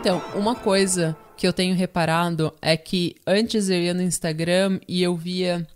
Então, 0.00 0.22
uma 0.34 0.54
coisa 0.54 1.14
que 1.36 1.46
eu 1.46 1.52
tenho 1.52 1.74
reparado 1.74 2.52
é 2.62 2.74
que 2.74 3.16
antes 3.26 3.68
eu 3.68 3.80
ia 3.80 3.92
no 3.92 4.00
Instagram 4.02 4.80
e 4.88 5.02
eu 5.02 5.14
via 5.14 5.66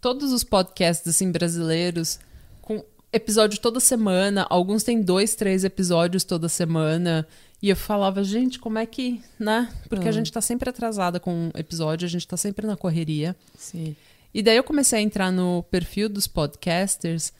todos 0.00 0.32
os 0.32 0.42
podcasts 0.44 1.06
assim 1.08 1.30
brasileiros 1.30 2.18
com 2.62 2.84
episódio 3.12 3.60
toda 3.60 3.80
semana. 3.80 4.46
Alguns 4.48 4.82
têm 4.82 5.00
dois, 5.02 5.34
três 5.34 5.64
episódios 5.64 6.24
toda 6.24 6.48
semana. 6.48 7.26
E 7.62 7.68
eu 7.68 7.76
falava, 7.76 8.24
gente, 8.24 8.58
como 8.58 8.78
é 8.78 8.86
que, 8.86 9.20
né? 9.38 9.70
Porque 9.88 10.06
a 10.06 10.08
Ah. 10.08 10.12
gente 10.12 10.32
tá 10.32 10.40
sempre 10.40 10.70
atrasada 10.70 11.20
com 11.20 11.30
um 11.32 11.50
episódio, 11.54 12.06
a 12.06 12.08
gente 12.08 12.26
tá 12.26 12.36
sempre 12.36 12.66
na 12.66 12.76
correria. 12.76 13.36
Sim. 13.58 13.94
E 14.32 14.42
daí 14.42 14.56
eu 14.56 14.64
comecei 14.64 14.98
a 14.98 15.02
entrar 15.02 15.30
no 15.30 15.62
perfil 15.64 16.08
dos 16.08 16.26
podcasters 16.26 17.32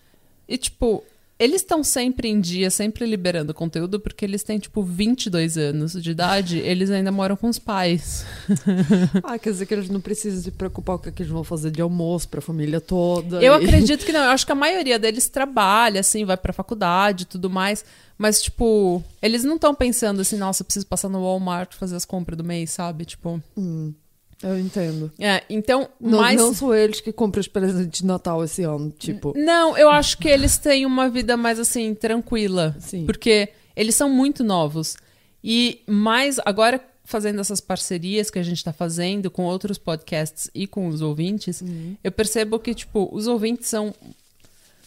e, 0.47 0.59
tipo, 0.59 1.03
eles 1.41 1.63
estão 1.63 1.83
sempre 1.83 2.29
em 2.29 2.39
dia, 2.39 2.71
sempre 2.71 3.07
liberando 3.07 3.55
conteúdo, 3.55 3.99
porque 3.99 4.25
eles 4.27 4.43
têm, 4.43 4.59
tipo, 4.59 4.83
22 4.83 5.57
anos 5.57 5.93
de 5.95 6.11
idade, 6.11 6.59
eles 6.59 6.91
ainda 6.91 7.11
moram 7.11 7.35
com 7.37 7.49
os 7.49 7.59
pais. 7.59 8.25
Ah, 9.25 9.39
quer 9.39 9.51
dizer 9.51 9.67
que 9.67 9.75
eles 9.75 9.89
não 9.89 10.01
precisam 10.01 10.43
se 10.43 10.51
preocupar 10.51 10.99
com 10.99 11.09
o 11.09 11.13
que 11.13 11.23
eles 11.23 11.33
vão 11.33 11.43
fazer 11.43 11.71
de 11.71 11.81
almoço 11.81 12.29
pra 12.29 12.41
família 12.41 12.81
toda. 12.81 13.43
Eu 13.43 13.55
e- 13.61 13.65
acredito 13.65 14.05
que 14.05 14.13
não, 14.13 14.21
eu 14.25 14.31
acho 14.31 14.45
que 14.45 14.53
a 14.53 14.55
maioria 14.57 14.99
deles 14.99 15.29
trabalha, 15.29 16.01
assim, 16.01 16.25
vai 16.25 16.37
pra 16.37 16.53
faculdade 16.53 17.23
e 17.23 17.27
tudo 17.27 17.49
mais, 17.49 17.85
mas, 18.19 18.43
tipo, 18.43 19.03
eles 19.23 19.43
não 19.45 19.55
estão 19.55 19.75
pensando 19.75 20.21
assim, 20.21 20.37
nossa, 20.37 20.61
eu 20.61 20.67
preciso 20.67 20.87
passar 20.87 21.09
no 21.09 21.23
Walmart 21.23 21.73
fazer 21.75 21.97
as 21.97 22.05
compras 22.05 22.37
do 22.37 22.45
mês, 22.45 22.71
sabe? 22.71 23.07
Tipo, 23.07 23.43
Hum, 23.57 23.95
eu 24.43 24.59
entendo. 24.59 25.13
é, 25.19 25.43
então, 25.51 25.89
Não, 26.01 26.21
mais... 26.21 26.39
não 26.39 26.55
são 26.55 26.75
eles 26.75 27.01
que 27.01 27.13
compram 27.13 27.41
os 27.41 27.49
presentes 27.49 28.01
de 28.01 28.07
Natal 28.07 28.43
esse 28.43 28.63
ano, 28.63 28.93
tipo. 28.99 29.33
Não, 29.37 29.77
eu 29.77 29.89
acho 29.91 30.19
que 30.19 30.29
eles 30.29 30.59
têm 30.59 30.87
uma 30.87 31.09
vida 31.09 31.37
mais 31.37 31.59
assim, 31.59 31.95
tranquila. 31.95 32.75
Sim. 32.81 33.05
Porque 33.05 33.51
eles 33.77 33.95
são 33.95 34.09
muito 34.09 34.43
novos. 34.43 34.97
E 35.43 35.81
mais, 35.87 36.39
agora 36.45 36.81
fazendo 37.11 37.41
essas 37.41 37.61
parcerias 37.61 38.31
que 38.31 38.39
a 38.39 38.43
gente 38.43 38.63
tá 38.63 38.73
fazendo 38.73 39.31
com 39.31 39.43
outros 39.45 39.77
podcasts 39.77 40.49
e 40.55 40.67
com 40.67 40.87
os 40.87 41.03
ouvintes, 41.03 41.63
eu 42.05 42.13
percebo 42.13 42.59
que, 42.59 42.73
tipo, 42.73 43.09
os 43.13 43.27
ouvintes 43.27 43.69
são. 43.69 43.93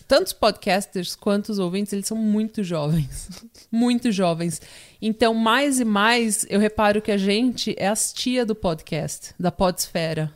Tanto 0.07 0.27
os 0.27 0.33
podcasters 0.33 1.15
quanto 1.15 1.49
os 1.49 1.59
ouvintes, 1.59 1.93
eles 1.93 2.07
são 2.07 2.17
muito 2.17 2.63
jovens. 2.63 3.29
muito 3.71 4.11
jovens. 4.11 4.61
Então, 5.01 5.33
mais 5.33 5.79
e 5.79 5.85
mais, 5.85 6.45
eu 6.49 6.59
reparo 6.59 7.01
que 7.01 7.11
a 7.11 7.17
gente 7.17 7.75
é 7.77 7.87
as 7.87 8.13
tia 8.13 8.45
do 8.45 8.55
podcast, 8.55 9.33
da 9.39 9.51
podsfera. 9.51 10.31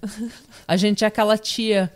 A 0.67 0.75
gente 0.75 1.03
é 1.03 1.07
aquela 1.07 1.37
tia 1.37 1.91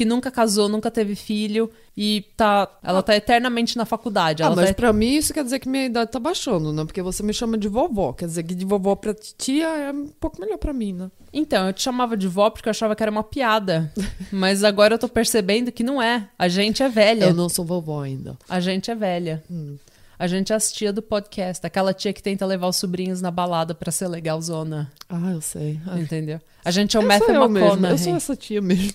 que 0.00 0.04
nunca 0.06 0.30
casou, 0.30 0.66
nunca 0.66 0.90
teve 0.90 1.14
filho 1.14 1.70
e 1.94 2.24
tá, 2.34 2.66
ela 2.82 3.02
tá 3.02 3.14
eternamente 3.14 3.76
na 3.76 3.84
faculdade. 3.84 4.42
Ah, 4.42 4.46
Ela 4.46 4.56
mas 4.56 4.68
tá 4.68 4.74
pra 4.74 4.94
mim 4.94 5.14
isso 5.16 5.34
quer 5.34 5.44
dizer 5.44 5.58
que 5.58 5.68
minha 5.68 5.84
idade 5.84 6.10
tá 6.10 6.18
baixando, 6.18 6.72
né? 6.72 6.86
Porque 6.86 7.02
você 7.02 7.22
me 7.22 7.34
chama 7.34 7.58
de 7.58 7.68
vovó. 7.68 8.14
Quer 8.14 8.24
dizer 8.24 8.44
que 8.44 8.54
de 8.54 8.64
vovó 8.64 8.96
pra 8.96 9.12
tia 9.12 9.66
é 9.66 9.92
um 9.92 10.06
pouco 10.18 10.40
melhor 10.40 10.56
pra 10.56 10.72
mim, 10.72 10.94
né? 10.94 11.10
Então, 11.30 11.66
eu 11.66 11.74
te 11.74 11.82
chamava 11.82 12.16
de 12.16 12.26
vó 12.26 12.48
porque 12.48 12.66
eu 12.66 12.70
achava 12.70 12.96
que 12.96 13.02
era 13.02 13.12
uma 13.12 13.22
piada. 13.22 13.92
Mas 14.32 14.64
agora 14.64 14.94
eu 14.94 14.98
tô 14.98 15.06
percebendo 15.06 15.70
que 15.70 15.84
não 15.84 16.00
é. 16.00 16.30
A 16.38 16.48
gente 16.48 16.82
é 16.82 16.88
velha. 16.88 17.26
Eu 17.26 17.34
não 17.34 17.50
sou 17.50 17.62
vovó 17.66 18.00
ainda. 18.00 18.38
A 18.48 18.58
gente 18.58 18.90
é 18.90 18.94
velha. 18.94 19.44
Hum. 19.50 19.76
A 20.18 20.26
gente 20.26 20.50
é 20.50 20.56
as 20.56 20.72
tia 20.72 20.94
do 20.94 21.02
podcast. 21.02 21.66
Aquela 21.66 21.92
tia 21.92 22.14
que 22.14 22.22
tenta 22.22 22.46
levar 22.46 22.68
os 22.68 22.76
sobrinhos 22.76 23.20
na 23.20 23.30
balada 23.30 23.74
pra 23.74 23.92
ser 23.92 24.08
legalzona. 24.08 24.90
Ah, 25.10 25.32
eu 25.32 25.42
sei. 25.42 25.78
Entendeu? 25.98 26.40
A 26.64 26.70
gente 26.70 26.96
é 26.96 27.00
o 27.00 27.06
Matthew. 27.06 27.34
McConaughey. 27.34 27.90
Eu 27.90 27.98
sou 27.98 28.16
essa 28.16 28.34
tia 28.34 28.62
mesmo. 28.62 28.94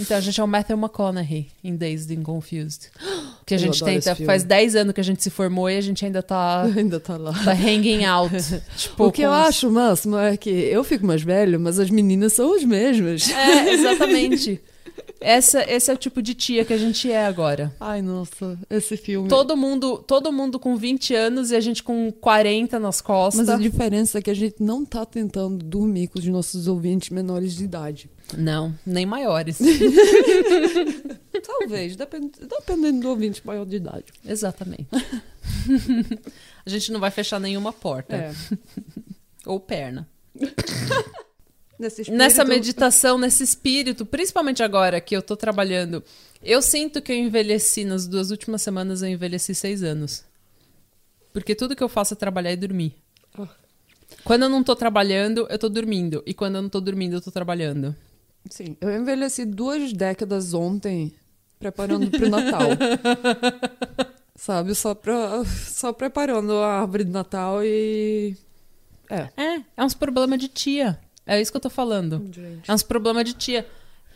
Então, 0.00 0.16
a 0.16 0.20
gente 0.20 0.40
é 0.40 0.44
o 0.44 0.48
Matthew 0.48 0.76
McConaughey 0.76 1.48
em 1.62 1.76
Dazed 1.76 2.16
and 2.16 2.22
Confused. 2.22 2.88
Que 3.46 3.54
a 3.54 3.56
Eu 3.56 3.62
gente 3.62 3.82
tenta... 3.82 4.14
Faz 4.14 4.44
10 4.44 4.76
anos 4.76 4.94
que 4.94 5.00
a 5.00 5.04
gente 5.04 5.20
se 5.24 5.28
formou 5.30 5.68
e 5.68 5.76
a 5.76 5.80
gente 5.80 6.04
ainda 6.04 6.22
tá... 6.22 6.62
ainda 6.76 7.00
tá 7.00 7.16
lá. 7.16 7.32
tá 7.32 7.50
hanging 7.52 8.04
out. 8.04 8.32
tipo, 8.76 9.06
o 9.06 9.10
que 9.10 9.22
eu 9.22 9.30
os- 9.30 9.36
acho 9.36 9.70
máximo 9.72 10.16
é 10.16 10.36
que 10.36 10.48
eu 10.50 10.84
fico 10.84 11.04
mais 11.04 11.22
velho, 11.22 11.58
mas 11.58 11.80
as 11.80 11.90
meninas 11.90 12.32
são 12.34 12.54
as 12.54 12.62
mesmas. 12.62 13.28
É, 13.28 13.72
exatamente. 13.74 14.60
Essa, 15.20 15.62
esse 15.70 15.90
é 15.90 15.94
o 15.94 15.98
tipo 15.98 16.22
de 16.22 16.32
tia 16.32 16.64
que 16.64 16.72
a 16.72 16.78
gente 16.78 17.10
é 17.10 17.26
agora. 17.26 17.74
Ai, 17.78 18.00
nossa, 18.00 18.58
esse 18.70 18.96
filme. 18.96 19.28
Todo 19.28 19.54
mundo, 19.54 19.98
todo 19.98 20.32
mundo 20.32 20.58
com 20.58 20.76
20 20.76 21.14
anos 21.14 21.50
e 21.50 21.56
a 21.56 21.60
gente 21.60 21.82
com 21.82 22.10
40 22.10 22.78
nas 22.78 23.02
costas. 23.02 23.46
Mas 23.46 23.54
a 23.54 23.58
diferença 23.60 24.18
é 24.18 24.22
que 24.22 24.30
a 24.30 24.34
gente 24.34 24.56
não 24.60 24.82
tá 24.84 25.04
tentando 25.04 25.62
dormir 25.62 26.08
com 26.08 26.18
os 26.18 26.24
nossos 26.26 26.66
ouvintes 26.66 27.10
menores 27.10 27.54
de 27.54 27.64
idade. 27.64 28.10
Não, 28.36 28.78
nem 28.86 29.04
maiores. 29.06 29.58
Talvez, 31.46 31.96
depend... 31.96 32.30
dependendo 32.40 33.00
do 33.00 33.08
ouvinte 33.08 33.44
maior 33.46 33.64
de 33.66 33.76
idade. 33.76 34.04
Exatamente. 34.24 34.86
a 36.64 36.70
gente 36.70 36.92
não 36.92 37.00
vai 37.00 37.10
fechar 37.10 37.40
nenhuma 37.40 37.72
porta. 37.72 38.14
É. 38.16 38.32
Ou 39.46 39.58
perna. 39.58 40.08
Espírito- 41.80 42.12
Nessa 42.12 42.44
meditação, 42.44 43.16
nesse 43.18 43.42
espírito, 43.42 44.04
principalmente 44.04 44.62
agora 44.62 45.00
que 45.00 45.16
eu 45.16 45.22
tô 45.22 45.34
trabalhando, 45.36 46.04
eu 46.42 46.60
sinto 46.60 47.00
que 47.00 47.10
eu 47.10 47.16
envelheci, 47.16 47.84
nas 47.84 48.06
duas 48.06 48.30
últimas 48.30 48.60
semanas 48.60 49.00
eu 49.02 49.08
envelheci 49.08 49.54
seis 49.54 49.82
anos. 49.82 50.22
Porque 51.32 51.54
tudo 51.54 51.74
que 51.74 51.82
eu 51.82 51.88
faço 51.88 52.12
é 52.14 52.16
trabalhar 52.16 52.52
e 52.52 52.56
dormir. 52.56 52.94
Ah. 53.38 53.48
Quando 54.24 54.42
eu 54.42 54.48
não 54.50 54.62
tô 54.62 54.76
trabalhando, 54.76 55.46
eu 55.48 55.58
tô 55.58 55.68
dormindo. 55.70 56.22
E 56.26 56.34
quando 56.34 56.56
eu 56.56 56.62
não 56.62 56.68
tô 56.68 56.80
dormindo, 56.80 57.14
eu 57.16 57.20
tô 57.20 57.30
trabalhando. 57.30 57.96
Sim, 58.48 58.76
eu 58.80 58.90
envelheci 58.90 59.44
duas 59.44 59.92
décadas 59.92 60.54
ontem 60.54 61.12
preparando 61.58 62.10
pro 62.10 62.28
Natal. 62.28 62.70
Sabe, 64.34 64.74
só, 64.74 64.94
pra, 64.94 65.44
só 65.44 65.92
preparando 65.92 66.54
a 66.54 66.80
árvore 66.80 67.04
de 67.04 67.10
Natal 67.10 67.62
e. 67.62 68.34
É. 69.10 69.28
É, 69.36 69.62
é 69.76 69.84
uns 69.84 69.92
problemas 69.92 70.38
de 70.38 70.48
tia. 70.48 70.98
É 71.26 71.38
isso 71.38 71.50
que 71.50 71.56
eu 71.58 71.60
tô 71.60 71.68
falando. 71.68 72.26
Gente. 72.32 72.70
É 72.70 72.72
uns 72.72 72.82
problemas 72.82 73.24
de 73.24 73.34
tia. 73.34 73.66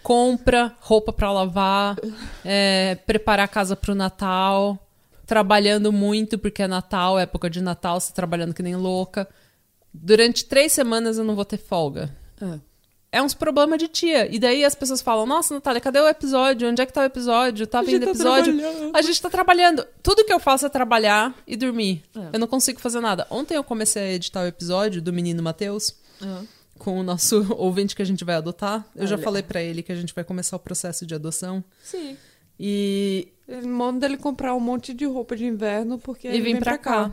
Compra, 0.03 0.75
roupa 0.81 1.13
pra 1.13 1.33
lavar, 1.33 1.97
é, 2.45 2.95
preparar 3.07 3.45
a 3.45 3.49
casa 3.49 3.75
pro 3.75 3.95
Natal, 3.95 4.79
trabalhando 5.27 5.91
muito 5.93 6.39
porque 6.39 6.63
é 6.63 6.67
Natal, 6.67 7.19
época 7.19 7.49
de 7.49 7.63
Natal, 7.63 8.01
você 8.01 8.13
trabalhando 8.13 8.53
que 8.55 8.63
nem 8.63 8.77
louca. 8.77 9.29
Durante 9.93 10.45
três 10.45 10.73
semanas 10.73 11.17
eu 11.19 11.25
não 11.25 11.34
vou 11.34 11.45
ter 11.45 11.57
folga. 11.57 12.15
É. 12.41 12.59
É 13.15 13.23
uns 13.23 13.33
problemas 13.33 13.79
de 13.79 13.87
tia. 13.87 14.27
E 14.35 14.41
daí 14.41 14.65
as 14.65 14.75
pessoas 14.75 15.01
falam: 15.01 15.25
Nossa, 15.25 15.55
Natália, 15.55 15.81
cadê 15.81 16.01
o 16.01 16.09
episódio? 16.09 16.69
Onde 16.69 16.83
é 16.83 16.87
que 16.87 16.93
tá 16.93 17.03
o 17.03 17.05
episódio? 17.05 17.65
Tá 17.65 17.81
vindo 17.81 18.07
tá 18.07 18.11
episódio? 18.11 18.53
a 18.93 19.03
gente 19.03 19.23
tá 19.23 19.31
trabalhando. 19.31 19.87
Tudo 20.03 20.25
que 20.25 20.33
eu 20.33 20.41
faço 20.41 20.67
é 20.67 20.69
trabalhar 20.69 21.33
e 21.47 21.57
dormir. 21.57 22.03
É. 22.17 22.31
Eu 22.33 22.41
não 22.41 22.49
consigo 22.49 22.81
fazer 22.81 22.99
nada. 22.99 23.25
Ontem 23.31 23.55
eu 23.55 23.63
comecei 23.63 24.03
a 24.03 24.13
editar 24.15 24.43
o 24.43 24.47
episódio 24.49 25.01
do 25.01 25.13
menino 25.13 25.41
Matheus 25.45 25.95
com 26.77 26.99
o 26.99 27.05
nosso 27.05 27.47
ouvinte 27.57 27.95
que 27.95 28.03
a 28.03 28.05
gente 28.05 28.25
vai 28.25 28.35
adotar. 28.35 28.85
Eu 28.97 29.07
já 29.07 29.15
Olha. 29.15 29.23
falei 29.23 29.43
pra 29.45 29.63
ele 29.63 29.85
que 29.85 29.93
a 29.93 29.97
gente 29.97 30.13
vai 30.13 30.25
começar 30.25 30.57
o 30.57 30.59
processo 30.59 31.07
de 31.07 31.15
adoção. 31.15 31.63
Sim. 31.85 32.17
E, 32.59 33.29
Ele 33.49 33.69
manda 33.69 34.07
ele 34.07 34.17
comprar 34.17 34.57
um 34.57 34.61
monte 34.61 34.93
de 34.93 35.05
roupa 35.05 35.37
de 35.37 35.45
inverno 35.47 35.99
porque 36.01 36.27
e 36.27 36.31
ele 36.33 36.41
vim 36.41 36.53
vem 36.55 36.61
pra 36.61 36.77
cá. 36.77 37.13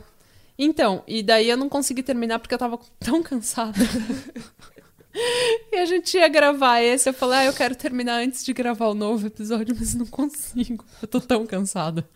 Então, 0.58 1.02
e 1.06 1.22
daí 1.22 1.48
eu 1.48 1.56
não 1.56 1.68
consegui 1.68 2.02
terminar 2.02 2.40
porque 2.40 2.54
eu 2.54 2.58
tava 2.58 2.78
tão 2.98 3.22
cansada. 3.22 3.78
e 5.14 5.76
a 5.76 5.84
gente 5.84 6.16
ia 6.16 6.28
gravar 6.28 6.80
esse. 6.80 7.08
Eu 7.08 7.14
falei, 7.14 7.40
ah, 7.40 7.44
eu 7.46 7.52
quero 7.52 7.74
terminar 7.74 8.22
antes 8.22 8.44
de 8.44 8.52
gravar 8.52 8.88
o 8.88 8.94
novo 8.94 9.26
episódio, 9.26 9.74
mas 9.78 9.94
não 9.94 10.06
consigo. 10.06 10.84
Eu 11.00 11.08
tô 11.08 11.20
tão 11.20 11.46
cansada. 11.46 12.08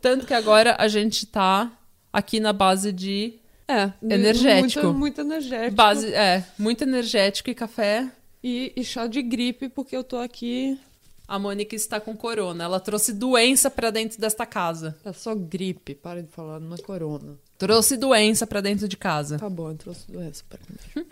Tanto 0.00 0.26
que 0.26 0.34
agora 0.34 0.76
a 0.78 0.88
gente 0.88 1.26
tá 1.26 1.70
aqui 2.12 2.40
na 2.40 2.52
base 2.52 2.92
de. 2.92 3.34
É, 3.66 3.92
Energético. 4.02 4.86
Muito, 4.86 4.98
muito 4.98 5.20
energético. 5.20 5.74
Base, 5.74 6.12
é, 6.14 6.44
muito 6.58 6.82
energético 6.82 7.50
e 7.50 7.54
café. 7.54 8.10
E, 8.42 8.72
e 8.74 8.84
chá 8.84 9.06
de 9.06 9.20
gripe, 9.20 9.68
porque 9.68 9.96
eu 9.96 10.02
tô 10.04 10.16
aqui. 10.16 10.78
A 11.26 11.38
Mônica 11.38 11.76
está 11.76 12.00
com 12.00 12.16
corona. 12.16 12.64
Ela 12.64 12.80
trouxe 12.80 13.12
doença 13.12 13.70
pra 13.70 13.90
dentro 13.90 14.18
desta 14.18 14.46
casa. 14.46 14.96
É 15.04 15.12
só 15.12 15.34
gripe, 15.34 15.94
para 15.94 16.22
de 16.22 16.28
falar, 16.30 16.58
não 16.58 16.74
é 16.74 16.78
corona. 16.78 17.36
Trouxe 17.58 17.98
doença 17.98 18.46
pra 18.46 18.62
dentro 18.62 18.88
de 18.88 18.96
casa. 18.96 19.38
Tá 19.38 19.50
bom, 19.50 19.70
eu 19.70 19.76
trouxe 19.76 20.10
doença 20.10 20.42
pra 20.48 20.58
mim. 20.66 21.06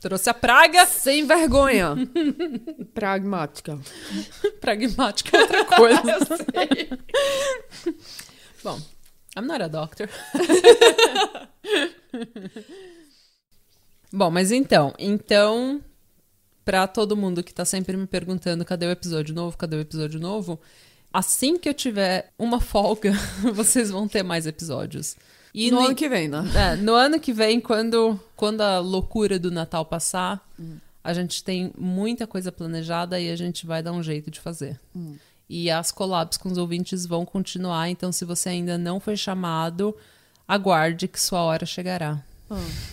Trouxe 0.00 0.30
a 0.30 0.34
praga. 0.34 0.86
Sem 0.86 1.26
vergonha! 1.26 1.94
Pragmática. 2.94 3.78
Pragmática 4.60 5.36
é 5.36 5.40
outra 5.42 5.64
coisa. 5.64 6.02
Bom, 8.62 8.80
I'm 9.36 9.46
not 9.46 9.62
a 9.62 9.68
doctor. 9.68 10.08
Bom, 14.12 14.30
mas 14.30 14.52
então, 14.52 14.94
então 14.98 15.82
pra 16.64 16.86
todo 16.86 17.16
mundo 17.16 17.42
que 17.42 17.52
tá 17.54 17.64
sempre 17.64 17.96
me 17.96 18.06
perguntando 18.06 18.64
cadê 18.64 18.86
o 18.86 18.90
episódio 18.90 19.34
novo, 19.34 19.56
cadê 19.56 19.76
o 19.76 19.80
episódio 19.80 20.18
novo, 20.20 20.60
assim 21.12 21.56
que 21.58 21.68
eu 21.68 21.74
tiver 21.74 22.32
uma 22.38 22.60
folga, 22.60 23.12
vocês 23.54 23.90
vão 23.90 24.08
ter 24.08 24.22
mais 24.22 24.46
episódios. 24.46 25.16
E 25.54 25.70
no 25.70 25.78
nem- 25.78 25.86
ano 25.86 25.94
que 25.94 26.08
vem, 26.08 26.28
né? 26.28 26.44
é, 26.54 26.76
no 26.76 26.94
ano 26.94 27.18
que 27.20 27.32
vem, 27.32 27.60
quando, 27.60 28.18
quando 28.36 28.60
a 28.60 28.78
loucura 28.78 29.38
do 29.38 29.50
Natal 29.50 29.84
passar, 29.84 30.46
a 31.02 31.14
gente 31.14 31.42
tem 31.42 31.72
muita 31.78 32.26
coisa 32.26 32.52
planejada 32.52 33.18
e 33.18 33.30
a 33.30 33.36
gente 33.36 33.66
vai 33.66 33.82
dar 33.82 33.92
um 33.92 34.02
jeito 34.02 34.30
de 34.30 34.38
fazer. 34.38 34.78
E 35.48 35.70
as 35.70 35.90
collabs 35.90 36.36
com 36.36 36.50
os 36.50 36.58
ouvintes 36.58 37.06
vão 37.06 37.24
continuar, 37.24 37.88
então 37.88 38.12
se 38.12 38.24
você 38.24 38.48
ainda 38.48 38.76
não 38.76 38.98
foi 39.00 39.16
chamado, 39.16 39.96
aguarde 40.46 41.08
que 41.08 41.20
sua 41.20 41.40
hora 41.42 41.64
chegará. 41.64 42.22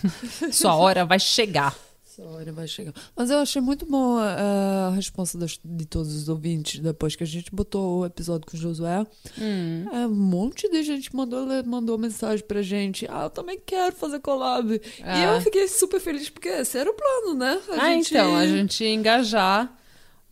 sua 0.52 0.74
hora 0.74 1.04
vai 1.04 1.18
chegar. 1.18 1.76
Essa 2.16 2.28
hora 2.28 2.52
vai 2.52 2.68
chegar. 2.68 2.92
Mas 3.16 3.28
eu 3.28 3.38
achei 3.38 3.60
muito 3.60 3.84
bom 3.86 4.16
a, 4.18 4.86
a 4.88 4.90
resposta 4.90 5.36
das- 5.36 5.58
de 5.64 5.84
todos 5.84 6.14
os 6.14 6.28
ouvintes 6.28 6.78
depois 6.78 7.16
que 7.16 7.24
a 7.24 7.26
gente 7.26 7.50
botou 7.52 8.00
o 8.00 8.06
episódio 8.06 8.46
com 8.46 8.56
o 8.56 8.60
Josué. 8.60 9.04
Hum. 9.36 9.86
É, 9.92 10.06
um 10.06 10.14
monte 10.14 10.68
de 10.70 10.82
gente 10.84 11.14
mandou, 11.14 11.44
mandou 11.64 11.98
mensagem 11.98 12.44
pra 12.46 12.62
gente. 12.62 13.04
Ah, 13.10 13.24
eu 13.24 13.30
também 13.30 13.58
quero 13.64 13.96
fazer 13.96 14.20
collab. 14.20 14.72
E 14.74 15.02
É. 15.02 15.36
eu 15.36 15.40
fiquei 15.40 15.66
super 15.66 15.98
feliz, 16.00 16.30
porque 16.30 16.48
esse 16.48 16.78
era 16.78 16.88
o 16.88 16.94
plano, 16.94 17.34
né? 17.34 17.60
A 17.70 17.74
ah, 17.74 17.90
gente- 17.94 18.14
então, 18.14 18.36
a 18.36 18.46
gente 18.46 18.84
ia 18.84 18.94
engajar 18.94 19.76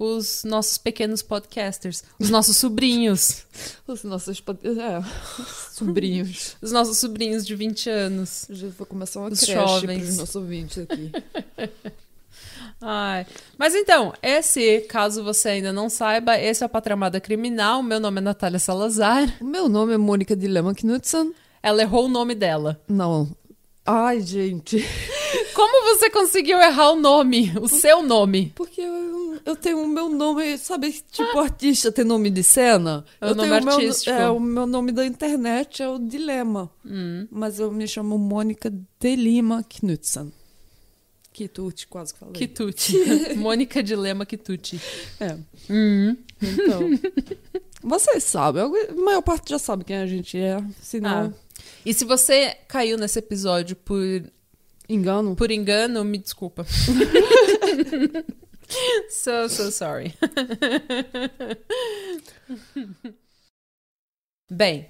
os 0.03 0.43
nossos 0.43 0.79
pequenos 0.79 1.23
podcasters, 1.23 2.03
os 2.19 2.29
nossos 2.29 2.57
sobrinhos, 2.57 3.45
Os 3.87 4.03
nossos 4.03 4.43
é, 4.65 5.03
sobrinhos. 5.71 6.57
os 6.63 6.73
nossos 6.73 6.99
sobrinhos 6.99 7.47
de 7.47 7.55
20 7.55 7.89
anos. 7.89 8.47
Já 8.51 8.69
vou 8.77 8.87
começar 8.87 9.21
uma 9.21 9.29
Os 9.29 9.41
creche 9.41 9.53
jovens. 9.53 10.03
pros 10.03 10.17
nossos 10.17 10.35
ouvintes 10.35 10.79
aqui. 10.79 11.13
Ai. 12.81 13.27
Mas 13.57 13.75
então, 13.75 14.13
esse, 14.23 14.81
caso 14.89 15.23
você 15.23 15.51
ainda 15.51 15.73
não 15.73 15.89
saiba, 15.89 16.37
esse 16.39 16.65
é 16.65 16.67
o 16.67 16.69
Patramada 16.69 17.21
Criminal. 17.21 17.83
Meu 17.83 18.01
nome 18.01 18.19
é 18.19 18.23
Natália 18.23 18.59
Salazar. 18.59 19.37
o 19.41 19.45
meu 19.45 19.69
nome 19.69 19.93
é 19.95 19.99
Mônica 19.99 20.35
Dilema 20.35 20.75
Knudsen. 20.75 21.33
Ela 21.63 21.83
errou 21.83 22.07
o 22.07 22.09
nome 22.09 22.35
dela. 22.35 22.81
Não. 22.89 23.31
Ai, 23.87 24.21
gente. 24.21 24.85
Como 25.55 25.97
você 25.97 26.11
conseguiu 26.11 26.61
errar 26.61 26.91
o 26.93 26.97
nome? 26.97 27.53
O 27.61 27.69
seu 27.69 28.03
nome? 28.03 28.53
Porque 28.55 28.81
eu, 28.81 29.22
eu 29.45 29.57
tenho 29.57 29.83
o 29.83 29.89
meu 29.89 30.09
nome, 30.09 30.57
sabe, 30.59 30.93
tipo 31.11 31.39
artista 31.39 31.91
tem 31.93 32.05
nome 32.05 32.31
de 32.31 32.43
cena? 32.43 33.05
É 33.21 33.27
o 33.27 33.29
eu 33.31 33.35
nome 33.35 33.49
tenho 33.51 33.65
meu- 33.65 33.75
artístico. 33.75 34.11
é, 34.11 34.29
o 34.31 34.39
meu 34.41 34.67
nome 34.67 34.93
da 34.93 35.05
internet 35.07 35.83
é 35.83 35.89
o 35.89 35.99
Dilema. 35.99 36.71
Hum. 36.85 37.27
Mas 37.31 37.59
eu 37.59 37.71
me 37.73 37.87
chamo 37.87 38.19
Mônica 38.19 38.71
de 39.01 39.17
Lima 39.17 39.65
Knudsen. 39.69 40.33
Quitute, 41.33 41.87
quase 41.87 42.13
que 42.13 42.21
falei. 42.21 42.35
Quitute. 42.35 42.93
Mônica 43.37 43.83
Dilema 43.83 44.27
Quitute. 44.27 44.81
É, 45.19 45.37
Hum. 45.71 46.15
então. 46.43 46.81
Vocês 47.83 48.23
sabem, 48.25 48.63
a 48.63 48.69
maior 48.95 49.23
parte 49.23 49.51
já 49.51 49.59
sabe 49.59 49.83
quem 49.85 49.97
a 49.97 50.07
gente 50.07 50.37
é. 50.39 50.63
Se 50.81 51.01
não, 51.01 51.11
Ah. 51.11 51.33
E 51.87 51.95
se 51.95 52.05
você 52.05 52.57
caiu 52.69 52.97
nesse 52.99 53.19
episódio 53.19 53.75
por, 53.77 53.99
engano. 54.89 55.35
por 55.35 55.51
engano, 55.51 56.05
me 56.05 56.19
desculpa. 56.19 56.67
so, 59.11 59.49
so 59.49 59.71
sorry. 59.71 60.15
Bem, 64.51 64.89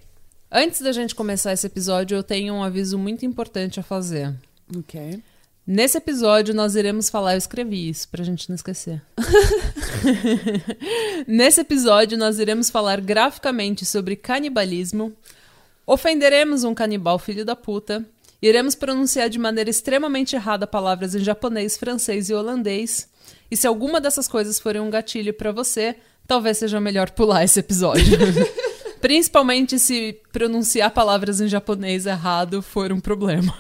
antes 0.50 0.81
da 0.81 0.93
gente 0.93 1.14
começar 1.14 1.52
esse 1.52 1.67
episódio, 1.67 2.17
eu 2.17 2.23
tenho 2.23 2.55
um 2.55 2.62
aviso 2.62 2.99
muito 2.99 3.25
importante 3.25 3.79
a 3.79 3.82
fazer. 3.82 4.34
Ok. 4.76 5.23
Nesse 5.64 5.96
episódio, 5.96 6.52
nós 6.52 6.75
iremos 6.75 7.08
falar. 7.08 7.34
Eu 7.34 7.38
escrevi 7.38 7.88
isso 7.88 8.08
pra 8.08 8.25
gente 8.25 8.49
não 8.49 8.56
esquecer. 8.56 9.00
Nesse 11.26 11.61
episódio, 11.61 12.19
nós 12.19 12.40
iremos 12.40 12.69
falar 12.69 13.00
graficamente 13.00 13.87
sobre 13.87 14.17
canibalismo, 14.17 15.12
ofenderemos 15.87 16.64
um 16.64 16.75
canibal 16.75 17.17
filho 17.17 17.44
da 17.44 17.55
puta, 17.55 18.05
iremos 18.40 18.75
pronunciar 18.75 19.31
de 19.31 19.38
maneira 19.38 19.70
extremamente 19.70 20.34
errada 20.34 20.67
palavras 20.67 21.14
em 21.14 21.20
japonês, 21.20 21.76
francês 21.76 22.29
e 22.29 22.34
holandês. 22.34 23.08
E 23.52 23.56
se 23.56 23.66
alguma 23.66 24.00
dessas 24.00 24.26
coisas 24.26 24.58
forem 24.58 24.81
um 24.81 24.88
gatilho 24.88 25.34
pra 25.34 25.52
você, 25.52 25.94
talvez 26.26 26.56
seja 26.56 26.81
melhor 26.81 27.10
pular 27.10 27.44
esse 27.44 27.60
episódio. 27.60 28.19
Principalmente 28.99 29.78
se 29.78 30.19
pronunciar 30.32 30.90
palavras 30.90 31.38
em 31.38 31.49
japonês 31.49 32.06
errado 32.06 32.62
for 32.62 32.90
um 32.90 32.99
problema. 32.99 33.52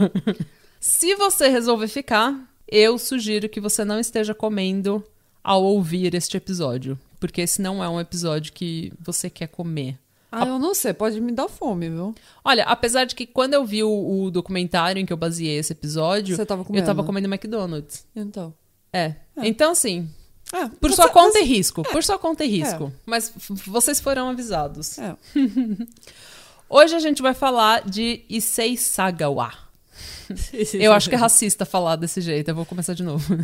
Se 0.80 1.14
você 1.16 1.48
resolver 1.48 1.88
ficar, 1.88 2.34
eu 2.66 2.96
sugiro 2.96 3.50
que 3.50 3.60
você 3.60 3.84
não 3.84 4.00
esteja 4.00 4.34
comendo 4.34 5.04
ao 5.44 5.62
ouvir 5.62 6.14
este 6.14 6.38
episódio. 6.38 6.98
Porque 7.20 7.42
esse 7.42 7.60
não 7.60 7.84
é 7.84 7.88
um 7.90 8.00
episódio 8.00 8.50
que 8.54 8.90
você 8.98 9.28
quer 9.28 9.48
comer. 9.48 9.98
Ah, 10.30 10.46
eu 10.46 10.58
não 10.58 10.74
sei, 10.74 10.94
pode 10.94 11.20
me 11.20 11.32
dar 11.32 11.48
fome, 11.48 11.90
viu? 11.90 12.14
Olha, 12.42 12.64
apesar 12.64 13.04
de 13.04 13.14
que 13.14 13.26
quando 13.26 13.52
eu 13.52 13.62
vi 13.66 13.84
o, 13.84 14.22
o 14.24 14.30
documentário 14.30 14.98
em 14.98 15.04
que 15.04 15.12
eu 15.12 15.18
baseei 15.18 15.58
esse 15.58 15.74
episódio, 15.74 16.34
Você 16.34 16.46
tava 16.46 16.62
eu 16.62 16.64
comendo? 16.64 16.86
tava 16.86 17.04
comendo 17.04 17.28
McDonald's. 17.28 18.06
Então. 18.16 18.54
É. 18.92 19.14
Então, 19.38 19.72
assim, 19.72 20.08
É, 20.52 20.68
por 20.68 20.90
você- 20.90 20.96
sua 20.96 21.08
conta 21.08 21.38
você- 21.38 21.44
e 21.44 21.46
risco. 21.46 21.82
Por 21.82 22.02
sua 22.04 22.18
conta 22.18 22.44
e 22.44 22.48
risco. 22.48 22.92
Mas 23.06 23.32
vocês 23.66 24.00
foram 24.00 24.28
avisados. 24.28 24.98
É. 24.98 25.16
Hoje 26.68 26.94
a 26.94 26.98
gente 27.00 27.20
vai 27.22 27.34
falar 27.34 27.82
de 27.88 28.24
Issei 28.28 28.76
Sagawa. 28.76 29.52
Eu 30.74 30.92
acho 30.92 31.08
que 31.08 31.14
é 31.14 31.18
racista 31.18 31.64
falar 31.64 31.96
desse 31.96 32.20
jeito. 32.20 32.48
Eu 32.48 32.54
vou 32.54 32.64
começar 32.66 32.94
de 32.94 33.02
novo. 33.02 33.24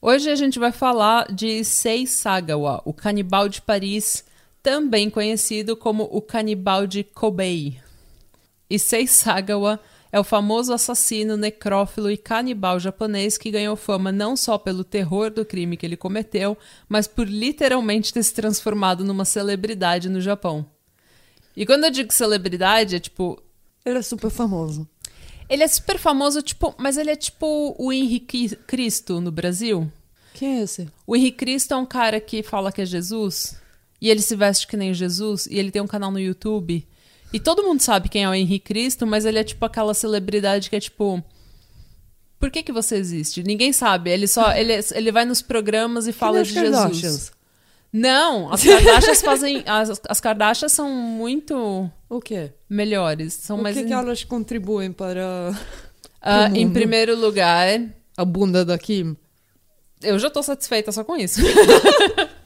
Hoje 0.00 0.30
a 0.30 0.34
gente 0.36 0.58
vai 0.58 0.70
falar 0.72 1.32
de 1.32 1.46
Issei 1.60 2.06
Sagawa, 2.06 2.80
o 2.84 2.92
canibal 2.92 3.48
de 3.48 3.60
Paris, 3.60 4.24
também 4.62 5.10
conhecido 5.10 5.76
como 5.76 6.04
o 6.04 6.22
canibal 6.22 6.86
de 6.86 7.02
Kobe. 7.02 7.80
Issei 8.70 9.06
Sagawa 9.06 9.80
é 10.10 10.18
o 10.18 10.24
famoso 10.24 10.72
assassino, 10.72 11.36
necrófilo 11.36 12.10
e 12.10 12.16
canibal 12.16 12.78
japonês 12.80 13.36
que 13.36 13.50
ganhou 13.50 13.76
fama 13.76 14.10
não 14.10 14.36
só 14.36 14.56
pelo 14.56 14.84
terror 14.84 15.30
do 15.30 15.44
crime 15.44 15.76
que 15.76 15.84
ele 15.84 15.96
cometeu, 15.96 16.56
mas 16.88 17.06
por 17.06 17.28
literalmente 17.28 18.12
ter 18.12 18.22
se 18.22 18.32
transformado 18.34 19.04
numa 19.04 19.24
celebridade 19.24 20.08
no 20.08 20.20
Japão. 20.20 20.64
E 21.56 21.66
quando 21.66 21.84
eu 21.84 21.90
digo 21.90 22.12
celebridade, 22.12 22.96
é 22.96 23.00
tipo, 23.00 23.40
Ele 23.84 23.98
é 23.98 24.02
super 24.02 24.30
famoso. 24.30 24.88
ele 25.48 25.62
é 25.62 25.68
super 25.68 25.98
famoso, 25.98 26.40
tipo, 26.42 26.74
mas 26.78 26.96
ele 26.96 27.10
é 27.10 27.16
tipo 27.16 27.74
o 27.78 27.92
Henrique 27.92 28.54
Cristo 28.66 29.20
no 29.20 29.32
Brasil. 29.32 29.90
Quem 30.34 30.60
é 30.60 30.62
esse? 30.62 30.88
O 31.06 31.16
Henrique 31.16 31.38
Cristo 31.38 31.74
é 31.74 31.76
um 31.76 31.86
cara 31.86 32.20
que 32.20 32.42
fala 32.42 32.70
que 32.70 32.80
é 32.82 32.86
Jesus, 32.86 33.56
e 34.00 34.08
ele 34.08 34.22
se 34.22 34.36
veste 34.36 34.66
que 34.68 34.76
nem 34.76 34.94
Jesus, 34.94 35.46
e 35.46 35.58
ele 35.58 35.72
tem 35.72 35.82
um 35.82 35.86
canal 35.86 36.12
no 36.12 36.20
YouTube. 36.20 36.86
E 37.32 37.38
todo 37.38 37.62
mundo 37.62 37.80
sabe 37.80 38.08
quem 38.08 38.24
é 38.24 38.28
o 38.28 38.34
Henrique 38.34 38.66
Cristo, 38.66 39.06
mas 39.06 39.24
ele 39.24 39.38
é 39.38 39.44
tipo 39.44 39.64
aquela 39.64 39.94
celebridade 39.94 40.70
que 40.70 40.76
é 40.76 40.80
tipo. 40.80 41.22
Por 42.38 42.50
que, 42.50 42.62
que 42.62 42.72
você 42.72 42.96
existe? 42.96 43.42
Ninguém 43.42 43.72
sabe. 43.72 44.10
Ele 44.10 44.26
só. 44.26 44.52
Ele, 44.56 44.72
ele 44.94 45.12
vai 45.12 45.24
nos 45.24 45.42
programas 45.42 46.06
e 46.06 46.12
fala 46.12 46.42
de 46.42 46.52
Jesus. 46.52 46.74
Kardashians? 46.76 47.32
Não, 47.92 48.52
as 48.52 48.62
Kardashians 48.62 49.22
fazem. 49.22 49.62
As, 49.66 50.00
as 50.08 50.20
Kardashians 50.20 50.72
são 50.72 50.90
muito 50.90 51.90
O 52.08 52.20
quê? 52.20 52.52
melhores. 52.68 53.34
São 53.34 53.58
o 53.58 53.62
mais. 53.62 53.76
que, 53.76 53.84
que 53.84 53.92
elas 53.92 54.24
contribuem 54.24 54.92
para 54.92 55.52
pro 56.20 56.56
em 56.56 56.70
primeiro 56.70 57.16
lugar, 57.18 57.80
a 58.16 58.24
bunda 58.24 58.64
da 58.64 58.78
Kim? 58.78 59.16
eu 60.02 60.18
já 60.18 60.30
tô 60.30 60.42
satisfeita 60.42 60.92
só 60.92 61.02
com 61.04 61.16
isso. 61.16 61.40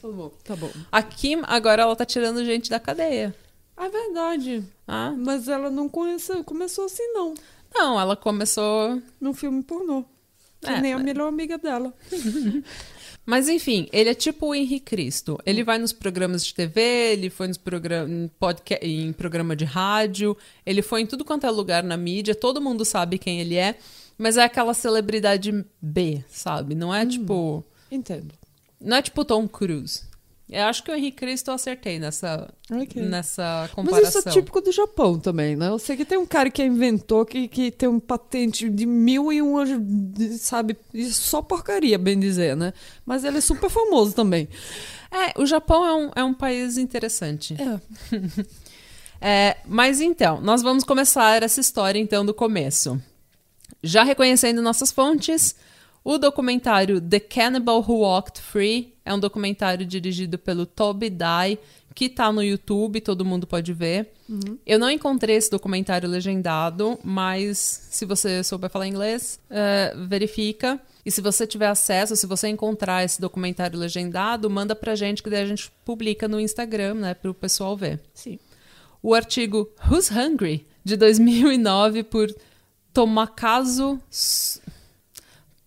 Tá 0.00 0.10
bom. 0.10 0.30
Tá 0.44 0.54
bom. 0.56 0.70
A 0.92 1.02
Kim, 1.02 1.40
agora, 1.44 1.82
ela 1.82 1.96
tá 1.96 2.04
tirando 2.04 2.44
gente 2.44 2.68
da 2.68 2.78
cadeia. 2.78 3.34
É 3.76 3.88
verdade. 3.88 4.64
Ah, 4.86 5.12
Mas 5.16 5.48
ela 5.48 5.70
não 5.70 5.88
conhece, 5.88 6.42
começou 6.44 6.84
assim, 6.86 7.02
não. 7.12 7.34
não, 7.74 8.00
ela 8.00 8.14
começou. 8.16 9.02
No 9.20 9.32
filme 9.34 9.62
pornô. 9.62 10.04
Que 10.60 10.70
É, 10.70 10.80
nem 10.80 10.92
a 10.92 10.96
mas- 10.96 11.04
melhor 11.04 11.28
amiga 11.28 11.58
dela. 11.58 11.92
Mas 13.26 13.48
enfim, 13.48 13.88
ele 13.90 14.10
é 14.10 14.14
tipo 14.14 14.48
o 14.48 14.54
Henrique 14.54 14.84
Cristo. 14.84 15.38
Ele 15.46 15.64
vai 15.64 15.78
nos 15.78 15.92
programas 15.94 16.44
de 16.44 16.52
TV, 16.54 16.80
ele 17.12 17.30
foi 17.30 17.48
nos 17.48 17.56
program... 17.56 18.06
em, 18.06 18.28
podca... 18.38 18.78
em 18.84 19.12
programa 19.14 19.56
de 19.56 19.64
rádio, 19.64 20.36
ele 20.66 20.82
foi 20.82 21.00
em 21.00 21.06
tudo 21.06 21.24
quanto 21.24 21.46
é 21.46 21.50
lugar 21.50 21.82
na 21.82 21.96
mídia, 21.96 22.34
todo 22.34 22.60
mundo 22.60 22.84
sabe 22.84 23.16
quem 23.18 23.40
ele 23.40 23.56
é, 23.56 23.76
mas 24.18 24.36
é 24.36 24.44
aquela 24.44 24.74
celebridade 24.74 25.64
B, 25.80 26.22
sabe? 26.28 26.74
Não 26.74 26.94
é 26.94 27.06
tipo. 27.06 27.64
Entendo. 27.90 28.34
Não 28.78 28.98
é 28.98 29.02
tipo 29.02 29.24
Tom 29.24 29.48
Cruise. 29.48 30.02
Eu 30.50 30.64
acho 30.64 30.82
que 30.84 30.90
o 30.90 30.94
Henrique 30.94 31.16
Cristo 31.16 31.50
eu 31.50 31.54
acertei 31.54 31.98
nessa, 31.98 32.52
Ok. 32.70 33.02
nessa 33.02 33.62
Mas 33.62 33.70
comparação. 33.70 34.20
isso 34.20 34.28
é 34.28 34.32
típico 34.32 34.60
do 34.60 34.70
Japão 34.70 35.18
também, 35.18 35.56
né? 35.56 35.68
Eu 35.68 35.78
sei 35.78 35.96
que 35.96 36.04
tem 36.04 36.18
um 36.18 36.26
cara 36.26 36.50
que 36.50 36.62
inventor, 36.62 37.24
que, 37.24 37.48
que 37.48 37.70
tem 37.70 37.88
um 37.88 37.98
patente 37.98 38.68
de 38.68 38.84
mil 38.84 39.32
e 39.32 39.40
um, 39.40 39.54
sabe? 40.38 40.76
Isso 40.92 41.22
só 41.22 41.40
porcaria, 41.40 41.96
bem 41.98 42.20
dizer, 42.20 42.54
né? 42.56 42.74
Mas 43.06 43.24
ele 43.24 43.38
é 43.38 43.40
super 43.40 43.70
famoso 43.70 44.12
também. 44.14 44.46
É, 45.10 45.40
o 45.40 45.46
Japão 45.46 45.84
é 45.86 45.94
um, 45.94 46.10
é 46.16 46.24
um 46.24 46.34
país 46.34 46.76
interessante. 46.76 47.56
É. 47.60 47.80
É, 49.26 49.56
mas 49.66 50.02
então, 50.02 50.38
nós 50.42 50.60
vamos 50.60 50.84
começar 50.84 51.42
essa 51.42 51.58
história 51.58 51.98
então 51.98 52.26
do 52.26 52.34
começo. 52.34 53.00
Já 53.82 54.02
reconhecendo 54.02 54.60
nossas 54.60 54.92
fontes, 54.92 55.54
O 56.04 56.18
documentário 56.18 57.00
The 57.00 57.18
Cannibal 57.18 57.80
Who 57.80 58.00
Walked 58.00 58.38
Free 58.38 58.92
é 59.06 59.14
um 59.14 59.18
documentário 59.18 59.86
dirigido 59.86 60.36
pelo 60.38 60.66
Toby 60.66 61.08
Dye, 61.08 61.58
que 61.94 62.10
tá 62.10 62.30
no 62.30 62.42
YouTube, 62.42 63.00
todo 63.00 63.24
mundo 63.24 63.46
pode 63.46 63.72
ver. 63.72 64.12
Uhum. 64.28 64.58
Eu 64.66 64.78
não 64.78 64.90
encontrei 64.90 65.36
esse 65.36 65.50
documentário 65.50 66.06
legendado, 66.06 66.98
mas 67.02 67.88
se 67.90 68.04
você 68.04 68.44
souber 68.44 68.68
falar 68.68 68.86
inglês, 68.86 69.40
é, 69.48 69.94
verifica. 70.06 70.78
E 71.06 71.10
se 71.10 71.22
você 71.22 71.46
tiver 71.46 71.68
acesso, 71.68 72.16
se 72.16 72.26
você 72.26 72.48
encontrar 72.48 73.02
esse 73.02 73.18
documentário 73.18 73.78
legendado, 73.78 74.50
manda 74.50 74.74
pra 74.74 74.94
gente, 74.94 75.22
que 75.22 75.30
daí 75.30 75.42
a 75.42 75.46
gente 75.46 75.70
publica 75.86 76.28
no 76.28 76.38
Instagram, 76.38 76.94
né, 76.94 77.14
pro 77.14 77.32
pessoal 77.32 77.74
ver. 77.76 77.98
Sim. 78.12 78.38
O 79.02 79.14
artigo 79.14 79.70
Who's 79.90 80.10
Hungry, 80.10 80.66
de 80.84 80.96
2009, 80.98 82.02
por 82.02 82.34
Tomakazu, 82.92 84.00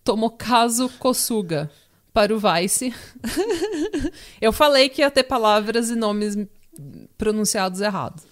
Tomokazu 0.08 0.88
Kosuga, 0.98 1.70
para 2.14 2.34
o 2.34 2.40
Vice. 2.40 2.94
Eu 4.40 4.54
falei 4.54 4.88
que 4.88 5.02
ia 5.02 5.10
ter 5.10 5.24
palavras 5.24 5.90
e 5.90 5.94
nomes 5.94 6.34
pronunciados 7.18 7.82
errados. 7.82 8.22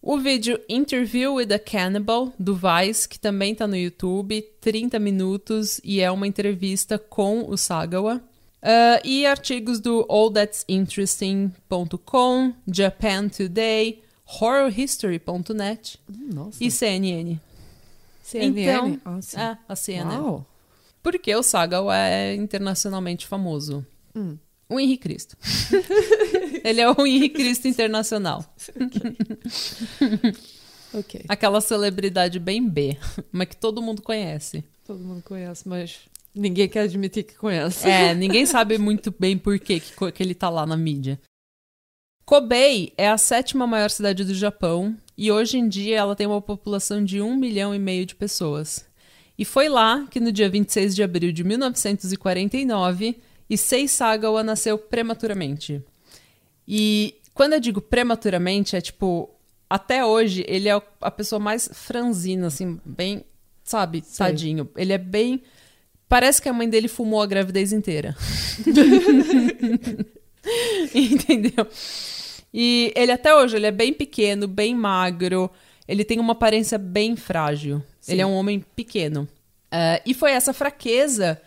O 0.00 0.18
vídeo 0.18 0.56
Interview 0.68 1.34
with 1.34 1.52
a 1.52 1.58
Cannibal, 1.58 2.32
do 2.38 2.54
Vice, 2.54 3.08
que 3.08 3.18
também 3.18 3.56
tá 3.56 3.66
no 3.66 3.74
YouTube, 3.74 4.40
30 4.60 5.00
minutos, 5.00 5.80
e 5.82 6.00
é 6.00 6.08
uma 6.12 6.28
entrevista 6.28 6.96
com 6.96 7.50
o 7.50 7.56
Sagawa. 7.56 8.22
Uh, 8.62 9.02
e 9.02 9.26
artigos 9.26 9.80
do 9.80 10.06
allthat'sinteresting.com, 10.08 12.52
Japan 12.72 13.28
Today, 13.28 14.00
horrorhistory.net 14.40 15.98
Nossa. 16.32 16.62
e 16.62 16.70
CNN. 16.70 17.40
CNN? 18.22 18.60
Então, 18.60 19.00
Ah, 19.04 19.20
sim. 19.20 19.40
é, 19.40 19.58
a 19.68 19.74
CNN. 19.74 20.20
Uau. 20.20 20.53
Porque 21.04 21.36
o 21.36 21.42
Sagawa 21.42 21.94
é 21.96 22.34
internacionalmente 22.34 23.26
famoso. 23.26 23.86
Hum. 24.16 24.38
O 24.70 24.80
Henrique 24.80 25.02
Cristo. 25.02 25.36
Ele 26.64 26.80
é 26.80 26.90
o 26.90 27.06
Henrique 27.06 27.36
Cristo 27.36 27.68
internacional. 27.68 28.44
Ok. 30.96 31.24
Aquela 31.28 31.60
celebridade 31.60 32.38
bem 32.38 32.64
B, 32.68 32.96
mas 33.32 33.48
que 33.48 33.56
todo 33.56 33.82
mundo 33.82 34.00
conhece. 34.00 34.62
Todo 34.86 35.02
mundo 35.02 35.24
conhece, 35.24 35.68
mas 35.68 35.98
ninguém 36.32 36.68
quer 36.68 36.82
admitir 36.82 37.24
que 37.24 37.34
conhece. 37.34 37.90
É, 37.90 38.14
ninguém 38.14 38.46
sabe 38.46 38.78
muito 38.78 39.12
bem 39.18 39.36
por 39.36 39.58
que, 39.58 39.80
que 39.80 40.22
ele 40.22 40.36
tá 40.36 40.48
lá 40.48 40.64
na 40.64 40.76
mídia. 40.76 41.20
Kobe 42.24 42.92
é 42.96 43.08
a 43.08 43.18
sétima 43.18 43.66
maior 43.66 43.90
cidade 43.90 44.22
do 44.22 44.36
Japão 44.36 44.96
e 45.18 45.32
hoje 45.32 45.58
em 45.58 45.68
dia 45.68 45.98
ela 45.98 46.14
tem 46.14 46.28
uma 46.28 46.40
população 46.40 47.04
de 47.04 47.20
um 47.20 47.34
milhão 47.36 47.74
e 47.74 47.78
meio 47.80 48.06
de 48.06 48.14
pessoas. 48.14 48.86
E 49.36 49.44
foi 49.44 49.68
lá 49.68 50.06
que 50.10 50.20
no 50.20 50.30
dia 50.30 50.48
26 50.48 50.94
de 50.94 51.02
abril 51.02 51.32
de 51.32 51.42
1949, 51.42 53.18
Issei 53.50 53.88
Sagawa 53.88 54.42
nasceu 54.42 54.78
prematuramente. 54.78 55.82
E 56.66 57.14
quando 57.34 57.54
eu 57.54 57.60
digo 57.60 57.80
prematuramente, 57.80 58.76
é 58.76 58.80
tipo, 58.80 59.28
até 59.68 60.04
hoje 60.04 60.44
ele 60.46 60.68
é 60.68 60.80
a 61.00 61.10
pessoa 61.10 61.40
mais 61.40 61.68
franzina, 61.72 62.46
assim, 62.46 62.80
bem, 62.84 63.24
sabe, 63.64 64.02
Sei. 64.06 64.26
tadinho. 64.26 64.68
Ele 64.76 64.92
é 64.92 64.98
bem. 64.98 65.42
Parece 66.08 66.40
que 66.40 66.48
a 66.48 66.52
mãe 66.52 66.68
dele 66.68 66.86
fumou 66.86 67.20
a 67.20 67.26
gravidez 67.26 67.72
inteira. 67.72 68.16
Entendeu? 70.94 71.66
E 72.52 72.92
ele 72.94 73.10
até 73.10 73.34
hoje, 73.34 73.56
ele 73.56 73.66
é 73.66 73.72
bem 73.72 73.92
pequeno, 73.92 74.46
bem 74.46 74.74
magro, 74.74 75.50
ele 75.88 76.04
tem 76.04 76.20
uma 76.20 76.32
aparência 76.32 76.78
bem 76.78 77.16
frágil. 77.16 77.82
Sim. 78.04 78.12
Ele 78.12 78.20
é 78.22 78.26
um 78.26 78.34
homem 78.34 78.62
pequeno. 78.76 79.26
É, 79.70 80.02
e 80.04 80.12
foi 80.12 80.32
essa 80.32 80.52
fraqueza 80.52 81.40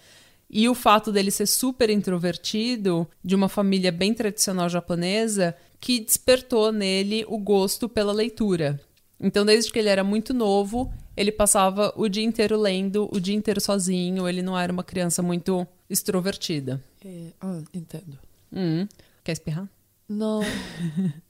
e 0.49 0.67
o 0.67 0.73
fato 0.73 1.11
dele 1.11 1.29
ser 1.29 1.45
super 1.45 1.87
introvertido, 1.87 3.07
de 3.23 3.35
uma 3.35 3.47
família 3.47 3.91
bem 3.91 4.11
tradicional 4.11 4.67
japonesa, 4.67 5.55
que 5.79 5.99
despertou 5.99 6.71
nele 6.71 7.23
o 7.27 7.37
gosto 7.37 7.87
pela 7.87 8.11
leitura. 8.11 8.81
Então, 9.19 9.45
desde 9.45 9.71
que 9.71 9.77
ele 9.77 9.89
era 9.89 10.03
muito 10.03 10.33
novo, 10.33 10.91
ele 11.15 11.31
passava 11.31 11.93
o 11.95 12.09
dia 12.09 12.23
inteiro 12.23 12.59
lendo, 12.59 13.07
o 13.11 13.19
dia 13.19 13.35
inteiro 13.35 13.61
sozinho, 13.61 14.27
ele 14.27 14.41
não 14.41 14.57
era 14.57 14.73
uma 14.73 14.83
criança 14.83 15.21
muito 15.21 15.67
extrovertida. 15.87 16.83
É, 17.05 17.27
ah, 17.39 17.61
entendo. 17.71 18.17
Hum. 18.51 18.87
Quer 19.23 19.33
espirrar? 19.33 19.69
Não. 20.09 20.41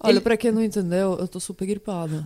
Olha, 0.00 0.12
Ele- 0.12 0.20
pra 0.20 0.36
quem 0.36 0.52
não 0.52 0.62
entendeu, 0.62 1.16
eu 1.18 1.26
tô 1.26 1.40
super 1.40 1.66
gripada. 1.66 2.24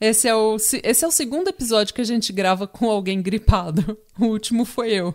Esse 0.00 0.26
é, 0.26 0.34
o, 0.34 0.58
se- 0.58 0.80
esse 0.82 1.04
é 1.04 1.08
o 1.08 1.12
segundo 1.12 1.46
episódio 1.48 1.94
que 1.94 2.00
a 2.00 2.04
gente 2.04 2.32
grava 2.32 2.66
com 2.66 2.90
alguém 2.90 3.22
gripado. 3.22 3.96
O 4.16 4.26
último 4.26 4.64
foi 4.64 4.92
eu. 4.92 5.12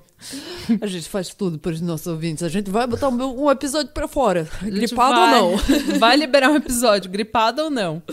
A 0.81 0.85
gente 0.85 1.07
faz 1.07 1.33
tudo 1.33 1.57
para 1.57 1.71
os 1.71 1.79
nossos 1.79 2.05
ouvintes. 2.07 2.43
A 2.43 2.49
gente 2.49 2.69
vai 2.69 2.85
botar 2.85 3.07
um, 3.07 3.49
episódio 3.49 3.93
pra 3.93 4.09
fora. 4.09 4.45
A 4.61 4.65
Gripado 4.65 5.15
vai- 5.15 5.41
ou 5.41 5.51
não? 5.51 5.57
Vai 5.97 6.17
liberar 6.17 6.49
um 6.51 6.57
episódio, 6.57 7.09
gripada 7.09 7.63
ou 7.63 7.69
não. 7.69 8.03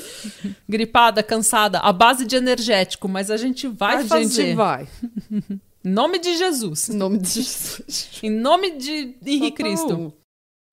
Gripada, 0.68 1.24
cansada, 1.24 1.80
a 1.80 1.92
base 1.92 2.24
de 2.24 2.36
energético, 2.36 3.08
mas 3.08 3.32
a 3.32 3.36
gente 3.36 3.66
vai 3.66 3.96
a 3.96 4.04
fazer. 4.04 4.44
gente 4.44 4.54
vai. 4.54 4.86
Em 5.84 5.90
nome 5.90 6.20
de 6.20 6.36
Jesus. 6.36 6.88
Em 6.88 6.96
nome 6.96 7.18
de 7.18 7.28
Jesus. 7.30 8.08
Em 8.22 8.30
nome 8.30 8.70
de 8.78 9.16
Henrique 9.26 9.56
Cristo. 9.56 10.12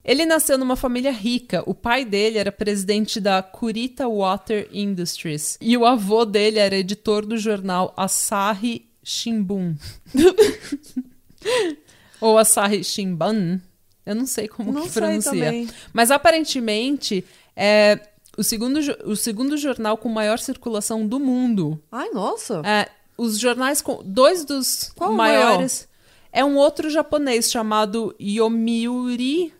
Ele 0.03 0.25
nasceu 0.25 0.57
numa 0.57 0.75
família 0.75 1.11
rica. 1.11 1.63
O 1.65 1.73
pai 1.73 2.03
dele 2.03 2.37
era 2.37 2.51
presidente 2.51 3.21
da 3.21 3.41
Kurita 3.41 4.07
Water 4.07 4.67
Industries. 4.71 5.57
E 5.61 5.77
o 5.77 5.85
avô 5.85 6.25
dele 6.25 6.59
era 6.59 6.75
editor 6.75 7.25
do 7.25 7.37
jornal 7.37 7.93
Asahi 7.95 8.89
Shimbun. 9.01 9.75
Ou 12.19 12.37
Asahi 12.37 12.83
Shimbun. 12.83 13.59
Eu 14.05 14.15
não 14.15 14.25
sei 14.25 14.49
como 14.49 14.73
Não 14.73 14.83
que 14.83 14.91
pronuncia. 14.91 15.67
Mas 15.93 16.11
aparentemente 16.11 17.23
é 17.55 17.97
o 18.37 18.43
segundo, 18.43 18.79
o 19.05 19.15
segundo 19.15 19.57
jornal 19.57 19.97
com 19.97 20.09
maior 20.09 20.39
circulação 20.39 21.07
do 21.07 21.19
mundo. 21.19 21.81
Ai, 21.89 22.09
nossa. 22.09 22.61
É, 22.65 22.89
os 23.17 23.39
jornais 23.39 23.81
com 23.81 24.01
dois 24.03 24.43
dos 24.43 24.91
Qual 24.95 25.13
maiores 25.13 25.87
é 26.31 26.43
um 26.43 26.57
outro 26.57 26.89
japonês 26.89 27.51
chamado 27.51 28.15
Yomiuri 28.19 29.53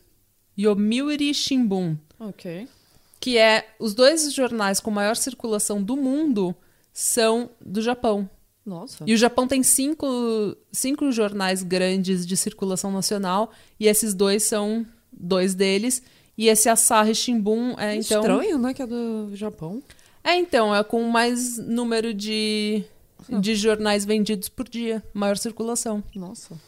Yomiuri 0.58 1.34
Shimbun, 1.34 1.98
Ok. 2.20 2.68
que 3.20 3.38
é 3.38 3.68
os 3.80 3.94
dois 3.94 4.34
jornais 4.34 4.80
com 4.80 4.92
maior 4.92 5.16
circulação 5.16 5.82
do 5.82 5.96
mundo 5.96 6.56
são 6.92 7.50
do 7.64 7.82
Japão. 7.82 8.30
Nossa. 8.66 9.04
E 9.06 9.14
o 9.14 9.18
Japão 9.18 9.46
tem 9.48 9.62
cinco, 9.62 10.08
cinco 10.72 11.12
jornais 11.12 11.64
grandes 11.64 12.26
de 12.26 12.38
circulação 12.38 12.92
nacional 12.92 13.52
e 13.80 13.88
esses 13.88 14.14
dois 14.14 14.44
são 14.44 14.86
dois 15.12 15.54
deles. 15.54 16.02
E 16.38 16.48
esse 16.48 16.70
Asahi 16.70 17.14
Shimbun 17.14 17.76
é 17.78 17.96
então 17.96 18.22
Estranho, 18.22 18.58
né? 18.58 18.74
Que 18.74 18.82
é 18.82 18.88
do 18.88 19.32
Japão. 19.36 19.84
é 20.24 20.36
então 20.36 20.74
é 20.74 20.84
com 20.84 21.04
mais 21.04 21.58
número 21.58 22.14
de 22.14 22.84
de 23.30 23.56
jornais 23.56 24.04
vendidos 24.06 24.50
por 24.50 24.68
dia, 24.68 25.02
maior 25.14 25.38
circulação. 25.38 26.04
Nossa. 26.16 26.60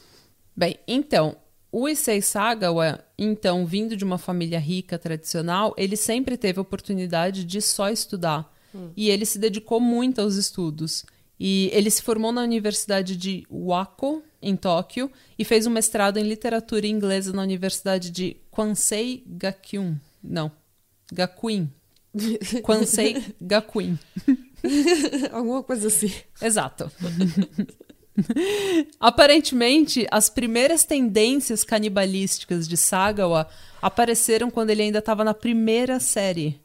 Bem, 0.55 0.77
então, 0.87 1.35
o 1.72 1.89
Issei 1.89 2.22
Sagawa, 2.22 3.03
então, 3.17 3.65
vindo 3.65 3.98
de 3.98 4.03
uma 4.03 4.17
família 4.17 4.60
rica, 4.60 4.98
tradicional, 4.98 5.74
ele 5.77 5.95
sempre 5.95 6.38
teve 6.38 6.60
a 6.60 6.62
oportunidade 6.62 7.43
de 7.43 7.62
só 7.62 7.89
estudar. 7.89 8.53
E 8.95 9.10
ele 9.10 9.25
se 9.25 9.39
dedicou 9.39 9.79
muito 9.79 10.19
aos 10.19 10.36
estudos. 10.36 11.05
E 11.39 11.69
ele 11.74 11.89
se 11.89 12.01
formou 12.01 12.31
na 12.31 12.41
Universidade 12.41 13.15
de 13.15 13.45
Wako, 13.50 14.24
em 14.41 14.55
Tóquio, 14.55 15.12
e 15.38 15.43
fez 15.43 15.65
um 15.67 15.69
mestrado 15.69 16.17
em 16.17 16.24
literatura 16.24 16.88
inglesa 16.88 17.34
na 17.34 17.41
Universidade 17.41 18.10
de 18.10 18.38
Kwansei 18.51 19.24
Gakuin. 19.27 20.00
Não, 20.24 20.51
Gakuin. 21.12 21.69
Kwansei 22.63 23.36
Gakuin. 23.41 24.00
Alguma 25.31 25.62
coisa 25.62 25.88
assim. 25.88 26.12
Exato. 26.41 26.89
Aparentemente, 29.00 30.07
as 30.10 30.29
primeiras 30.29 30.84
tendências 30.84 31.63
canibalísticas 31.63 32.67
de 32.67 32.77
Sagawa 32.77 33.48
apareceram 33.81 34.50
quando 34.50 34.69
ele 34.69 34.84
ainda 34.84 35.00
estava 35.00 35.24
na 35.24 35.34
primeira 35.34 36.00
série 36.00 36.60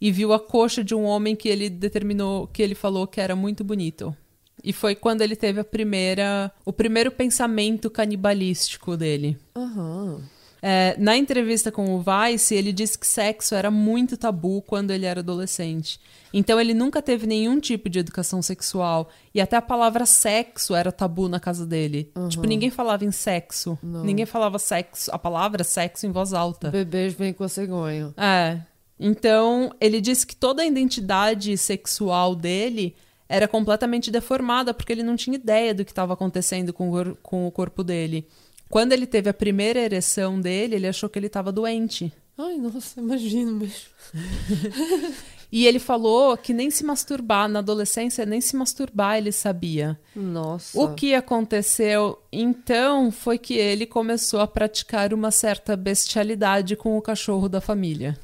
e 0.00 0.12
viu 0.12 0.32
a 0.32 0.40
coxa 0.40 0.82
de 0.82 0.94
um 0.94 1.04
homem 1.04 1.34
que 1.34 1.48
ele 1.48 1.68
determinou, 1.68 2.46
que 2.46 2.62
ele 2.62 2.74
falou 2.74 3.06
que 3.06 3.20
era 3.20 3.34
muito 3.34 3.64
bonito. 3.64 4.14
E 4.62 4.72
foi 4.72 4.94
quando 4.94 5.22
ele 5.22 5.36
teve 5.36 5.60
a 5.60 5.64
primeira, 5.64 6.52
o 6.64 6.72
primeiro 6.72 7.10
pensamento 7.10 7.88
canibalístico 7.88 8.96
dele. 8.96 9.36
Aham. 9.54 10.20
É, 10.60 10.96
na 10.98 11.16
entrevista 11.16 11.70
com 11.70 11.94
o 11.94 12.02
Vice, 12.02 12.54
ele 12.54 12.72
disse 12.72 12.98
que 12.98 13.06
sexo 13.06 13.54
era 13.54 13.70
muito 13.70 14.16
tabu 14.16 14.62
quando 14.62 14.90
ele 14.90 15.06
era 15.06 15.20
adolescente. 15.20 16.00
Então 16.32 16.60
ele 16.60 16.74
nunca 16.74 17.00
teve 17.00 17.26
nenhum 17.26 17.58
tipo 17.60 17.88
de 17.88 17.98
educação 17.98 18.42
sexual. 18.42 19.08
E 19.34 19.40
até 19.40 19.56
a 19.56 19.62
palavra 19.62 20.04
sexo 20.04 20.74
era 20.74 20.92
tabu 20.92 21.28
na 21.28 21.40
casa 21.40 21.64
dele. 21.64 22.12
Tipo, 22.28 22.46
ninguém 22.46 22.70
falava 22.70 23.04
em 23.04 23.12
sexo. 23.12 23.78
Não. 23.82 24.04
Ninguém 24.04 24.26
falava 24.26 24.58
sexo, 24.58 25.10
a 25.12 25.18
palavra 25.18 25.64
sexo 25.64 26.06
em 26.06 26.12
voz 26.12 26.32
alta. 26.32 26.70
Bebês 26.70 27.14
vêm 27.14 27.32
com 27.32 27.44
a 27.44 27.48
cegonha. 27.48 28.12
É. 28.16 28.60
Então, 29.00 29.72
ele 29.80 30.00
disse 30.00 30.26
que 30.26 30.34
toda 30.34 30.62
a 30.62 30.66
identidade 30.66 31.56
sexual 31.56 32.34
dele 32.34 32.96
era 33.28 33.46
completamente 33.46 34.10
deformada, 34.10 34.72
porque 34.72 34.92
ele 34.92 35.02
não 35.02 35.14
tinha 35.14 35.36
ideia 35.36 35.74
do 35.74 35.84
que 35.84 35.92
estava 35.92 36.14
acontecendo 36.14 36.72
com 36.72 36.90
o, 36.90 37.16
com 37.16 37.46
o 37.46 37.50
corpo 37.50 37.84
dele. 37.84 38.26
Quando 38.68 38.92
ele 38.92 39.06
teve 39.06 39.30
a 39.30 39.34
primeira 39.34 39.80
ereção 39.80 40.40
dele, 40.40 40.76
ele 40.76 40.86
achou 40.86 41.08
que 41.08 41.18
ele 41.18 41.26
estava 41.28 41.50
doente. 41.50 42.12
Ai, 42.36 42.56
nossa, 42.56 43.00
imagino 43.00 43.52
mesmo. 43.52 43.88
E 45.50 45.66
ele 45.66 45.78
falou 45.78 46.36
que 46.36 46.52
nem 46.52 46.70
se 46.70 46.84
masturbar, 46.84 47.48
na 47.48 47.60
adolescência, 47.60 48.26
nem 48.26 48.38
se 48.38 48.54
masturbar 48.54 49.16
ele 49.16 49.32
sabia. 49.32 49.98
Nossa. 50.14 50.78
O 50.78 50.94
que 50.94 51.14
aconteceu 51.14 52.18
então 52.30 53.10
foi 53.10 53.38
que 53.38 53.54
ele 53.54 53.86
começou 53.86 54.40
a 54.40 54.46
praticar 54.46 55.14
uma 55.14 55.30
certa 55.30 55.74
bestialidade 55.74 56.76
com 56.76 56.98
o 56.98 57.00
cachorro 57.02 57.48
da 57.48 57.62
família. 57.62 58.18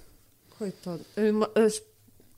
Coitado. 0.59 1.01
Eu 1.17 1.41
eu- 1.55 1.95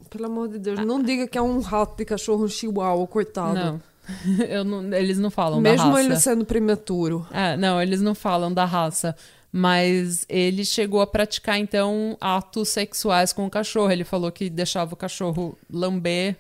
pelo 0.09 0.27
amor 0.27 0.47
de 0.51 0.61
Deus, 0.61 0.79
não 0.87 1.03
diga 1.03 1.27
que 1.27 1.37
é 1.37 1.43
um 1.43 1.59
rato 1.59 1.97
de 1.97 2.05
cachorro 2.05 2.45
um 2.45 2.49
chihuahua, 2.49 3.09
coitado. 3.09 3.55
Não. 3.59 3.83
Não- 4.65 4.93
eles 4.95 5.19
não 5.19 5.31
falam 5.31 5.61
Mesmo 5.61 5.79
da 5.79 5.85
raça. 5.91 6.01
ele 6.01 6.17
sendo 6.17 6.45
prematuro. 6.45 7.27
É, 7.33 7.57
não, 7.57 7.81
eles 7.81 8.01
não 8.01 8.15
falam 8.15 8.53
da 8.53 8.65
raça. 8.65 9.17
Mas 9.53 10.27
ele 10.29 10.65
chegou 10.65 11.01
a 11.01 11.07
praticar, 11.07 11.59
então, 11.59 12.17
atos 12.21 12.69
sexuais 12.69 13.33
com 13.33 13.47
o 13.47 13.51
cachorro. 13.51 13.91
Ele 13.91 14.05
falou 14.05 14.31
que 14.31 14.51
deixava 14.51 14.93
o 14.93 14.97
cachorro 14.97 15.57
lamber 15.73 16.37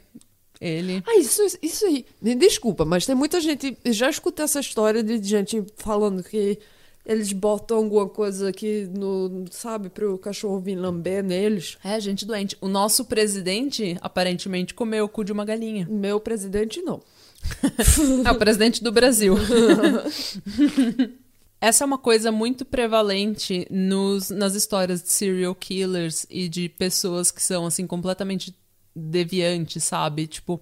ele. 0.61 1.03
Ah, 1.07 1.17
isso, 1.19 1.41
isso 1.63 1.87
aí. 1.87 2.05
Desculpa, 2.35 2.85
mas 2.85 3.07
tem 3.07 3.15
muita 3.15 3.41
gente. 3.41 3.77
Já 3.87 4.11
escutei 4.11 4.45
essa 4.45 4.61
história 4.61 5.03
de 5.03 5.23
gente 5.23 5.65
falando 5.77 6.23
que 6.23 6.59
eles 7.07 7.33
botam 7.33 7.79
alguma 7.79 8.09
coisa 8.09 8.49
aqui 8.51 8.89
no. 8.95 9.45
Sabe, 9.51 9.89
pro 9.89 10.19
cachorro 10.19 10.59
vir 10.61 10.75
lamber 10.77 11.23
neles. 11.23 11.79
É, 11.85 11.99
gente 12.01 12.27
doente. 12.27 12.57
O 12.61 12.69
nosso 12.69 13.05
presidente, 13.05 13.97
aparentemente, 14.01 14.75
comeu 14.75 15.05
o 15.05 15.09
cu 15.09 15.25
de 15.25 15.33
uma 15.33 15.45
galinha. 15.45 15.87
Meu 15.91 16.19
presidente, 16.21 16.83
não. 16.83 17.01
É 18.25 18.31
o 18.31 18.39
presidente 18.39 18.83
do 18.83 18.93
Brasil. 18.93 19.35
Essa 21.61 21.85
é 21.85 21.87
uma 21.87 21.99
coisa 21.99 22.31
muito 22.31 22.65
prevalente 22.65 23.67
nos, 23.71 24.31
nas 24.31 24.55
histórias 24.55 25.03
de 25.03 25.11
serial 25.11 25.55
killers 25.55 26.27
e 26.29 26.49
de 26.49 26.69
pessoas 26.69 27.31
que 27.31 27.43
são, 27.43 27.67
assim, 27.67 27.87
completamente 27.87 28.55
deviantes, 28.95 29.83
sabe? 29.85 30.27
Tipo, 30.27 30.61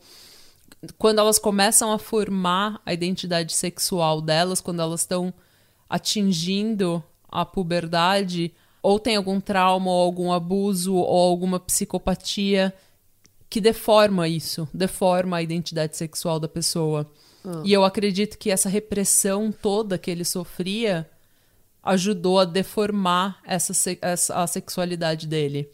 quando 0.99 1.19
elas 1.19 1.39
começam 1.39 1.93
a 1.93 1.99
formar 1.99 2.81
a 2.87 2.93
identidade 2.93 3.53
sexual 3.53 4.21
delas, 4.21 4.61
quando 4.61 4.81
elas 4.81 5.01
estão 5.01 5.35
atingindo 5.89 7.03
a 7.29 7.45
puberdade, 7.45 8.55
ou 8.83 9.01
tem 9.01 9.17
algum 9.17 9.41
trauma, 9.41 9.91
ou 9.91 10.03
algum 10.03 10.33
abuso, 10.33 10.95
ou 10.95 11.31
alguma 11.31 11.59
psicopatia 11.59 12.73
que 13.55 13.61
deforma 13.61 14.27
isso, 14.27 14.69
deforma 14.75 15.37
a 15.37 15.43
identidade 15.43 15.97
sexual 15.97 16.41
da 16.41 16.49
pessoa. 16.49 17.09
E 17.63 17.73
eu 17.73 17.85
acredito 17.85 18.37
que 18.37 18.51
essa 18.51 18.69
repressão 18.69 19.53
toda 19.53 19.97
que 19.97 20.11
ele 20.11 20.25
sofria 20.25 21.09
ajudou 21.83 22.41
a 22.41 22.45
deformar 22.45 23.39
essa, 23.47 23.73
essa- 24.03 24.35
a 24.43 24.47
sexualidade 24.49 25.29
dele. 25.29 25.69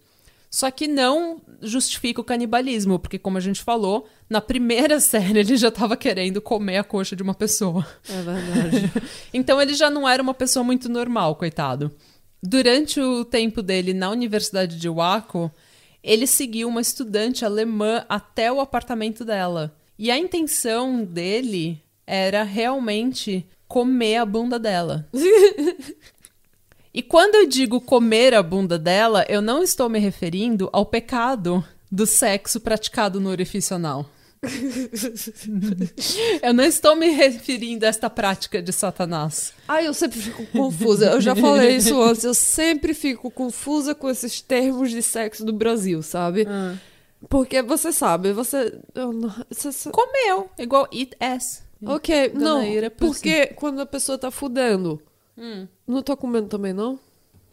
Só 0.51 0.71
que 0.71 0.87
não 0.87 1.41
justifica 1.63 2.21
o 2.21 2.25
canibalismo, 2.25 2.99
porque 2.99 3.19
como 3.19 3.39
a 3.39 3.41
gente 3.41 3.63
falou, 3.63 4.07
na 4.29 4.43
primeira 4.43 5.01
série 5.01 5.39
ele 5.39 5.57
já 5.57 5.69
estava 5.69 5.97
querendo 5.97 6.41
comer 6.43 6.77
a 6.77 6.85
coxa 6.85 7.17
de 7.17 7.23
uma 7.23 7.35
pessoa. 7.35 7.87
É 8.11 8.21
verdade. 8.23 8.93
Então 9.33 9.59
ele 9.63 9.73
já 9.73 9.89
não 9.89 10.07
era 10.07 10.23
uma 10.23 10.35
pessoa 10.35 10.63
muito 10.63 10.87
normal, 10.87 11.35
coitado. 11.37 11.91
Durante 12.43 13.01
o 13.01 13.25
tempo 13.25 13.63
dele 13.63 13.95
na 13.95 14.11
Universidade 14.11 14.77
de 14.79 14.89
Waco, 14.89 15.51
ele 16.03 16.27
seguiu 16.27 16.69
uma 16.69 16.81
estudante 16.81 17.45
alemã 17.45 18.05
até 18.09 18.51
o 18.51 18.61
apartamento 18.61 19.25
dela. 19.25 19.75
E 19.99 20.11
a 20.11 20.19
intenção 20.19 21.05
dele 21.05 21.83
era 22.07 22.43
realmente 22.43 23.47
comer 23.69 24.17
a 24.17 24.27
bunda 24.27 24.59
dela. 24.59 25.07
E 26.93 27.03
quando 27.03 27.37
eu 27.37 27.47
digo 27.47 27.81
comer 27.81 28.35
a 28.35 28.43
bunda 28.43 28.77
dela, 28.77 29.25
eu 29.29 29.41
não 29.41 29.63
estou 29.63 29.89
me 29.89 30.01
referindo 30.01 30.69
ao 30.73 30.85
pecado 30.85 31.65
do 31.91 32.05
sexo 32.05 32.59
praticado 32.59 33.21
no 33.21 33.31
orifício 33.31 33.77
anal. 33.77 34.11
eu 36.43 36.55
não 36.55 36.65
estou 36.65 36.97
me 36.97 37.09
referindo 37.11 37.85
a 37.85 37.89
esta 37.89 38.09
prática 38.09 38.63
de 38.63 38.73
Satanás. 38.73 39.53
Ai, 39.69 39.87
eu 39.87 39.95
sempre 39.95 40.19
fico 40.21 40.47
confusa. 40.47 41.11
Eu 41.13 41.21
já 41.21 41.35
falei 41.37 41.77
isso 41.77 41.99
antes. 42.03 42.25
Eu 42.25 42.35
sempre 42.35 42.95
fico 42.95 43.31
confusa 43.31 43.95
com 43.95 44.09
esses 44.09 44.41
termos 44.41 44.91
de 44.91 45.03
sexo 45.03 45.45
do 45.45 45.53
Brasil, 45.53 46.03
sabe? 46.03 46.47
Porque 47.29 47.61
você 47.63 47.93
sabe, 47.93 48.33
você. 48.33 48.79
não- 48.95 49.29
você- 49.51 49.73
você- 49.73 49.91
Comeu, 49.91 50.51
igual 50.59 50.89
eat 50.93 51.15
ass. 51.21 51.63
Ok, 51.85 52.31
Dona 52.31 52.45
não. 52.45 52.63
Ira, 52.65 52.91
Porque 52.91 53.49
quando 53.49 53.81
a 53.81 53.87
pessoa 53.87 54.19
tá 54.19 54.31
fudendo. 54.31 55.01
Não 55.87 56.03
tô 56.03 56.17
comendo 56.17 56.49
também, 56.49 56.73
não? 56.73 56.99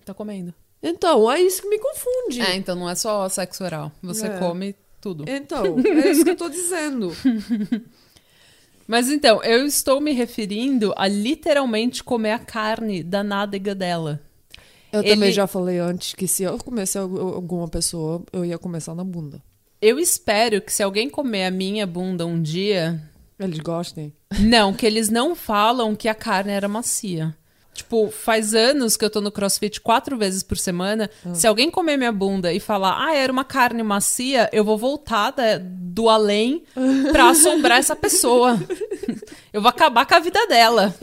Tá 0.06 0.14
comendo. 0.14 0.54
Então, 0.82 1.30
é 1.32 1.42
isso 1.42 1.62
que 1.62 1.70
me 1.70 1.80
confunde. 1.80 2.42
É, 2.42 2.56
então 2.56 2.76
não 2.76 2.90
é 2.90 2.96
só 2.96 3.28
sexo 3.30 3.64
oral. 3.64 3.92
Você 4.04 4.28
É. 4.28 4.38
come 4.38 4.76
tudo. 5.02 5.26
Então, 5.28 5.78
é 5.80 6.12
isso 6.12 6.24
que 6.24 6.32
eu 6.32 6.36
tô 6.36 6.50
dizendo. 6.50 7.12
Mas 8.88 9.10
então, 9.10 9.44
eu 9.44 9.66
estou 9.66 10.00
me 10.00 10.14
referindo 10.14 10.94
a 10.96 11.08
literalmente 11.08 12.04
comer 12.04 12.32
a 12.32 12.40
carne 12.40 13.04
da 13.04 13.22
nádega 13.24 13.76
dela. 13.76 14.22
Eu 14.92 15.02
Ele- 15.02 15.10
também 15.10 15.32
já 15.32 15.46
falei 15.46 15.78
antes 15.80 16.14
que 16.14 16.28
se 16.28 16.44
eu 16.44 16.58
comesse 16.58 16.98
al- 16.98 17.18
alguma 17.36 17.68
pessoa, 17.68 18.24
eu 18.32 18.46
ia 18.46 18.58
começar 18.58 18.96
na 18.96 19.04
bunda. 19.04 19.44
Eu 19.82 20.00
espero 20.00 20.62
que 20.62 20.72
se 20.72 20.82
alguém 20.82 21.10
comer 21.10 21.46
a 21.46 21.52
minha 21.52 21.86
bunda 21.86 22.26
um 22.26 22.42
dia, 22.42 23.02
Eles 23.38 23.60
gostem. 23.60 24.14
não, 24.40 24.74
que 24.74 24.86
eles 24.86 25.10
não 25.10 25.36
falam 25.36 25.94
que 25.94 26.08
a 26.08 26.16
carne 26.16 26.52
era 26.54 26.68
macia. 26.70 27.36
Tipo, 27.78 28.10
faz 28.12 28.54
anos 28.56 28.98
que 28.98 29.06
eu 29.06 29.10
tô 29.10 29.22
no 29.22 29.32
crossfit 29.32 29.80
quatro 29.82 30.18
vezes 30.18 30.42
por 30.44 30.58
semana. 30.58 31.10
Se 31.34 31.46
alguém 31.46 31.70
comer 31.70 31.96
minha 31.98 32.12
bunda 32.12 32.52
e 32.52 32.60
falar, 32.60 32.98
ah, 33.06 33.14
era 33.16 33.32
uma 33.32 33.44
carne 33.46 33.84
macia, 33.84 34.50
eu 34.52 34.64
vou 34.64 34.78
voltar 34.78 35.32
da- 35.32 35.60
do 35.62 36.10
além 36.10 36.64
pra 37.12 37.30
assombrar 37.30 37.78
essa 37.78 37.96
pessoa. 37.96 38.60
Eu 39.54 39.62
vou 39.62 39.70
acabar 39.70 40.06
com 40.06 40.16
a 40.16 40.20
vida 40.20 40.46
dela. 40.48 40.94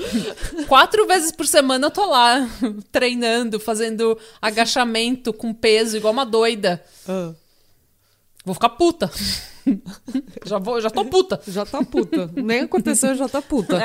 Quatro 0.68 1.06
vezes 1.06 1.30
por 1.32 1.46
semana 1.46 1.86
eu 1.86 1.90
tô 1.90 2.04
lá, 2.06 2.48
treinando, 2.92 3.58
fazendo 3.60 4.18
agachamento 4.42 5.32
com 5.32 5.52
peso, 5.54 5.96
igual 5.96 6.12
uma 6.12 6.26
doida. 6.26 6.82
Vou 8.44 8.54
ficar 8.54 8.70
puta. 8.70 9.10
já, 10.44 10.58
vou, 10.58 10.80
já 10.80 10.90
tô 10.90 11.04
puta. 11.04 11.40
Já 11.46 11.64
tá 11.64 11.82
puta. 11.82 12.30
Nem 12.36 12.60
aconteceu, 12.60 13.14
já 13.14 13.28
tá 13.28 13.40
puta. 13.42 13.78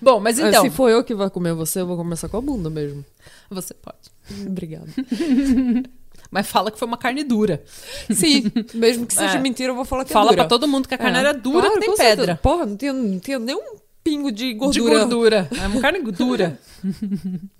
Bom, 0.00 0.20
mas 0.20 0.38
É, 0.38 0.48
então. 0.48 0.62
Se 0.62 0.70
for 0.70 0.88
eu 0.90 1.02
que 1.04 1.14
vai 1.14 1.30
comer 1.30 1.54
você, 1.54 1.80
eu 1.80 1.86
vou 1.86 1.96
começar 1.96 2.28
com 2.28 2.36
a 2.36 2.40
bunda 2.40 2.70
mesmo. 2.70 3.04
Você 3.50 3.74
pode. 3.74 3.98
Obrigada. 4.46 4.86
Mas 6.30 6.46
fala 6.46 6.70
que 6.70 6.78
foi 6.78 6.86
uma 6.86 6.98
carne 6.98 7.24
dura. 7.24 7.62
Sim, 8.10 8.52
mesmo 8.74 9.06
que 9.06 9.14
seja 9.14 9.38
É. 9.38 9.40
mentira, 9.40 9.70
eu 9.70 9.74
vou 9.74 9.86
falar 9.86 10.04
que 10.04 10.12
Fala 10.12 10.26
é 10.26 10.30
dura. 10.32 10.42
pra 10.42 10.48
todo 10.48 10.68
mundo 10.68 10.86
que 10.86 10.94
a 10.94 10.98
carne 10.98 11.16
É. 11.16 11.20
era 11.20 11.32
dura 11.32 11.60
Claro, 11.62 11.74
que 11.74 11.80
tem 11.86 11.96
pedra. 11.96 12.16
certeza. 12.16 12.38
Porra, 12.42 12.66
não 12.66 12.76
tinha, 12.76 12.92
não 12.92 13.18
tinha 13.18 13.38
nem 13.38 13.54
um 13.56 13.76
pingo 14.04 14.30
de 14.30 14.48
De 14.48 14.54
gordura. 14.54 14.98
gordura. 14.98 15.48
É 15.58 15.66
uma 15.66 15.80
carne 15.80 16.02
dura. 16.12 16.58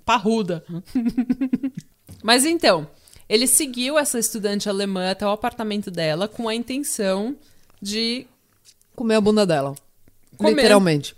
Parruda. 0.05 0.63
Mas 2.23 2.45
então, 2.45 2.87
ele 3.29 3.47
seguiu 3.47 3.99
essa 3.99 4.19
estudante 4.19 4.69
alemã 4.69 5.11
até 5.11 5.27
o 5.27 5.31
apartamento 5.31 5.91
dela 5.91 6.27
com 6.27 6.49
a 6.49 6.55
intenção 6.55 7.37
de 7.81 8.27
Comer 8.99 9.15
a 9.15 9.21
bunda 9.21 9.47
dela. 9.47 9.77
Comer. 10.37 10.57
Literalmente. 10.57 11.15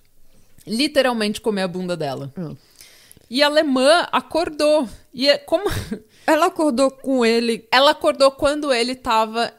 literalmente 0.66 1.40
comer 1.40 1.62
a 1.62 1.68
bunda 1.68 1.96
dela. 1.96 2.30
Hum. 2.36 2.54
E 3.30 3.42
a 3.42 3.46
alemã 3.46 4.06
acordou. 4.12 4.86
E 5.14 5.26
é 5.26 5.38
como 5.38 5.64
Ela 6.26 6.46
acordou 6.46 6.90
com 6.90 7.24
ele. 7.24 7.66
ela 7.72 7.92
acordou 7.92 8.30
quando 8.32 8.70
ele 8.70 8.94
tava 8.94 9.50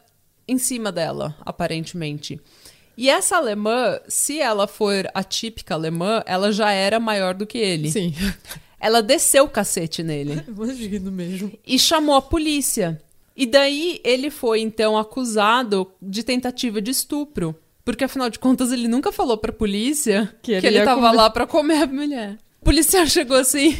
em 0.48 0.60
cima 0.60 0.92
dela, 0.92 1.36
aparentemente. 1.42 2.40
E 2.96 3.10
essa 3.10 3.38
alemã, 3.38 4.00
se 4.08 4.40
ela 4.40 4.68
for 4.68 5.10
a 5.16 5.24
típica 5.24 5.74
alemã, 5.74 6.22
ela 6.28 6.52
já 6.52 6.72
era 6.72 7.00
maior 7.00 7.34
do 7.34 7.48
que 7.48 7.58
ele. 7.58 7.90
Sim. 7.90 8.14
Ela 8.82 9.02
desceu 9.04 9.44
o 9.46 9.50
cacete 9.50 10.02
nele 10.02 10.44
Imagino 10.50 11.12
mesmo. 11.12 11.52
e 11.66 11.78
chamou 11.78 12.16
a 12.16 12.22
polícia. 12.22 13.00
E 13.38 13.46
daí 13.46 14.02
ele 14.04 14.30
foi 14.32 14.60
então 14.60 14.98
acusado 14.98 15.92
de 16.02 16.24
tentativa 16.24 16.82
de 16.82 16.90
estupro. 16.92 17.56
Porque 17.86 18.04
afinal 18.04 18.30
de 18.30 18.40
contas 18.40 18.72
ele 18.72 18.88
nunca 18.88 19.12
falou 19.12 19.38
pra 19.38 19.52
polícia 19.54 20.34
Que 20.42 20.60
que 20.60 20.68
ele 20.68 20.78
ele, 20.78 20.86
tava 20.86 21.02
comer. 21.08 21.16
lá 21.18 21.30
pra 21.30 21.48
comer 21.48 21.84
a 21.84 21.88
mulher. 21.88 22.38
O 22.60 22.66
policial 22.66 23.06
chegou 23.08 23.38
assim. 23.38 23.76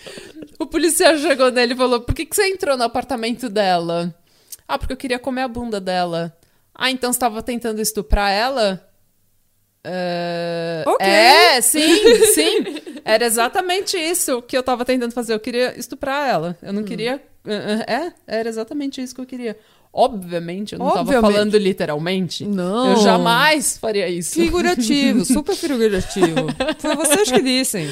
o 0.58 0.66
policial 0.66 1.16
chegou 1.18 1.50
nele 1.50 1.72
e 1.74 1.76
falou: 1.76 2.00
Por 2.00 2.14
que, 2.14 2.26
que 2.26 2.34
você 2.36 2.46
entrou 2.48 2.76
no 2.76 2.84
apartamento 2.84 3.48
dela? 3.48 4.14
Ah, 4.66 4.78
porque 4.78 4.92
eu 4.92 4.96
queria 4.98 5.18
comer 5.18 5.42
a 5.42 5.48
bunda 5.48 5.80
dela. 5.80 6.36
Ah, 6.74 6.90
então 6.90 7.12
você 7.12 7.18
tava 7.18 7.42
tentando 7.42 7.80
estuprar 7.80 8.30
ela? 8.30 8.86
É, 9.84 10.84
Ok. 10.86 11.06
É, 11.06 11.60
sim, 11.60 12.24
sim. 12.34 12.64
Era 13.04 13.24
exatamente 13.24 13.96
isso 13.96 14.42
que 14.42 14.56
eu 14.56 14.62
tava 14.62 14.84
tentando 14.84 15.12
fazer. 15.12 15.32
Eu 15.32 15.40
queria 15.40 15.78
estuprar 15.78 16.28
ela. 16.28 16.58
Eu 16.62 16.72
não 16.72 16.82
queria 16.82 17.22
É, 17.86 18.12
era 18.26 18.48
exatamente 18.48 19.00
isso 19.00 19.14
que 19.14 19.20
eu 19.20 19.26
queria. 19.26 19.56
Obviamente, 19.90 20.74
eu 20.74 20.78
não 20.78 20.86
Obviamente. 20.86 21.32
falando 21.32 21.56
literalmente. 21.56 22.44
Não. 22.44 22.90
Eu 22.90 22.96
jamais 22.98 23.78
faria 23.78 24.06
isso. 24.08 24.34
Figurativo, 24.34 25.24
super 25.24 25.54
figurativo. 25.56 26.46
Foi 26.78 26.94
vocês 26.94 27.30
que 27.32 27.40
dissem. 27.40 27.88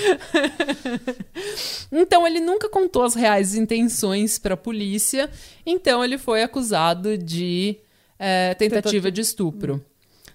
Então 1.91 2.27
ele 2.27 2.41
nunca 2.41 2.69
contou 2.69 3.03
as 3.03 3.15
reais 3.15 3.55
intenções 3.55 4.39
para 4.39 4.55
a 4.55 4.57
polícia, 4.57 5.31
então 5.65 6.05
ele 6.05 6.19
foi 6.19 6.43
acusado 6.43 7.17
de 7.17 7.77
é, 8.19 8.55
tentativa 8.55 8.83
Tentativa. 8.83 9.11
de 9.13 9.21
estupro. 9.21 9.85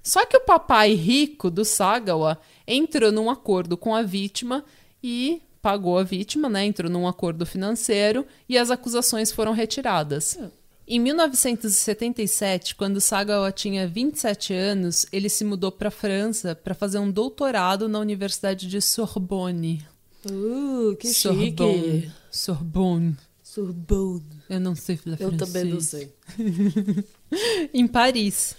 Só 0.03 0.25
que 0.25 0.37
o 0.37 0.41
papai 0.41 0.93
rico 0.93 1.49
do 1.49 1.63
Sagawa 1.63 2.39
entrou 2.67 3.11
num 3.11 3.29
acordo 3.29 3.77
com 3.77 3.93
a 3.93 4.01
vítima 4.01 4.63
e 5.03 5.41
pagou 5.61 5.97
a 5.97 6.03
vítima, 6.03 6.49
né? 6.49 6.65
Entrou 6.65 6.89
num 6.91 7.07
acordo 7.07 7.45
financeiro 7.45 8.25
e 8.49 8.57
as 8.57 8.71
acusações 8.71 9.31
foram 9.31 9.51
retiradas. 9.53 10.39
Em 10.87 10.99
1977, 10.99 12.75
quando 12.75 12.99
Sagawa 12.99 13.51
tinha 13.51 13.87
27 13.87 14.53
anos, 14.53 15.05
ele 15.11 15.29
se 15.29 15.45
mudou 15.45 15.71
para 15.71 15.87
a 15.87 15.91
França 15.91 16.55
para 16.55 16.73
fazer 16.73 16.97
um 16.99 17.09
doutorado 17.09 17.87
na 17.87 17.99
Universidade 17.99 18.67
de 18.67 18.81
Sorbonne. 18.81 19.85
Uh, 20.25 20.95
que 20.97 21.07
Sorbonne. 21.07 22.01
chique. 22.01 22.11
Sorbonne. 22.29 23.15
Sorbonne. 23.41 24.23
Eu 24.49 24.59
não 24.59 24.75
sei 24.75 24.97
falar 24.97 25.17
Eu 25.19 25.29
francês. 25.29 25.51
também 25.51 25.71
não 25.71 25.79
sei. 25.79 26.13
Em 27.73 27.87
Paris. 27.87 28.55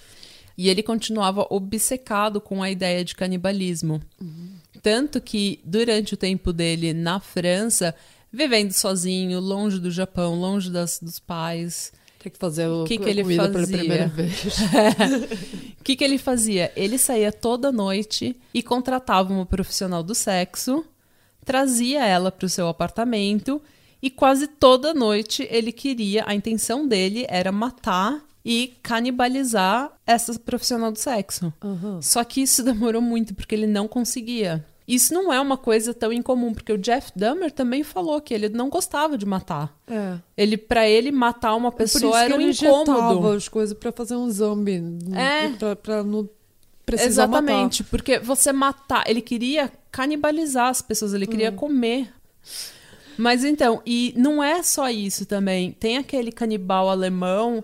E 0.56 0.68
ele 0.68 0.82
continuava 0.82 1.46
obcecado 1.50 2.40
com 2.40 2.62
a 2.62 2.70
ideia 2.70 3.04
de 3.04 3.14
canibalismo. 3.14 4.00
Tanto 4.82 5.20
que, 5.20 5.60
durante 5.64 6.14
o 6.14 6.16
tempo 6.16 6.52
dele 6.52 6.92
na 6.92 7.20
França, 7.20 7.94
vivendo 8.32 8.72
sozinho, 8.72 9.38
longe 9.40 9.78
do 9.78 9.90
Japão, 9.90 10.34
longe 10.34 10.70
das, 10.70 10.98
dos 11.00 11.18
pais, 11.18 11.92
Tem 12.18 12.30
que 12.32 12.38
fazer 12.38 12.66
o 12.68 12.84
Que 12.84 12.98
que 12.98 13.08
ele 13.08 13.22
comida 13.22 13.48
pela 13.48 13.60
fazia? 13.60 13.78
primeira 13.78 14.06
vez. 14.08 14.44
O 15.80 15.84
que, 15.84 15.96
que 15.96 16.04
ele 16.04 16.18
fazia? 16.18 16.72
Ele 16.76 16.98
saía 16.98 17.32
toda 17.32 17.70
noite 17.72 18.36
e 18.52 18.62
contratava 18.62 19.32
uma 19.32 19.46
profissional 19.46 20.02
do 20.02 20.14
sexo, 20.14 20.84
trazia 21.44 22.04
ela 22.04 22.30
para 22.30 22.46
o 22.46 22.48
seu 22.48 22.68
apartamento 22.68 23.60
e 24.02 24.10
quase 24.10 24.46
toda 24.48 24.92
noite 24.94 25.46
ele 25.50 25.70
queria, 25.72 26.24
a 26.26 26.34
intenção 26.34 26.86
dele 26.86 27.24
era 27.28 27.50
matar 27.52 28.20
e 28.44 28.74
canibalizar 28.83 29.92
essa 30.07 30.38
profissional 30.38 30.90
do 30.92 30.98
sexo. 30.98 31.52
Aham. 31.62 32.00
Só 32.02 32.22
que 32.24 32.42
isso 32.42 32.62
demorou 32.64 33.00
muito 33.02 33.35
porque 33.35 33.55
ele 33.55 33.66
não 33.66 33.87
conseguia. 33.88 34.64
Isso 34.87 35.14
não 35.14 35.33
é 35.33 35.40
uma 35.40 35.57
coisa 35.57 35.94
tão 35.94 36.12
incomum, 36.12 36.52
porque 36.52 36.72
o 36.72 36.76
Jeff 36.76 37.12
Dahmer 37.14 37.52
também 37.52 37.85
falou 37.85 38.20
que 38.20 38.35
ele 38.35 38.48
não 38.48 38.68
gostava 38.68 39.16
de 39.16 39.24
matar. 39.24 39.72
É. 39.87 40.16
Ele, 40.37 40.57
para 40.57 40.88
ele, 40.88 41.12
matar 41.12 41.55
uma 41.55 41.68
isso 41.68 41.76
pessoa 41.76 42.12
que 42.18 42.24
era 42.24 42.37
um 42.37 42.40
ele 42.40 42.50
incômodo. 42.50 43.28
as 43.28 43.48
coisas 43.48 43.78
pra 43.78 43.92
fazer 43.92 44.16
um 44.16 44.28
zombie. 44.28 44.83
É. 45.14 45.50
Pra, 45.50 45.76
pra 45.76 46.02
não 46.02 46.28
precisar 46.85 47.28
matar. 47.28 47.44
Exatamente, 47.44 47.85
porque 47.85 48.18
você 48.18 48.52
matar, 48.52 49.05
ele 49.09 49.20
queria 49.22 49.70
canibalizar 49.92 50.66
as 50.68 50.83
pessoas, 50.83 51.14
ele 51.14 51.26
Hum. 51.26 51.28
queria 51.31 51.52
comer. 51.52 52.12
Mas 53.16 53.44
então, 53.44 53.81
e 53.87 54.12
não 54.16 54.42
é 54.42 54.62
só 54.64 54.90
isso 54.90 55.24
também. 55.26 55.70
Tem 55.72 55.96
aquele 55.96 56.33
canibal 56.33 56.90
alemão 56.90 57.62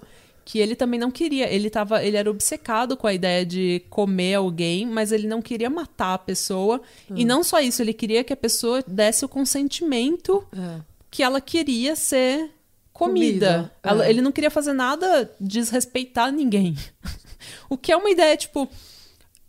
que 0.51 0.59
ele 0.59 0.75
também 0.75 0.99
não 0.99 1.11
queria, 1.11 1.47
ele 1.53 1.69
tava, 1.69 2.03
ele 2.03 2.17
era 2.17 2.31
obcecado 2.31 2.97
com 2.97 3.07
a 3.07 3.13
ideia 3.13 3.45
de 3.45 3.83
comer 3.91 4.33
alguém, 4.37 4.87
mas 4.87 5.13
ele 5.13 5.27
não 5.29 5.43
queria 5.43 5.69
matar 5.69 6.15
a 6.15 6.19
pessoa. 6.19 6.81
E 7.15 7.23
Hum. 7.23 7.27
não 7.27 7.45
só 7.45 7.61
isso, 7.61 7.83
ele 7.83 7.93
queria 7.93 8.25
que 8.25 8.33
a 8.33 8.37
pessoa 8.37 8.83
desse 8.87 9.27
o 9.27 9.29
consentimento 9.29 10.43
É. 10.57 10.81
que 11.11 11.23
ela 11.23 11.39
queria 11.39 11.95
ser 11.95 12.51
comida. 12.95 13.71
Comida, 13.71 13.73
Ela- 13.83 14.07
é. 14.07 14.11
Ele 14.11 14.23
não 14.23 14.33
queria 14.33 14.51
fazer 14.51 14.73
nada 14.73 15.31
desrespeitar 15.39 16.33
ninguém. 16.33 16.75
o 17.69 17.77
que 17.77 17.93
é 17.93 17.97
uma 17.99 18.09
ideia, 18.09 18.35
tipo. 18.35 18.67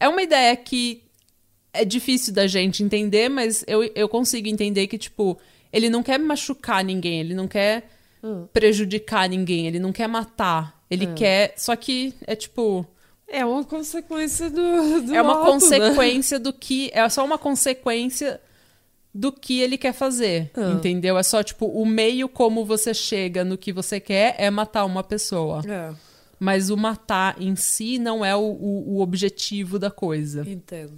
É 0.02 0.10
uma 0.10 0.22
ideia 0.22 0.54
que 0.58 1.02
é 1.74 1.86
difícil 1.86 2.34
da 2.34 2.46
gente 2.46 2.84
entender, 2.84 3.30
mas 3.30 3.64
eu, 3.68 3.84
eu 3.96 4.10
consigo 4.10 4.50
entender 4.50 4.86
que, 4.88 4.98
tipo, 4.98 5.38
ele 5.72 5.90
não 5.90 6.04
quer 6.04 6.20
machucar 6.20 6.84
ninguém, 6.84 7.22
ele 7.22 7.34
não 7.34 7.48
quer 7.48 7.90
Hum. 8.22 8.48
prejudicar 8.52 9.30
ninguém, 9.30 9.66
ele 9.66 9.80
não 9.80 9.94
quer 9.94 10.08
matar. 10.10 10.78
Ele 10.90 11.08
quer. 11.14 11.54
Só 11.58 11.76
que 11.76 12.14
é 12.26 12.36
tipo. 12.36 12.86
É 13.28 13.46
uma 13.46 13.64
consequência 13.64 14.50
do, 14.50 15.02
do 15.02 15.14
é 15.16 15.22
uma 15.22 15.34
ato, 15.34 15.46
né? 15.46 15.52
consequência 15.52 16.40
do 16.40 16.52
que. 16.52 16.90
É 16.94 17.08
só 17.10 17.24
uma 17.24 17.38
consequência 17.38 18.42
do 19.14 19.32
que 19.32 19.60
ele 19.62 19.78
quer 19.78 19.94
fazer. 19.94 20.50
Ah. 20.56 20.72
Entendeu? 20.72 21.18
É 21.18 21.24
só, 21.24 21.44
tipo, 21.44 21.66
o 21.68 21.86
meio 21.86 22.28
como 22.28 22.66
você 22.66 22.94
chega 22.94 23.44
no 23.44 23.58
que 23.58 23.72
você 23.72 24.00
quer 24.00 24.36
é 24.40 24.50
matar 24.50 24.84
uma 24.86 25.04
pessoa. 25.04 25.62
É, 25.68 25.94
Mas 26.40 26.70
o 26.72 26.78
matar 26.78 27.40
em 27.40 27.56
si 27.56 28.00
não 28.00 28.24
é 28.26 28.36
o, 28.36 28.40
o- 28.40 28.96
o 28.96 29.02
objetivo 29.02 29.78
da 29.78 29.92
coisa. 29.92 30.42
entendo. 30.50 30.94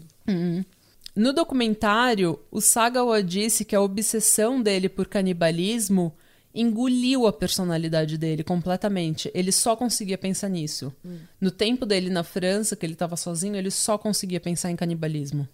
No 1.13 1.33
documentário, 1.33 2.39
o 2.49 2.61
Sagawa 2.61 3.21
disse 3.21 3.65
que 3.65 3.75
a 3.75 3.81
obsessão 3.81 4.61
dele 4.61 4.87
por 4.87 5.07
canibalismo 5.07 6.13
engoliu 6.53 7.27
a 7.27 7.33
personalidade 7.33 8.17
dele 8.17 8.43
completamente. 8.43 9.31
Ele 9.33 9.51
só 9.51 9.75
conseguia 9.75 10.17
pensar 10.17 10.49
nisso. 10.49 10.93
No 11.39 11.51
tempo 11.51 11.85
dele 11.85 12.09
na 12.09 12.23
França, 12.23 12.75
que 12.75 12.85
ele 12.85 12.93
estava 12.93 13.15
sozinho, 13.15 13.55
ele 13.55 13.71
só 13.71 13.97
conseguia 13.97 14.39
pensar 14.39 14.71
em 14.71 14.75
canibalismo. 14.75 15.47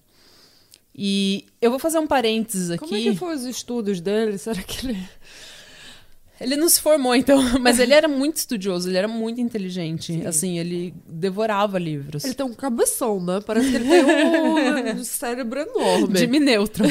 E 0.95 1.45
eu 1.61 1.69
vou 1.69 1.79
fazer 1.79 1.99
um 1.99 2.07
parênteses 2.07 2.71
aqui. 2.71 2.85
Como 2.85 2.95
é 2.95 3.01
que 3.01 3.15
foi 3.15 3.35
os 3.35 3.45
estudos 3.45 4.01
dele? 4.01 4.37
Será 4.39 4.61
que 4.61 4.87
ele... 4.87 4.97
Ele 6.39 6.55
não 6.55 6.69
se 6.69 6.79
formou, 6.79 7.15
então, 7.15 7.41
mas 7.59 7.79
ele 7.79 7.93
era 7.93 8.07
muito 8.07 8.37
estudioso, 8.37 8.87
ele 8.87 8.97
era 8.97 9.07
muito 9.07 9.41
inteligente. 9.41 10.21
Assim, 10.25 10.59
ele 10.59 10.93
devorava 11.07 11.79
livros. 11.79 12.23
Ele 12.23 12.35
tem 12.35 12.45
um 12.45 12.53
cabeção, 12.53 13.19
né? 13.19 13.41
Parece 13.43 13.71
que 13.71 13.75
ele 13.75 13.89
tem 13.89 14.03
um, 14.05 14.99
um 14.99 15.01
cérebro 15.03 15.59
enorme. 15.59 16.19
Jimmy 16.19 16.39
Neutron. 16.39 16.87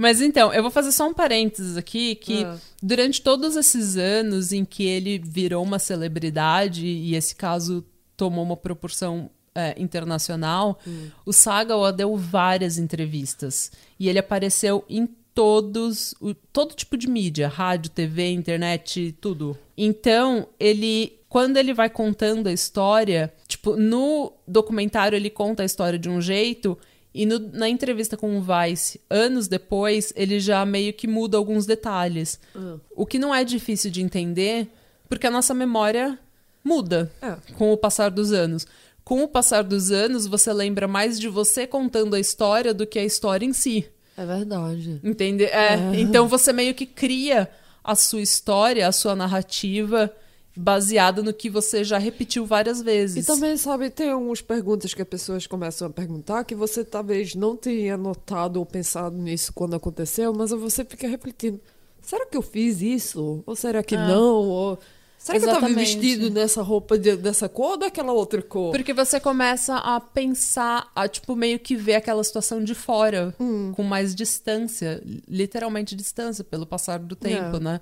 Mas 0.00 0.20
então, 0.22 0.52
eu 0.54 0.62
vou 0.62 0.70
fazer 0.70 0.92
só 0.92 1.08
um 1.08 1.12
parênteses 1.12 1.76
aqui, 1.76 2.14
que 2.14 2.44
Ah. 2.44 2.56
durante 2.80 3.20
todos 3.20 3.56
esses 3.56 3.96
anos 3.96 4.52
em 4.52 4.64
que 4.64 4.84
ele 4.86 5.18
virou 5.18 5.60
uma 5.64 5.80
celebridade, 5.80 6.86
e 6.86 7.16
esse 7.16 7.34
caso 7.34 7.84
tomou 8.16 8.44
uma 8.44 8.56
proporção 8.56 9.28
é, 9.54 9.74
internacional, 9.76 10.78
o 11.26 11.32
Sagawa 11.32 11.92
deu 11.92 12.16
várias 12.16 12.78
entrevistas. 12.78 13.72
E 13.98 14.08
ele 14.08 14.20
apareceu 14.20 14.84
em 14.88 15.08
todos, 15.34 16.14
o- 16.20 16.32
todo 16.32 16.76
tipo 16.76 16.96
de 16.96 17.08
mídia, 17.08 17.48
rádio, 17.48 17.90
TV, 17.90 18.30
internet, 18.30 19.16
tudo. 19.20 19.58
Então, 19.76 20.46
ele 20.60 21.14
quando 21.28 21.56
ele 21.56 21.74
vai 21.74 21.90
contando 21.90 22.46
a 22.46 22.52
história, 22.52 23.32
tipo, 23.48 23.74
no 23.76 24.32
documentário 24.46 25.16
ele 25.16 25.28
conta 25.28 25.62
a 25.62 25.66
história 25.66 25.98
de 25.98 26.08
um 26.08 26.20
jeito 26.22 26.78
e 27.22 27.26
no- 27.26 27.50
na 27.52 27.68
entrevista 27.68 28.16
com 28.16 28.38
o 28.38 28.42
Vice, 28.42 29.00
anos 29.10 29.48
depois, 29.48 30.12
ele 30.16 30.38
já 30.40 30.64
meio 30.64 30.92
que 30.92 31.06
muda 31.08 31.36
alguns 31.36 31.66
detalhes. 31.66 32.38
Ah. 32.54 32.76
O 32.94 33.04
que 33.04 33.18
não 33.18 33.34
é 33.34 33.44
difícil 33.44 33.90
de 33.90 34.00
entender, 34.02 34.68
porque 35.08 35.26
a 35.26 35.30
nossa 35.30 35.52
memória 35.52 36.18
muda 36.64 37.10
É. 37.22 37.36
com 37.54 37.72
o 37.72 37.76
passar 37.76 38.10
dos 38.10 38.32
anos. 38.32 38.66
Com 39.04 39.22
o 39.22 39.28
passar 39.28 39.62
dos 39.64 39.90
anos, 39.90 40.26
você 40.26 40.52
lembra 40.52 40.86
mais 40.86 41.18
de 41.18 41.28
você 41.28 41.66
contando 41.66 42.14
a 42.14 42.20
história 42.20 42.74
do 42.74 42.86
que 42.86 42.98
a 42.98 43.04
história 43.04 43.44
em 43.46 43.52
si. 43.52 43.86
É 44.16 44.24
verdade. 44.26 45.00
Entende? 45.02 45.44
É, 45.44 45.74
Então 45.98 46.28
você 46.28 46.52
meio 46.52 46.74
que 46.74 46.84
cria 46.84 47.48
a 47.82 47.94
sua 47.94 48.20
história, 48.20 48.86
a 48.86 48.92
sua 48.92 49.16
narrativa, 49.16 50.12
baseada 50.60 51.22
no 51.22 51.32
que 51.32 51.48
você 51.48 51.84
já 51.84 51.98
repetiu 51.98 52.44
várias 52.44 52.82
vezes. 52.82 53.24
E 53.24 53.26
também, 53.26 53.56
sabe, 53.56 53.90
tem 53.90 54.10
algumas 54.10 54.40
perguntas 54.40 54.92
que 54.92 55.00
as 55.00 55.06
pessoas 55.08 55.46
começam 55.46 55.86
a 55.86 55.90
perguntar 55.90 56.42
que 56.44 56.54
você 56.54 56.84
talvez 56.84 57.34
não 57.36 57.56
tenha 57.56 57.96
notado 57.96 58.56
ou 58.58 58.66
pensado 58.66 59.16
nisso 59.16 59.52
quando 59.52 59.76
aconteceu, 59.76 60.32
mas 60.34 60.50
você 60.50 60.84
fica 60.84 61.06
refletindo. 61.06 61.60
Será 62.02 62.26
que 62.26 62.36
eu 62.36 62.42
fiz 62.42 62.80
isso? 62.80 63.42
Ou 63.46 63.54
será 63.54 63.82
que 63.82 63.94
Ah. 63.94 64.08
não? 64.08 64.34
Ou 64.48 64.78
será 65.16 65.38
que 65.38 65.44
eu 65.44 65.48
estava 65.50 65.66
Exatamente. 65.68 65.96
vestido 65.98 66.30
nessa 66.30 66.60
roupa 66.62 66.98
de- 66.98 67.16
dessa 67.16 67.48
cor 67.48 67.72
ou 67.72 67.76
daquela 67.76 68.12
outra 68.12 68.42
cor? 68.42 68.72
Porque 68.72 68.92
você 68.92 69.20
começa 69.20 69.76
a 69.76 70.00
pensar, 70.00 70.90
a 70.94 71.06
tipo, 71.06 71.36
meio 71.36 71.58
que 71.60 71.76
ver 71.76 71.94
aquela 71.96 72.24
situação 72.24 72.64
de 72.64 72.74
fora, 72.74 73.32
Hum. 73.38 73.72
com 73.76 73.82
mais 73.84 74.12
distância, 74.14 75.00
literalmente 75.28 75.94
distância, 75.94 76.42
pelo 76.42 76.66
passar 76.66 76.98
do 76.98 77.14
tempo, 77.14 77.58
É. 77.58 77.60
né? 77.60 77.80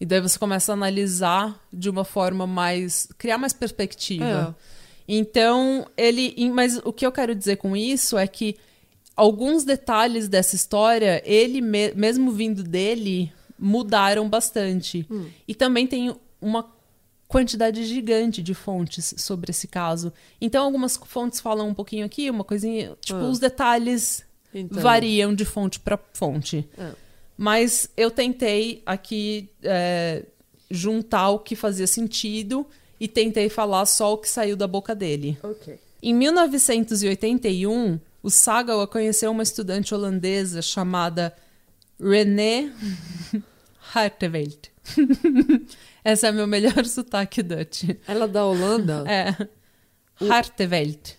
E 0.00 0.06
daí 0.06 0.20
você 0.20 0.38
começa 0.38 0.72
a 0.72 0.74
analisar 0.74 1.60
de 1.72 1.90
uma 1.90 2.04
forma 2.04 2.46
mais. 2.46 3.06
criar 3.18 3.36
mais 3.38 3.52
perspectiva. 3.52 4.56
É. 4.58 4.70
Então, 5.06 5.86
ele. 5.96 6.34
Mas 6.50 6.78
o 6.84 6.92
que 6.92 7.04
eu 7.04 7.12
quero 7.12 7.34
dizer 7.34 7.56
com 7.56 7.76
isso 7.76 8.16
é 8.16 8.26
que 8.26 8.56
alguns 9.16 9.64
detalhes 9.64 10.28
dessa 10.28 10.54
história, 10.56 11.22
ele, 11.24 11.60
me- 11.60 11.92
mesmo 11.92 12.32
vindo 12.32 12.62
dele, 12.62 13.30
mudaram 13.58 14.28
bastante. 14.28 15.06
Hum. 15.10 15.26
E 15.46 15.54
também 15.54 15.86
tem 15.86 16.14
uma 16.40 16.66
quantidade 17.28 17.84
gigante 17.84 18.42
de 18.42 18.54
fontes 18.54 19.14
sobre 19.18 19.50
esse 19.50 19.68
caso. 19.68 20.12
Então, 20.40 20.64
algumas 20.64 20.96
fontes 20.96 21.40
falam 21.40 21.68
um 21.68 21.74
pouquinho 21.74 22.06
aqui, 22.06 22.30
uma 22.30 22.42
coisinha. 22.44 22.96
Tipo, 23.00 23.18
Ah. 23.20 23.28
os 23.28 23.38
detalhes 23.38 24.24
Entendo. 24.54 24.80
variam 24.80 25.34
de 25.34 25.44
fonte 25.44 25.78
para 25.78 25.98
fonte. 26.14 26.66
É. 26.78 26.90
Mas 27.42 27.88
eu 27.96 28.10
tentei 28.10 28.82
aqui 28.84 29.48
é, 29.62 30.26
juntar 30.70 31.30
o 31.30 31.38
que 31.38 31.56
fazia 31.56 31.86
sentido 31.86 32.66
e 33.00 33.08
tentei 33.08 33.48
falar 33.48 33.86
só 33.86 34.12
o 34.12 34.18
que 34.18 34.28
saiu 34.28 34.54
da 34.54 34.66
boca 34.66 34.94
dele. 34.94 35.38
Ok. 35.42 35.80
Em 36.02 36.12
1981, 36.12 37.98
o 38.22 38.28
Sagawa 38.28 38.86
conheceu 38.86 39.30
uma 39.30 39.42
estudante 39.42 39.94
holandesa 39.94 40.60
chamada 40.60 41.34
René 41.98 42.70
Harteveld. 43.94 44.70
Esse 46.04 46.26
é 46.26 46.32
meu 46.32 46.46
melhor 46.46 46.84
sotaque 46.84 47.42
Dutch. 47.42 47.84
Ela 48.06 48.26
é 48.26 48.28
da 48.28 48.44
Holanda? 48.44 49.04
É. 49.08 49.34
Harteveld. 50.30 51.16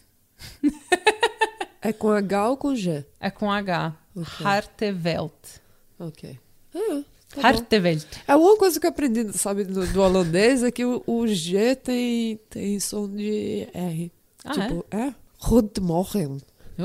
É 1.82 1.92
com 1.92 2.12
H 2.12 2.50
ou 2.50 2.58
com 2.58 2.76
G? 2.76 3.04
É 3.20 3.32
com 3.32 3.52
H. 3.52 3.98
Ok. 4.16 4.46
Harteveld. 4.46 5.62
Ok. 6.02 6.40
É, 6.74 7.04
tá. 7.36 7.48
Harteveld. 7.48 8.06
É 8.28 8.36
uma 8.36 8.58
coisa 8.58 8.80
que 8.80 8.88
eu 8.88 8.90
aprendi, 8.90 9.32
sabe, 9.38 9.64
do, 9.64 9.86
do 9.86 10.02
holandês 10.02 10.64
é 10.64 10.72
que 10.72 10.84
o, 10.84 11.04
o 11.06 11.28
G 11.28 11.76
tem, 11.76 12.40
tem 12.50 12.80
som 12.80 13.08
de 13.08 13.68
R. 13.74 14.12
Ah, 14.44 14.52
tipo, 14.52 14.86
é? 14.90 15.14
Goedemorgen. 15.40 16.42
é? 16.80 16.84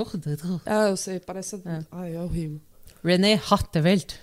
Ah, 0.67 0.91
eu 0.91 0.97
sei, 0.97 1.19
parece... 1.19 1.57
É. 1.65 1.81
Ai, 1.91 2.15
é 2.15 2.21
horrível. 2.21 2.61
René 3.03 3.41
Harteveld. 3.51 4.21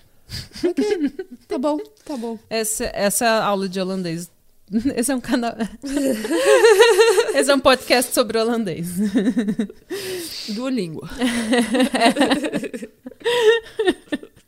Tá 1.47 1.57
bom, 1.57 1.79
tá 2.05 2.17
bom. 2.17 2.37
Essa, 2.49 2.85
essa 2.93 3.25
é 3.25 3.27
a 3.27 3.45
aula 3.45 3.67
de 3.67 3.79
holandês. 3.79 4.29
Esse 4.95 5.11
é 5.11 5.15
um 5.15 5.21
canal. 5.21 5.53
Esse 7.35 7.51
é 7.51 7.55
um 7.55 7.59
podcast 7.59 8.13
sobre 8.13 8.39
holandês. 8.39 8.87
Duolingo. 10.49 11.07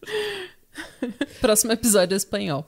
Próximo 1.41 1.71
episódio 1.71 2.15
é 2.15 2.17
espanhol. 2.17 2.65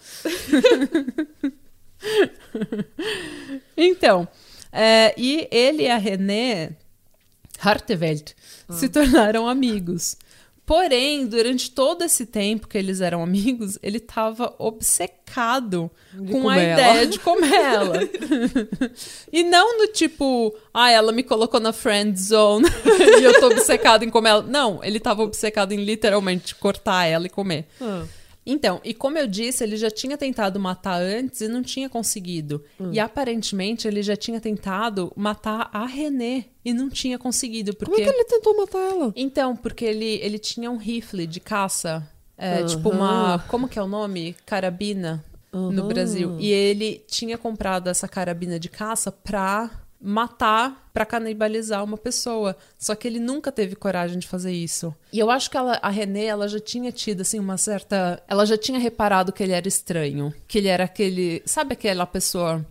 então, 3.75 4.27
é, 4.71 5.13
e 5.17 5.47
ele 5.51 5.83
e 5.83 5.89
a 5.89 5.97
René 5.97 6.71
Harteveld 7.59 8.35
se 8.69 8.89
tornaram 8.89 9.47
amigos. 9.47 10.17
Porém, 10.67 11.25
durante 11.25 11.71
todo 11.71 12.03
esse 12.03 12.25
tempo 12.25 12.67
que 12.67 12.77
eles 12.77 12.99
eram 12.99 13.23
amigos, 13.23 13.79
ele 13.81 13.99
estava 13.99 14.53
obcecado 14.59 15.89
De 16.13 16.29
com 16.29 16.39
a 16.49 16.55
comer 16.55 16.73
ideia 16.73 16.97
ela. 16.97 17.05
de 17.07 17.19
comer 17.19 17.53
ela. 17.53 17.99
e 19.31 19.43
não 19.43 19.79
no 19.79 19.87
tipo, 19.87 20.53
ah, 20.73 20.91
ela 20.91 21.13
me 21.13 21.23
colocou 21.23 21.61
na 21.61 21.71
friend 21.71 22.19
zone 22.19 22.67
e 23.17 23.23
eu 23.23 23.39
tô 23.39 23.47
obcecado 23.47 24.03
em 24.03 24.09
comer 24.09 24.29
ela. 24.31 24.41
Não, 24.43 24.83
ele 24.83 24.97
estava 24.97 25.23
obcecado 25.23 25.71
em 25.71 25.85
literalmente 25.85 26.53
cortar 26.53 27.05
ela 27.05 27.27
e 27.27 27.29
comer. 27.29 27.65
Ah, 27.81 28.03
Então, 28.49 28.79
e 28.81 28.93
como 28.93 29.17
eu 29.17 29.27
disse, 29.27 29.61
ele 29.61 29.75
já 29.75 29.91
tinha 29.91 30.17
tentado 30.17 30.57
matar 30.57 31.01
antes 31.01 31.41
e 31.41 31.49
não 31.49 31.61
tinha 31.61 31.89
conseguido. 31.89 32.63
Hum. 32.79 32.91
E 32.93 32.99
aparentemente 32.99 33.89
ele 33.89 34.01
já 34.01 34.15
tinha 34.15 34.39
tentado 34.39 35.11
matar 35.17 35.69
a 35.73 35.85
René 35.85 36.45
e 36.63 36.73
não 36.73 36.89
tinha 36.89 37.19
conseguido. 37.19 37.75
Porque... 37.75 37.91
Como 37.91 38.01
é 38.01 38.09
que 38.09 38.17
ele 38.17 38.23
tentou 38.23 38.55
matar 38.55 38.79
ela? 38.79 39.13
Então, 39.17 39.53
porque 39.53 39.83
ele, 39.83 40.19
ele 40.23 40.39
tinha 40.39 40.71
um 40.71 40.77
rifle 40.77 41.27
de 41.27 41.41
caça. 41.41 42.07
É, 42.37 42.59
Aham. 42.59 42.65
Tipo 42.67 42.89
uma. 42.89 43.39
Como 43.49 43.67
que 43.67 43.77
é 43.77 43.81
o 43.81 43.87
nome? 43.87 44.33
Carabina 44.45 45.25
no 45.51 45.81
Aham. 45.81 45.87
Brasil. 45.87 46.37
E 46.39 46.49
ele 46.49 47.03
tinha 47.07 47.37
comprado 47.37 47.89
essa 47.89 48.07
carabina 48.07 48.57
de 48.57 48.69
caça 48.69 49.11
pra 49.11 49.69
matar, 49.99 50.89
pra 50.93 51.05
canibalizar 51.05 51.83
uma 51.83 51.97
pessoa. 51.97 52.55
Só 52.77 52.93
que 52.95 53.07
ele 53.07 53.19
nunca 53.19 53.51
teve 53.51 53.75
coragem 53.75 54.19
de 54.19 54.27
fazer 54.27 54.51
isso. 54.51 54.93
E 55.11 55.19
eu 55.19 55.29
acho 55.29 55.49
que 55.49 55.57
ela, 55.57 55.79
a 55.81 55.89
Renée, 55.89 56.25
ela 56.27 56.47
já 56.47 56.59
tinha 56.59 56.91
tido, 56.91 57.21
assim, 57.21 57.39
uma 57.39 57.57
certa. 57.57 58.21
Ela 58.27 58.45
já 58.45 58.57
tinha 58.57 58.79
reparado 58.79 59.33
que 59.33 59.41
ele 59.43 59.53
era 59.53 59.67
estranho. 59.67 60.33
Que 60.47 60.57
ele 60.59 60.67
era 60.67 60.83
aquele. 60.83 61.41
Sabe 61.45 61.73
aquela 61.73 62.05
pessoa. 62.05 62.65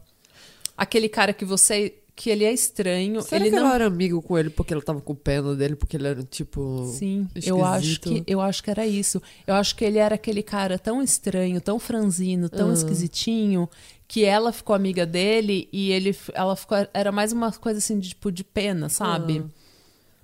Aquele 0.76 1.08
cara 1.08 1.32
que 1.32 1.44
você. 1.44 1.94
Que 2.14 2.30
ele 2.30 2.44
é 2.44 2.52
estranho. 2.52 3.20
Será 3.20 3.44
ele 3.44 3.50
que 3.50 3.56
não 3.60 3.66
ela 3.66 3.74
era 3.74 3.86
amigo 3.86 4.22
com 4.22 4.38
ele 4.38 4.48
porque 4.48 4.72
ela 4.72 4.80
tava 4.82 5.02
com 5.02 5.14
pena 5.14 5.54
dele, 5.54 5.76
porque 5.76 5.98
ele 5.98 6.06
era, 6.08 6.22
tipo... 6.22 6.86
Sim, 6.98 7.28
eu 7.44 7.62
acho, 7.62 8.00
que, 8.00 8.24
eu 8.26 8.40
acho 8.40 8.64
que 8.64 8.70
era 8.70 8.86
isso. 8.86 9.20
Eu 9.46 9.54
acho 9.54 9.76
que 9.76 9.84
ele 9.84 9.98
era 9.98 10.14
aquele 10.14 10.42
cara 10.42 10.78
tão 10.78 11.02
estranho, 11.02 11.60
tão 11.60 11.78
franzino, 11.78 12.48
tão 12.48 12.70
Ah. 12.70 12.72
esquisitinho, 12.72 13.68
que 14.08 14.24
ela 14.24 14.52
ficou 14.52 14.74
amiga 14.76 15.04
dele 15.04 15.68
e 15.72 15.90
ele, 15.90 16.16
ela 16.32 16.54
ficou, 16.56 16.78
era 16.94 17.10
mais 17.10 17.32
uma 17.32 17.50
coisa 17.52 17.78
assim, 17.78 17.98
de, 17.98 18.10
tipo, 18.10 18.30
de 18.30 18.44
pena, 18.44 18.88
sabe? 18.88 19.42
Ah. 19.44 19.66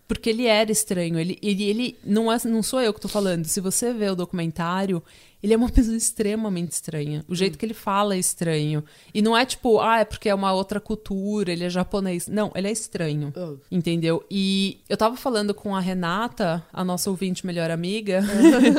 Porque 0.06 0.28
ele 0.28 0.46
era 0.46 0.70
estranho. 0.70 1.18
Ele, 1.18 1.38
ele, 1.42 1.64
ele 1.64 1.98
não, 2.04 2.30
é, 2.30 2.36
não 2.44 2.62
sou 2.62 2.80
eu 2.82 2.92
que 2.92 3.00
tô 3.00 3.08
falando. 3.08 3.46
Se 3.46 3.60
você 3.60 3.94
vê 3.94 4.10
o 4.10 4.14
documentário, 4.14 5.02
ele 5.42 5.54
é 5.54 5.56
uma 5.56 5.68
pessoa 5.72 5.96
extremamente 5.96 6.72
estranha. 6.72 7.24
O 7.26 7.34
jeito 7.34 7.56
que 7.56 7.64
ele 7.64 7.72
fala 7.72 8.14
é 8.14 8.18
estranho. 8.18 8.84
E 9.14 9.22
não 9.22 9.34
é 9.36 9.46
tipo, 9.46 9.80
ah, 9.80 10.00
é 10.00 10.04
porque 10.04 10.28
é 10.28 10.34
uma 10.34 10.52
outra 10.52 10.78
cultura, 10.80 11.50
ele 11.50 11.64
é 11.64 11.70
japonês. 11.70 12.28
Não, 12.28 12.52
ele 12.54 12.68
é 12.68 12.72
estranho. 12.72 13.32
Ah. 13.34 13.54
Entendeu? 13.70 14.22
E 14.30 14.80
eu 14.86 14.98
tava 14.98 15.16
falando 15.16 15.54
com 15.54 15.74
a 15.74 15.80
Renata, 15.80 16.62
a 16.72 16.84
nossa 16.84 17.08
ouvinte 17.08 17.46
melhor 17.46 17.70
amiga, 17.70 18.22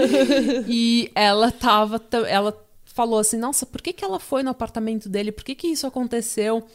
e 0.67 1.11
ela 1.15 1.51
tava. 1.51 1.97
ta- 1.99 2.27
Ela 2.27 2.51
falou 2.93 3.19
assim: 3.19 3.37
nossa, 3.37 3.65
por 3.65 3.81
que, 3.81 3.91
que 3.91 4.05
ela 4.05 4.19
foi 4.19 4.43
no 4.43 4.51
apartamento 4.51 5.09
dele? 5.09 5.31
Por 5.31 5.43
que, 5.43 5.55
que 5.55 5.67
isso 5.67 5.85
aconteceu? 5.87 6.65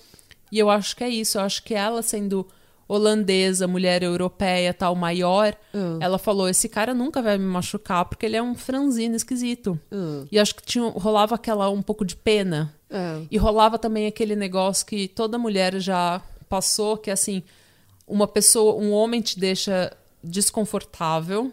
E 0.52 0.58
eu 0.58 0.68
acho 0.68 0.94
que 0.96 1.04
é 1.04 1.08
isso. 1.08 1.38
Eu 1.38 1.42
acho 1.42 1.62
que 1.62 1.74
ela, 1.74 2.02
sendo 2.02 2.46
holandesa, 2.86 3.66
mulher 3.68 4.02
europeia, 4.02 4.72
tal, 4.72 4.94
maior, 4.94 5.54
Ah. 5.74 5.98
ela 6.00 6.18
falou: 6.18 6.48
esse 6.48 6.68
cara 6.68 6.94
nunca 6.94 7.20
vai 7.22 7.36
me 7.38 7.44
machucar 7.44 8.04
porque 8.06 8.24
ele 8.26 8.36
é 8.36 8.42
um 8.42 8.54
franzino 8.54 9.14
esquisito. 9.14 9.78
Ah. 9.92 10.24
E 10.32 10.38
acho 10.38 10.54
que 10.54 10.62
tinha, 10.62 10.88
rolava 10.88 11.34
aquela 11.34 11.68
um 11.70 11.82
pouco 11.82 12.04
de 12.04 12.16
pena. 12.16 12.74
É. 12.90 13.22
E 13.30 13.36
rolava 13.36 13.78
também 13.78 14.06
aquele 14.06 14.34
negócio 14.34 14.86
que 14.86 15.06
toda 15.08 15.38
mulher 15.38 15.78
já 15.78 16.22
passou, 16.48 16.96
que 16.96 17.10
é 17.10 17.12
assim, 17.12 17.42
uma 18.06 18.26
pessoa, 18.26 18.74
um 18.82 18.90
homem 18.92 19.20
te 19.20 19.38
deixa 19.38 19.94
desconfortável, 20.24 21.52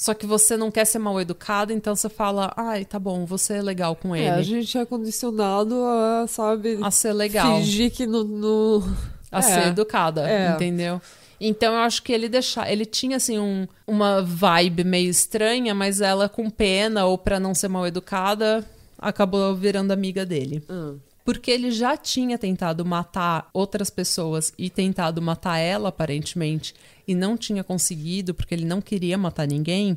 só 0.00 0.14
que 0.14 0.24
você 0.26 0.56
não 0.56 0.70
quer 0.70 0.84
ser 0.84 1.00
mal 1.00 1.20
educado, 1.20 1.72
então 1.72 1.94
você 1.96 2.08
fala, 2.08 2.52
ai, 2.56 2.84
tá 2.84 3.00
bom, 3.00 3.26
você 3.26 3.54
é 3.54 3.62
legal 3.62 3.96
com 3.96 4.14
É, 4.14 4.30
a 4.30 4.34
ele. 4.36 4.44
gente 4.44 4.78
é 4.78 4.84
condicionado 4.86 5.74
a, 5.84 6.24
sabe, 6.28 6.78
A 6.80 6.90
ser 6.92 7.12
legal, 7.12 7.56
fingir 7.58 7.90
que 7.90 8.06
no... 8.06 8.22
no... 8.22 8.96
a 9.32 9.40
É. 9.40 9.42
ser 9.42 9.66
educada, 9.68 10.28
É. 10.30 10.52
entendeu? 10.52 11.02
Então 11.40 11.74
eu 11.74 11.80
acho 11.80 12.02
que 12.04 12.12
ele 12.12 12.28
deixar, 12.28 12.70
ele 12.70 12.84
tinha 12.86 13.16
assim 13.16 13.38
um, 13.38 13.66
uma 13.86 14.22
vibe 14.22 14.84
meio 14.84 15.10
estranha, 15.10 15.74
mas 15.74 16.00
ela 16.00 16.28
com 16.28 16.48
pena 16.48 17.04
ou 17.04 17.18
pra 17.18 17.38
não 17.40 17.52
ser 17.54 17.66
mal 17.68 17.84
educada, 17.86 18.64
acabou 18.98 19.54
virando 19.54 19.90
amiga 19.92 20.24
dele. 20.24 20.62
Ah. 20.68 20.94
Porque 21.24 21.50
ele 21.50 21.70
já 21.70 21.96
tinha 21.96 22.38
tentado 22.38 22.84
matar 22.86 23.50
outras 23.52 23.90
pessoas 23.90 24.52
e 24.56 24.70
tentado 24.70 25.20
matar 25.20 25.58
ela, 25.58 25.90
aparentemente, 25.90 26.74
e 27.08 27.14
não 27.14 27.38
tinha 27.38 27.64
conseguido, 27.64 28.34
porque 28.34 28.54
ele 28.54 28.66
não 28.66 28.82
queria 28.82 29.16
matar 29.16 29.48
ninguém. 29.48 29.96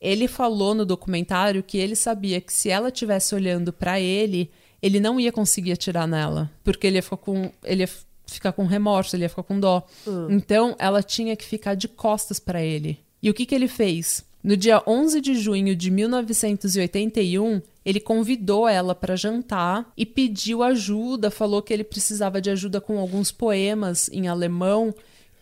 Ele 0.00 0.28
falou 0.28 0.76
no 0.76 0.86
documentário 0.86 1.60
que 1.60 1.76
ele 1.76 1.96
sabia 1.96 2.40
que 2.40 2.52
se 2.52 2.70
ela 2.70 2.88
estivesse 2.88 3.34
olhando 3.34 3.72
pra 3.72 4.00
ele, 4.00 4.48
ele 4.80 5.00
não 5.00 5.18
ia 5.18 5.32
conseguir 5.32 5.72
atirar 5.72 6.06
nela. 6.06 6.48
Porque 6.62 6.86
ele 6.86 6.96
ia 6.96 7.02
ficar 7.02 7.16
com. 7.16 7.50
Ele 7.64 7.82
ia 7.82 7.88
ficar 8.28 8.52
com 8.52 8.64
remorso, 8.64 9.16
ele 9.16 9.24
ia 9.24 9.28
ficar 9.28 9.42
com 9.42 9.58
dó. 9.58 9.84
Então 10.30 10.76
ela 10.78 11.02
tinha 11.02 11.34
que 11.34 11.44
ficar 11.44 11.74
de 11.74 11.88
costas 11.88 12.38
pra 12.38 12.62
ele. 12.62 13.00
E 13.20 13.28
o 13.28 13.34
que, 13.34 13.44
que 13.44 13.54
ele 13.54 13.66
fez? 13.66 14.24
No 14.42 14.56
dia 14.56 14.80
11 14.86 15.20
de 15.20 15.34
junho 15.34 15.74
de 15.74 15.90
1981, 15.90 17.60
ele 17.84 17.98
convidou 17.98 18.68
ela 18.68 18.94
para 18.94 19.16
jantar 19.16 19.90
e 19.96 20.06
pediu 20.06 20.62
ajuda, 20.62 21.32
falou 21.32 21.60
que 21.60 21.72
ele 21.74 21.82
precisava 21.82 22.40
de 22.40 22.50
ajuda 22.50 22.80
com 22.80 23.00
alguns 23.00 23.32
poemas 23.32 24.08
em 24.12 24.28
alemão 24.28 24.94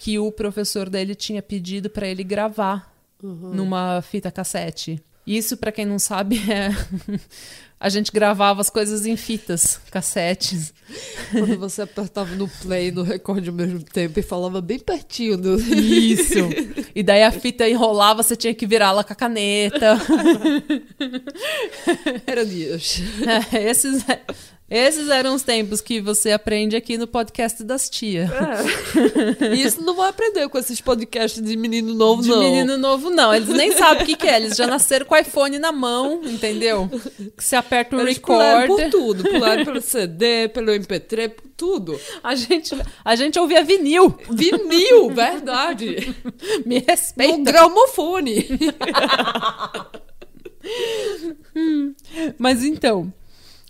que 0.05 0.19
o 0.19 0.31
professor 0.31 0.91
dele 0.91 1.15
tinha 1.15 1.41
pedido 1.41 1.89
para 1.89 2.07
ele 2.07 2.23
gravar 2.23 2.95
numa 3.23 4.03
fita 4.03 4.31
cassete. 4.31 5.03
Isso, 5.27 5.57
para 5.57 5.73
quem 5.73 5.87
não 5.87 5.99
sabe, 5.99 6.39
é 6.47 6.69
a 7.81 7.89
gente 7.89 8.13
gravava 8.13 8.61
as 8.61 8.69
coisas 8.69 9.07
em 9.07 9.17
fitas, 9.17 9.81
cassetes. 9.91 10.75
Quando 11.31 11.59
você 11.59 11.81
apertava 11.81 12.35
no 12.35 12.47
play 12.47 12.89
e 12.89 12.93
no 12.93 13.03
recorde 13.03 13.49
ao 13.49 13.55
mesmo 13.55 13.83
tempo 13.83 14.21
e 14.21 14.23
falava 14.23 14.61
bem 14.61 14.79
pertinho 14.79 15.39
do... 15.39 15.59
Isso. 15.59 16.51
E 16.95 17.03
daí 17.03 17.23
a 17.23 17.33
fita 17.33 17.67
enrolava, 17.67 18.23
você 18.23 18.37
tinha 18.37 18.53
que 18.53 18.67
virá-la 18.67 19.03
com 19.03 19.13
a 19.15 19.17
caneta. 19.17 19.99
Era 22.27 22.45
dias. 22.45 23.01
É, 23.55 23.71
esses, 23.71 24.05
esses 24.77 25.09
eram 25.09 25.35
os 25.35 25.43
tempos 25.43 25.81
que 25.81 26.01
você 26.01 26.33
aprende 26.33 26.75
aqui 26.77 26.99
no 26.99 27.07
podcast 27.07 27.63
das 27.63 27.89
tia. 27.89 28.31
E 29.55 29.63
isso 29.63 29.83
não 29.83 29.95
vai 29.95 30.09
aprender 30.11 30.49
com 30.49 30.59
esses 30.59 30.81
podcasts 30.81 31.43
de 31.43 31.57
menino 31.57 31.95
novo, 31.95 32.23
De 32.23 32.29
não. 32.29 32.39
menino 32.41 32.77
novo, 32.77 33.11
não. 33.11 33.35
Eles 33.35 33.49
nem 33.49 33.73
sabem 33.73 34.03
o 34.03 34.07
que, 34.07 34.17
que 34.17 34.27
é. 34.27 34.37
Eles 34.37 34.57
já 34.57 34.67
nasceram 34.67 35.07
com 35.07 35.15
o 35.15 35.19
iPhone 35.19 35.59
na 35.59 35.71
mão, 35.73 36.21
entendeu? 36.25 36.89
Que 37.37 37.45
você 37.45 37.57
aperta 37.57 37.97
o 37.97 38.01
Eles 38.01 38.19
pularam 38.19 38.67
por 38.67 38.77
record. 38.79 38.91
tudo. 38.91 39.25
Pularam 39.31 39.65
pelo 39.65 39.81
CD, 39.81 40.49
pelo 40.49 40.73
MP3, 40.73 41.29
por 41.31 41.45
tudo. 41.57 42.01
A 42.23 42.35
gente, 42.35 42.75
a 43.05 43.17
gente 43.17 43.39
ouvia 43.39 43.63
vinil. 43.65 44.17
Vinil, 44.31 45.11
verdade. 45.11 46.15
Me 46.67 46.79
respeita. 46.87 47.51
gramofone. 47.53 48.47
Hum, 51.55 51.95
Mas 52.39 52.65
então. 52.65 53.13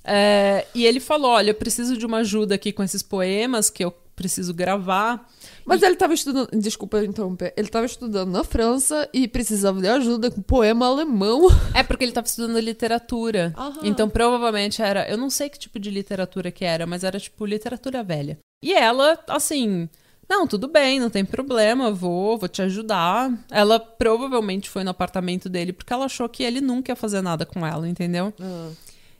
É, 0.05 0.67
e 0.75 0.85
ele 0.85 1.01
falou: 1.01 1.31
olha, 1.31 1.51
eu 1.51 1.55
preciso 1.55 1.97
de 1.97 2.05
uma 2.05 2.19
ajuda 2.19 2.55
aqui 2.55 2.73
com 2.73 2.83
esses 2.83 3.03
poemas 3.03 3.71
que 3.71 3.85
eu 3.85 3.90
preciso 4.14 4.55
gravar. 4.55 5.29
Mas 5.64 5.83
ele 5.83 5.97
tava 5.97 6.12
estudando. 6.14 6.49
Desculpa 6.53 7.03
interromper. 7.03 7.55
Ele 7.57 7.69
tava 7.69 7.87
estudando 7.87 8.31
na 8.31 8.45
França 8.45 9.09
e 9.12 9.27
precisava 9.27 9.81
de 9.81 9.88
ajuda 9.88 10.31
com 10.31 10.43
poema 10.43 10.87
alemão. 10.87 11.49
É 11.73 11.83
porque 11.83 12.05
ele 12.05 12.11
estava 12.11 12.27
estudando 12.27 12.59
literatura. 12.59 13.53
Aham. 13.57 13.81
Então 13.83 14.09
provavelmente 14.09 14.83
era. 14.83 15.09
Eu 15.09 15.17
não 15.17 15.31
sei 15.31 15.49
que 15.49 15.59
tipo 15.59 15.79
de 15.79 15.90
literatura 15.90 16.51
que 16.51 16.64
era, 16.64 16.87
mas 16.87 17.03
era 17.03 17.19
tipo 17.19 17.47
literatura 17.47 18.03
velha. 18.03 18.38
E 18.62 18.73
ela, 18.73 19.19
assim. 19.29 19.88
Não, 20.27 20.47
tudo 20.47 20.69
bem, 20.69 20.99
não 20.99 21.11
tem 21.11 21.23
problema, 21.23 21.93
vou, 21.93 22.38
vou 22.38 22.49
te 22.49 22.62
ajudar. 22.62 23.31
Ela 23.51 23.79
provavelmente 23.79 24.71
foi 24.71 24.83
no 24.83 24.88
apartamento 24.88 25.51
dele 25.51 25.71
porque 25.71 25.93
ela 25.93 26.07
achou 26.07 26.27
que 26.31 26.43
ele 26.43 26.62
nunca 26.62 26.93
ia 26.93 26.97
fazer 26.97 27.21
nada 27.21 27.45
com 27.45 27.67
ela, 27.67 27.87
entendeu? 27.87 28.33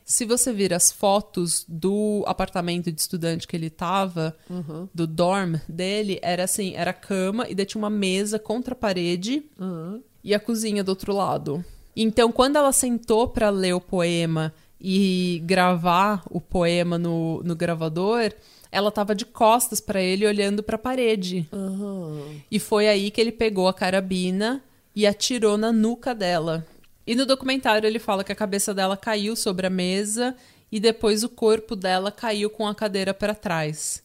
Se 0.07 0.23
você 0.23 0.53
vir 0.53 0.71
as 0.71 0.91
fotos 0.91 1.65
do 1.67 2.23
apartamento 2.27 2.91
de 2.91 3.01
estudante 3.01 3.47
que 3.47 3.55
ele 3.55 3.71
tava, 3.71 4.37
Uhum. 4.47 4.87
do 4.93 5.07
dorm 5.07 5.55
dele, 5.67 6.19
era 6.21 6.43
assim, 6.43 6.75
era 6.75 6.93
cama 6.93 7.47
e 7.49 7.55
daí 7.55 7.65
tinha 7.65 7.81
uma 7.81 7.89
mesa 7.89 8.37
contra 8.37 8.73
a 8.73 8.77
parede 8.77 9.43
Uhum. 9.59 9.99
e 10.23 10.33
a 10.35 10.39
cozinha 10.39 10.83
do 10.83 10.89
outro 10.89 11.11
lado. 11.11 11.65
Então, 11.95 12.31
quando 12.31 12.55
ela 12.57 12.71
sentou 12.71 13.27
pra 13.29 13.49
ler 13.49 13.73
o 13.73 13.81
poema 13.81 14.53
e 14.79 15.41
gravar 15.43 16.21
o 16.29 16.39
poema 16.39 16.99
no, 16.99 17.41
no 17.43 17.55
gravador, 17.55 18.31
ela 18.71 18.91
tava 18.91 19.15
de 19.15 19.25
costas 19.25 19.79
pra 19.79 19.99
ele, 20.01 20.27
olhando 20.27 20.61
pra 20.61 20.77
parede. 20.77 21.47
Uhum. 21.51 22.41
E 22.51 22.59
foi 22.59 22.87
aí 22.87 23.09
que 23.09 23.19
ele 23.19 23.31
pegou 23.31 23.67
a 23.67 23.73
carabina 23.73 24.61
e 24.95 25.07
atirou 25.07 25.57
na 25.57 25.71
nuca 25.71 26.13
dela. 26.13 26.63
E 27.05 27.15
no 27.15 27.25
documentário 27.25 27.87
ele 27.87 27.99
fala 27.99 28.23
que 28.23 28.31
a 28.31 28.35
cabeça 28.35 28.73
dela 28.73 28.97
caiu 28.97 29.35
sobre 29.35 29.67
a 29.67 29.69
mesa 29.69 30.35
e 30.71 30.79
depois 30.79 31.23
o 31.23 31.29
corpo 31.29 31.75
dela 31.75 32.11
caiu 32.11 32.49
com 32.49 32.67
a 32.67 32.73
cadeira 32.73 33.13
para 33.13 33.35
trás. 33.35 34.03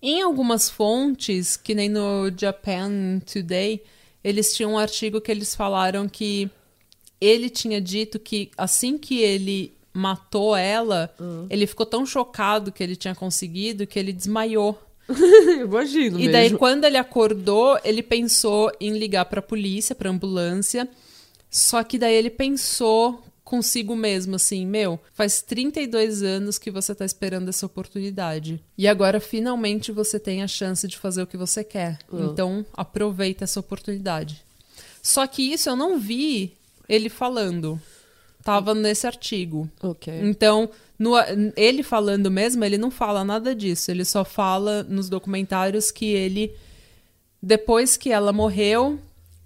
Em 0.00 0.22
algumas 0.22 0.70
fontes, 0.70 1.56
que 1.56 1.74
nem 1.74 1.88
no 1.88 2.30
Japan 2.36 3.20
Today, 3.30 3.82
eles 4.22 4.54
tinham 4.54 4.72
um 4.72 4.78
artigo 4.78 5.20
que 5.20 5.30
eles 5.30 5.54
falaram 5.54 6.08
que 6.08 6.50
ele 7.20 7.50
tinha 7.50 7.80
dito 7.80 8.18
que 8.18 8.50
assim 8.56 8.96
que 8.96 9.20
ele 9.20 9.76
matou 9.92 10.56
ela, 10.56 11.12
ele 11.50 11.66
ficou 11.66 11.84
tão 11.84 12.06
chocado 12.06 12.70
que 12.70 12.82
ele 12.82 12.94
tinha 12.94 13.14
conseguido 13.14 13.86
que 13.86 13.98
ele 13.98 14.12
desmaiou. 14.12 14.80
Imagino. 15.60 16.20
E 16.20 16.28
daí, 16.28 16.44
mesmo. 16.44 16.58
quando 16.58 16.84
ele 16.84 16.96
acordou, 16.96 17.78
ele 17.82 18.02
pensou 18.02 18.70
em 18.80 18.96
ligar 18.96 19.24
pra 19.24 19.42
polícia, 19.42 19.94
pra 19.94 20.10
ambulância. 20.10 20.88
Só 21.50 21.82
que 21.82 21.98
daí 21.98 22.14
ele 22.14 22.30
pensou 22.30 23.22
consigo 23.44 23.96
mesmo, 23.96 24.36
assim, 24.36 24.66
meu, 24.66 25.00
faz 25.14 25.40
32 25.40 26.22
anos 26.22 26.58
que 26.58 26.70
você 26.70 26.94
tá 26.94 27.04
esperando 27.06 27.48
essa 27.48 27.64
oportunidade. 27.64 28.62
E 28.76 28.86
agora, 28.86 29.20
finalmente, 29.20 29.90
você 29.90 30.20
tem 30.20 30.42
a 30.42 30.46
chance 30.46 30.86
de 30.86 30.98
fazer 30.98 31.22
o 31.22 31.26
que 31.26 31.36
você 31.38 31.64
quer. 31.64 31.98
Então, 32.30 32.66
aproveita 32.74 33.44
essa 33.44 33.58
oportunidade. 33.58 34.44
Só 35.02 35.26
que 35.26 35.42
isso 35.50 35.70
eu 35.70 35.76
não 35.76 35.98
vi 35.98 36.52
ele 36.86 37.08
falando. 37.08 37.80
Tava 38.44 38.74
nesse 38.74 39.06
artigo. 39.06 39.66
Ok. 39.82 40.12
Então, 40.24 40.68
no- 40.98 41.14
ele 41.56 41.82
falando 41.82 42.30
mesmo, 42.30 42.62
ele 42.64 42.76
não 42.76 42.90
fala 42.90 43.24
nada 43.24 43.54
disso. 43.54 43.90
Ele 43.90 44.04
só 44.04 44.26
fala 44.26 44.82
nos 44.82 45.08
documentários 45.08 45.90
que 45.90 46.04
ele, 46.12 46.52
depois 47.42 47.96
que 47.96 48.10
ela 48.10 48.32
morreu, 48.32 48.98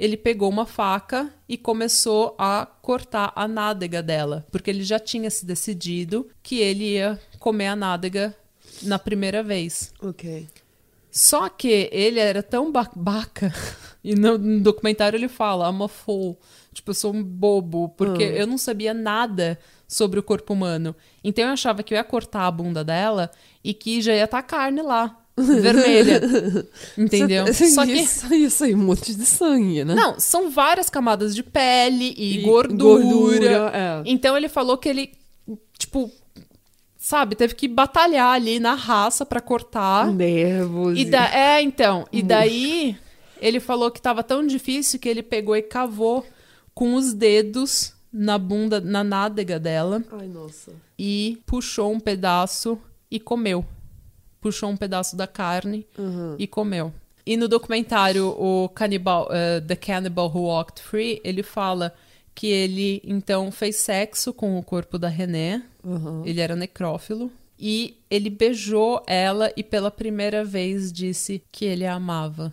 ele 0.02 0.16
pegou 0.16 0.48
uma 0.48 0.66
faca 0.66 1.32
e 1.48 1.56
começou 1.56 2.34
a 2.36 2.66
cortar 2.66 3.32
a 3.36 3.46
nádega 3.46 4.02
dela. 4.02 4.44
Porque 4.50 4.68
ele 4.68 4.82
já 4.82 4.98
tinha 4.98 5.30
se 5.30 5.46
decidido 5.46 6.28
que 6.42 6.58
ele 6.58 6.94
ia 6.94 7.20
comer 7.38 7.68
a 7.68 7.76
nádega 7.76 8.36
na 8.82 8.98
primeira 8.98 9.44
vez. 9.44 9.94
Ok. 10.02 10.48
Só 11.08 11.48
que 11.48 11.88
ele 11.92 12.18
era 12.18 12.42
tão 12.42 12.72
babaca, 12.72 13.54
e 14.02 14.16
no, 14.16 14.36
no 14.36 14.60
documentário 14.60 15.16
ele 15.16 15.28
fala, 15.28 15.70
I'm 15.70 15.84
a 15.84 15.86
fool. 15.88 16.36
Tipo, 16.74 16.90
eu 16.90 16.94
sou 16.94 17.14
um 17.14 17.22
bobo, 17.22 17.90
porque 17.90 18.24
eu 18.24 18.46
não 18.46 18.58
sabia 18.58 18.92
nada 18.92 19.56
sobre 19.86 20.18
o 20.18 20.22
corpo 20.22 20.52
humano. 20.52 20.96
Então 21.22 21.44
eu 21.44 21.52
achava 21.52 21.84
que 21.84 21.94
eu 21.94 21.96
ia 21.96 22.02
cortar 22.02 22.48
a 22.48 22.50
bunda 22.50 22.82
dela 22.82 23.30
e 23.62 23.72
que 23.72 24.02
já 24.02 24.12
ia 24.12 24.24
estar 24.24 24.42
carne 24.42 24.82
lá, 24.82 25.21
vermelha. 25.36 26.20
Entendeu? 26.96 27.46
Isso, 27.46 27.66
Só 27.74 27.84
que. 27.86 27.92
isso, 27.92 28.32
isso 28.34 28.64
aí, 28.64 28.74
um 28.74 28.78
monte 28.78 29.14
de 29.14 29.24
sangue, 29.24 29.84
né? 29.84 29.94
Não, 29.94 30.18
são 30.20 30.50
várias 30.50 30.90
camadas 30.90 31.34
de 31.34 31.42
pele 31.42 32.14
e, 32.16 32.38
E 32.38 32.42
gordura. 32.42 33.02
gordura, 33.04 33.72
é. 33.74 34.02
Então 34.06 34.36
ele 34.36 34.48
falou 34.48 34.76
que 34.78 34.88
ele, 34.88 35.12
tipo, 35.78 36.10
sabe, 36.98 37.34
teve 37.34 37.54
que 37.54 37.66
batalhar 37.68 38.34
ali 38.34 38.60
na 38.60 38.74
raça 38.74 39.24
pra 39.24 39.40
cortar. 39.40 40.12
Nervos. 40.12 40.98
E 40.98 41.04
da... 41.04 41.28
É, 41.34 41.62
então. 41.62 42.06
E 42.12 42.22
daí 42.22 42.96
ele 43.40 43.58
falou 43.58 43.90
que 43.90 44.00
tava 44.00 44.22
tão 44.22 44.46
difícil 44.46 45.00
que 45.00 45.08
ele 45.08 45.22
pegou 45.22 45.56
e 45.56 45.62
cavou 45.62 46.24
com 46.74 46.94
os 46.94 47.12
dedos 47.12 47.92
na 48.12 48.36
bunda, 48.38 48.80
na 48.80 49.02
nádega 49.02 49.58
dela 49.58 50.02
Ai, 50.12 50.28
nossa. 50.28 50.70
e 50.98 51.38
puxou 51.46 51.90
um 51.92 51.98
pedaço 51.98 52.78
e 53.10 53.18
comeu. 53.18 53.64
Puxou 54.42 54.68
um 54.68 54.76
pedaço 54.76 55.16
da 55.16 55.26
carne 55.26 55.86
Uhum. 55.96 56.36
e 56.38 56.46
comeu. 56.46 56.92
E 57.24 57.36
no 57.36 57.48
documentário 57.48 58.28
o 58.28 58.68
Cannibal, 58.68 59.28
eh, 59.30 59.60
The 59.60 59.76
Cannibal 59.76 60.26
Who 60.28 60.42
Walked 60.42 60.82
Free, 60.82 61.20
ele 61.24 61.42
fala 61.42 61.94
que 62.34 62.48
ele 62.48 63.00
então 63.04 63.50
fez 63.52 63.76
sexo 63.76 64.32
com 64.34 64.58
o 64.58 64.62
corpo 64.62 64.98
da 64.98 65.08
René. 65.08 65.62
Uhum. 65.84 66.22
Ele 66.26 66.40
era 66.40 66.56
necrófilo. 66.56 67.30
E 67.58 67.96
ele 68.10 68.28
beijou 68.28 69.00
ela 69.06 69.52
e 69.56 69.62
pela 69.62 69.90
primeira 69.90 70.44
vez 70.44 70.92
disse 70.92 71.40
que 71.52 71.64
ele 71.64 71.86
a 71.86 71.94
amava. 71.94 72.52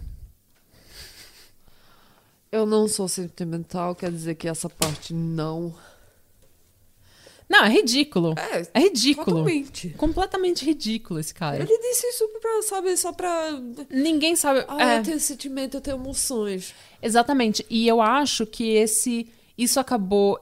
Eu 2.52 2.66
não 2.66 2.88
sou 2.88 3.08
sentimental, 3.08 3.96
quer 3.96 4.12
dizer 4.12 4.36
que 4.36 4.48
essa 4.48 4.70
parte 4.70 5.14
não. 5.14 5.74
Não, 7.50 7.64
é 7.66 7.70
ridículo. 7.70 8.36
É, 8.38 8.68
É 8.76 8.80
ridículo. 8.80 9.26
totalmente. 9.26 9.90
Completamente 9.98 10.64
ridículo 10.64 11.20
esse 11.20 11.34
cara. 11.34 11.56
Ele 11.58 11.78
disse 11.80 12.06
isso 12.08 12.28
pra, 12.40 12.62
sabe, 12.62 12.96
só 12.96 13.12
pra. 13.12 13.60
Ninguém 13.90 14.36
sabe. 14.36 14.64
Ah, 14.68 14.94
é, 14.94 15.00
eu 15.00 15.04
tenho 15.04 15.20
sentimento, 15.20 15.76
eu 15.76 15.82
tenho 15.82 15.98
emoções. 15.98 16.74
exatamente. 17.02 17.66
E 17.70 17.88
eu 17.88 18.02
acho 18.02 18.46
que 18.46 18.70
esse. 18.76 19.28
Isso 19.58 19.80
acabou. 19.80 20.40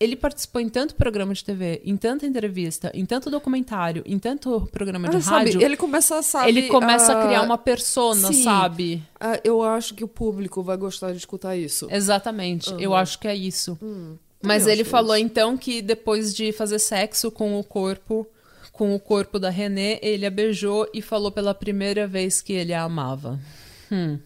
Ele 0.00 0.16
participou 0.16 0.60
em 0.60 0.68
tanto 0.68 0.94
programa 0.96 1.32
de 1.32 1.42
TV, 1.44 1.80
em 1.84 1.96
tanta 1.96 2.26
entrevista, 2.26 2.90
em 2.94 3.06
tanto 3.06 3.30
documentário, 3.30 4.02
em 4.04 4.18
tanto 4.18 4.68
programa 4.72 5.08
de 5.08 5.16
Ah, 5.16 5.20
sabe, 5.20 5.44
rádio. 5.52 5.62
ele 5.62 5.76
começa, 5.76 6.20
sabe. 6.20 6.48
ele 6.48 6.62
começa 6.68 7.12
a 7.18 7.24
criar 7.26 7.40
ah, 7.40 7.42
uma 7.42 7.56
persona, 7.56 8.28
sim. 8.32 8.42
sabe? 8.42 9.02
ah, 9.20 9.40
eu 9.44 9.62
acho 9.62 9.94
que 9.94 10.02
o 10.04 10.08
público 10.08 10.62
vai 10.62 10.76
gostar 10.76 11.12
de 11.12 11.18
escutar 11.18 11.56
isso. 11.56 11.86
Exatamente. 11.90 12.70
Eu 12.78 12.90
Uhum. 12.90 12.96
acho 12.96 13.18
que 13.20 13.28
é 13.28 13.34
isso. 13.36 13.78
Hum, 13.80 14.16
Mas 14.44 14.66
ele 14.66 14.84
falou 14.84 15.16
isso. 15.16 15.24
então 15.24 15.56
que 15.56 15.80
depois 15.82 16.34
de 16.34 16.52
fazer 16.52 16.78
sexo 16.78 17.30
com 17.30 17.58
o 17.58 17.64
corpo, 17.64 18.26
com 18.72 18.94
o 18.94 19.00
corpo 19.00 19.38
da 19.38 19.50
René, 19.50 19.98
ele 20.02 20.26
a 20.26 20.30
beijou 20.30 20.88
e 20.92 21.00
falou 21.00 21.30
pela 21.30 21.54
primeira 21.54 22.06
vez 22.06 22.40
que 22.42 22.52
ele 22.52 22.72
a 22.72 22.82
amava. 22.82 23.38
Hum. 23.90 24.18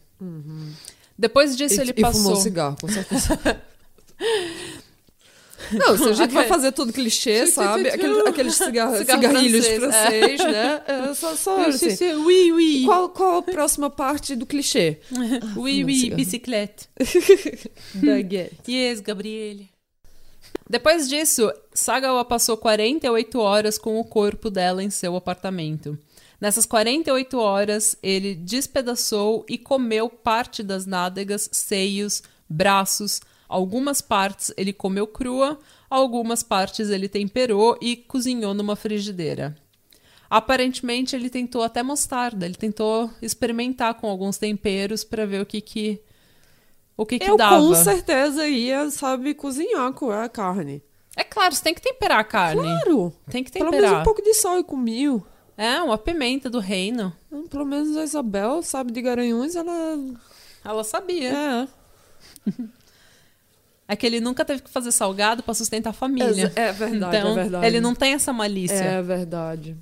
Depois 1.16 1.56
disso 1.56 1.74
Uhum. 1.74 1.80
E, 1.80 1.84
ele 1.84 1.92
e 1.96 2.00
passou. 2.00 2.22
fumou 2.22 2.38
um 2.38 2.40
cigarro, 2.40 2.76
com 2.80 2.88
certeza. 2.88 3.38
Não, 5.72 5.98
se 5.98 6.04
a 6.04 6.12
gente 6.12 6.32
vai 6.32 6.46
fazer 6.46 6.72
tudo 6.72 6.92
clichê, 6.92 7.46
sabe? 7.46 7.88
Aquele, 7.88 8.20
aqueles 8.28 8.54
cigarro, 8.54 8.96
Cigarro 8.96 9.20
cigarrilhos 9.20 9.66
francês, 9.66 10.40
francês, 10.40 10.40
né? 10.40 10.82
É, 10.86 11.14
só, 11.14 11.36
só 11.36 11.66
assim. 11.66 12.14
oui, 12.14 12.52
oui. 12.52 12.82
Qual, 12.86 13.08
qual 13.10 13.38
a 13.38 13.42
próxima 13.42 13.90
parte 13.90 14.34
do 14.34 14.46
clichê? 14.46 14.98
Oui, 15.56 15.82
fumando 15.82 15.84
oui, 15.84 16.10
bicicleta. 16.10 16.86
Baguette. 17.94 18.70
Yes, 18.70 19.00
Gabriele. 19.00 19.68
Depois 20.68 21.08
disso, 21.08 21.50
Sagawa 21.72 22.24
passou 22.24 22.56
48 22.56 23.40
horas 23.40 23.78
com 23.78 23.98
o 23.98 24.04
corpo 24.04 24.50
dela 24.50 24.82
em 24.82 24.90
seu 24.90 25.16
apartamento. 25.16 25.98
Nessas 26.40 26.66
48 26.66 27.38
horas, 27.38 27.96
ele 28.02 28.34
despedaçou 28.34 29.44
e 29.48 29.56
comeu 29.56 30.08
parte 30.08 30.62
das 30.62 30.86
nádegas, 30.86 31.48
seios, 31.50 32.22
braços. 32.48 33.20
Algumas 33.48 34.00
partes 34.00 34.52
ele 34.56 34.72
comeu 34.72 35.06
crua, 35.06 35.58
algumas 35.88 36.42
partes 36.42 36.90
ele 36.90 37.08
temperou 37.08 37.78
e 37.80 37.96
cozinhou 37.96 38.52
numa 38.52 38.76
frigideira. 38.76 39.56
Aparentemente, 40.30 41.16
ele 41.16 41.30
tentou 41.30 41.62
até 41.62 41.82
mostarda, 41.82 42.44
ele 42.44 42.54
tentou 42.54 43.10
experimentar 43.22 43.94
com 43.94 44.06
alguns 44.06 44.36
temperos 44.36 45.02
para 45.02 45.24
ver 45.24 45.40
o 45.40 45.46
que 45.46 45.62
que 45.62 46.02
o 46.98 47.06
que 47.06 47.16
que 47.16 47.30
Eu 47.30 47.36
dava. 47.36 47.56
com 47.56 47.72
certeza 47.76 48.44
ia, 48.48 48.90
sabe, 48.90 49.32
cozinhar 49.32 49.92
com 49.92 50.10
a 50.10 50.28
carne. 50.28 50.82
É 51.16 51.22
claro, 51.22 51.54
você 51.54 51.62
tem 51.62 51.72
que 51.72 51.80
temperar 51.80 52.18
a 52.18 52.24
carne. 52.24 52.60
Claro! 52.60 53.14
Tem 53.30 53.44
que 53.44 53.52
Pelo 53.52 53.66
temperar. 53.66 53.90
menos 53.90 54.00
um 54.00 54.04
pouco 54.04 54.20
de 54.20 54.34
sal 54.34 54.58
e 54.58 54.64
comigo. 54.64 55.24
É, 55.56 55.80
uma 55.80 55.96
pimenta 55.96 56.50
do 56.50 56.58
reino. 56.58 57.12
Pelo 57.48 57.64
menos 57.64 57.96
a 57.96 58.02
Isabel, 58.02 58.62
sabe, 58.64 58.92
de 58.92 59.00
Garanhuns, 59.00 59.54
ela... 59.54 59.96
Ela 60.64 60.82
sabia. 60.82 61.32
É. 61.32 61.68
é 63.88 63.96
que 63.96 64.04
ele 64.04 64.20
nunca 64.20 64.44
teve 64.44 64.62
que 64.62 64.70
fazer 64.70 64.90
salgado 64.90 65.44
pra 65.44 65.54
sustentar 65.54 65.90
a 65.90 65.92
família. 65.92 66.52
É 66.56 66.72
verdade, 66.72 67.16
então, 67.16 67.30
é 67.30 67.34
verdade. 67.34 67.66
ele 67.66 67.80
não 67.80 67.94
tem 67.94 68.12
essa 68.12 68.32
malícia. 68.32 68.74
É 68.74 69.02
verdade. 69.02 69.76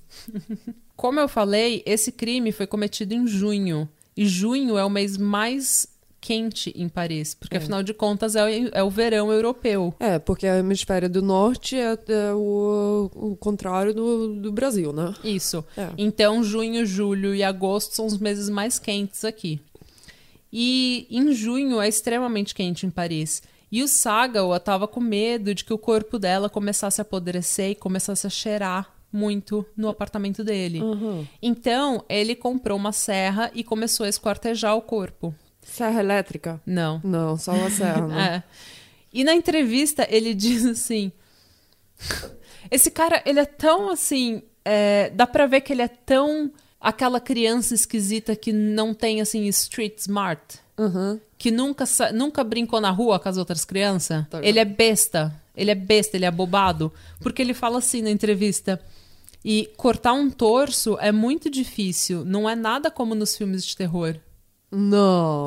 Como 0.95 1.19
eu 1.19 1.29
falei, 1.29 1.83
esse 1.87 2.13
crime 2.13 2.53
foi 2.53 2.67
cometido 2.67 3.15
em 3.15 3.27
junho. 3.27 3.89
E 4.15 4.27
junho 4.27 4.77
é 4.77 4.85
o 4.85 4.91
mês 4.91 5.17
mais 5.17 5.87
quente 6.27 6.73
em 6.75 6.89
Paris, 6.89 7.35
porque 7.35 7.57
afinal 7.57 7.85
de 7.85 7.95
contas 7.95 8.35
é 8.35 8.45
o, 8.45 8.71
é 8.73 8.83
o 8.83 8.91
verão 8.91 9.31
europeu. 9.31 9.95
É, 10.01 10.19
porque 10.19 10.45
a 10.45 10.59
hemisfério 10.59 11.09
do 11.09 11.23
norte 11.23 11.77
é, 11.77 11.93
é 11.93 12.35
o, 12.35 13.09
o 13.15 13.37
contrário 13.37 13.95
do, 13.95 14.35
do 14.35 14.51
Brasil, 14.51 14.93
né? 14.93 15.15
Isso. 15.23 15.65
É. 15.77 15.89
Então, 15.97 16.43
junho, 16.43 16.85
julho 16.85 17.33
e 17.33 17.45
agosto 17.45 17.95
são 17.95 18.07
os 18.07 18.19
meses 18.19 18.49
mais 18.49 18.77
quentes 18.77 19.25
aqui. 19.25 19.61
E 20.53 21.07
em 21.09 21.33
junho 21.33 21.81
é 21.81 21.87
extremamente 21.87 22.57
quente 22.57 22.85
em 22.85 22.91
Paris. 22.91 23.41
E 23.71 23.81
o 23.85 23.87
Sagawa 23.87 24.57
estava 24.57 24.89
com 24.89 24.99
medo 24.99 25.55
de 25.55 25.65
que 25.65 25.73
o 25.73 25.79
corpo 25.79 26.19
dela 26.19 26.51
começasse 26.51 27.01
a 27.01 27.03
apodrecer 27.03 27.71
e 27.71 27.75
começasse 27.77 28.27
a 28.27 28.31
cheirar 28.31 28.93
muito 29.13 29.65
no 29.77 29.89
apartamento 29.89 30.43
dele. 30.43 30.83
Uhum. 30.83 31.25
Então, 31.41 32.05
ele 32.09 32.35
comprou 32.35 32.77
uma 32.77 32.91
serra 32.91 33.49
e 33.55 33.63
começou 33.63 34.07
a 34.07 34.09
esquartejar 34.09 34.75
o 34.75 34.83
corpo. 34.83 35.33
Serra 35.77 36.01
elétrica? 36.01 36.61
Não. 36.65 37.01
Não, 37.05 37.37
só 37.37 37.53
uma 37.53 37.69
serra, 37.71 38.07
né? 38.07 38.43
É. 38.43 38.67
E 39.13 39.25
na 39.25 39.35
entrevista 39.35 40.07
ele 40.11 40.33
diz 40.35 40.65
assim: 40.65 41.13
esse 42.71 42.91
cara, 42.91 43.23
ele 43.27 43.41
é 43.41 43.45
tão 43.45 43.91
assim. 43.91 44.43
é, 44.65 45.11
dá 45.11 45.27
pra 45.27 45.47
ver 45.47 45.61
que 45.61 45.73
ele 45.73 45.83
é 45.83 45.89
tão 45.89 46.51
aquela 46.81 47.21
criança 47.21 47.75
esquisita 47.75 48.35
que 48.35 48.53
não 48.53 48.95
tem 48.95 49.21
assim 49.21 49.45
street 49.47 49.99
smart. 49.99 50.59
Uhum. 50.79 51.21
Que 51.39 51.51
nunca, 51.51 51.85
nunca 52.15 52.43
brincou 52.43 52.81
na 52.81 52.91
rua 52.91 53.19
com 53.19 53.29
as 53.29 53.37
outras 53.37 53.65
crianças. 53.65 54.27
Tá 54.29 54.41
ele 54.43 54.59
é 54.59 54.65
besta. 54.65 55.35
Ele 55.55 55.71
é 55.71 55.75
besta, 55.75 56.17
ele 56.17 56.25
é 56.25 56.29
abobado. 56.29 56.93
Porque 57.21 57.41
ele 57.43 57.55
fala 57.55 57.79
assim 57.79 58.03
na 58.03 58.11
entrevista. 58.11 58.81
E 59.45 59.71
cortar 59.77 60.13
um 60.13 60.31
torso 60.31 60.99
é 61.01 61.13
muito 61.13 61.49
difícil. 61.51 62.25
Não 62.25 62.49
é 62.49 62.55
nada 62.55 62.91
como 62.91 63.15
nos 63.15 63.37
filmes 63.37 63.65
de 63.65 63.77
terror. 63.77 64.17
Não. 64.77 65.47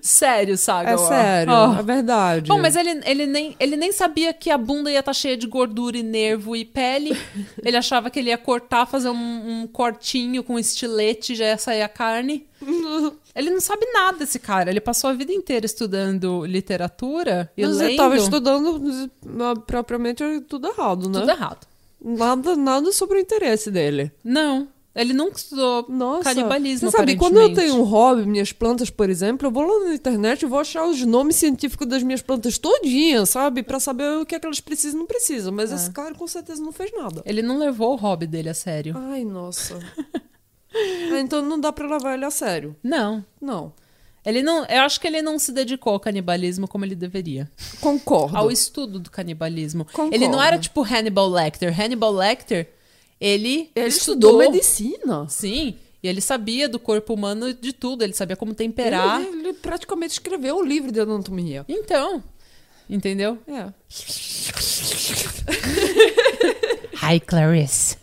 Sério, 0.00 0.58
Saga. 0.58 0.90
É 0.90 0.98
sério, 0.98 1.52
Oh. 1.52 1.78
é 1.78 1.82
verdade. 1.82 2.48
Bom, 2.48 2.58
mas 2.58 2.74
ele, 2.74 3.00
ele, 3.04 3.26
nem, 3.26 3.54
ele 3.60 3.76
nem 3.76 3.92
sabia 3.92 4.32
que 4.32 4.50
a 4.50 4.58
bunda 4.58 4.90
ia 4.90 4.98
estar 4.98 5.12
cheia 5.12 5.36
de 5.36 5.46
gordura 5.46 5.96
e 5.96 6.02
nervo 6.02 6.56
e 6.56 6.64
pele. 6.64 7.16
ele 7.64 7.76
achava 7.76 8.10
que 8.10 8.18
ele 8.18 8.30
ia 8.30 8.38
cortar, 8.38 8.84
fazer 8.86 9.10
um, 9.10 9.14
um 9.62 9.66
cortinho 9.66 10.42
com 10.42 10.58
estilete, 10.58 11.36
já 11.36 11.44
ia 11.46 11.58
sair 11.58 11.82
a 11.82 11.88
carne. 11.88 12.46
ele 13.34 13.50
não 13.50 13.60
sabe 13.60 13.86
nada, 13.92 14.24
esse 14.24 14.38
cara. 14.40 14.70
Ele 14.70 14.80
passou 14.80 15.10
a 15.10 15.12
vida 15.12 15.32
inteira 15.32 15.66
estudando 15.66 16.44
literatura 16.46 17.50
e 17.56 17.62
Mas 17.64 17.76
lendo. 17.76 17.88
ele 17.88 17.96
tava 17.96 18.16
estudando 18.16 19.10
ah, 19.40 19.60
propriamente 19.64 20.24
tudo 20.48 20.66
errado, 20.68 21.08
né? 21.08 21.20
Tudo 21.20 21.30
errado. 21.30 21.66
Nada, 22.04 22.56
nada 22.56 22.90
sobre 22.90 23.18
o 23.18 23.20
interesse 23.20 23.70
dele. 23.70 24.10
Não. 24.24 24.66
Ele 24.94 25.14
nunca 25.14 25.38
estudou 25.38 25.86
Nossa. 25.88 26.24
canibalismo, 26.24 26.90
Você 26.90 26.96
sabe, 26.98 27.16
quando 27.16 27.40
eu 27.40 27.54
tenho 27.54 27.76
um 27.76 27.82
hobby, 27.82 28.26
minhas 28.26 28.52
plantas, 28.52 28.90
por 28.90 29.08
exemplo, 29.08 29.46
eu 29.48 29.50
vou 29.50 29.62
lá 29.62 29.86
na 29.88 29.94
internet 29.94 30.42
e 30.42 30.46
vou 30.46 30.58
achar 30.58 30.84
os 30.86 31.00
nomes 31.06 31.36
científicos 31.36 31.86
das 31.86 32.02
minhas 32.02 32.20
plantas 32.20 32.58
todinhas, 32.58 33.30
sabe? 33.30 33.62
Pra 33.62 33.80
saber 33.80 34.18
o 34.18 34.26
que 34.26 34.34
é 34.34 34.38
que 34.38 34.44
elas 34.44 34.60
precisam 34.60 34.96
e 34.98 35.00
não 35.00 35.06
precisam. 35.06 35.50
Mas 35.50 35.72
É. 35.72 35.76
esse 35.76 35.90
cara 35.92 36.14
com 36.14 36.26
certeza 36.26 36.62
não 36.62 36.72
fez 36.72 36.92
nada. 36.92 37.22
Ele 37.24 37.40
não 37.40 37.58
levou 37.58 37.92
o 37.94 37.96
hobby 37.96 38.26
dele 38.26 38.50
a 38.50 38.54
sério. 38.54 38.94
Ai, 38.98 39.24
nossa. 39.24 39.78
Ah, 40.74 41.20
então 41.20 41.42
não 41.42 41.58
dá 41.60 41.72
pra 41.72 41.86
levar 41.88 42.14
ele 42.14 42.24
a 42.24 42.30
sério. 42.30 42.74
Não. 42.82 43.24
Não. 43.40 43.72
Ele 44.24 44.42
não. 44.42 44.64
Eu 44.66 44.82
acho 44.82 45.00
que 45.00 45.06
ele 45.06 45.20
não 45.20 45.38
se 45.38 45.52
dedicou 45.52 45.92
ao 45.94 46.00
canibalismo 46.00 46.68
como 46.68 46.84
ele 46.84 46.94
deveria. 46.94 47.50
Concordo. 47.80 48.36
ao 48.36 48.50
estudo 48.50 48.98
do 49.00 49.10
canibalismo. 49.10 49.84
Concordo. 49.84 50.14
Ele 50.14 50.28
não 50.28 50.40
era 50.42 50.58
tipo 50.58 50.82
Hannibal 50.82 51.28
Lecter. 51.28 51.78
Hannibal 51.78 52.12
Lecter, 52.12 52.70
ele, 53.22 53.70
Ele 53.74 53.86
estudou, 53.86 54.30
estudou 54.30 54.38
medicina. 54.38 55.28
Sim, 55.28 55.76
e 56.02 56.08
ele 56.08 56.20
sabia 56.20 56.68
do 56.68 56.80
corpo 56.80 57.14
humano 57.14 57.54
de 57.54 57.72
tudo. 57.72 58.02
Ele 58.02 58.12
sabia 58.12 58.34
como 58.34 58.52
temperar. 58.52 59.22
Ele, 59.22 59.38
ele 59.38 59.52
praticamente 59.52 60.14
escreveu 60.14 60.56
o 60.56 60.64
livro 60.64 60.90
de 60.90 60.98
anatomia. 60.98 61.64
Então, 61.68 62.22
entendeu? 62.90 63.38
É. 63.46 63.72
Hi, 67.00 67.20
Clarice. 67.20 67.96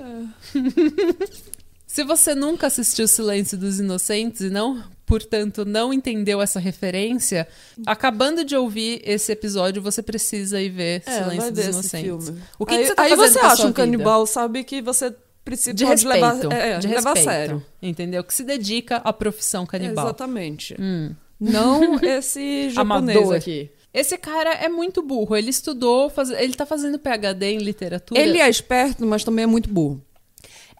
Se 1.90 2.04
você 2.04 2.36
nunca 2.36 2.68
assistiu 2.68 3.08
Silêncio 3.08 3.58
dos 3.58 3.80
Inocentes 3.80 4.42
e 4.42 4.48
não, 4.48 4.80
portanto, 5.04 5.64
não 5.64 5.92
entendeu 5.92 6.40
essa 6.40 6.60
referência, 6.60 7.48
acabando 7.84 8.44
de 8.44 8.54
ouvir 8.54 9.02
esse 9.04 9.32
episódio, 9.32 9.82
você 9.82 10.00
precisa 10.00 10.62
ir 10.62 10.68
ver 10.68 11.02
É, 11.04 11.10
Silêncio 11.24 11.50
dos 11.50 11.66
Inocentes. 11.66 12.32
O 12.56 12.64
que, 12.64 12.74
aí 12.74 12.82
que 12.82 12.86
você 12.86 12.94
tá 12.94 13.02
aí 13.02 13.16
você 13.16 13.40
a 13.40 13.46
acha 13.48 13.66
um 13.66 13.72
canibal, 13.72 14.24
sabe 14.24 14.62
que 14.62 14.80
você 14.80 15.12
precisa 15.44 15.74
de 15.74 15.84
respeito, 15.84 16.14
levar, 16.14 16.52
é, 16.52 16.78
de 16.78 16.86
levar 16.86 17.10
a 17.10 17.14
respeito, 17.14 17.24
sério. 17.24 17.66
entendeu? 17.82 18.22
Que 18.22 18.34
se 18.34 18.44
dedica 18.44 18.98
à 18.98 19.12
profissão 19.12 19.66
canibal. 19.66 20.04
Exatamente. 20.04 20.76
Hum. 20.78 21.12
Não 21.40 21.98
esse 22.04 22.70
japonês 22.72 23.18
Amador. 23.18 23.34
aqui. 23.34 23.68
Esse 23.92 24.16
cara 24.16 24.52
é 24.54 24.68
muito 24.68 25.02
burro. 25.02 25.34
Ele 25.34 25.50
estudou, 25.50 26.08
faz... 26.08 26.30
ele 26.30 26.54
tá 26.54 26.64
fazendo 26.64 27.00
PhD 27.00 27.46
em 27.46 27.58
literatura. 27.58 28.20
Ele 28.20 28.38
é 28.38 28.48
esperto, 28.48 29.04
mas 29.04 29.24
também 29.24 29.42
é 29.42 29.46
muito 29.46 29.68
burro. 29.68 30.00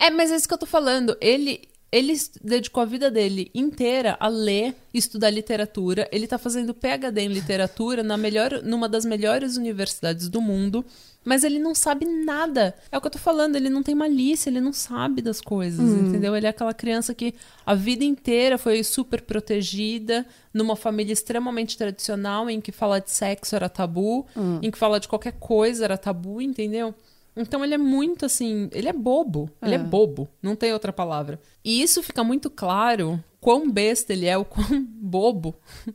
É, 0.00 0.08
mas 0.08 0.32
é 0.32 0.36
isso 0.36 0.48
que 0.48 0.54
eu 0.54 0.58
tô 0.58 0.66
falando. 0.66 1.14
Ele, 1.20 1.68
ele 1.92 2.14
dedicou 2.42 2.82
a 2.82 2.86
vida 2.86 3.10
dele 3.10 3.50
inteira 3.54 4.16
a 4.18 4.28
ler, 4.28 4.74
estudar 4.94 5.28
literatura. 5.28 6.08
Ele 6.10 6.26
tá 6.26 6.38
fazendo 6.38 6.72
PhD 6.72 7.20
em 7.20 7.28
literatura 7.28 8.02
na 8.02 8.16
melhor, 8.16 8.62
numa 8.62 8.88
das 8.88 9.04
melhores 9.04 9.58
universidades 9.58 10.30
do 10.30 10.40
mundo. 10.40 10.82
Mas 11.22 11.44
ele 11.44 11.58
não 11.58 11.74
sabe 11.74 12.06
nada. 12.06 12.74
É 12.90 12.96
o 12.96 13.00
que 13.00 13.06
eu 13.06 13.10
tô 13.10 13.18
falando, 13.18 13.54
ele 13.54 13.68
não 13.68 13.82
tem 13.82 13.94
malícia, 13.94 14.48
ele 14.48 14.58
não 14.58 14.72
sabe 14.72 15.20
das 15.20 15.38
coisas, 15.38 15.78
entendeu? 16.08 16.34
Ele 16.34 16.46
é 16.46 16.48
aquela 16.48 16.72
criança 16.72 17.12
que 17.14 17.34
a 17.66 17.74
vida 17.74 18.02
inteira 18.02 18.56
foi 18.56 18.82
super 18.82 19.20
protegida, 19.20 20.24
numa 20.54 20.74
família 20.76 21.12
extremamente 21.12 21.76
tradicional, 21.76 22.48
em 22.48 22.58
que 22.58 22.72
falar 22.72 23.00
de 23.00 23.10
sexo 23.10 23.54
era 23.54 23.68
tabu, 23.68 24.26
em 24.62 24.70
que 24.70 24.78
falar 24.78 24.98
de 24.98 25.08
qualquer 25.08 25.32
coisa 25.32 25.84
era 25.84 25.98
tabu, 25.98 26.40
entendeu? 26.40 26.94
Então 27.40 27.64
ele 27.64 27.74
é 27.74 27.78
muito 27.78 28.24
assim, 28.26 28.68
ele 28.72 28.88
é 28.88 28.92
bobo, 28.92 29.50
ele 29.62 29.74
é 29.74 29.78
É. 29.78 29.82
bobo, 29.82 30.28
não 30.42 30.54
tem 30.56 30.72
outra 30.72 30.92
palavra. 30.92 31.40
E 31.64 31.82
isso 31.82 32.02
fica 32.02 32.22
muito 32.24 32.48
claro 32.50 33.22
quão 33.40 33.70
besta 33.70 34.12
ele 34.12 34.26
é, 34.26 34.36
o 34.36 34.44
quão 34.44 34.64
bobo, 35.00 35.54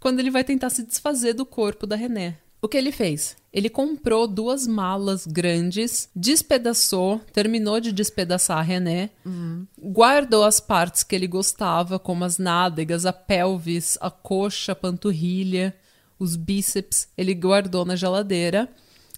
quando 0.00 0.20
ele 0.20 0.30
vai 0.30 0.44
tentar 0.44 0.70
se 0.70 0.82
desfazer 0.82 1.32
do 1.34 1.46
corpo 1.46 1.86
da 1.86 1.96
René. 1.96 2.38
O 2.60 2.68
que 2.68 2.78
ele 2.78 2.90
fez? 2.92 3.36
Ele 3.52 3.68
comprou 3.68 4.26
duas 4.26 4.66
malas 4.66 5.26
grandes, 5.26 6.08
despedaçou, 6.16 7.20
terminou 7.30 7.78
de 7.78 7.92
despedaçar 7.92 8.56
a 8.56 8.62
René, 8.62 9.10
guardou 9.78 10.44
as 10.44 10.60
partes 10.60 11.02
que 11.02 11.14
ele 11.14 11.26
gostava, 11.26 11.98
como 11.98 12.24
as 12.24 12.38
nádegas, 12.38 13.04
a 13.04 13.12
pelvis, 13.12 13.98
a 14.00 14.10
coxa, 14.10 14.72
a 14.72 14.74
panturrilha, 14.74 15.76
os 16.18 16.36
bíceps, 16.36 17.06
ele 17.18 17.34
guardou 17.34 17.84
na 17.84 17.96
geladeira. 17.96 18.68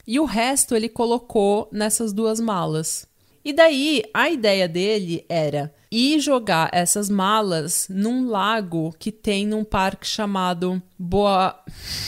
E 0.06 0.20
o 0.20 0.24
resto 0.24 0.74
ele 0.76 0.88
colocou 0.88 1.68
nessas 1.72 2.12
duas 2.12 2.38
malas. 2.38 3.06
E 3.44 3.52
daí, 3.52 4.02
a 4.12 4.28
ideia 4.28 4.68
dele 4.68 5.24
era 5.28 5.72
ir 5.90 6.18
jogar 6.20 6.68
essas 6.72 7.08
malas 7.08 7.86
num 7.88 8.28
lago 8.28 8.94
que 8.98 9.12
tem 9.12 9.46
num 9.46 9.64
parque 9.64 10.06
chamado 10.06 10.82
Boa. 10.98 11.58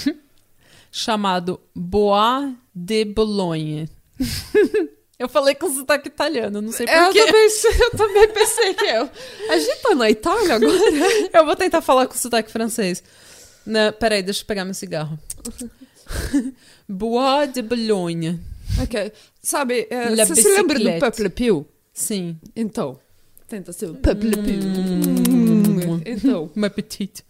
chamado 0.91 1.61
Bois 1.75 2.53
de 2.75 3.05
Boulogne. 3.05 3.89
eu 5.19 5.29
falei 5.29 5.55
com 5.55 5.73
sotaque 5.73 6.09
italiano, 6.09 6.61
não 6.61 6.73
sei 6.73 6.87
É, 6.89 6.99
eu, 6.99 7.05
porquê. 7.05 7.25
também, 7.25 7.49
eu 7.83 7.91
também 7.97 8.29
pensei 8.29 8.75
que 8.75 8.85
eu. 8.85 9.11
A 9.51 9.59
gente 9.59 9.83
tá 9.83 9.95
na 9.95 10.11
Itália 10.11 10.55
agora? 10.57 10.73
Eu 11.33 11.45
vou 11.47 11.55
tentar 11.57 11.81
falar 11.81 12.07
com 12.07 12.15
sotaque 12.15 12.51
francês. 12.51 13.03
Não, 13.65 13.93
peraí, 13.93 14.23
deixa 14.23 14.43
eu 14.43 14.47
pegar 14.47 14.65
meu 14.65 14.75
cigarro. 14.75 15.19
Bois 16.89 17.53
de 17.53 17.63
Boulogne. 17.63 18.41
ok. 18.83 19.13
Sabe, 19.43 19.87
é, 19.91 20.15
você 20.17 20.35
se 20.37 20.49
lembra 20.49 20.79
do. 20.79 20.99
Peuple 20.99 21.29
Pew? 21.31 21.67
Sim. 21.93 22.39
Então. 22.55 22.99
Tenta 23.47 23.73
ser 23.73 23.87
o 23.91 23.95
Peuple 23.95 24.31
Pew. 24.31 24.61
Hum, 25.31 26.01
Então. 26.05 26.51
Uma 26.57 26.71
petite. 26.71 27.25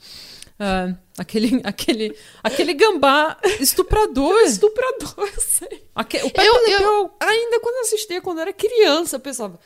Ah, 0.61 0.93
aquele, 1.17 1.61
aquele, 1.63 2.17
aquele 2.43 2.75
gambá 2.75 3.39
estuprador. 3.61 4.35
Estuprador, 4.43 5.31
sei. 5.39 5.85
Aque- 5.95 6.19
o 6.25 6.31
Pepe 6.31 6.45
Eu, 6.49 6.69
eu, 6.81 7.11
ainda 7.21 7.61
quando 7.61 7.77
eu 7.77 7.83
assistia, 7.83 8.21
quando 8.21 8.39
eu 8.39 8.43
era 8.43 8.53
criança, 8.53 9.15
eu 9.17 9.21
pensava, 9.21 9.59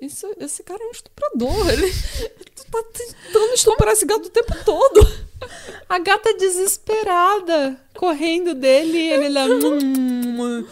isso, 0.00 0.26
esse 0.38 0.62
cara 0.62 0.82
é 0.82 0.86
um 0.86 0.90
estuprador. 0.92 1.70
Ele 1.70 1.90
tá 2.70 2.82
tentando 2.92 3.54
estuprar 3.54 3.92
esse 3.92 4.06
gato 4.06 4.26
o 4.26 4.30
tempo 4.30 4.54
todo. 4.64 5.28
A 5.88 5.98
gata 5.98 6.34
desesperada, 6.34 7.80
correndo 7.96 8.54
dele, 8.54 8.98
ele 8.98 9.28
lá. 9.28 9.46
hum, 9.46 10.64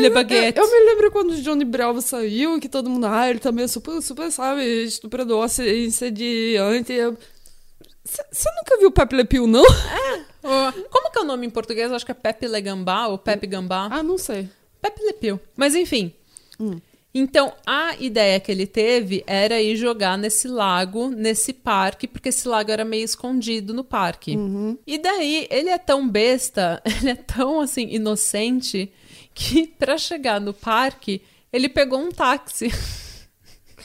le 0.00 0.10
baguette. 0.10 0.58
Eu 0.58 0.70
me 0.70 0.78
lembro 0.86 1.10
quando 1.10 1.30
o 1.30 1.40
Johnny 1.42 1.64
Bravo 1.64 2.00
saiu, 2.00 2.58
que 2.60 2.68
todo 2.68 2.88
mundo, 2.88 3.06
ah, 3.06 3.28
ele 3.28 3.38
também 3.38 3.64
é 3.64 3.68
super, 3.68 4.00
super, 4.00 4.30
sabe, 4.30 4.64
estuprador, 4.84 5.44
insediante. 5.44 6.92
Eu- 6.92 7.16
Você 8.04 8.48
nunca 8.58 8.78
viu 8.78 8.90
Pepe 8.90 9.16
Le 9.16 9.24
Pew, 9.24 9.46
não? 9.46 9.62
Ô, 9.62 10.88
Como 10.90 11.10
que 11.12 11.18
é 11.18 11.22
o 11.22 11.24
nome 11.26 11.46
em 11.46 11.50
português? 11.50 11.90
Eu 11.90 11.96
acho 11.96 12.04
que 12.06 12.12
é 12.12 12.14
Pepe 12.14 12.46
Le 12.48 12.60
Gambá 12.60 13.06
ou 13.08 13.18
Pepe 13.18 13.46
Gambá. 13.46 13.88
Ah, 13.90 14.02
não 14.02 14.16
sei. 14.18 14.48
Pepe 14.80 15.02
Le 15.02 15.12
Pew. 15.12 15.40
Mas 15.56 15.74
enfim. 15.74 16.12
Então, 17.12 17.52
a 17.66 17.96
ideia 17.98 18.38
que 18.38 18.52
ele 18.52 18.66
teve 18.66 19.24
era 19.26 19.60
ir 19.60 19.74
jogar 19.74 20.16
nesse 20.16 20.46
lago, 20.46 21.08
nesse 21.08 21.52
parque, 21.52 22.06
porque 22.06 22.28
esse 22.28 22.46
lago 22.46 22.70
era 22.70 22.84
meio 22.84 23.04
escondido 23.04 23.74
no 23.74 23.82
parque. 23.82 24.36
E 24.86 24.96
daí, 24.96 25.48
ele 25.50 25.70
é 25.70 25.78
tão 25.78 26.08
besta, 26.08 26.80
ele 26.86 27.10
é 27.10 27.16
tão, 27.16 27.60
assim, 27.60 27.88
inocente, 27.90 28.92
que 29.34 29.66
pra 29.66 29.98
chegar 29.98 30.40
no 30.40 30.54
parque, 30.54 31.20
ele 31.52 31.68
pegou 31.68 31.98
um 31.98 32.10
táxi. 32.10 32.70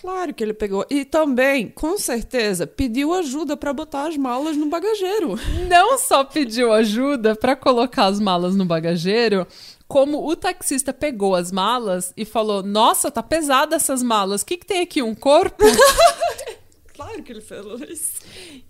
Claro 0.01 0.33
que 0.33 0.43
ele 0.43 0.53
pegou. 0.53 0.85
E 0.89 1.05
também, 1.05 1.69
com 1.69 1.97
certeza, 1.97 2.67
pediu 2.67 3.13
ajuda 3.13 3.55
pra 3.55 3.73
botar 3.73 4.07
as 4.07 4.17
malas 4.17 4.57
no 4.57 4.67
bagageiro. 4.67 5.39
Não 5.69 5.97
só 5.97 6.23
pediu 6.23 6.71
ajuda 6.73 7.33
pra 7.33 7.55
colocar 7.55 8.05
as 8.05 8.19
malas 8.19 8.55
no 8.55 8.65
bagageiro, 8.65 9.47
como 9.87 10.27
o 10.27 10.35
taxista 10.35 10.93
pegou 10.93 11.35
as 11.35 11.51
malas 11.51 12.13
e 12.17 12.25
falou: 12.25 12.63
Nossa, 12.63 13.11
tá 13.11 13.23
pesada 13.23 13.75
essas 13.75 14.01
malas. 14.01 14.41
O 14.41 14.45
que, 14.45 14.57
que 14.57 14.65
tem 14.65 14.81
aqui? 14.81 15.01
Um 15.01 15.15
corpo? 15.15 15.63
Claro 16.95 17.21
que 17.23 17.33
ele 17.33 17.41
falou 17.41 17.77
isso. 17.83 18.21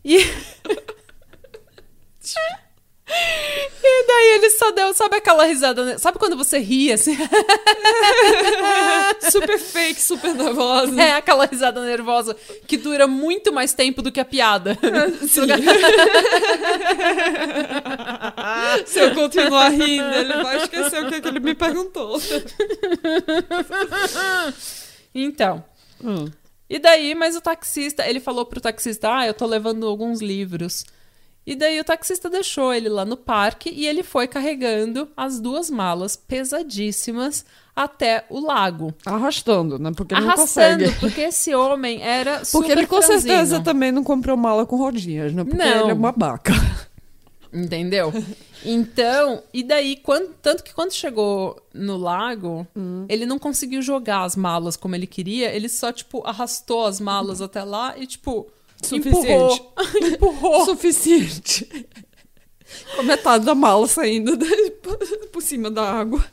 E... 0.04 0.18
E 3.08 4.08
daí 4.08 4.28
ele 4.36 4.50
só 4.50 4.72
deu, 4.72 4.92
sabe 4.94 5.18
aquela 5.18 5.46
risada, 5.46 5.86
né? 5.86 5.98
sabe 6.00 6.18
quando 6.18 6.36
você 6.36 6.58
ri 6.58 6.92
assim? 6.92 7.16
super 9.30 9.60
fake, 9.60 10.02
super 10.02 10.34
nervosa. 10.34 11.00
É 11.00 11.14
aquela 11.14 11.46
risada 11.46 11.86
nervosa 11.86 12.36
que 12.68 12.78
dura 12.78 13.06
muito 13.06 13.54
mais 13.54 13.76
tempo 13.76 14.02
do 14.02 14.12
que 14.12 14.20
a 14.20 14.26
piada. 14.26 14.76
Sim. 15.28 15.46
Se 18.88 19.00
eu 19.00 19.14
continuar 19.14 19.70
rindo, 19.70 20.16
ele 20.16 20.34
vai 20.42 20.64
esquecer 20.64 21.06
o 21.06 21.08
que, 21.08 21.16
é 21.16 21.22
que 21.22 21.28
ele 21.28 21.40
me 21.40 21.54
perguntou. 21.54 22.20
Então, 25.14 25.64
e 26.70 26.80
daí, 26.80 27.14
mas 27.14 27.36
o 27.36 27.42
taxista, 27.42 28.08
ele 28.08 28.20
falou 28.20 28.46
pro 28.46 28.60
taxista: 28.60 29.16
"Ah, 29.16 29.28
eu 29.28 29.34
tô 29.34 29.46
levando 29.46 29.88
alguns 29.88 30.22
livros". 30.22 30.84
E 31.46 31.56
daí 31.56 31.80
o 31.80 31.84
taxista 31.84 32.28
deixou 32.30 32.74
ele 32.74 32.90
lá 32.90 33.06
no 33.06 33.16
parque 33.16 33.70
e 33.70 33.86
ele 33.88 34.02
foi 34.02 34.28
carregando 34.28 35.08
as 35.16 35.40
duas 35.40 35.70
malas 35.70 36.16
pesadíssimas 36.16 37.46
até 37.76 38.26
o 38.30 38.40
lago. 38.40 38.94
Arrastando, 39.06 39.78
né? 39.78 39.92
Porque 39.96 40.16
ele 40.16 40.22
não 40.22 40.30
Arrastando, 40.32 40.84
consegue. 40.86 41.00
porque 41.00 41.22
esse 41.22 41.54
homem 41.54 42.02
era 42.02 42.44
super 42.44 42.58
Porque 42.66 42.72
ele 42.72 42.88
com 42.88 43.02
certeza 43.02 43.28
franzino. 43.28 43.64
também 43.64 43.92
não 43.92 44.04
comprou 44.04 44.36
mala 44.36 44.66
com 44.66 44.76
rodinhas, 44.76 45.34
né? 45.34 45.44
Porque 45.44 45.58
Não. 45.58 45.82
ele 45.82 45.92
é 45.92 45.94
uma 45.94 46.12
babaca. 46.12 46.52
Entendeu? 47.54 48.12
Então, 48.66 49.42
e 49.54 49.64
daí, 49.64 49.96
quando- 49.98 50.34
tanto 50.42 50.64
que 50.64 50.74
quando 50.74 50.92
chegou 50.92 51.62
no 51.74 51.96
lago, 51.96 52.68
Hum. 52.76 53.06
ele 53.08 53.26
não 53.26 53.40
conseguiu 53.40 53.82
jogar 53.82 54.24
as 54.24 54.36
malas 54.36 54.76
como 54.76 54.96
ele 54.96 55.08
queria, 55.08 55.54
ele 55.56 55.70
só, 55.70 55.92
tipo, 55.92 56.26
arrastou 56.28 56.86
as 56.86 57.00
malas 57.00 57.42
até 57.42 57.64
lá 57.64 57.94
e, 57.98 58.06
tipo, 58.08 58.48
Suficiente. 58.86 59.28
empurrou. 59.28 59.74
empurrou. 60.14 60.66
Suficiente. 60.66 61.88
Com 62.96 63.04
metade 63.04 63.46
da 63.46 63.56
mala 63.56 63.88
saindo 63.88 64.38
por 65.32 65.42
cima 65.42 65.70
da 65.72 65.84
água. 65.90 66.24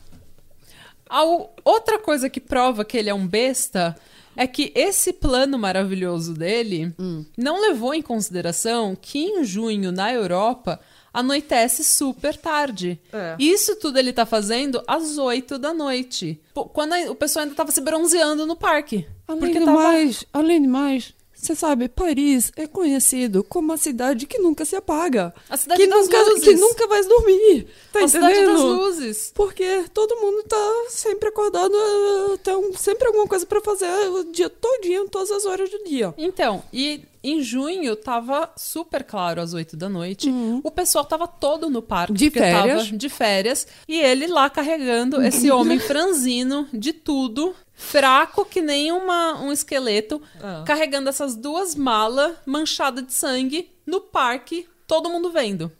A 1.08 1.22
outra 1.64 1.98
coisa 1.98 2.30
que 2.30 2.40
prova 2.40 2.84
que 2.84 2.96
ele 2.96 3.10
é 3.10 3.14
um 3.14 3.26
besta 3.26 3.94
é 4.34 4.46
que 4.46 4.72
esse 4.74 5.12
plano 5.12 5.58
maravilhoso 5.58 6.32
dele 6.32 6.94
Hum. 6.98 7.24
não 7.36 7.60
levou 7.60 7.92
em 7.92 8.00
consideração 8.00 8.96
que 8.98 9.18
em 9.18 9.44
junho, 9.44 9.92
na 9.92 10.10
Europa, 10.10 10.80
anoitece 11.12 11.84
super 11.84 12.34
tarde. 12.34 12.98
É. 13.12 13.36
Isso 13.38 13.76
tudo 13.76 13.98
ele 13.98 14.10
tá 14.14 14.24
fazendo 14.24 14.82
às 14.86 15.18
8 15.18 15.58
da 15.58 15.74
noite. 15.74 16.40
Pô, 16.54 16.64
Quando 16.64 16.94
a- 16.94 17.10
o 17.10 17.14
pessoal 17.14 17.42
ainda 17.42 17.54
tava 17.54 17.70
se 17.70 17.82
bronzeando 17.82 18.46
no 18.46 18.56
parque. 18.56 19.06
Além 19.28 19.40
porque 19.40 19.58
do 19.60 19.66
tava... 19.66 19.82
mais, 19.82 20.24
além 20.32 20.62
do 20.62 20.68
mais, 20.70 21.12
você 21.42 21.56
sabe, 21.56 21.88
Paris 21.88 22.52
é 22.56 22.68
conhecido 22.68 23.42
como 23.42 23.72
a 23.72 23.76
cidade 23.76 24.26
que 24.26 24.38
nunca 24.38 24.64
se 24.64 24.76
apaga. 24.76 25.34
A 25.50 25.56
cidade 25.56 25.82
que 25.82 25.88
das 25.88 26.06
nunca, 26.06 26.22
luzes. 26.22 26.44
que 26.44 26.54
nunca 26.54 26.86
vai 26.86 27.02
dormir. 27.04 27.66
Tá 27.92 28.04
a 28.04 28.08
cidade 28.08 28.32
entendendo? 28.32 28.52
das 28.52 28.62
luzes. 28.62 29.32
Porque 29.34 29.84
todo 29.92 30.20
mundo 30.20 30.44
tá 30.44 30.84
sempre 30.88 31.30
acordado, 31.30 31.74
eh, 31.74 32.36
tem 32.44 32.72
sempre 32.74 33.08
alguma 33.08 33.26
coisa 33.26 33.44
pra 33.44 33.60
fazer 33.60 33.88
o 34.10 34.24
dia 34.30 34.48
todinho, 34.48 35.08
todas 35.08 35.32
as 35.32 35.44
horas 35.44 35.68
do 35.68 35.82
dia. 35.82 36.14
Então, 36.16 36.62
e 36.72 37.02
em 37.24 37.40
junho 37.40 37.94
tava 37.94 38.50
super 38.56 39.04
claro 39.04 39.40
às 39.40 39.54
8 39.54 39.76
da 39.76 39.88
noite. 39.88 40.28
O 40.62 40.70
pessoal 40.70 41.04
tava 41.04 41.28
todo 41.28 41.70
no 41.70 41.80
parque. 41.80 42.12
Uhum. 42.12 42.16
De 42.16 42.30
férias. 42.30 42.86
De 42.86 43.08
férias. 43.08 43.66
E 43.86 44.00
ele 44.00 44.26
lá 44.26 44.50
carregando 44.50 45.22
esse 45.22 45.50
homem 45.50 45.78
franzino 45.80 46.68
de 46.72 46.92
tudo. 46.92 47.54
Fraco 47.82 48.44
que 48.44 48.60
nem 48.62 48.92
uma, 48.92 49.40
um 49.40 49.52
esqueleto. 49.52 50.22
Ah. 50.40 50.64
Carregando 50.66 51.08
essas 51.08 51.34
duas 51.34 51.74
malas 51.74 52.36
manchadas 52.46 53.06
de 53.06 53.12
sangue 53.12 53.70
no 53.84 54.00
parque. 54.00 54.68
Todo 54.86 55.10
mundo 55.10 55.30
vendo. 55.30 55.70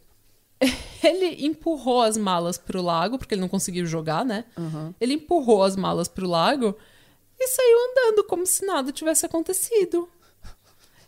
Ele 1.02 1.46
empurrou 1.46 2.02
as 2.02 2.16
malas 2.16 2.58
pro 2.58 2.82
lago, 2.82 3.18
porque 3.18 3.34
ele 3.34 3.40
não 3.40 3.48
conseguiu 3.48 3.84
jogar, 3.84 4.24
né? 4.24 4.44
Ele 5.00 5.14
empurrou 5.14 5.64
as 5.64 5.74
malas 5.74 6.06
pro 6.06 6.28
lago 6.28 6.76
e 7.38 7.48
saiu 7.48 7.76
andando 7.90 8.24
como 8.24 8.46
se 8.46 8.64
nada 8.64 8.92
tivesse 8.92 9.26
acontecido. 9.26 10.08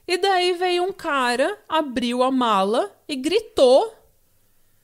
E 0.07 0.19
daí 0.19 0.53
veio 0.55 0.83
um 0.83 0.93
cara, 0.93 1.57
abriu 1.69 2.23
a 2.23 2.31
mala 2.31 2.91
e 3.09 3.15
gritou. 3.15 3.95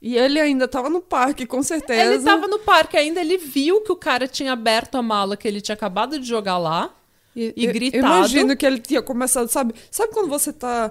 E 0.02 0.16
ele 0.16 0.40
ainda 0.40 0.66
tava 0.66 0.88
no 0.88 1.00
parque, 1.00 1.44
com 1.44 1.62
certeza. 1.62 2.14
Ele 2.14 2.22
tava 2.24 2.48
no 2.48 2.58
parque 2.58 2.96
ainda, 2.96 3.20
ele 3.20 3.36
viu 3.36 3.82
que 3.82 3.92
o 3.92 3.96
cara 3.96 4.26
tinha 4.26 4.52
aberto 4.52 4.94
a 4.96 5.02
mala 5.02 5.36
que 5.36 5.46
ele 5.46 5.60
tinha 5.60 5.74
acabado 5.74 6.18
de 6.18 6.26
jogar 6.26 6.56
lá 6.56 6.90
e, 7.36 7.52
eu- 7.56 7.72
gritado. 7.72 8.04
Eu 8.06 8.08
imagino 8.16 8.56
que 8.56 8.64
ele 8.64 8.78
tinha 8.78 9.02
começado, 9.02 9.48
sabe? 9.48 9.74
Sabe 9.90 10.12
quando 10.14 10.28
você 10.28 10.52
tá 10.52 10.90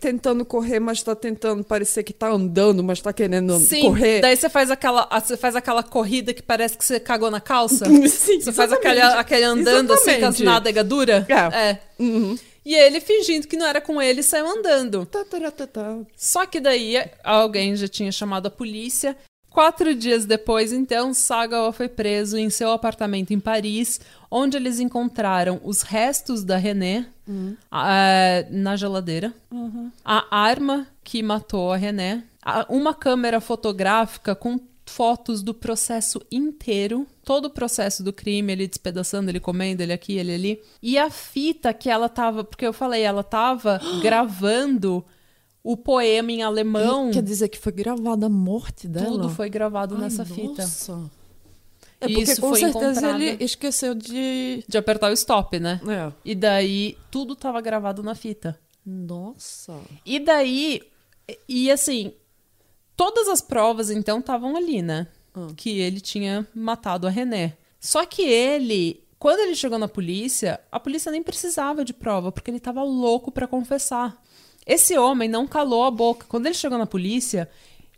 tentando 0.00 0.44
correr, 0.44 0.80
mas 0.80 1.02
tá 1.02 1.14
tentando 1.14 1.62
parecer 1.62 2.02
que 2.02 2.12
tá 2.12 2.28
andando, 2.28 2.82
mas 2.82 3.00
tá 3.00 3.12
querendo 3.12 3.58
Sim, 3.58 3.82
correr? 3.82 4.20
daí 4.20 4.34
você 4.36 4.48
faz 4.48 4.70
aquela, 4.70 5.06
você 5.20 5.36
faz 5.36 5.54
aquela 5.54 5.82
corrida 5.82 6.32
que 6.32 6.42
parece 6.42 6.76
que 6.78 6.84
você 6.84 6.98
cagou 6.98 7.30
na 7.30 7.40
calça. 7.40 7.84
Sim, 8.08 8.40
Você 8.40 8.52
faz 8.52 8.70
exatamente. 8.72 9.00
aquele, 9.00 9.20
aquele 9.20 9.44
andando 9.44 9.92
assim 9.92 10.04
com 10.04 10.10
as 10.10 10.16
Exatamente. 10.16 10.44
nádegas 10.44 10.86
duras. 10.86 11.24
É. 11.28 11.70
É. 11.70 11.78
Uhum. 11.98 12.36
E 12.64 12.74
ele 12.74 13.00
fingindo 13.00 13.48
que 13.48 13.56
não 13.56 13.66
era 13.66 13.80
com 13.80 14.00
ele, 14.00 14.22
saiu 14.22 14.46
andando. 14.46 15.06
Só 16.16 16.46
que 16.46 16.60
daí 16.60 16.94
alguém 17.24 17.74
já 17.76 17.88
tinha 17.88 18.12
chamado 18.12 18.46
a 18.46 18.50
polícia. 18.50 19.16
Quatro 19.48 19.94
dias 19.94 20.24
depois, 20.26 20.72
então, 20.72 21.12
Sagawa 21.12 21.72
foi 21.72 21.88
preso 21.88 22.38
em 22.38 22.48
seu 22.50 22.70
apartamento 22.70 23.32
em 23.32 23.40
Paris, 23.40 24.00
onde 24.30 24.56
eles 24.56 24.78
encontraram 24.78 25.60
os 25.64 25.82
restos 25.82 26.44
da 26.44 26.56
René 26.56 27.06
ah, 27.70 28.44
na 28.48 28.76
geladeira, 28.76 29.32
a 30.04 30.24
arma 30.36 30.86
que 31.02 31.20
matou 31.20 31.72
a 31.72 31.76
René, 31.76 32.22
uma 32.68 32.94
câmera 32.94 33.40
fotográfica 33.40 34.36
com 34.36 34.58
fotos 34.90 35.42
do 35.42 35.54
processo 35.54 36.20
inteiro, 36.30 37.06
todo 37.24 37.46
o 37.46 37.50
processo 37.50 38.02
do 38.02 38.12
crime, 38.12 38.52
ele 38.52 38.66
despedaçando, 38.66 39.30
ele 39.30 39.40
comendo, 39.40 39.82
ele 39.82 39.92
aqui, 39.92 40.18
ele 40.18 40.34
ali, 40.34 40.62
e 40.82 40.98
a 40.98 41.08
fita 41.08 41.72
que 41.72 41.88
ela 41.88 42.08
tava, 42.08 42.44
porque 42.44 42.66
eu 42.66 42.72
falei, 42.72 43.02
ela 43.02 43.22
tava 43.22 43.80
gravando 44.02 45.04
o 45.62 45.76
poema 45.76 46.32
em 46.32 46.42
alemão. 46.42 47.10
Quer 47.10 47.22
dizer 47.22 47.48
que 47.48 47.58
foi 47.58 47.72
gravada 47.72 48.26
a 48.26 48.28
morte 48.28 48.88
dela? 48.88 49.06
Tudo 49.06 49.28
foi 49.30 49.48
gravado 49.48 49.94
Ai, 49.94 50.02
nessa 50.02 50.24
fita. 50.24 50.62
nossa. 50.62 51.10
É 52.00 52.08
porque 52.08 52.22
Isso 52.22 52.40
com 52.40 52.54
certeza 52.54 53.00
encontrado. 53.00 53.22
ele 53.22 53.44
esqueceu 53.44 53.94
de... 53.94 54.64
De 54.66 54.78
apertar 54.78 55.10
o 55.10 55.12
stop, 55.12 55.60
né? 55.60 55.78
É. 55.86 56.12
E 56.24 56.34
daí 56.34 56.96
tudo 57.10 57.36
tava 57.36 57.60
gravado 57.60 58.02
na 58.02 58.14
fita. 58.14 58.58
Nossa. 58.86 59.78
E 60.06 60.18
daí, 60.18 60.80
e 61.46 61.70
assim, 61.70 62.14
todas 63.00 63.28
as 63.28 63.40
provas 63.40 63.90
então 63.90 64.18
estavam 64.18 64.54
ali, 64.54 64.82
né? 64.82 65.06
Que 65.56 65.80
ele 65.80 66.02
tinha 66.02 66.46
matado 66.54 67.06
a 67.06 67.10
René. 67.10 67.56
Só 67.80 68.04
que 68.04 68.20
ele, 68.20 69.02
quando 69.18 69.40
ele 69.40 69.54
chegou 69.54 69.78
na 69.78 69.88
polícia, 69.88 70.60
a 70.70 70.78
polícia 70.78 71.10
nem 71.10 71.22
precisava 71.22 71.82
de 71.82 71.94
prova, 71.94 72.30
porque 72.30 72.50
ele 72.50 72.60
tava 72.60 72.82
louco 72.82 73.32
pra 73.32 73.46
confessar. 73.46 74.22
Esse 74.66 74.98
homem 74.98 75.30
não 75.30 75.46
calou 75.46 75.84
a 75.84 75.90
boca. 75.90 76.26
Quando 76.28 76.44
ele 76.44 76.54
chegou 76.54 76.76
na 76.76 76.84
polícia, 76.84 77.48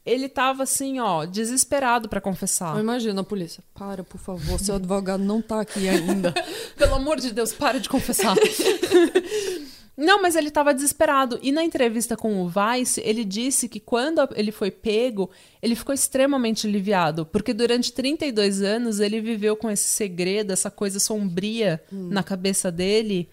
ele 0.07 0.29
tava 0.29 0.63
assim, 0.63 1.01
ó, 1.01 1.25
desesperado 1.25 2.09
pra 2.09 2.21
confessar. 2.21 2.79
Imagina 2.79 3.23
a 3.23 3.25
polícia. 3.25 3.65
Para, 3.75 4.05
por 4.05 4.19
favor, 4.19 4.61
seu 4.61 4.77
advogado 4.77 5.25
não 5.25 5.43
tá 5.43 5.63
aqui 5.63 5.89
ainda. 5.89 6.33
Pelo 6.79 6.95
amor 6.95 7.19
de 7.19 7.33
Deus, 7.33 7.53
para 7.53 7.81
de 7.81 7.89
confessar. 7.89 8.37
Não, 9.97 10.23
mas 10.23 10.37
ele 10.37 10.49
estava 10.49 10.73
desesperado. 10.73 11.39
E 11.43 11.53
na 11.53 11.63
entrevista 11.63 12.17
com 12.17 12.43
o 12.43 12.49
Vice, 12.49 13.01
ele 13.05 13.25
disse 13.25 13.69
que 13.69 13.79
quando 13.79 14.27
ele 14.35 14.51
foi 14.51 14.71
pego, 14.71 15.31
ele 15.61 15.75
ficou 15.75 15.95
extremamente 15.95 16.67
aliviado. 16.67 17.27
Porque 17.27 17.53
durante 17.53 17.93
32 17.93 18.63
anos 18.63 19.01
ele 19.01 19.21
viveu 19.21 19.55
com 19.55 19.71
esse 19.71 19.89
segredo, 19.89 20.53
essa 20.53 20.71
coisa 20.71 20.99
sombria 20.99 21.83
na 21.91 22.23
cabeça 22.23 22.73
dele, 22.73 23.29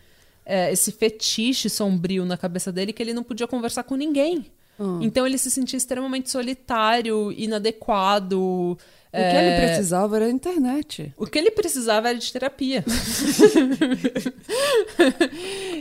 é, 0.45 0.71
esse 0.71 0.91
fetiche 0.91 1.69
sombrio 1.69 2.25
na 2.25 2.37
cabeça 2.37 2.71
dele, 2.71 2.91
que 2.91 3.01
ele 3.01 3.13
não 3.13 3.23
podia 3.23 3.47
conversar 3.47 3.83
com 3.83 3.95
ninguém. 3.95 4.45
Hum. 4.79 4.99
Então 5.01 5.27
ele 5.27 5.37
se 5.37 5.51
sentia 5.51 5.77
extremamente 5.77 6.29
solitário, 6.29 7.31
inadequado. 7.31 8.77
O 9.11 9.17
que 9.17 9.35
ele 9.35 9.65
precisava 9.65 10.15
era 10.17 10.25
a 10.25 10.29
internet. 10.29 11.13
O 11.17 11.25
que 11.25 11.39
ele 11.39 11.49
precisava 11.51 12.09
era 12.09 12.17
de 12.17 12.31
terapia. 12.31 12.83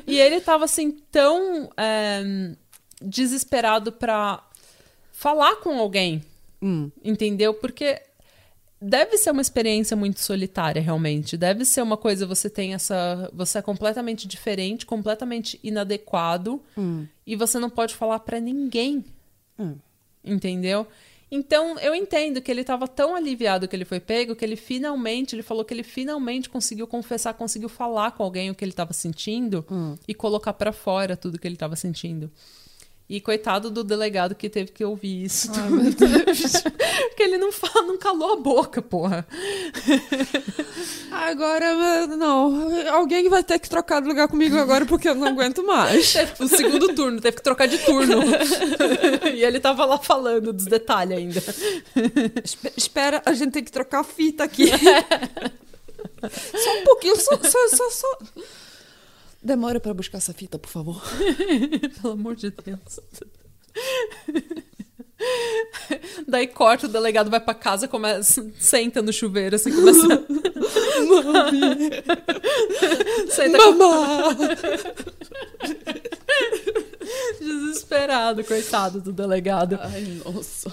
e 0.07 0.18
ele 0.18 0.41
tava 0.41 0.64
assim 0.64 0.91
tão 1.11 1.70
é, 1.76 2.53
desesperado 3.03 3.93
pra 3.93 4.43
falar 5.12 5.57
com 5.57 5.79
alguém, 5.79 6.22
Hum. 6.62 6.91
entendeu? 7.05 7.55
Porque 7.55 8.01
deve 8.81 9.16
ser 9.18 9.31
uma 9.31 9.43
experiência 9.43 9.97
muito 9.97 10.20
solitária, 10.20 10.81
realmente. 10.81 11.37
Deve 11.37 11.64
ser 11.64 11.83
uma 11.83 11.97
coisa 11.97 12.26
você 12.26 12.49
tem 12.49 12.74
essa, 12.74 13.31
você 13.33 13.59
é 13.59 13.62
completamente 13.62 14.26
diferente, 14.26 14.87
completamente 14.87 15.59
inadequado 15.62 16.61
Hum. 16.76 17.07
e 17.26 17.37
você 17.37 17.59
não 17.59 17.70
pode 17.70 17.95
falar 17.95 18.20
pra 18.20 18.41
ninguém, 18.41 19.05
Hum. 19.59 19.76
entendeu? 20.24 20.87
Então, 21.31 21.79
eu 21.79 21.95
entendo 21.95 22.41
que 22.41 22.51
ele 22.51 22.62
estava 22.62 22.89
tão 22.89 23.14
aliviado 23.14 23.68
que 23.68 23.76
ele 23.76 23.85
foi 23.85 24.01
pego 24.01 24.35
que 24.35 24.45
ele 24.45 24.57
finalmente, 24.57 25.35
ele 25.35 25.43
falou 25.43 25.64
que 25.64 25.74
ele 25.74 25.83
finalmente 25.83 26.49
conseguiu 26.49 26.87
confessar, 26.87 27.35
conseguiu 27.35 27.68
falar 27.68 28.12
com 28.12 28.22
alguém 28.22 28.51
o 28.51 28.55
que 28.55 28.64
ele 28.64 28.72
estava 28.72 28.93
sentindo 28.95 29.64
Hum. 29.70 29.95
e 30.07 30.14
colocar 30.14 30.55
pra 30.55 30.72
fora 30.72 31.16
tudo 31.16 31.39
que 31.39 31.47
ele 31.47 31.55
estava 31.57 31.76
sentindo. 31.76 32.31
E 33.11 33.22
coitado 33.22 33.70
do 33.70 33.82
delegado 33.82 34.34
que 34.34 34.50
teve 34.50 34.70
que 34.70 34.84
ouvir 34.84 35.24
isso. 35.24 35.50
Ai, 35.56 35.70
meu 35.70 35.92
Deus. 35.92 36.52
Porque 37.09 37.22
ele 37.22 37.38
não 37.38 37.50
fala, 37.50 37.86
não 37.86 37.96
calou 37.96 38.34
a 38.34 38.36
boca, 38.36 38.82
porra. 38.82 39.26
Agora, 41.11 42.06
não. 42.06 42.86
Alguém 42.92 43.28
vai 43.30 43.42
ter 43.42 43.59
que 43.59 43.68
trocar 43.68 44.02
de 44.02 44.09
lugar 44.09 44.28
comigo 44.28 44.59
agora 44.59 44.84
porque 44.84 45.09
eu 45.09 45.14
não 45.14 45.26
aguento 45.26 45.64
mais. 45.64 46.14
O 46.38 46.46
segundo 46.48 46.94
turno, 46.94 47.18
teve 47.18 47.38
que 47.38 47.42
trocar 47.42 47.66
de 47.66 47.78
turno. 47.78 48.20
e 49.34 49.42
ele 49.42 49.59
tava 49.59 49.86
lá 49.86 49.96
falando 49.98 50.52
dos 50.52 50.66
detalhes 50.66 51.16
ainda. 51.16 51.42
Espe- 52.44 52.72
Espera, 52.76 53.22
a 53.24 53.32
gente 53.32 53.52
tem 53.52 53.64
que 53.64 53.72
trocar 53.72 54.00
a 54.00 54.04
fita 54.04 54.44
aqui. 54.44 54.66
só 56.28 56.78
um 56.78 56.84
pouquinho, 56.84 57.16
só, 57.16 57.36
só, 57.42 57.68
só, 57.68 57.90
só. 57.90 58.18
Demora 59.49 59.80
pra 59.80 59.94
buscar 59.94 60.18
essa 60.18 60.34
fita, 60.34 60.59
por 60.59 60.68
favor. 60.68 61.03
Pelo 62.03 62.12
amor 62.12 62.36
de 62.36 62.51
Deus. 62.51 63.01
Daí 66.28 66.46
corta, 66.46 66.84
o 66.86 66.88
delegado 66.90 67.30
vai 67.30 67.40
pra 67.40 67.55
casa, 67.55 67.88
começa, 67.88 68.46
senta 68.59 69.01
no 69.01 69.11
chuveiro, 69.11 69.57
assim, 69.57 69.72
começa. 69.74 70.07
senta 73.30 73.57
com- 73.59 73.72
Mamá! 73.72 74.36
desesperado, 77.40 78.44
coitado 78.44 79.01
do 79.01 79.12
delegado. 79.12 79.78
Ai, 79.80 80.20
nossa. 80.24 80.70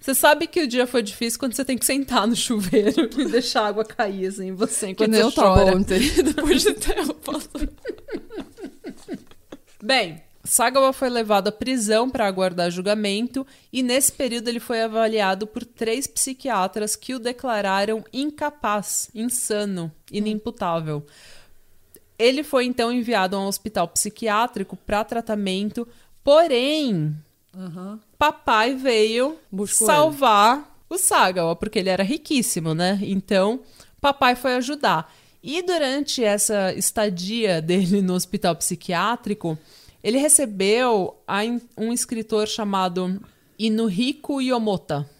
Você 0.00 0.14
sabe 0.14 0.46
que 0.46 0.62
o 0.62 0.66
dia 0.66 0.86
foi 0.86 1.02
difícil 1.02 1.38
quando 1.38 1.54
você 1.54 1.64
tem 1.64 1.78
que 1.78 1.84
sentar 1.84 2.26
no 2.26 2.36
chuveiro 2.36 3.08
e 3.18 3.24
deixar 3.26 3.62
a 3.62 3.66
água 3.68 3.84
cair, 3.84 4.26
assim, 4.26 4.48
em 4.48 4.52
você 4.52 4.86
Que 4.86 5.04
enquanto 5.04 5.14
eu 5.14 5.30
você 5.30 5.36
tava 5.36 5.64
chora. 5.64 5.78
depois 6.34 6.62
de 6.62 6.74
tempo. 6.74 7.14
Bem, 9.82 10.22
Sagawa 10.44 10.92
foi 10.92 11.08
levado 11.08 11.48
à 11.48 11.52
prisão 11.52 12.10
para 12.10 12.26
aguardar 12.26 12.70
julgamento 12.70 13.46
e 13.72 13.82
nesse 13.82 14.12
período 14.12 14.48
ele 14.48 14.60
foi 14.60 14.82
avaliado 14.82 15.46
por 15.46 15.64
três 15.64 16.06
psiquiatras 16.06 16.94
que 16.94 17.14
o 17.14 17.18
declararam 17.18 18.04
incapaz, 18.12 19.08
insano, 19.14 19.90
inimputável. 20.12 21.04
Ele 22.18 22.44
foi 22.44 22.66
então 22.66 22.92
enviado 22.92 23.36
a 23.36 23.40
um 23.40 23.46
hospital 23.46 23.88
psiquiátrico 23.88 24.76
para 24.76 25.02
tratamento, 25.02 25.88
porém, 26.22 27.16
papai 28.18 28.74
veio 28.74 29.38
Buscou 29.50 29.86
salvar 29.86 30.74
o 30.88 30.98
Sagawa, 30.98 31.56
porque 31.56 31.78
ele 31.78 31.88
era 31.88 32.02
riquíssimo, 32.02 32.74
né? 32.74 32.98
Então, 33.02 33.60
papai 34.00 34.34
foi 34.34 34.54
ajudar. 34.54 35.12
E 35.42 35.60
durante 35.62 36.24
essa 36.24 36.72
estadia 36.72 37.60
dele 37.62 38.00
no 38.00 38.14
hospital 38.14 38.56
psiquiátrico, 38.56 39.58
ele 40.02 40.18
recebeu 40.18 41.16
um 41.76 41.92
escritor 41.92 42.46
chamado 42.48 43.20
Inuhiko 43.58 44.40
Yomota. 44.40 45.08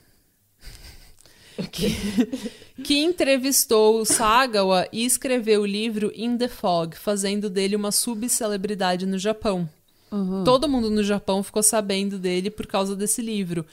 Que, 1.71 1.95
que 2.83 2.99
entrevistou 2.99 4.01
o 4.01 4.05
Sagawa 4.05 4.89
e 4.93 5.05
escreveu 5.05 5.63
o 5.63 5.67
livro 5.67 6.11
In 6.13 6.37
the 6.37 6.49
Fog, 6.49 6.97
fazendo 6.97 7.49
dele 7.49 7.77
uma 7.77 7.93
subcelebridade 7.93 9.07
no 9.07 9.21
Japão. 9.21 9.69
Todo 10.45 10.69
mundo 10.69 10.91
no 10.91 11.03
Japão 11.03 11.43
ficou 11.43 11.63
sabendo 11.63 12.19
dele 12.19 12.51
por 12.51 12.67
causa 12.67 12.95
desse 12.97 13.21
livro. 13.23 13.65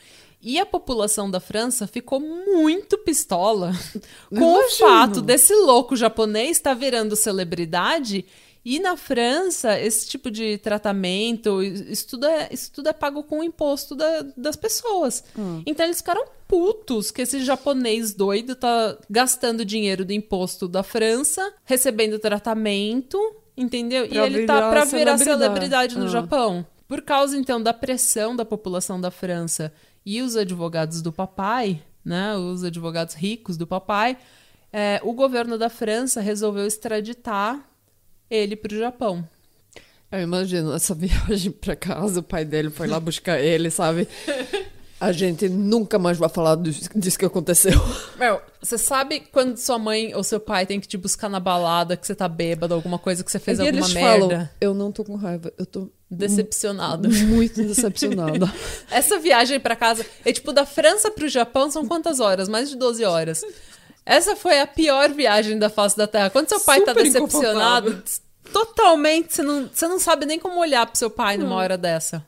E 0.41 0.57
a 0.59 0.65
população 0.65 1.29
da 1.29 1.39
França 1.39 1.85
ficou 1.85 2.19
muito 2.19 2.97
pistola 2.97 3.71
com 4.29 4.53
o 4.55 4.59
Imagino. 4.59 4.77
fato 4.79 5.21
desse 5.21 5.53
louco 5.53 5.95
japonês 5.95 6.57
estar 6.57 6.73
virando 6.73 7.15
celebridade. 7.15 8.25
E 8.63 8.79
na 8.79 8.95
França, 8.95 9.79
esse 9.79 10.07
tipo 10.07 10.29
de 10.29 10.57
tratamento, 10.59 11.63
isso 11.63 12.07
tudo 12.09 12.27
é, 12.27 12.47
isso 12.51 12.71
tudo 12.71 12.89
é 12.89 12.93
pago 12.93 13.23
com 13.23 13.39
o 13.39 13.43
imposto 13.43 13.95
da- 13.95 14.23
das 14.37 14.55
pessoas. 14.55 15.23
Então 15.65 15.85
eles 15.85 15.97
ficaram 15.97 16.25
putos 16.47 17.09
que 17.09 17.23
esse 17.23 17.43
japonês 17.43 18.13
doido 18.13 18.55
tá 18.55 18.97
gastando 19.09 19.65
dinheiro 19.65 20.05
do 20.05 20.13
imposto 20.13 20.67
da 20.67 20.83
França, 20.83 21.53
recebendo 21.65 22.19
tratamento, 22.19 23.17
entendeu? 23.57 24.07
Pra 24.07 24.17
e 24.17 24.19
ele 24.25 24.45
tá 24.45 24.69
pra 24.69 24.85
virar 24.85 25.17
celebridade. 25.17 25.23
celebridade 25.23 25.97
no 25.97 26.05
Ah. 26.05 26.09
Japão. 26.09 26.65
Por 26.87 27.01
causa, 27.01 27.37
então, 27.37 27.61
da 27.61 27.73
pressão 27.73 28.35
da 28.35 28.43
população 28.43 28.99
da 28.99 29.09
França 29.09 29.71
e 30.05 30.21
os 30.21 30.35
advogados 30.35 31.01
do 31.01 31.11
papai, 31.11 31.81
né, 32.03 32.35
os 32.35 32.63
advogados 32.63 33.13
ricos 33.15 33.55
do 33.57 33.65
papai, 33.65 34.17
é, 34.73 34.99
o 35.03 35.13
governo 35.13 35.57
da 35.57 35.69
França 35.69 36.19
resolveu 36.21 36.65
extraditar 36.65 37.59
ele 38.29 38.55
pro 38.55 38.77
Japão. 38.77 39.27
Eu 40.11 40.19
imagino 40.21 40.73
essa 40.73 40.93
viagem 40.95 41.51
pra 41.51 41.75
casa, 41.75 42.19
o 42.19 42.23
pai 42.23 42.43
dele 42.43 42.69
foi 42.69 42.87
lá 42.87 42.99
buscar 42.99 43.39
ele, 43.39 43.69
sabe? 43.69 44.07
A 45.01 45.11
gente 45.11 45.49
nunca 45.49 45.97
mais 45.97 46.19
vai 46.19 46.29
falar 46.29 46.55
disso, 46.57 46.87
disso 46.95 47.17
que 47.17 47.25
aconteceu. 47.25 47.73
Meu, 48.19 48.39
você 48.61 48.77
sabe 48.77 49.23
quando 49.31 49.57
sua 49.57 49.79
mãe 49.79 50.13
ou 50.13 50.23
seu 50.23 50.39
pai 50.39 50.63
tem 50.67 50.79
que 50.79 50.87
te 50.87 50.95
buscar 50.95 51.27
na 51.27 51.39
balada, 51.39 51.97
que 51.97 52.05
você 52.05 52.13
tá 52.13 52.27
bêbado, 52.27 52.75
alguma 52.75 52.99
coisa 52.99 53.23
que 53.23 53.31
você 53.31 53.39
fez 53.39 53.57
e 53.57 53.61
alguma 53.61 53.79
eles 53.79 53.93
merda? 53.95 54.27
falam, 54.27 54.49
eu 54.61 54.75
não 54.75 54.91
tô 54.91 55.03
com 55.03 55.15
raiva, 55.15 55.51
eu 55.57 55.65
tô 55.65 55.89
Decepcionado. 56.07 57.09
muito 57.09 57.63
decepcionada. 57.63 58.53
Essa 58.91 59.17
viagem 59.17 59.59
pra 59.59 59.75
casa, 59.75 60.05
é 60.23 60.31
tipo 60.31 60.53
da 60.53 60.67
França 60.67 61.09
pro 61.09 61.27
Japão 61.27 61.71
são 61.71 61.87
quantas 61.87 62.19
horas? 62.19 62.47
Mais 62.47 62.69
de 62.69 62.75
12 62.75 63.03
horas. 63.03 63.41
Essa 64.05 64.35
foi 64.35 64.59
a 64.59 64.67
pior 64.67 65.09
viagem 65.09 65.57
da 65.57 65.71
face 65.71 65.97
da 65.97 66.05
Terra. 66.05 66.29
Quando 66.29 66.47
seu 66.47 66.59
pai 66.59 66.79
tá 66.81 66.91
Super 66.91 67.03
decepcionado, 67.05 68.03
totalmente, 68.53 69.33
você 69.33 69.41
não, 69.41 69.67
você 69.73 69.87
não 69.87 69.97
sabe 69.97 70.27
nem 70.27 70.37
como 70.37 70.59
olhar 70.59 70.85
pro 70.85 70.95
seu 70.95 71.09
pai 71.09 71.37
numa 71.37 71.55
hora 71.55 71.75
dessa. 71.75 72.23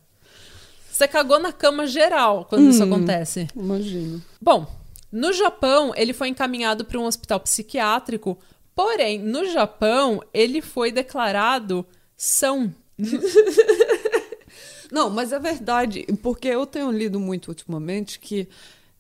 Você 0.94 1.08
cagou 1.08 1.40
na 1.40 1.52
cama 1.52 1.88
geral 1.88 2.46
quando 2.46 2.70
isso 2.70 2.84
acontece. 2.84 3.48
Imagino. 3.56 4.22
Bom, 4.40 4.68
no 5.12 5.34
Japão, 5.34 5.92
ele 5.96 6.14
foi 6.14 6.28
encaminhado 6.28 6.86
para 6.86 7.00
um 7.00 7.06
hospital 7.06 7.40
psiquiátrico, 7.40 8.38
porém, 8.76 9.18
no 9.18 9.44
Japão, 9.50 10.22
ele 10.32 10.62
foi 10.62 10.92
declarado 10.92 11.84
são. 12.16 12.72
Não, 14.92 15.10
mas 15.10 15.34
é 15.34 15.40
verdade, 15.40 16.06
porque 16.22 16.48
eu 16.48 16.64
tenho 16.68 16.92
lido 16.92 17.20
muito 17.20 17.48
ultimamente 17.48 18.20
que 18.20 18.48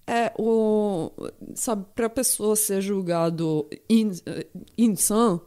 é 0.07 0.33
o 0.35 1.11
sabe 1.53 1.85
para 1.93 2.09
pessoa 2.09 2.55
ser 2.55 2.81
julgado 2.81 3.69
in, 3.87 4.11
insano, 4.75 5.41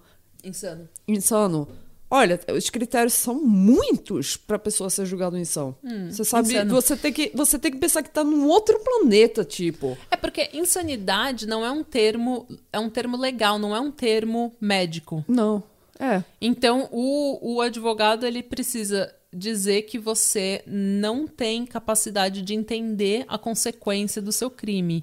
Insano. 0.45 0.89
insano. 1.09 1.69
Olha, 2.11 2.39
os 2.57 2.71
critérios 2.71 3.15
são 3.15 3.35
muitos 3.35 4.37
para 4.37 4.59
pessoa 4.59 4.89
ser 4.89 5.07
julgado 5.07 5.37
insano. 5.37 5.77
você 6.11 6.25
sabe, 6.25 6.51
insano. 6.51 6.71
você 6.75 6.97
tem 6.97 7.13
que 7.13 7.33
você 7.35 7.59
tem 7.59 7.73
que 7.73 7.79
pensar 7.79 8.03
que 8.03 8.11
tá 8.11 8.23
num 8.23 8.47
outro 8.47 8.79
planeta, 8.81 9.45
tipo. 9.45 9.99
É 10.11 10.17
porque 10.17 10.51
insanidade 10.53 11.47
não 11.47 11.65
é 11.65 11.71
um 11.71 11.83
termo, 11.83 12.47
é 12.73 12.79
um 12.79 12.89
termo 12.89 13.17
legal, 13.17 13.59
não 13.59 13.75
é 13.75 13.81
um 13.81 13.91
termo 13.91 14.55
médico. 14.61 15.25
Não. 15.27 15.63
É. 15.99 16.23
Então, 16.41 16.89
o, 16.93 17.57
o 17.57 17.61
advogado 17.61 18.27
ele 18.27 18.43
precisa 18.43 19.13
dizer 19.33 19.83
que 19.83 19.99
você 19.99 20.63
não 20.67 21.27
tem 21.27 21.67
capacidade 21.67 22.43
de 22.43 22.55
entender 22.55 23.25
a 23.29 23.37
consequência 23.37 24.23
do 24.23 24.33
seu 24.33 24.51
crime. 24.51 25.03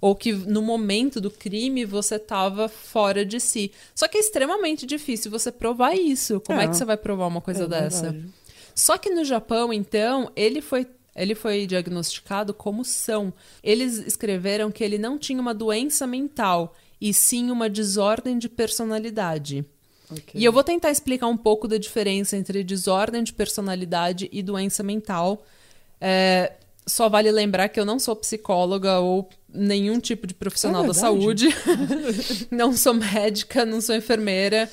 Ou 0.00 0.14
que 0.14 0.32
no 0.32 0.60
momento 0.62 1.20
do 1.20 1.30
crime 1.30 1.84
você 1.84 2.16
estava 2.16 2.68
fora 2.68 3.24
de 3.24 3.40
si. 3.40 3.72
Só 3.94 4.06
que 4.06 4.18
é 4.18 4.20
extremamente 4.20 4.84
difícil 4.86 5.30
você 5.30 5.50
provar 5.50 5.94
isso. 5.94 6.40
Como 6.40 6.60
é, 6.60 6.64
É. 6.64 6.68
que 6.68 6.76
você 6.76 6.84
vai 6.84 6.96
provar 6.96 7.26
uma 7.26 7.40
coisa 7.40 7.64
É 7.64 7.68
dessa? 7.68 8.10
verdade. 8.12 8.28
Só 8.74 8.98
que 8.98 9.08
no 9.10 9.24
Japão, 9.24 9.72
então, 9.72 10.30
ele 10.36 10.60
foi. 10.60 10.86
Ele 11.18 11.34
foi 11.34 11.66
diagnosticado 11.66 12.52
como 12.52 12.84
são. 12.84 13.32
Eles 13.64 13.96
escreveram 14.06 14.70
que 14.70 14.84
ele 14.84 14.98
não 14.98 15.16
tinha 15.16 15.40
uma 15.40 15.54
doença 15.54 16.06
mental, 16.06 16.76
e 17.00 17.14
sim 17.14 17.50
uma 17.50 17.70
desordem 17.70 18.38
de 18.38 18.50
personalidade. 18.50 19.64
Ok. 20.10 20.24
E 20.34 20.44
eu 20.44 20.52
vou 20.52 20.62
tentar 20.62 20.90
explicar 20.90 21.26
um 21.26 21.36
pouco 21.38 21.66
da 21.66 21.78
diferença 21.78 22.36
entre 22.36 22.62
desordem 22.62 23.24
de 23.24 23.32
personalidade 23.32 24.28
e 24.30 24.42
doença 24.42 24.82
mental. 24.82 25.42
É, 25.98 26.52
só 26.86 27.08
vale 27.08 27.30
lembrar 27.32 27.68
que 27.68 27.80
eu 27.80 27.84
não 27.84 27.98
sou 27.98 28.14
psicóloga 28.14 29.00
ou 29.00 29.28
nenhum 29.52 29.98
tipo 29.98 30.26
de 30.26 30.34
profissional 30.34 30.84
É 30.84 30.88
da 30.88 30.94
saúde. 30.94 31.48
não 32.50 32.76
sou 32.76 32.94
médica, 32.94 33.64
não 33.64 33.80
sou 33.80 33.94
enfermeira. 33.94 34.70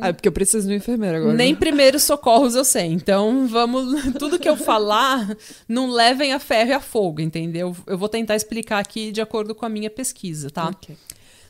Ah, 0.00 0.08
é 0.08 0.12
porque 0.12 0.26
eu 0.26 0.32
preciso 0.32 0.66
de 0.66 0.72
um 0.72 0.76
enfermeiro 0.76 1.18
agora. 1.18 1.34
Nem 1.34 1.52
né? 1.52 1.58
primeiros 1.58 2.02
socorros 2.02 2.54
eu 2.54 2.64
sei. 2.64 2.86
Então, 2.86 3.46
vamos. 3.46 4.02
Tudo 4.18 4.38
que 4.38 4.48
eu 4.48 4.56
falar, 4.56 5.36
não 5.68 5.90
levem 5.90 6.32
a 6.32 6.38
ferro 6.38 6.70
e 6.70 6.72
a 6.72 6.80
fogo, 6.80 7.20
entendeu? 7.20 7.76
Eu 7.86 7.98
vou 7.98 8.08
tentar 8.08 8.34
explicar 8.34 8.78
aqui 8.78 9.12
de 9.12 9.20
acordo 9.20 9.54
com 9.54 9.66
a 9.66 9.68
minha 9.68 9.90
pesquisa, 9.90 10.50
tá? 10.50 10.68
Ok. 10.68 10.96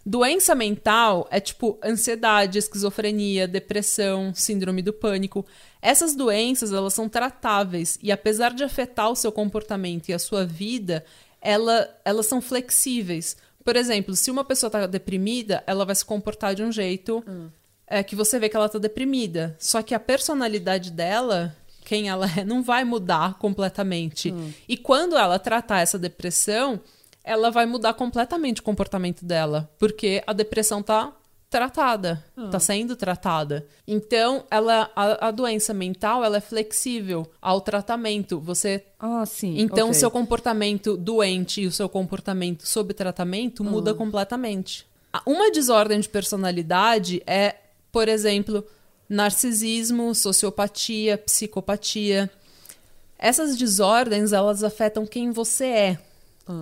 Doença 0.08 0.54
mental 0.54 1.26
é 1.32 1.40
tipo 1.40 1.80
ansiedade, 1.82 2.60
esquizofrenia, 2.60 3.48
depressão, 3.48 4.32
síndrome 4.32 4.80
do 4.80 4.92
pânico. 4.92 5.44
Essas 5.82 6.14
doenças, 6.14 6.72
elas 6.72 6.94
são 6.94 7.08
tratáveis 7.08 7.98
e 8.00 8.12
apesar 8.12 8.54
de 8.54 8.62
afetar 8.62 9.10
o 9.10 9.16
seu 9.16 9.32
comportamento 9.32 10.08
e 10.08 10.14
a 10.14 10.18
sua 10.20 10.46
vida, 10.46 11.04
ela, 11.40 11.92
elas 12.04 12.26
são 12.26 12.40
flexíveis. 12.40 13.36
Por 13.64 13.74
exemplo, 13.74 14.14
se 14.14 14.30
uma 14.30 14.44
pessoa 14.44 14.68
está 14.68 14.86
deprimida, 14.86 15.64
ela 15.66 15.84
vai 15.84 15.96
se 15.96 16.04
comportar 16.04 16.54
de 16.54 16.62
um 16.62 16.70
jeito 16.70 17.24
é, 17.84 18.00
que 18.04 18.14
você 18.14 18.38
vê 18.38 18.48
que 18.48 18.56
ela 18.56 18.66
está 18.66 18.78
deprimida. 18.78 19.56
Só 19.58 19.82
que 19.82 19.92
a 19.92 19.98
personalidade 19.98 20.92
dela, 20.92 21.52
quem 21.84 22.08
ela 22.08 22.28
é, 22.38 22.44
não 22.44 22.62
vai 22.62 22.84
mudar 22.84 23.40
completamente. 23.40 24.32
E 24.68 24.76
quando 24.76 25.16
ela 25.16 25.36
tratar 25.36 25.80
essa 25.80 25.98
depressão, 25.98 26.80
ela 27.26 27.50
vai 27.50 27.66
mudar 27.66 27.92
completamente 27.94 28.60
o 28.60 28.64
comportamento 28.64 29.24
dela, 29.24 29.68
porque 29.78 30.22
a 30.26 30.32
depressão 30.32 30.82
tá 30.82 31.12
tratada, 31.50 32.24
tá 32.50 32.58
sendo 32.58 32.96
tratada. 32.96 33.66
Então, 33.86 34.44
ela 34.50 34.90
a, 34.96 35.28
a 35.28 35.30
doença 35.30 35.72
mental, 35.72 36.24
ela 36.24 36.38
é 36.38 36.40
flexível 36.40 37.30
ao 37.40 37.60
tratamento. 37.60 38.40
Você 38.40 38.84
Ah, 38.98 39.24
sim. 39.26 39.54
então, 39.58 39.86
o 39.86 39.90
ok. 39.90 40.00
seu 40.00 40.10
comportamento 40.10 40.96
doente 40.96 41.60
e 41.62 41.66
o 41.66 41.72
seu 41.72 41.88
comportamento 41.88 42.66
sob 42.66 42.92
tratamento 42.94 43.62
muda 43.62 43.94
completamente. 43.94 44.86
A- 45.12 45.22
Uma 45.26 45.50
desordem 45.50 46.00
de 46.00 46.08
personalidade 46.08 47.22
é, 47.26 47.54
por 47.92 48.08
exemplo, 48.08 48.64
narcisismo, 49.08 50.14
sociopatia, 50.14 51.16
psicopatia. 51.16 52.30
Essas 53.18 53.56
desordens, 53.56 54.32
elas 54.32 54.62
afetam 54.62 55.06
quem 55.06 55.30
você 55.30 55.64
é. 55.66 55.98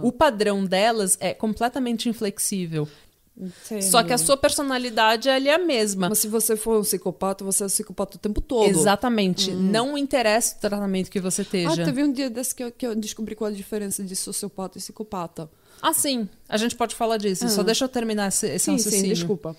O 0.02 0.10
padrão 0.12 0.64
delas 0.64 1.16
é 1.20 1.34
completamente 1.34 2.08
inflexível. 2.08 2.88
Entendo. 3.36 3.82
Só 3.82 4.02
que 4.04 4.12
a 4.12 4.18
sua 4.18 4.36
personalidade 4.36 5.28
ela 5.28 5.48
é 5.48 5.54
a 5.54 5.58
mesma. 5.58 6.08
Mas 6.08 6.20
se 6.20 6.28
você 6.28 6.56
for 6.56 6.78
um 6.78 6.82
psicopata, 6.82 7.44
você 7.44 7.64
é 7.64 7.66
um 7.66 7.68
psicopata 7.68 8.16
o 8.16 8.20
tempo 8.20 8.40
todo. 8.40 8.68
Exatamente. 8.68 9.50
Não 9.50 9.98
interessa 9.98 10.54
o 10.56 10.60
tratamento 10.60 11.10
que 11.10 11.20
você 11.20 11.42
Ah, 11.42 11.44
esteja. 11.44 11.84
teve 11.84 12.02
um 12.04 12.12
dia 12.12 12.30
desse 12.30 12.54
que 12.54 12.62
eu, 12.62 12.70
que 12.70 12.86
eu 12.86 12.94
descobri 12.94 13.34
qual 13.34 13.50
a 13.50 13.52
diferença 13.52 14.04
de 14.04 14.14
sociopata 14.14 14.78
e 14.78 14.80
psicopata. 14.80 15.50
Ah, 15.82 15.92
sim. 15.92 16.28
A 16.48 16.56
gente 16.56 16.76
pode 16.76 16.94
falar 16.94 17.16
disso. 17.16 17.48
Só 17.48 17.60
Ah. 17.62 17.64
deixa 17.64 17.84
eu 17.84 17.88
terminar 17.88 18.28
esse, 18.28 18.46
esse 18.46 18.64
Sim, 18.66 18.78
sim, 18.78 19.02
desculpa. 19.08 19.56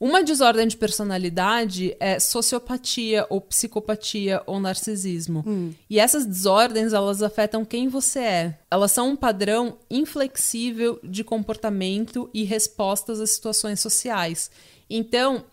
Uma 0.00 0.22
desordem 0.22 0.68
de 0.68 0.76
personalidade 0.76 1.96
é 1.98 2.20
sociopatia 2.20 3.26
ou 3.28 3.40
psicopatia 3.40 4.40
ou 4.46 4.60
narcisismo. 4.60 5.42
E 5.90 5.98
essas 5.98 6.24
desordens, 6.24 6.92
elas 6.92 7.20
afetam 7.20 7.64
quem 7.64 7.88
você 7.88 8.20
é. 8.20 8.58
Elas 8.70 8.92
são 8.92 9.10
um 9.10 9.16
padrão 9.16 9.76
inflexível 9.90 11.00
de 11.02 11.24
comportamento 11.24 12.30
e 12.32 12.44
respostas 12.44 13.20
a 13.20 13.26
situações 13.26 13.80
sociais. 13.80 14.52
Então, 14.88 15.44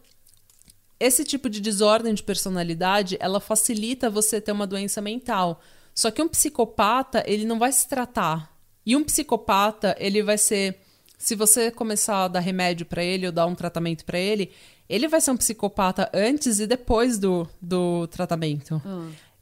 esse 1.00 1.26
tipo 1.26 1.50
de 1.50 1.60
desordem 1.60 2.14
de 2.14 2.22
personalidade, 2.22 3.18
ela 3.20 3.40
facilita 3.40 4.12
você 4.12 4.40
ter 4.40 4.52
uma 4.52 4.68
doença 4.68 5.02
mental. 5.02 5.60
Só 5.94 6.12
que 6.12 6.22
um 6.22 6.28
psicopata, 6.28 7.24
ele 7.26 7.46
não 7.46 7.58
vai 7.58 7.72
se 7.72 7.88
tratar. 7.88 8.56
E 8.86 8.96
um 8.96 9.04
psicopata, 9.04 9.96
ele 10.00 10.22
vai 10.22 10.38
ser 10.38 10.85
se 11.18 11.36
você 11.36 11.72
começar 11.72 12.26
a 12.26 12.28
dar 12.28 12.40
remédio 12.40 12.86
pra 12.86 13.04
ele 13.04 13.26
ou 13.26 13.32
dar 13.32 13.46
um 13.46 13.56
tratamento 13.56 14.06
pra 14.06 14.20
ele, 14.20 14.52
ele 14.88 15.08
vai 15.08 15.20
ser 15.20 15.32
um 15.32 15.38
psicopata 15.38 16.10
antes 16.14 16.60
e 16.60 16.68
depois 16.68 17.18
do, 17.18 17.48
do 17.62 18.08
tratamento. 18.08 18.82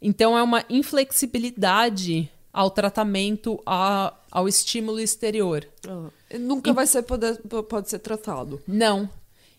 Então 0.01 0.37
é 0.37 0.43
uma 0.43 0.63
inflexibilidade 0.69 2.29
ao 2.51 2.69
tratamento, 2.69 3.61
a, 3.65 4.13
ao 4.31 4.47
estímulo 4.47 4.99
exterior. 4.99 5.67
Ah, 5.87 6.09
Nunca 6.39 6.71
vai 6.71 6.85
ser 6.85 7.01
poder, 7.03 7.39
pode 7.67 7.89
ser 7.89 7.99
tratado. 7.99 8.61
Não. 8.67 9.09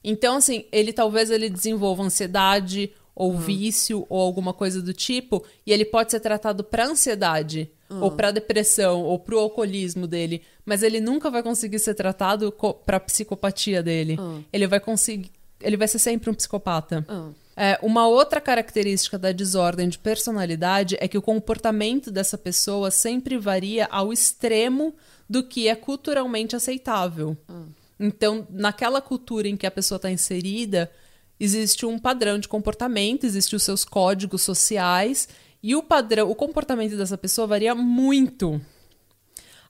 Então, 0.03 0.37
assim, 0.37 0.67
ele 0.71 0.93
talvez 0.93 1.31
ele 1.31 1.49
desenvolva 1.49 2.03
ansiedade 2.03 2.93
ou 3.15 3.37
vício 3.39 4.05
ou 4.09 4.21
alguma 4.21 4.53
coisa 4.53 4.83
do 4.83 4.93
tipo, 4.93 5.45
e 5.65 5.73
ele 5.73 5.85
pode 5.85 6.11
ser 6.11 6.21
tratado 6.21 6.63
para 6.65 6.87
ansiedade, 6.87 7.71
ou 7.89 8.11
para 8.11 8.31
depressão, 8.31 9.03
ou 9.03 9.19
para 9.19 9.35
o 9.35 9.39
alcoolismo 9.39 10.07
dele, 10.07 10.43
mas 10.65 10.83
ele 10.83 11.01
nunca 11.01 11.31
vai 11.31 11.43
conseguir 11.43 11.79
ser 11.79 11.95
tratado 11.95 12.53
para 12.85 13.01
psicopatia 13.01 13.83
dele. 13.83 14.19
Ele 14.53 14.67
vai 14.67 14.81
conseguir, 14.81 15.31
ele 15.61 15.77
vai 15.77 15.89
ser 15.89 15.99
sempre 15.99 16.31
um 16.31 16.35
psicopata. 16.35 17.05
Ah. 17.09 17.29
É, 17.57 17.79
uma 17.83 18.09
outra 18.09 18.41
característica 18.41 19.17
da 19.17 19.31
desordem 19.31 19.89
de 19.89 19.99
personalidade 19.99 20.97
é 20.99 21.07
que 21.07 21.17
o 21.17 21.23
comportamento 21.23 22.11
dessa 22.11 22.37
pessoa 22.37 22.91
sempre 22.91 23.39
varia 23.39 23.87
ao 23.87 24.13
extremo 24.13 24.95
do 25.29 25.43
que 25.43 25.69
é 25.69 25.75
culturalmente 25.77 26.57
aceitável. 26.57 27.37
Então, 27.99 28.47
naquela 28.51 29.01
cultura 29.01 29.49
em 29.49 29.57
que 29.57 29.67
a 29.67 29.71
pessoa 29.71 29.97
está 29.97 30.11
inserida, 30.11 30.91
existe 31.39 31.87
um 31.87 31.99
padrão 31.99 32.39
de 32.39 32.49
comportamento, 32.49 33.25
existem 33.25 33.57
os 33.57 33.63
seus 33.63 33.85
códigos 33.85 34.43
sociais 34.43 35.29
e 35.65 35.75
o 35.75 35.83
padrão, 35.83 36.31
o 36.31 36.35
comportamento 36.35 36.95
dessa 36.95 37.17
pessoa 37.17 37.47
varia 37.47 37.75
muito. 37.75 38.61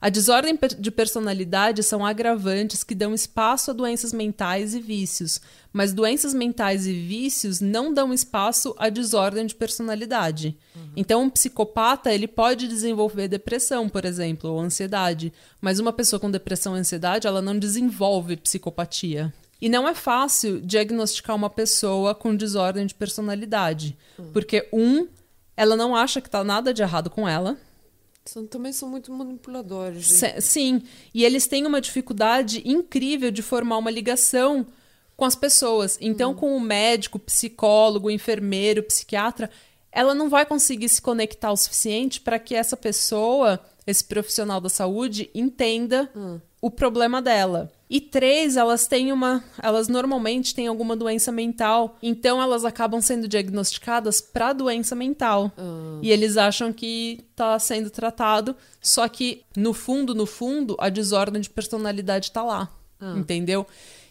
A 0.01 0.09
desordem 0.09 0.59
de 0.77 0.91
personalidade 0.91 1.81
são 1.83 2.05
agravantes 2.05 2.83
que 2.83 2.93
dão 2.93 3.13
espaço 3.13 3.71
a 3.71 3.73
doenças 3.73 4.11
mentais 4.11 4.75
e 4.75 4.81
vícios, 4.81 5.39
mas 5.71 5.93
doenças 5.93 6.33
mentais 6.33 6.85
e 6.85 6.91
vícios 6.91 7.61
não 7.61 7.93
dão 7.93 8.13
espaço 8.13 8.75
à 8.77 8.89
desordem 8.89 9.45
de 9.45 9.55
personalidade. 9.55 10.57
Então, 10.97 11.23
um 11.23 11.29
psicopata 11.29 12.13
ele 12.13 12.27
pode 12.27 12.67
desenvolver 12.67 13.29
depressão, 13.29 13.87
por 13.87 14.03
exemplo, 14.03 14.51
ou 14.51 14.59
ansiedade, 14.59 15.31
mas 15.61 15.79
uma 15.79 15.93
pessoa 15.93 16.19
com 16.19 16.29
depressão 16.29 16.75
e 16.75 16.79
ansiedade 16.81 17.25
ela 17.25 17.41
não 17.41 17.57
desenvolve 17.57 18.35
psicopatia. 18.35 19.33
E 19.61 19.69
não 19.69 19.87
é 19.87 19.95
fácil 19.95 20.59
diagnosticar 20.59 21.37
uma 21.37 21.49
pessoa 21.49 22.13
com 22.13 22.35
desordem 22.35 22.85
de 22.85 22.93
personalidade, 22.93 23.97
porque 24.33 24.67
um, 24.73 25.07
ela 25.57 25.75
não 25.75 25.95
acha 25.95 26.19
que 26.21 26.29
tá 26.29 26.43
nada 26.43 26.73
de 26.73 26.81
errado 26.81 27.09
com 27.09 27.27
ela. 27.27 27.57
São, 28.25 28.45
também 28.47 28.73
são 28.73 28.89
muito 28.89 29.11
manipuladores. 29.11 30.07
Se- 30.07 30.41
Sim, 30.41 30.81
e 31.13 31.23
eles 31.23 31.45
têm 31.47 31.65
uma 31.65 31.79
dificuldade 31.79 32.61
incrível 32.65 33.29
de 33.29 33.41
formar 33.43 33.77
uma 33.77 33.91
ligação 33.91 34.65
com 35.15 35.25
as 35.25 35.35
pessoas. 35.35 35.97
Então, 36.01 36.33
com 36.33 36.55
o 36.57 36.59
médico, 36.59 37.19
psicólogo, 37.19 38.09
enfermeiro, 38.09 38.81
psiquiatra, 38.83 39.49
ela 39.91 40.13
não 40.15 40.29
vai 40.29 40.45
conseguir 40.45 40.89
se 40.89 41.01
conectar 41.01 41.51
o 41.51 41.55
suficiente 41.57 42.19
para 42.19 42.39
que 42.39 42.53
essa 42.55 42.75
pessoa, 42.75 43.59
esse 43.85 44.03
profissional 44.03 44.59
da 44.59 44.69
saúde, 44.69 45.29
entenda 45.33 46.09
o 46.61 46.71
problema 46.71 47.21
dela. 47.21 47.71
E 47.87 48.01
três, 48.01 48.57
elas 48.57 48.87
têm 48.87 49.11
uma. 49.11 49.43
Elas 49.61 49.87
normalmente 49.87 50.55
têm 50.55 50.65
alguma 50.65 50.95
doença 50.95 51.31
mental. 51.31 51.97
Então 52.01 52.41
elas 52.41 52.65
acabam 52.65 52.99
sendo 52.99 53.27
diagnosticadas 53.27 54.19
para 54.19 54.53
doença 54.53 54.95
mental. 54.95 55.51
E 56.01 56.09
eles 56.09 56.35
acham 56.35 56.73
que 56.73 57.23
tá 57.35 57.59
sendo 57.59 57.91
tratado, 57.91 58.55
só 58.81 59.07
que 59.07 59.43
no 59.55 59.71
fundo, 59.71 60.15
no 60.15 60.25
fundo, 60.25 60.75
a 60.79 60.89
desordem 60.89 61.41
de 61.41 61.49
personalidade 61.49 62.31
tá 62.31 62.41
lá. 62.41 62.71
Entendeu? 63.17 63.67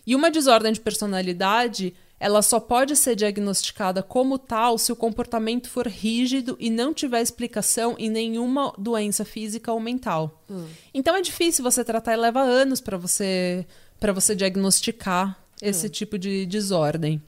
E 0.06 0.14
uma 0.14 0.30
desordem 0.30 0.72
de 0.72 0.80
personalidade, 0.80 1.94
ela 2.24 2.40
só 2.40 2.58
pode 2.58 2.96
ser 2.96 3.14
diagnosticada 3.14 4.02
como 4.02 4.38
tal 4.38 4.78
se 4.78 4.90
o 4.90 4.96
comportamento 4.96 5.68
for 5.68 5.86
rígido 5.86 6.56
e 6.58 6.70
não 6.70 6.94
tiver 6.94 7.20
explicação 7.20 7.96
em 7.98 8.08
nenhuma 8.08 8.72
doença 8.78 9.26
física 9.26 9.70
ou 9.70 9.78
mental. 9.78 10.42
Então 10.94 11.14
é 11.14 11.20
difícil 11.20 11.62
você 11.62 11.84
tratar 11.84 12.14
e 12.14 12.16
leva 12.16 12.40
anos 12.40 12.80
para 12.80 12.96
você 12.96 13.66
para 14.00 14.10
você 14.10 14.34
diagnosticar 14.34 15.38
esse 15.60 15.90
tipo 15.90 16.18
de 16.18 16.46
desordem. 16.46 17.22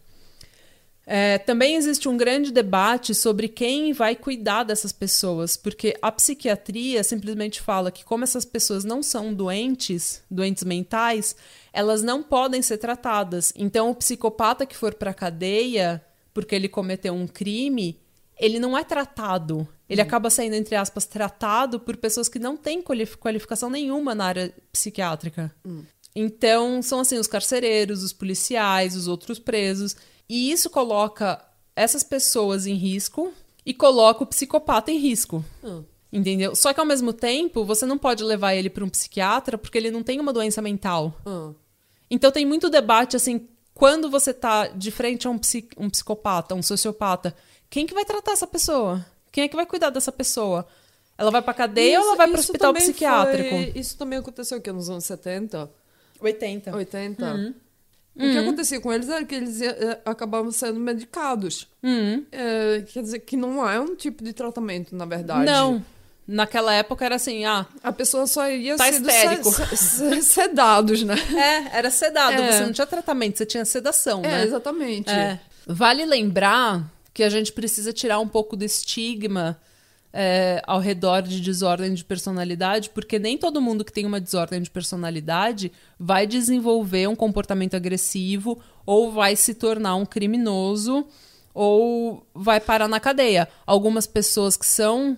É, 1.09 1.39
também 1.39 1.77
existe 1.77 2.09
um 2.09 2.17
grande 2.17 2.51
debate 2.51 3.15
sobre 3.15 3.47
quem 3.47 3.93
vai 3.93 4.17
cuidar 4.17 4.65
dessas 4.65 4.93
pessoas, 4.93 5.57
porque 5.57 5.95
a 6.03 6.11
psiquiatria 6.11 7.05
simplesmente 7.05 7.61
fala 7.61 7.93
que, 7.93 8.05
como 8.05 8.25
essas 8.25 8.45
pessoas 8.45 8.83
não 8.83 9.05
são 9.05 9.33
doentes, 9.33 10.21
doentes 10.29 10.65
mentais, 10.65 11.37
elas 11.77 12.03
não 12.03 12.23
podem 12.23 12.63
ser 12.63 12.79
tratadas. 12.79 13.53
Então, 13.55 13.91
o 13.91 13.95
psicopata 13.95 14.65
que 14.65 14.75
for 14.75 14.95
para 14.95 15.13
cadeia 15.13 16.03
porque 16.33 16.55
ele 16.55 16.69
cometeu 16.69 17.13
um 17.13 17.27
crime, 17.27 18.01
ele 18.39 18.59
não 18.59 18.77
é 18.77 18.83
tratado. 18.83 19.69
Ele 19.89 20.01
acaba 20.01 20.31
sendo, 20.31 20.55
entre 20.55 20.75
aspas, 20.75 21.05
tratado 21.05 21.79
por 21.79 21.97
pessoas 21.99 22.29
que 22.31 22.39
não 22.39 22.57
têm 22.57 22.81
qualif- 22.81 23.17
qualificação 23.19 23.69
nenhuma 23.69 24.15
na 24.15 24.25
área 24.25 24.55
psiquiátrica. 24.73 25.55
Então, 26.15 26.81
são 26.83 27.01
assim 27.01 27.19
os 27.19 27.27
carcereiros, 27.27 28.03
os 28.03 28.13
policiais, 28.13 28.97
os 28.97 29.07
outros 29.07 29.39
presos. 29.39 29.95
E 30.27 30.51
isso 30.51 30.71
coloca 30.71 31.43
essas 31.75 32.03
pessoas 32.03 32.67
em 32.67 32.75
risco 32.75 33.35
e 33.67 33.75
coloca 33.75 34.25
o 34.25 34.27
psicopata 34.27 34.91
em 34.91 34.99
risco. 34.99 35.45
Ah. 35.63 35.83
Entendeu? 36.11 36.55
Só 36.57 36.73
que 36.73 36.81
ao 36.81 36.87
mesmo 36.87 37.13
tempo, 37.13 37.65
você 37.67 37.85
não 37.85 37.99
pode 37.99 38.25
levar 38.25 38.55
ele 38.55 38.71
para 38.71 38.85
um 38.85 38.89
psiquiatra 38.89 39.59
porque 39.59 39.77
ele 39.77 39.91
não 39.91 40.03
tem 40.03 40.19
uma 40.19 40.33
doença 40.33 40.63
mental. 40.63 41.21
Ah. 41.27 41.53
Então 42.11 42.31
tem 42.31 42.45
muito 42.47 42.69
debate 42.71 43.17
assim, 43.17 43.49
quando 43.75 44.09
você 44.11 44.33
tá 44.33 44.69
de 44.69 44.91
frente 44.91 45.27
a 45.27 45.31
um, 45.31 45.39
psi- 45.39 45.69
um 45.77 45.91
psicopata, 45.91 46.55
um 46.55 46.63
sociopata, 46.63 47.35
quem 47.69 47.87
que 47.87 47.95
vai 47.95 48.05
tratar 48.05 48.33
essa 48.33 48.47
pessoa? 48.47 49.05
Quem 49.33 49.45
é 49.45 49.49
que 49.49 49.57
vai 49.57 49.67
cuidar 49.67 49.91
dessa 49.91 50.11
pessoa? 50.13 50.67
Ela 51.19 51.31
vai 51.31 51.43
pra 51.43 51.53
cadeia 51.55 51.99
ou 52.01 52.07
ela 52.07 52.17
vai 52.17 52.27
pro 52.29 52.39
isso 52.41 52.51
hospital 52.53 52.73
psiquiátrico? 52.75 53.51
foi- 53.51 53.73
isso 53.75 53.97
também 53.97 54.19
aconteceu 54.19 54.61
que 54.61 54.71
nos 54.73 54.89
anos 54.89 55.05
70, 55.05 55.71
80. 56.21 56.75
80. 56.77 57.35
Uhum. 57.35 57.55
O 58.15 58.19
que 58.21 58.39
acontecia 58.39 58.81
com 58.81 58.91
eles 58.91 59.11
era 59.11 59.23
que 59.27 59.35
eles 59.35 59.61
eh, 59.61 60.01
acabavam 60.07 60.51
sendo 60.51 60.81
medicados. 60.81 61.69
Hum. 61.83 62.25
Eh, 62.33 62.83
quer 62.91 63.03
dizer, 63.03 63.19
que 63.21 63.37
não 63.37 63.69
é 63.69 63.79
um 63.79 63.95
tipo 63.95 64.25
de 64.25 64.33
tratamento, 64.33 64.97
na 64.97 65.05
verdade. 65.05 65.45
Não. 65.45 65.85
Naquela 66.29 66.73
época 66.75 67.05
era 67.05 67.15
assim, 67.17 67.45
ah, 67.45 67.65
A 67.83 67.93
pessoa 67.93 68.27
só 68.27 68.51
ia 68.51 68.77
Tá 68.77 68.89
histérico. 68.91 69.51
se- 69.53 69.77
se- 69.77 70.23
sedados, 70.23 71.03
né? 71.05 71.15
é, 71.73 71.79
era 71.79 71.91
sedado, 71.91 72.43
É. 72.43 72.53
você 72.53 72.65
não 72.67 72.73
tinha 72.73 72.87
tratamento, 72.87 73.39
você 73.39 73.47
tinha 73.47 73.65
sedação, 73.65 74.25
É, 74.25 74.29
né? 74.29 74.45
exatamente. 74.45 75.09
É. 75.11 75.39
Vale 75.67 76.05
lembrar 76.05 76.91
que 77.15 77.23
a 77.23 77.31
gente 77.31 77.53
precisa 77.53 77.93
tirar 77.93 78.19
um 78.19 78.27
pouco 78.29 78.57
do 78.57 78.65
estigma 78.65 79.57
é, 80.13 80.63
ao 80.67 80.81
redor 80.81 81.23
de 81.23 81.41
desordem 81.41 81.93
de 81.95 82.05
personalidade, 82.05 82.91
porque 82.91 83.19
nem 83.19 83.37
todo 83.39 83.61
mundo 83.61 83.85
que 83.85 83.93
tem 83.93 84.05
uma 84.07 84.19
desordem 84.21 84.61
de 84.63 84.71
personalidade 84.71 85.71
vai 85.99 86.27
desenvolver 86.27 87.07
um 87.07 87.15
comportamento 87.15 87.75
agressivo 87.77 88.59
ou 88.85 89.13
vai 89.13 89.37
se 89.37 89.55
tornar 89.55 89.95
um 89.97 90.07
criminoso 90.07 91.07
ou 91.55 92.27
vai 92.35 92.61
parar 92.61 92.89
na 92.89 92.99
cadeia. 92.99 93.47
Algumas 93.67 94.07
pessoas 94.07 94.57
que 94.57 94.67
são 94.67 95.17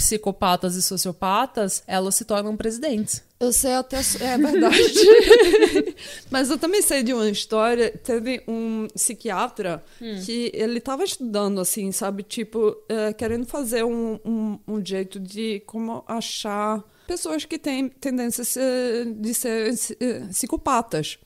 psicopatas 0.00 0.76
e 0.76 0.82
sociopatas, 0.82 1.82
elas 1.86 2.14
se 2.14 2.24
tornam 2.24 2.56
presidentes. 2.56 3.22
Eu 3.38 3.52
sei 3.52 3.74
até. 3.74 3.98
É 3.98 4.36
verdade. 4.38 4.76
Mas 6.30 6.50
eu 6.50 6.58
também 6.58 6.82
sei 6.82 7.02
de 7.02 7.12
uma 7.12 7.28
história. 7.28 7.90
Teve 8.02 8.42
um 8.48 8.86
psiquiatra 8.94 9.82
que 10.24 10.50
ele 10.54 10.78
estava 10.78 11.04
estudando, 11.04 11.60
assim, 11.60 11.92
sabe? 11.92 12.22
Tipo, 12.22 12.76
eh, 12.88 13.12
querendo 13.12 13.46
fazer 13.46 13.84
um, 13.84 14.18
um, 14.24 14.58
um 14.66 14.84
jeito 14.84 15.18
de 15.20 15.60
como 15.66 16.02
achar 16.06 16.82
pessoas 17.06 17.44
que 17.44 17.58
têm 17.58 17.88
tendências 17.88 18.56
eh, 18.56 19.04
de 19.06 19.34
ser 19.34 19.74
eh, 20.00 20.20
psicopatas. 20.30 21.18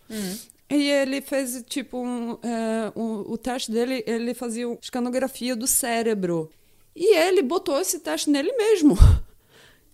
E 0.70 0.91
ele 0.91 1.20
fez, 1.20 1.62
tipo, 1.68 1.99
um, 1.99 2.39
eh, 2.43 2.93
um- 2.97 3.20
o 3.33 3.37
teste 3.37 3.70
dele, 3.70 4.03
ele 4.07 4.35
fazia 4.35 4.66
uma 4.68 4.79
escanografia 4.81 5.55
do 5.55 5.66
cérebro. 5.66 6.51
E 6.95 7.16
ele 7.16 7.42
botou 7.42 7.78
esse 7.80 8.01
teste 8.01 8.30
nele 8.30 8.53
mesmo. 8.53 8.97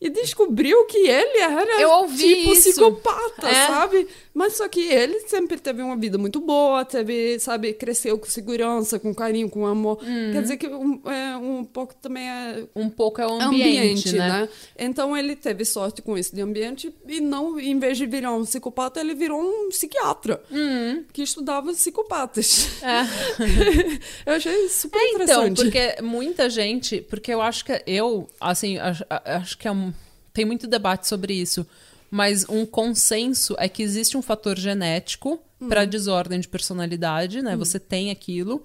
E 0.01 0.09
descobriu 0.09 0.87
que 0.87 0.97
ele 0.97 1.39
era 1.41 1.79
Eu 1.81 1.91
ouvi 1.91 2.37
tipo 2.37 2.53
isso. 2.55 2.71
psicopata, 2.71 3.47
É. 3.49 3.67
sabe? 3.67 4.09
Mas 4.33 4.55
só 4.57 4.67
que 4.67 4.81
ele 4.81 5.21
sempre 5.29 5.59
teve 5.59 5.83
uma 5.83 5.95
vida 5.97 6.17
muito 6.17 6.41
boa, 6.41 6.85
teve, 6.87 7.39
sabe, 7.39 7.75
cresceu 7.75 8.19
com 8.19 8.25
segurança, 8.27 8.99
com 8.99 9.15
carinho, 9.15 9.51
com 9.51 9.67
amor. 9.67 9.99
Uhum. 10.03 10.33
Quer 10.33 10.41
dizer 10.43 10.57
que 10.57 10.69
um, 10.69 11.03
é, 11.05 11.37
um 11.37 11.65
pouco 11.65 11.95
também 11.97 12.27
é 12.31 12.65
Um 12.75 12.89
pouco 12.89 13.21
é 13.21 13.27
o 13.27 13.39
é 13.41 13.45
ambiente, 13.45 14.13
né? 14.15 14.49
Então 14.79 15.15
ele 15.15 15.37
teve 15.37 15.65
sorte 15.67 16.01
com 16.01 16.17
isso 16.17 16.35
de 16.35 16.41
ambiente 16.41 16.95
e 17.07 17.21
não, 17.21 17.61
em 17.61 17.79
vez 17.79 17.99
de 17.99 18.07
virar 18.07 18.33
um 18.33 18.45
psicopata, 18.45 19.01
ele 19.01 19.15
virou 19.15 19.39
um 19.43 19.69
psiquiatra 19.69 20.43
Uhum. 20.51 21.05
que 21.13 21.23
estudava 21.23 21.73
psicopatas. 21.75 22.69
É. 22.83 23.01
Eu 24.25 24.35
achei 24.35 24.69
super 24.69 24.99
É, 24.99 25.11
então, 25.11 25.47
interessante. 25.47 25.57
porque 25.63 26.03
muita 26.03 26.49
gente. 26.49 27.01
Porque 27.03 27.33
eu 27.33 27.43
acho 27.43 27.65
que 27.65 27.83
eu, 27.87 28.29
assim, 28.41 28.79
acho, 28.79 29.05
acho 29.25 29.59
que 29.59 29.67
é 29.69 29.73
um- 29.73 29.90
tem 30.33 30.45
muito 30.45 30.67
debate 30.67 31.07
sobre 31.07 31.35
isso. 31.35 31.67
Mas 32.11 32.45
um 32.49 32.67
consenso 32.67 33.55
é 33.59 33.69
que 33.69 33.83
existe 33.83 34.17
um 34.17 34.23
fator 34.23 34.59
genético 34.59 35.41
para 35.69 35.85
desordem 35.85 36.41
de 36.41 36.49
personalidade, 36.49 37.41
né? 37.43 37.57
Você 37.57 37.79
tem 37.79 38.11
aquilo. 38.11 38.65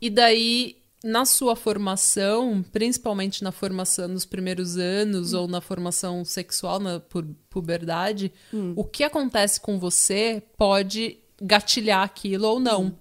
E 0.00 0.08
daí, 0.08 0.76
na 1.02 1.24
sua 1.26 1.54
formação, 1.56 2.64
principalmente 2.72 3.44
na 3.44 3.52
formação 3.52 4.08
nos 4.08 4.24
primeiros 4.24 4.76
anos 4.78 5.34
ou 5.34 5.46
na 5.46 5.60
formação 5.60 6.24
sexual, 6.24 6.80
na 6.80 7.00
pu- 7.00 7.34
puberdade, 7.50 8.32
o 8.76 8.84
que 8.84 9.04
acontece 9.04 9.60
com 9.60 9.78
você 9.78 10.42
pode 10.56 11.18
gatilhar 11.42 12.02
aquilo 12.02 12.46
ou 12.48 12.60
não. 12.60 12.94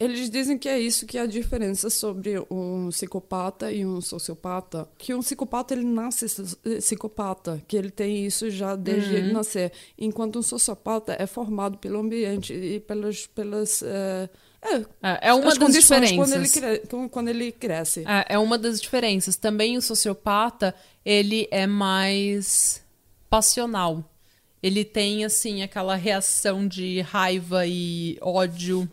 Eles 0.00 0.30
dizem 0.30 0.56
que 0.56 0.68
é 0.68 0.78
isso 0.78 1.06
que 1.06 1.18
é 1.18 1.22
a 1.22 1.26
diferença 1.26 1.90
sobre 1.90 2.38
um 2.48 2.88
psicopata 2.90 3.72
e 3.72 3.84
um 3.84 4.00
sociopata. 4.00 4.88
Que 4.96 5.12
um 5.12 5.18
psicopata, 5.20 5.74
ele 5.74 5.84
nasce 5.84 6.26
eh, 6.64 6.76
psicopata, 6.76 7.60
que 7.66 7.76
ele 7.76 7.90
tem 7.90 8.24
isso 8.24 8.48
já 8.48 8.76
desde 8.76 9.10
Uhum. 9.10 9.16
ele 9.16 9.32
nascer. 9.32 9.72
Enquanto 9.98 10.38
um 10.38 10.42
sociopata 10.42 11.16
é 11.18 11.26
formado 11.26 11.78
pelo 11.78 11.98
ambiente 11.98 12.52
e 12.54 12.78
pelas... 12.78 13.26
pelas 13.26 13.82
eh, 13.82 14.28
é, 14.62 14.74
É, 15.02 15.28
é 15.30 15.34
uma 15.34 15.48
as 15.48 15.58
das 15.58 15.72
diferenças. 15.72 16.16
Quando 16.16 16.32
ele, 16.34 16.48
cre- 16.48 17.08
quando 17.10 17.28
ele 17.28 17.50
cresce. 17.50 18.04
É, 18.06 18.34
é 18.34 18.38
uma 18.38 18.56
das 18.56 18.80
diferenças. 18.80 19.34
Também 19.36 19.76
o 19.76 19.82
sociopata, 19.82 20.76
ele 21.04 21.48
é 21.50 21.66
mais 21.66 22.80
passional. 23.28 24.04
Ele 24.62 24.84
tem, 24.84 25.24
assim, 25.24 25.62
aquela 25.62 25.94
reação 25.96 26.66
de 26.68 27.00
raiva 27.00 27.66
e 27.66 28.16
ódio. 28.20 28.88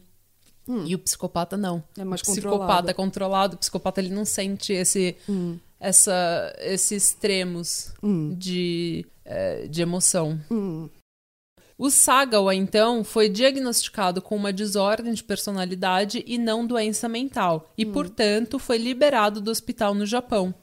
E 0.86 0.95
o 0.95 0.99
psicopata 0.99 1.55
não. 1.55 1.84
É 1.97 2.03
mais 2.03 2.22
o 2.22 2.24
psicopata 2.24 2.57
controlado. 2.57 2.89
é 2.89 2.93
controlado. 2.93 3.55
O 3.55 3.59
psicopata, 3.59 4.01
ele 4.01 4.09
não 4.13 4.26
sente 4.26 4.74
esse, 4.74 5.16
Hum. 5.30 5.57
essa, 5.80 6.55
esses 6.59 7.03
extremos 7.03 7.93
de, 8.38 9.05
eh, 9.24 9.68
de 9.68 9.82
emoção. 9.82 10.39
Hum. 10.49 10.89
O 11.78 11.89
Sagawa, 11.89 12.55
então, 12.55 13.03
foi 13.03 13.28
diagnosticado 13.28 14.22
com 14.22 14.36
uma 14.36 14.53
desordem 14.53 15.13
de 15.13 15.24
personalidade 15.24 16.24
e 16.26 16.38
não 16.38 16.66
doença 16.66 17.09
mental, 17.09 17.70
e, 17.78 17.86
portanto, 17.86 18.57
foi 18.57 18.78
liberado 18.78 19.41
do 19.41 19.51
hospital 19.51 19.93
no 19.93 20.05
Japão. 20.05 20.55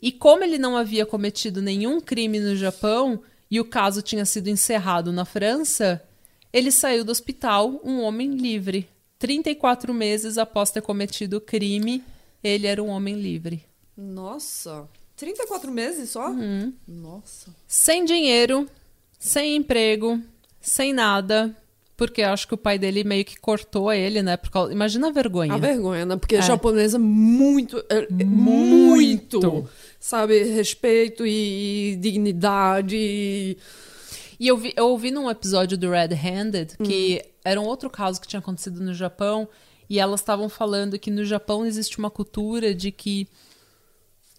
E 0.00 0.10
como 0.10 0.42
ele 0.42 0.56
não 0.58 0.74
havia 0.76 1.04
cometido 1.04 1.60
nenhum 1.60 2.00
crime 2.00 2.40
no 2.40 2.56
Japão 2.56 3.22
e 3.50 3.60
o 3.60 3.64
caso 3.64 4.00
tinha 4.00 4.24
sido 4.24 4.48
encerrado 4.48 5.12
na 5.12 5.26
França, 5.26 6.02
ele 6.52 6.70
saiu 6.70 7.04
do 7.04 7.12
hospital 7.12 7.80
um 7.84 8.00
homem 8.00 8.34
livre. 8.34 8.88
34 9.24 9.94
meses 9.94 10.36
após 10.36 10.70
ter 10.70 10.82
cometido 10.82 11.38
o 11.38 11.40
crime, 11.40 12.04
ele 12.42 12.66
era 12.66 12.82
um 12.82 12.88
homem 12.88 13.14
livre. 13.14 13.64
Nossa. 13.96 14.86
34 15.16 15.72
meses 15.72 16.10
só? 16.10 16.28
Uhum. 16.28 16.74
Nossa. 16.86 17.46
Sem 17.66 18.04
dinheiro, 18.04 18.68
sem 19.18 19.56
emprego, 19.56 20.20
sem 20.60 20.92
nada. 20.92 21.56
Porque 21.96 22.20
eu 22.20 22.28
acho 22.28 22.46
que 22.46 22.52
o 22.52 22.58
pai 22.58 22.78
dele 22.78 23.02
meio 23.02 23.24
que 23.24 23.38
cortou 23.40 23.90
ele, 23.90 24.20
né? 24.20 24.36
Por 24.36 24.50
causa... 24.50 24.70
Imagina 24.72 25.08
a 25.08 25.12
vergonha. 25.12 25.54
A 25.54 25.58
vergonha, 25.58 26.04
né? 26.04 26.16
Porque 26.16 26.36
É. 26.36 26.42
japonesa 26.42 26.98
muito, 26.98 27.78
é, 27.88 28.06
é 28.20 28.24
Muito. 28.24 29.40
muito, 29.40 29.68
sabe, 29.98 30.42
respeito 30.42 31.24
e, 31.26 31.92
e 31.92 31.96
dignidade. 31.96 32.96
e- 32.98 33.56
E 34.38 34.48
eu, 34.48 34.56
vi, 34.56 34.72
eu 34.76 34.88
ouvi 34.88 35.10
num 35.10 35.30
episódio 35.30 35.76
do 35.76 35.90
Red 35.90 36.14
Handed 36.14 36.76
que 36.78 37.22
era 37.44 37.60
um 37.60 37.64
outro 37.64 37.90
caso 37.90 38.20
que 38.20 38.26
tinha 38.26 38.40
acontecido 38.40 38.80
no 38.82 38.94
Japão. 38.94 39.48
E 39.88 39.98
elas 39.98 40.20
estavam 40.20 40.48
falando 40.48 40.98
que 40.98 41.10
no 41.10 41.24
Japão 41.24 41.66
existe 41.66 41.98
uma 41.98 42.10
cultura 42.10 42.74
de 42.74 42.90
que 42.90 43.28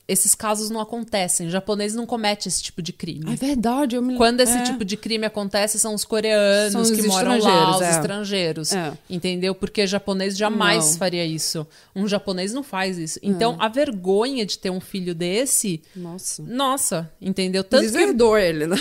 esses 0.08 0.36
casos 0.36 0.70
não 0.70 0.80
acontecem. 0.80 1.47
O 1.47 1.49
japonês 1.49 1.95
não 1.95 2.06
comete 2.06 2.47
esse 2.47 2.62
tipo 2.62 2.82
de 2.82 2.93
crime. 2.93 3.34
É 3.34 3.36
verdade, 3.36 3.95
eu 3.95 4.01
me 4.01 4.16
Quando 4.16 4.41
esse 4.41 4.56
é. 4.58 4.64
tipo 4.64 4.86
de 4.86 4.95
crime 4.95 5.26
acontece, 5.26 5.80
são 5.80 5.95
os 5.95 6.06
coreanos 6.06 6.72
São 6.74 6.82
os 6.82 6.91
que 6.91 7.08
moram 7.08 7.39
lá, 7.39 7.76
os 7.76 7.82
é. 7.82 7.89
estrangeiros. 7.89 8.72
É. 8.72 8.93
Entendeu? 9.10 9.56
Porque 9.56 9.88
japonês 9.88 10.38
jamais 10.38 10.91
Não. 10.91 10.97
faria 10.97 11.26
isso. 11.26 11.66
Um 11.95 12.08
japonês 12.08 12.53
não 12.53 12.62
faz 12.62 12.97
isso. 12.97 13.20
Então, 13.24 13.58
a 13.60 13.68
vergonha 13.68 14.45
de 14.45 14.60
ter 14.60 14.70
um 14.70 14.80
filho 14.80 15.16
desse, 15.16 15.82
Nossa. 15.95 16.43
nossa, 16.43 17.12
entendeu? 17.20 17.64
Tanto 17.64 17.86
que. 17.86 17.91
Deserdou 17.91 18.38
ele, 18.38 18.68
né? 18.68 18.78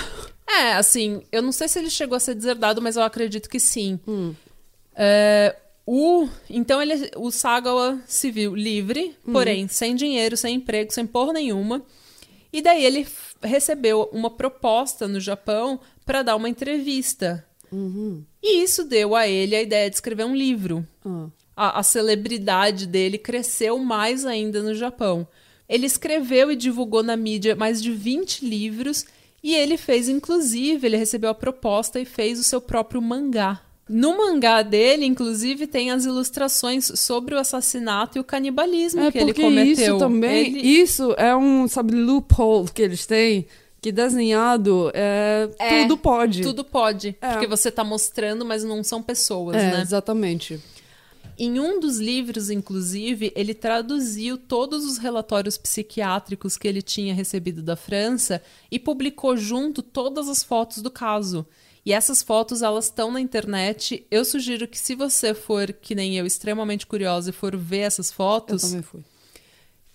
É, 0.46 0.74
assim, 0.74 1.22
eu 1.32 1.40
não 1.40 1.52
sei 1.52 1.68
se 1.68 1.78
ele 1.78 1.88
chegou 1.88 2.16
a 2.16 2.20
ser 2.20 2.34
deserdado, 2.34 2.82
mas 2.82 2.96
eu 2.96 3.02
acredito 3.02 3.48
que 3.48 3.58
sim. 3.58 3.98
Hum. 4.06 4.34
É, 4.94 5.56
o, 5.86 6.28
então 6.48 6.80
ele, 6.80 7.10
o 7.16 7.30
Sagawa 7.30 8.00
se 8.06 8.30
viu 8.30 8.54
livre, 8.54 9.16
porém 9.32 9.68
sem 9.68 9.94
dinheiro, 9.94 10.36
sem 10.36 10.56
emprego, 10.56 10.92
sem 10.92 11.06
porra 11.06 11.32
nenhuma. 11.32 11.82
E 12.52 12.62
daí 12.62 12.84
ele 12.84 13.06
recebeu 13.42 14.08
uma 14.12 14.30
proposta 14.30 15.06
no 15.06 15.20
Japão 15.20 15.80
para 16.06 16.22
dar 16.22 16.36
uma 16.36 16.48
entrevista. 16.48 17.44
E 18.42 18.62
isso 18.62 18.84
deu 18.84 19.14
a 19.14 19.26
ele 19.26 19.56
a 19.56 19.62
ideia 19.62 19.90
de 19.90 19.96
escrever 19.96 20.24
um 20.24 20.34
livro. 20.34 20.86
Ah. 21.04 21.28
A, 21.56 21.80
a 21.80 21.82
celebridade 21.82 22.86
dele 22.86 23.18
cresceu 23.18 23.78
mais 23.78 24.24
ainda 24.24 24.62
no 24.62 24.74
Japão. 24.74 25.26
Ele 25.68 25.86
escreveu 25.86 26.50
e 26.50 26.56
divulgou 26.56 27.02
na 27.02 27.16
mídia 27.16 27.56
mais 27.56 27.82
de 27.82 27.90
20 27.90 28.46
livros 28.46 29.04
e 29.42 29.54
ele 29.54 29.76
fez, 29.76 30.08
inclusive, 30.08 30.86
ele 30.86 30.96
recebeu 30.96 31.30
a 31.30 31.34
proposta 31.34 32.00
e 32.00 32.04
fez 32.04 32.38
o 32.38 32.44
seu 32.44 32.60
próprio 32.60 33.02
mangá. 33.02 33.60
No 33.88 34.16
mangá 34.16 34.62
dele, 34.62 35.04
inclusive, 35.04 35.66
tem 35.66 35.90
as 35.90 36.06
ilustrações 36.06 36.90
sobre 36.98 37.34
o 37.34 37.38
assassinato 37.38 38.16
e 38.16 38.20
o 38.20 38.24
canibalismo 38.24 39.02
É 39.02 39.12
que 39.12 39.18
ele 39.18 39.34
cometeu. 39.34 39.72
isso 39.72 39.98
também, 39.98 40.46
Ele- 40.46 40.60
isso 40.60 41.14
é 41.18 41.36
um, 41.36 41.68
sabe, 41.68 41.94
loophole 41.94 42.70
que 42.72 42.80
eles 42.80 43.04
têm, 43.04 43.46
que 43.82 43.92
desenhado 43.92 44.90
é, 44.94 45.50
É, 45.58 45.82
tudo 45.82 45.98
pode. 45.98 46.40
Tudo 46.42 46.64
pode. 46.64 47.14
É. 47.20 47.32
Porque 47.32 47.46
você 47.46 47.70
tá 47.70 47.84
mostrando, 47.84 48.42
mas 48.42 48.64
não 48.64 48.82
são 48.82 49.02
pessoas, 49.02 49.56
é, 49.56 49.72
né? 49.72 49.82
exatamente. 49.82 50.58
Em 51.36 51.58
um 51.60 51.78
dos 51.80 51.98
livros, 51.98 52.48
inclusive, 52.48 53.32
ele 53.36 53.52
traduziu 53.52 54.38
todos 54.38 54.84
os 54.84 54.98
relatórios 54.98 55.58
psiquiátricos 55.58 56.56
que 56.56 56.66
ele 56.68 56.80
tinha 56.80 57.12
recebido 57.12 57.60
da 57.60 57.76
França 57.76 58.40
e 58.70 58.78
publicou 58.78 59.36
junto 59.36 59.82
todas 59.82 60.28
as 60.28 60.42
fotos 60.42 60.80
do 60.80 60.90
caso. 60.90 61.44
E 61.86 61.92
essas 61.92 62.22
fotos, 62.22 62.62
elas 62.62 62.86
estão 62.86 63.10
na 63.10 63.20
internet. 63.20 64.06
Eu 64.10 64.24
sugiro 64.24 64.66
que 64.66 64.78
se 64.78 64.94
você 64.94 65.34
for, 65.34 65.72
que 65.72 65.94
nem 65.94 66.16
eu, 66.16 66.24
extremamente 66.24 66.86
curiosa 66.86 67.28
e 67.30 67.32
for 67.32 67.54
ver 67.56 67.80
essas 67.80 68.08
Eu 68.08 68.14
fotos, 68.14 68.62
também 68.62 68.80
fui. 68.82 69.00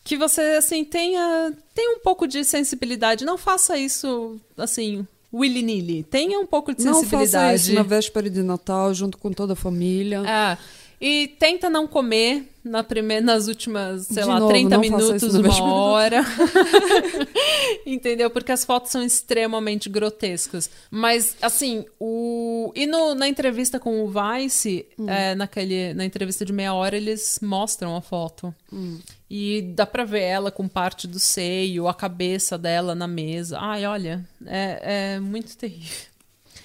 que 0.04 0.16
você, 0.18 0.42
assim, 0.58 0.84
tenha, 0.86 1.52
tenha 1.74 1.96
um 1.96 2.00
pouco 2.00 2.28
de 2.28 2.44
sensibilidade. 2.44 3.26
Não 3.26 3.38
faça 3.40 3.76
isso, 3.78 4.40
assim, 4.56 5.06
willy-nilly. 5.34 6.04
Tenha 6.04 6.40
um 6.40 6.46
pouco 6.46 6.76
de 6.76 6.84
Não 6.86 6.94
sensibilidade. 6.94 7.32
faça 7.32 7.56
isso 7.72 7.74
na 7.74 7.84
véspera 7.84 8.30
de 8.30 8.44
Natal, 8.44 8.94
junto 8.94 9.18
com 9.18 9.32
toda 9.32 9.54
a 9.54 9.56
família. 9.56 10.22
É. 10.28 10.58
E 11.02 11.28
tenta 11.39 11.70
não 11.70 11.88
comer 11.88 12.50
na 12.64 12.84
primeira, 12.84 13.24
nas 13.26 13.47
últimas, 13.47 14.06
sei 14.08 14.22
De 14.24 14.28
lá, 14.28 14.38
novo, 14.39 14.52
30 14.52 14.76
não 14.78 14.84
faça 14.84 14.97
minutos, 15.06 15.34
uma 15.36 15.74
hora. 15.74 16.22
Entendeu? 17.86 18.30
Porque 18.30 18.52
as 18.52 18.66
fotos 18.66 18.91
são 18.91 19.04
extremamente 19.04 19.89
grotescas. 19.89 20.70
Mas, 20.91 21.36
assim, 21.41 21.86
o. 22.00 22.72
E 22.76 22.86
no- 22.86 23.16
na 23.16 23.28
entrevista 23.28 23.80
com 23.80 24.04
o 24.04 24.12
Vice, 24.12 24.86
Hum. 24.97 25.10
é, 25.10 25.36
naquele, 25.36 25.93
na 25.93 26.06
entrevista 26.06 26.43
de 26.45 26.52
meia 26.54 26.74
hora, 26.74 26.95
eles 26.97 27.39
mostram 27.41 27.95
a 27.95 28.02
foto. 28.02 28.54
Hum. 28.72 29.00
E 29.30 29.62
dá 29.76 29.86
pra 29.86 30.04
ver 30.04 30.22
ela 30.22 30.52
com 30.52 30.68
parte 30.68 31.08
do 31.08 31.20
seio, 31.20 31.88
a 31.88 31.93
cabeça 31.93 32.58
dela 32.58 32.95
na 32.95 33.08
mesa. 33.08 33.58
Ai, 33.60 33.86
olha, 33.86 34.28
é, 34.45 35.16
é 35.16 35.20
muito 35.20 35.56
terrível. 35.56 36.10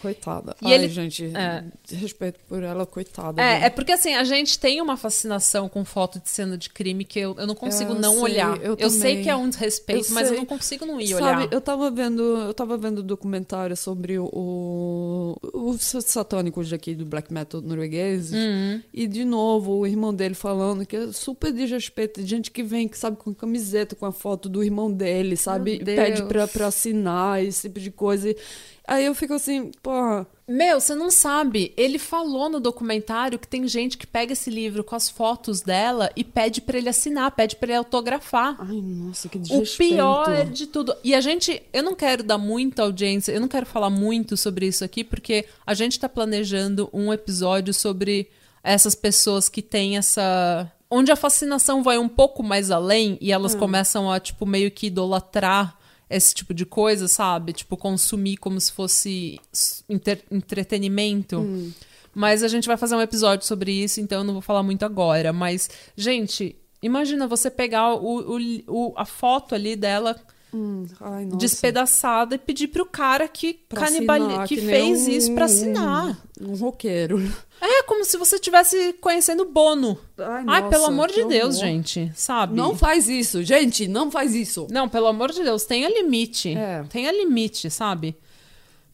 Coitada. 0.05 0.55
E 0.61 0.67
Ai, 0.67 0.75
ele- 0.75 0.89
gente, 0.89 1.25
é. 1.35 1.65
respeito 1.97 2.39
por 2.49 2.63
ela, 2.63 2.85
coitada. 2.85 3.41
É, 3.43 3.65
é 3.65 3.71
porque 3.71 3.93
assim, 3.93 4.15
a 4.15 4.23
gente 4.23 4.59
tem 4.59 4.81
uma 4.83 4.97
fascinação 4.97 5.69
com 5.69 5.85
foto 5.85 6.21
de 6.21 6.29
cena 6.29 6.59
de 6.59 6.69
crime 6.69 7.05
que 7.05 7.19
eu, 7.19 7.35
eu 7.39 7.47
não 7.47 7.55
consigo 7.55 7.93
Eu 7.95 7.99
não 8.01 8.13
sei, 8.15 8.23
olhar. 8.23 8.61
eu 8.63 8.91
sei 8.91 8.99
também. 9.13 9.23
que 9.25 9.31
é 9.31 9.37
um 9.37 9.49
desrespeito, 9.49 10.09
Eu 10.09 10.15
mas 10.15 10.25
eu 10.25 10.29
sei. 10.31 10.37
não 10.39 10.45
consigo 10.47 10.85
não 10.85 11.01
ir 11.01 11.09
Sabe, 11.09 11.23
olhar. 11.23 11.49
eu 11.53 11.61
tava 11.61 11.91
vendo, 11.91 12.23
eu 12.23 12.53
tava 12.53 12.77
vendo 12.77 13.03
documentário 13.03 13.77
sobre 13.77 14.19
o, 14.19 15.37
os 15.53 15.81
satânicos 16.05 16.69
daqui 16.71 16.95
do 16.95 17.05
black 17.07 17.33
metal 17.33 17.61
norueguês. 17.63 18.31
Uhum. 18.33 18.83
E 18.93 19.07
de 19.07 19.25
novo, 19.25 19.73
o 19.79 19.87
irmão 19.87 20.13
dele 20.13 20.35
falando 20.35 20.85
que 20.85 20.97
é 20.97 21.13
super 21.13 21.53
desrespeito. 21.53 22.23
de 22.23 22.29
Gente 22.29 22.51
que 22.51 22.63
vem, 22.63 22.87
que 22.89 22.99
sabe, 22.99 23.17
com 23.17 23.33
camiseta, 23.35 23.95
com 23.97 24.07
a 24.07 24.13
foto 24.13 24.49
do 24.49 24.63
irmão 24.63 24.91
dele, 24.93 25.37
sabe? 25.37 25.83
Pede 25.85 26.23
pra, 26.25 26.47
pra 26.47 26.67
assinar, 26.67 27.43
esse 27.43 27.63
tipo 27.69 27.81
de 27.81 27.91
coisa. 27.91 28.29
E 28.29 28.37
Aí 28.87 29.07
eu 29.07 29.15
fico 29.15 29.35
assim, 29.35 29.71
porra. 29.83 30.27
Meu, 30.47 30.79
você 30.79 30.95
não 30.95 31.11
sabe. 31.11 31.73
Ele 31.75 31.99
falou 31.99 32.51
no 32.51 32.61
documentário 32.61 33.39
que 33.39 33.49
tem 33.49 33.67
gente 33.67 33.97
que 33.97 34.07
pega 34.07 34.35
esse 34.35 34.51
livro 34.51 34.85
com 34.85 34.95
as 34.95 35.09
fotos 35.09 35.63
dela 35.63 36.11
e 36.15 36.23
pede 36.23 36.61
pra 36.61 36.77
ele 36.77 36.91
assinar, 36.91 37.31
pede 37.31 37.57
pra 37.57 37.69
ele 37.69 37.79
autografar. 37.79 38.57
Ai, 38.59 38.83
nossa, 38.83 39.27
que 39.27 39.39
O 39.39 39.41
desrespeito. 39.41 39.95
pior 39.95 40.45
de 40.45 40.67
tudo. 40.67 40.95
E 41.03 41.15
a 41.15 41.21
gente, 41.23 41.63
eu 41.73 41.83
não 41.83 41.95
quero 41.95 42.23
dar 42.23 42.37
muita 42.37 42.83
audiência, 42.83 43.33
eu 43.33 43.41
não 43.41 43.49
quero 43.49 43.65
falar 43.65 43.89
muito 43.89 44.37
sobre 44.37 44.67
isso 44.67 44.85
aqui, 44.85 45.03
porque 45.03 45.47
a 45.67 45.73
gente 45.73 45.99
tá 45.99 46.09
planejando 46.09 46.91
um 46.93 47.11
episódio 47.11 47.73
sobre 47.73 48.29
essas 48.63 48.95
pessoas 48.95 49.49
que 49.49 49.63
têm 49.63 49.97
essa. 49.97 50.71
Onde 50.91 51.11
a 51.11 51.17
fascinação 51.17 51.83
vai 51.83 51.97
um 51.97 52.09
pouco 52.09 52.43
mais 52.43 52.71
além 52.71 53.17
e 53.21 53.33
elas 53.33 53.55
começam 53.55 54.13
a, 54.13 54.21
tipo, 54.21 54.45
meio 54.45 54.71
que 54.71 54.89
idolatrar 54.89 55.77
esse 56.09 56.35
tipo 56.35 56.53
de 56.55 56.65
coisa, 56.67 57.09
sabe? 57.09 57.53
Tipo, 57.53 57.77
consumir 57.77 58.37
como 58.37 58.61
se 58.61 58.71
fosse 58.73 59.41
entretenimento. 60.31 61.39
Mas 62.15 62.43
a 62.45 62.49
gente 62.49 62.67
vai 62.69 62.77
fazer 62.77 62.95
um 62.95 63.01
episódio 63.01 63.45
sobre 63.47 63.73
isso, 63.73 64.01
então 64.01 64.19
eu 64.19 64.25
não 64.25 64.35
vou 64.35 64.43
falar 64.43 64.63
muito 64.63 64.85
agora. 64.85 65.33
Mas, 65.33 65.69
gente, 65.97 66.55
imagina 66.81 67.27
você 67.27 67.51
pegar 67.51 67.95
o, 67.95 68.37
o- 68.37 68.63
o- 68.69 68.93
a 68.97 69.05
foto 69.05 69.55
ali 69.55 69.75
dela 69.75 70.15
Hum, 70.57 70.87
ai, 71.01 71.27
despedaçada 71.27 72.37
e 72.37 72.39
pedir 72.39 72.69
pro 72.69 72.87
cara 72.87 73.27
que, 73.27 73.55
Pra 73.69 73.81
canibali 73.87 74.23
assinar, 74.25 74.49
que 74.49 74.57
nem 74.57 74.67
fez 74.67 75.07
um- 75.07 75.11
isso 75.11 75.35
pra 75.35 75.47
assinar. 75.47 76.17
Um, 76.41 76.53
um 76.53 76.55
roqueiro. 76.55 77.21
É 77.61 77.83
como 77.85 78.05
se 78.05 78.17
você 78.17 78.37
estivesse 78.37 78.93
conhecendo 79.01 79.45
Bono. 79.47 79.99
Ai, 80.19 80.45
Ai, 80.47 80.61
nossa, 80.61 80.69
pelo 80.71 80.85
amor 80.87 81.09
de 81.09 81.15
que 81.15 81.25
Deus, 81.25 81.57
horror. 81.57 81.67
gente, 81.69 82.13
sabe? 82.15 82.55
Não 82.55 82.77
faz 82.77 83.09
isso, 83.09 83.43
gente, 83.43 83.89
não 83.89 84.11
faz 84.11 84.35
isso. 84.35 84.67
Não, 84.71 84.89
pelo 84.89 85.07
amor 85.09 85.33
de 85.33 85.43
Deus, 85.43 85.65
tenha 85.65 85.89
limite. 85.89 86.55
É. 86.57 86.85
Tenha 86.89 87.11
limite, 87.11 87.69
sabe? 87.71 88.15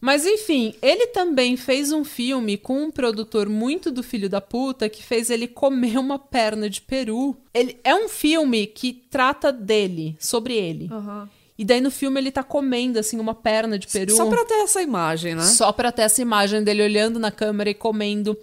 Mas 0.03 0.25
enfim, 0.25 0.73
ele 0.81 1.07
também 1.07 1.55
fez 1.55 1.91
um 1.91 2.03
filme 2.03 2.57
com 2.57 2.85
um 2.85 2.89
produtor 2.89 3.47
muito 3.47 3.91
do 3.91 4.01
filho 4.01 4.27
da 4.27 4.41
puta 4.41 4.89
que 4.89 5.03
fez 5.03 5.29
ele 5.29 5.47
comer 5.47 5.99
uma 5.99 6.17
perna 6.17 6.67
de 6.67 6.81
peru. 6.81 7.37
Ele 7.53 7.77
é 7.83 7.93
um 7.93 8.09
filme 8.09 8.65
que 8.65 8.93
trata 8.93 9.51
dele, 9.51 10.15
sobre 10.19 10.55
ele. 10.55 10.89
E 11.61 11.63
daí 11.63 11.79
no 11.79 11.91
filme 11.91 12.19
ele 12.19 12.31
tá 12.31 12.41
comendo 12.41 12.97
assim 12.97 13.19
uma 13.19 13.35
perna 13.35 13.77
de 13.77 13.85
peru. 13.85 14.15
Só 14.15 14.25
pra 14.27 14.43
ter 14.43 14.63
essa 14.63 14.81
imagem, 14.81 15.35
né? 15.35 15.43
Só 15.43 15.71
pra 15.71 15.91
ter 15.91 16.01
essa 16.01 16.19
imagem 16.19 16.63
dele 16.63 16.81
olhando 16.81 17.19
na 17.19 17.29
câmera 17.29 17.69
e 17.69 17.75
comendo. 17.75 18.35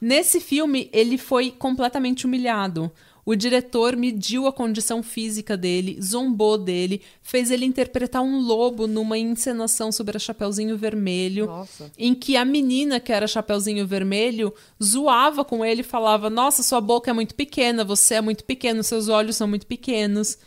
Nesse 0.00 0.40
filme, 0.40 0.88
ele 0.90 1.18
foi 1.18 1.50
completamente 1.50 2.24
humilhado. 2.24 2.90
O 3.26 3.36
diretor 3.36 3.94
mediu 3.94 4.46
a 4.46 4.52
condição 4.54 5.02
física 5.02 5.54
dele, 5.54 5.98
zombou 6.00 6.56
dele, 6.56 7.02
fez 7.20 7.50
ele 7.50 7.66
interpretar 7.66 8.22
um 8.22 8.40
lobo 8.40 8.86
numa 8.86 9.18
encenação 9.18 9.92
sobre 9.92 10.16
a 10.16 10.18
Chapeuzinho 10.18 10.78
Vermelho, 10.78 11.48
Nossa. 11.48 11.92
em 11.98 12.14
que 12.14 12.38
a 12.38 12.44
menina 12.44 12.98
que 12.98 13.12
era 13.12 13.26
Chapeuzinho 13.26 13.86
Vermelho 13.86 14.50
zoava 14.82 15.44
com 15.44 15.62
ele 15.62 15.82
e 15.82 15.84
falava: 15.84 16.30
Nossa, 16.30 16.62
sua 16.62 16.80
boca 16.80 17.10
é 17.10 17.12
muito 17.12 17.34
pequena, 17.34 17.84
você 17.84 18.14
é 18.14 18.20
muito 18.22 18.44
pequeno, 18.44 18.82
seus 18.82 19.08
olhos 19.08 19.36
são 19.36 19.46
muito 19.46 19.66
pequenos. 19.66 20.38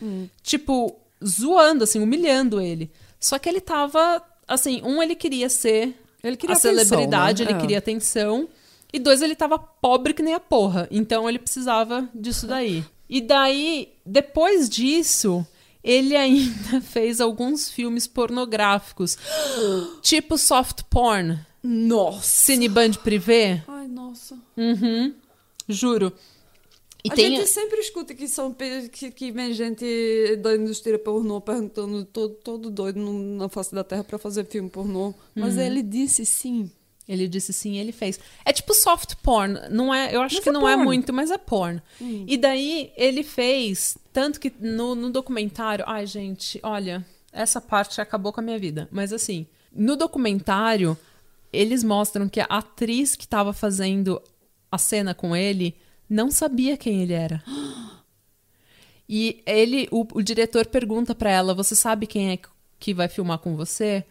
Tipo, 0.42 1.05
zoando, 1.24 1.84
assim, 1.84 2.00
humilhando 2.00 2.60
ele. 2.60 2.90
Só 3.20 3.38
que 3.38 3.48
ele 3.48 3.60
tava, 3.60 4.22
assim, 4.46 4.82
um, 4.84 5.02
ele 5.02 5.14
queria 5.14 5.48
ser 5.48 5.94
Ele 6.22 6.36
queria 6.36 6.54
a 6.54 6.58
atenção, 6.58 6.84
celebridade, 6.86 7.44
né? 7.44 7.50
ele 7.50 7.58
É. 7.58 7.60
queria 7.60 7.78
atenção. 7.78 8.48
E 8.92 8.98
dois, 8.98 9.20
ele 9.22 9.34
tava 9.34 9.58
pobre 9.58 10.14
que 10.14 10.22
nem 10.22 10.34
a 10.34 10.40
porra. 10.40 10.86
Então 10.90 11.28
ele 11.28 11.38
precisava 11.38 12.08
disso 12.14 12.46
daí. 12.46 12.84
E 13.08 13.20
daí, 13.20 13.92
depois 14.04 14.68
disso, 14.68 15.46
ele 15.82 16.16
ainda 16.16 16.80
fez 16.82 17.20
alguns 17.20 17.70
filmes 17.70 18.06
pornográficos. 18.06 19.16
tipo 20.02 20.36
soft 20.38 20.82
porn. 20.90 21.38
Nossa. 21.62 22.22
Cineband 22.22 22.98
privé. 23.02 23.62
Ai, 23.66 23.88
nossa. 23.88 24.36
Uhum. 24.56 25.14
Juro. 25.68 26.12
E 27.06 27.12
a 27.12 27.14
tem. 27.14 27.36
gente 27.36 27.48
sempre 27.48 27.78
escuta 27.80 28.14
que 28.14 28.26
são 28.28 28.54
que, 28.90 29.10
que 29.10 29.30
vem 29.32 29.52
gente 29.52 30.36
da 30.42 30.54
indústria 30.54 30.98
pornô 30.98 31.40
perguntando 31.40 32.04
todo, 32.04 32.34
todo 32.34 32.70
doido 32.70 33.00
na 33.00 33.48
face 33.48 33.74
da 33.74 33.84
terra 33.84 34.04
pra 34.04 34.18
fazer 34.18 34.44
filme 34.46 34.68
pornô. 34.70 35.14
Mas 35.34 35.56
ele 35.56 35.82
disse 35.82 36.24
sim. 36.26 36.70
Ele 37.08 37.28
disse 37.28 37.52
sim, 37.52 37.76
ele 37.78 37.92
fez. 37.92 38.18
É 38.44 38.52
tipo 38.52 38.74
soft 38.74 39.14
porn, 39.22 39.56
não 39.70 39.94
é? 39.94 40.12
Eu 40.12 40.20
acho 40.22 40.34
Mas 40.34 40.42
que 40.42 40.48
é 40.48 40.52
não 40.52 40.68
é 40.68 40.72
porn. 40.74 40.84
muito, 40.84 41.12
mas 41.12 41.30
é 41.30 41.38
porn. 41.38 41.80
E 42.00 42.36
daí 42.36 42.90
ele 42.96 43.22
fez, 43.22 43.96
tanto 44.12 44.40
que 44.40 44.52
no, 44.58 44.96
no 44.96 45.08
documentário, 45.10 45.84
ai 45.86 46.04
gente, 46.04 46.58
olha, 46.64 47.06
essa 47.32 47.60
parte 47.60 48.00
acabou 48.00 48.32
com 48.32 48.40
a 48.40 48.42
minha 48.42 48.58
vida, 48.58 48.88
mas 48.90 49.12
assim, 49.12 49.46
no 49.72 49.94
documentário 49.94 50.98
eles 51.52 51.84
mostram 51.84 52.28
que 52.28 52.40
a 52.40 52.44
atriz 52.46 53.14
que 53.14 53.24
estava 53.24 53.52
fazendo 53.52 54.20
a 54.70 54.76
cena 54.76 55.14
com 55.14 55.34
ele 55.36 55.76
não 56.08 56.30
sabia 56.30 56.76
quem 56.76 57.02
ele 57.02 57.12
era. 57.12 57.42
E 59.08 59.42
ele, 59.46 59.88
o, 59.90 60.06
o 60.14 60.22
diretor 60.22 60.66
pergunta 60.66 61.14
pra 61.14 61.30
ela: 61.30 61.54
Você 61.54 61.74
sabe 61.74 62.06
quem 62.06 62.32
é 62.32 62.38
que 62.78 62.92
vai 62.92 63.08
filmar 63.08 63.38
com 63.38 63.56
você? 63.56 64.04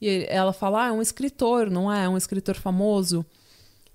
E 0.00 0.26
ela 0.28 0.52
fala: 0.52 0.84
Ah, 0.84 0.88
é 0.88 0.92
um 0.92 1.02
escritor, 1.02 1.70
não 1.70 1.92
é? 1.92 2.04
É 2.04 2.08
um 2.08 2.16
escritor 2.16 2.54
famoso. 2.56 3.24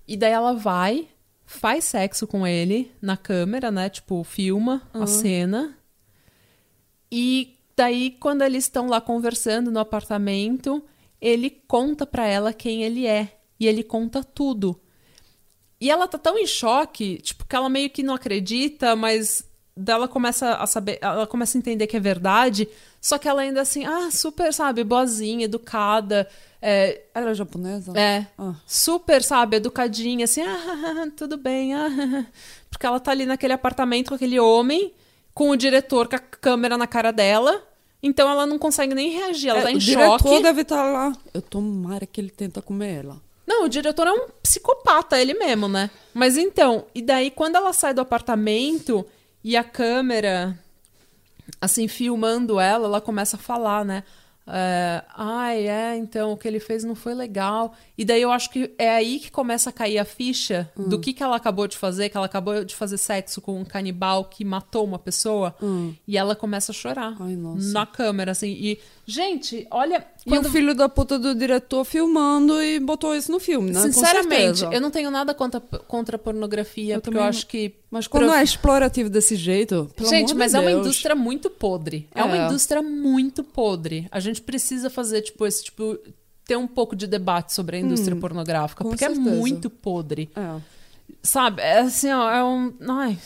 E 0.06 0.16
daí 0.16 0.32
ela 0.32 0.52
vai, 0.52 1.08
faz 1.44 1.84
sexo 1.84 2.26
com 2.26 2.46
ele 2.46 2.92
na 3.00 3.16
câmera, 3.16 3.70
né? 3.70 3.88
Tipo, 3.88 4.22
filma 4.22 4.82
a 4.92 5.06
cena. 5.06 5.76
E 7.10 7.56
daí, 7.76 8.10
quando 8.20 8.42
eles 8.42 8.64
estão 8.64 8.86
lá 8.86 9.00
conversando 9.00 9.70
no 9.70 9.78
apartamento, 9.78 10.84
ele 11.20 11.48
conta 11.50 12.06
pra 12.06 12.26
ela 12.26 12.52
quem 12.52 12.82
ele 12.82 13.06
é. 13.06 13.38
E 13.58 13.66
ele 13.66 13.82
conta 13.82 14.22
tudo. 14.22 14.78
E 15.80 15.90
ela 15.90 16.06
tá 16.08 16.16
tão 16.18 16.38
em 16.38 16.46
choque, 16.46 17.18
tipo, 17.22 17.44
que 17.46 17.54
ela 17.56 17.68
meio 17.68 17.90
que 17.90 18.02
não 18.02 18.14
acredita, 18.14 18.94
mas 18.96 19.44
dela 19.76 20.06
começa 20.06 20.54
a 20.54 20.66
saber, 20.66 20.98
ela 21.00 21.26
começa 21.26 21.56
a 21.56 21.60
entender 21.60 21.86
que 21.88 21.96
é 21.96 22.00
verdade, 22.00 22.68
só 23.00 23.18
que 23.18 23.28
ela 23.28 23.42
ainda 23.42 23.60
assim, 23.60 23.84
ah, 23.84 24.08
super, 24.10 24.52
sabe, 24.54 24.84
boazinha, 24.84 25.44
educada, 25.46 26.28
é, 26.62 27.02
Ela 27.12 27.30
é 27.30 27.34
japonesa? 27.34 27.92
é, 27.98 28.24
Ah. 28.38 28.54
super, 28.66 29.20
sabe, 29.22 29.56
educadinha, 29.56 30.24
assim, 30.26 30.42
ah, 30.42 31.08
tudo 31.16 31.36
bem, 31.36 31.74
ah, 31.74 31.88
porque 32.70 32.86
ela 32.86 33.00
tá 33.00 33.10
ali 33.10 33.26
naquele 33.26 33.52
apartamento 33.52 34.10
com 34.10 34.14
aquele 34.14 34.38
homem, 34.38 34.92
com 35.34 35.50
o 35.50 35.56
diretor 35.56 36.06
com 36.08 36.14
a 36.16 36.20
câmera 36.20 36.78
na 36.78 36.86
cara 36.86 37.10
dela, 37.12 37.60
então 38.00 38.30
ela 38.30 38.46
não 38.46 38.58
consegue 38.58 38.94
nem 38.94 39.10
reagir, 39.10 39.48
ela 39.48 39.58
É, 39.58 39.62
tá 39.64 39.72
em 39.72 39.76
o 39.76 39.78
diretor 39.80 40.20
choque. 40.22 40.40
deve 40.42 40.62
estar 40.62 40.84
lá. 40.92 41.12
Eu 41.34 41.42
tomara 41.42 42.06
que 42.06 42.20
ele 42.20 42.30
tenta 42.30 42.62
comer 42.62 43.00
ela. 43.04 43.20
Não, 43.46 43.64
o 43.64 43.68
diretor 43.68 44.06
é 44.06 44.12
um 44.12 44.28
psicopata, 44.42 45.20
ele 45.20 45.34
mesmo, 45.34 45.68
né? 45.68 45.90
Mas 46.12 46.36
então, 46.36 46.86
e 46.94 47.02
daí 47.02 47.30
quando 47.30 47.56
ela 47.56 47.72
sai 47.72 47.92
do 47.92 48.00
apartamento 48.00 49.06
e 49.42 49.56
a 49.56 49.64
câmera, 49.64 50.58
assim, 51.60 51.86
filmando 51.88 52.58
ela, 52.58 52.86
ela 52.86 53.00
começa 53.00 53.36
a 53.36 53.38
falar, 53.40 53.84
né? 53.84 54.02
É, 54.46 55.02
Ai, 55.16 55.66
é, 55.66 55.96
então 55.96 56.32
o 56.32 56.36
que 56.36 56.46
ele 56.46 56.60
fez 56.60 56.84
não 56.84 56.94
foi 56.94 57.14
legal. 57.14 57.74
E 57.96 58.04
daí 58.04 58.20
eu 58.20 58.30
acho 58.30 58.50
que 58.50 58.74
é 58.78 58.90
aí 58.90 59.18
que 59.18 59.30
começa 59.30 59.70
a 59.70 59.72
cair 59.72 59.98
a 59.98 60.04
ficha 60.04 60.70
do 60.76 61.00
que, 61.00 61.14
que 61.14 61.22
ela 61.22 61.36
acabou 61.36 61.66
de 61.66 61.78
fazer, 61.78 62.10
que 62.10 62.16
ela 62.16 62.26
acabou 62.26 62.64
de 62.64 62.74
fazer 62.74 62.98
sexo 62.98 63.40
com 63.40 63.58
um 63.58 63.64
canibal 63.64 64.26
que 64.26 64.44
matou 64.44 64.84
uma 64.84 64.98
pessoa. 64.98 65.54
E 66.06 66.18
ela 66.18 66.36
começa 66.36 66.72
a 66.72 66.74
chorar 66.74 67.16
Ai, 67.18 67.36
nossa. 67.36 67.72
na 67.72 67.86
câmera, 67.86 68.32
assim. 68.32 68.50
E, 68.50 68.78
gente, 69.06 69.66
olha. 69.70 70.04
E 70.24 70.28
quando- 70.30 70.46
o 70.46 70.50
filho 70.50 70.74
da 70.74 70.88
puta 70.88 71.18
do 71.18 71.34
diretor 71.34 71.84
filmando 71.84 72.62
e 72.62 72.80
botou 72.80 73.14
isso 73.14 73.30
no 73.30 73.38
filme, 73.38 73.70
né? 73.70 73.80
Sinceramente, 73.80 74.64
eu 74.70 74.80
não 74.80 74.90
tenho 74.90 75.10
nada 75.10 75.34
contra, 75.34 75.60
contra 75.60 76.16
a 76.16 76.18
pornografia, 76.18 76.94
Eu 76.94 77.00
porque 77.00 77.16
eu 77.16 77.20
não. 77.22 77.28
acho 77.28 77.46
que. 77.46 77.74
Mas 77.90 78.06
quando 78.06 78.24
Prof- 78.24 78.38
é 78.38 78.42
explorativo 78.42 79.08
desse 79.10 79.36
jeito, 79.36 79.90
Gente, 80.00 80.34
mas 80.34 80.52
de 80.52 80.56
é 80.56 80.60
uma 80.60 80.70
Deus. 80.70 80.80
indústria 80.86 81.14
muito 81.14 81.48
podre. 81.50 82.08
É. 82.14 82.22
uma 82.22 82.36
É. 82.36 82.46
indústria 82.46 82.82
muito 82.82 83.44
podre. 83.44 84.06
A 84.10 84.20
gente 84.20 84.40
precisa 84.42 84.88
fazer, 84.90 85.22
tipo, 85.22 85.46
esse 85.46 85.64
tipo. 85.64 85.98
ter 86.46 86.56
um 86.58 86.66
pouco 86.66 86.94
de 86.94 87.06
debate 87.06 87.54
sobre 87.54 87.78
a 87.78 87.80
indústria 87.80 88.14
pornográfica, 88.16 88.84
com 88.84 88.90
porque 88.90 89.04
é 89.04 89.08
certeza. 89.14 89.30
muito 89.36 89.70
podre. 89.70 90.28
É. 90.36 90.60
Sabe? 91.22 91.62
É 91.62 91.78
assim, 91.80 92.12
ó, 92.12 92.30
é 92.30 92.44
um. 92.44 92.70
Ai. 92.86 93.18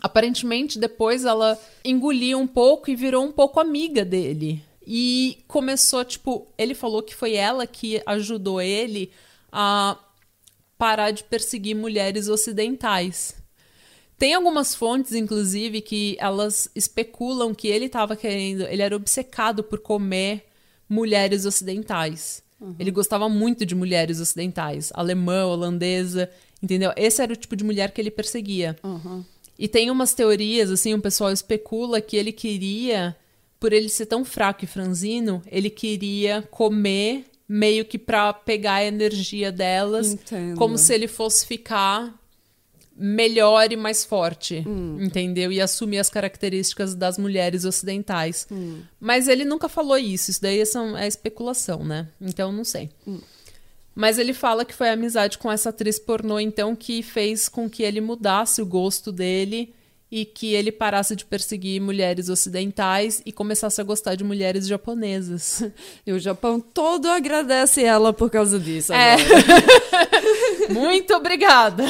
Aparentemente, 0.00 0.78
depois 0.78 1.24
ela 1.24 1.58
engoliu 1.84 2.38
um 2.38 2.46
pouco 2.46 2.88
e 2.90 2.94
virou 2.96 3.24
um 3.24 3.32
pouco 3.32 3.58
amiga 3.60 4.04
dele. 4.04 4.62
E 4.90 5.44
começou, 5.46 6.02
tipo, 6.02 6.48
ele 6.56 6.74
falou 6.74 7.02
que 7.02 7.14
foi 7.14 7.34
ela 7.34 7.66
que 7.66 8.00
ajudou 8.06 8.58
ele 8.58 9.10
a 9.52 9.98
parar 10.78 11.10
de 11.10 11.24
perseguir 11.24 11.76
mulheres 11.76 12.26
ocidentais. 12.26 13.36
Tem 14.16 14.32
algumas 14.32 14.74
fontes, 14.74 15.12
inclusive, 15.12 15.82
que 15.82 16.16
elas 16.18 16.70
especulam 16.74 17.54
que 17.54 17.68
ele 17.68 17.84
estava 17.84 18.16
querendo, 18.16 18.62
ele 18.62 18.80
era 18.80 18.96
obcecado 18.96 19.62
por 19.62 19.80
comer 19.80 20.46
mulheres 20.88 21.44
ocidentais. 21.44 22.42
Ele 22.78 22.90
gostava 22.90 23.28
muito 23.28 23.66
de 23.66 23.74
mulheres 23.74 24.18
ocidentais, 24.18 24.90
alemã, 24.94 25.44
holandesa, 25.44 26.30
entendeu? 26.62 26.92
Esse 26.96 27.22
era 27.22 27.32
o 27.32 27.36
tipo 27.36 27.54
de 27.54 27.62
mulher 27.62 27.92
que 27.92 28.00
ele 28.00 28.10
perseguia. 28.10 28.74
Uhum. 28.82 29.22
E 29.58 29.68
tem 29.68 29.90
umas 29.90 30.14
teorias, 30.14 30.70
assim, 30.70 30.94
o 30.94 31.00
pessoal 31.00 31.30
especula 31.30 32.00
que 32.00 32.16
ele 32.16 32.32
queria, 32.32 33.14
por 33.60 33.72
ele 33.72 33.88
ser 33.88 34.06
tão 34.06 34.24
fraco 34.24 34.64
e 34.64 34.68
franzino, 34.68 35.42
ele 35.50 35.70
queria 35.70 36.42
comer 36.50 37.24
meio 37.48 37.84
que 37.84 37.98
pra 37.98 38.32
pegar 38.32 38.74
a 38.74 38.84
energia 38.84 39.50
delas, 39.50 40.12
Entendo. 40.12 40.56
como 40.56 40.76
se 40.76 40.92
ele 40.94 41.08
fosse 41.08 41.46
ficar 41.46 42.14
melhor 43.00 43.70
e 43.72 43.76
mais 43.76 44.04
forte, 44.04 44.64
Hum. 44.66 44.98
entendeu? 45.00 45.52
E 45.52 45.60
assumir 45.60 45.98
as 45.98 46.10
características 46.10 46.94
das 46.94 47.16
mulheres 47.16 47.64
ocidentais. 47.64 48.46
Hum. 48.50 48.80
Mas 49.00 49.28
ele 49.28 49.44
nunca 49.44 49.68
falou 49.68 49.96
isso, 49.96 50.30
isso 50.32 50.42
daí 50.42 50.64
são, 50.66 50.96
é 50.98 51.06
especulação, 51.06 51.84
né? 51.84 52.08
Então 52.20 52.50
não 52.50 52.64
sei. 52.64 52.90
Mas 53.94 54.18
ele 54.18 54.32
fala 54.34 54.64
que 54.64 54.74
foi 54.74 54.88
a 54.90 54.92
amizade 54.92 55.38
com 55.38 55.50
essa 55.50 55.70
atriz 55.70 55.98
pornô, 55.98 56.38
então, 56.40 56.74
que 56.76 57.02
fez 57.02 57.48
com 57.48 57.68
que 57.70 57.82
ele 57.82 58.00
mudasse 58.00 58.60
o 58.60 58.66
gosto 58.66 59.10
dele 59.12 59.72
e 60.10 60.24
que 60.24 60.54
ele 60.54 60.72
parasse 60.72 61.14
de 61.14 61.24
perseguir 61.24 61.80
mulheres 61.80 62.28
ocidentais 62.30 63.20
e 63.26 63.32
começasse 63.32 63.80
a 63.80 63.84
gostar 63.84 64.14
de 64.14 64.24
mulheres 64.24 64.66
japonesas. 64.66 65.62
E 66.06 66.12
o 66.12 66.18
Japão 66.18 66.58
todo 66.58 67.06
agradece 67.08 67.82
ela 67.82 68.12
por 68.12 68.30
causa 68.30 68.58
disso. 68.58 68.92
É. 68.92 69.16
Muito 70.72 71.14
obrigada. 71.14 71.84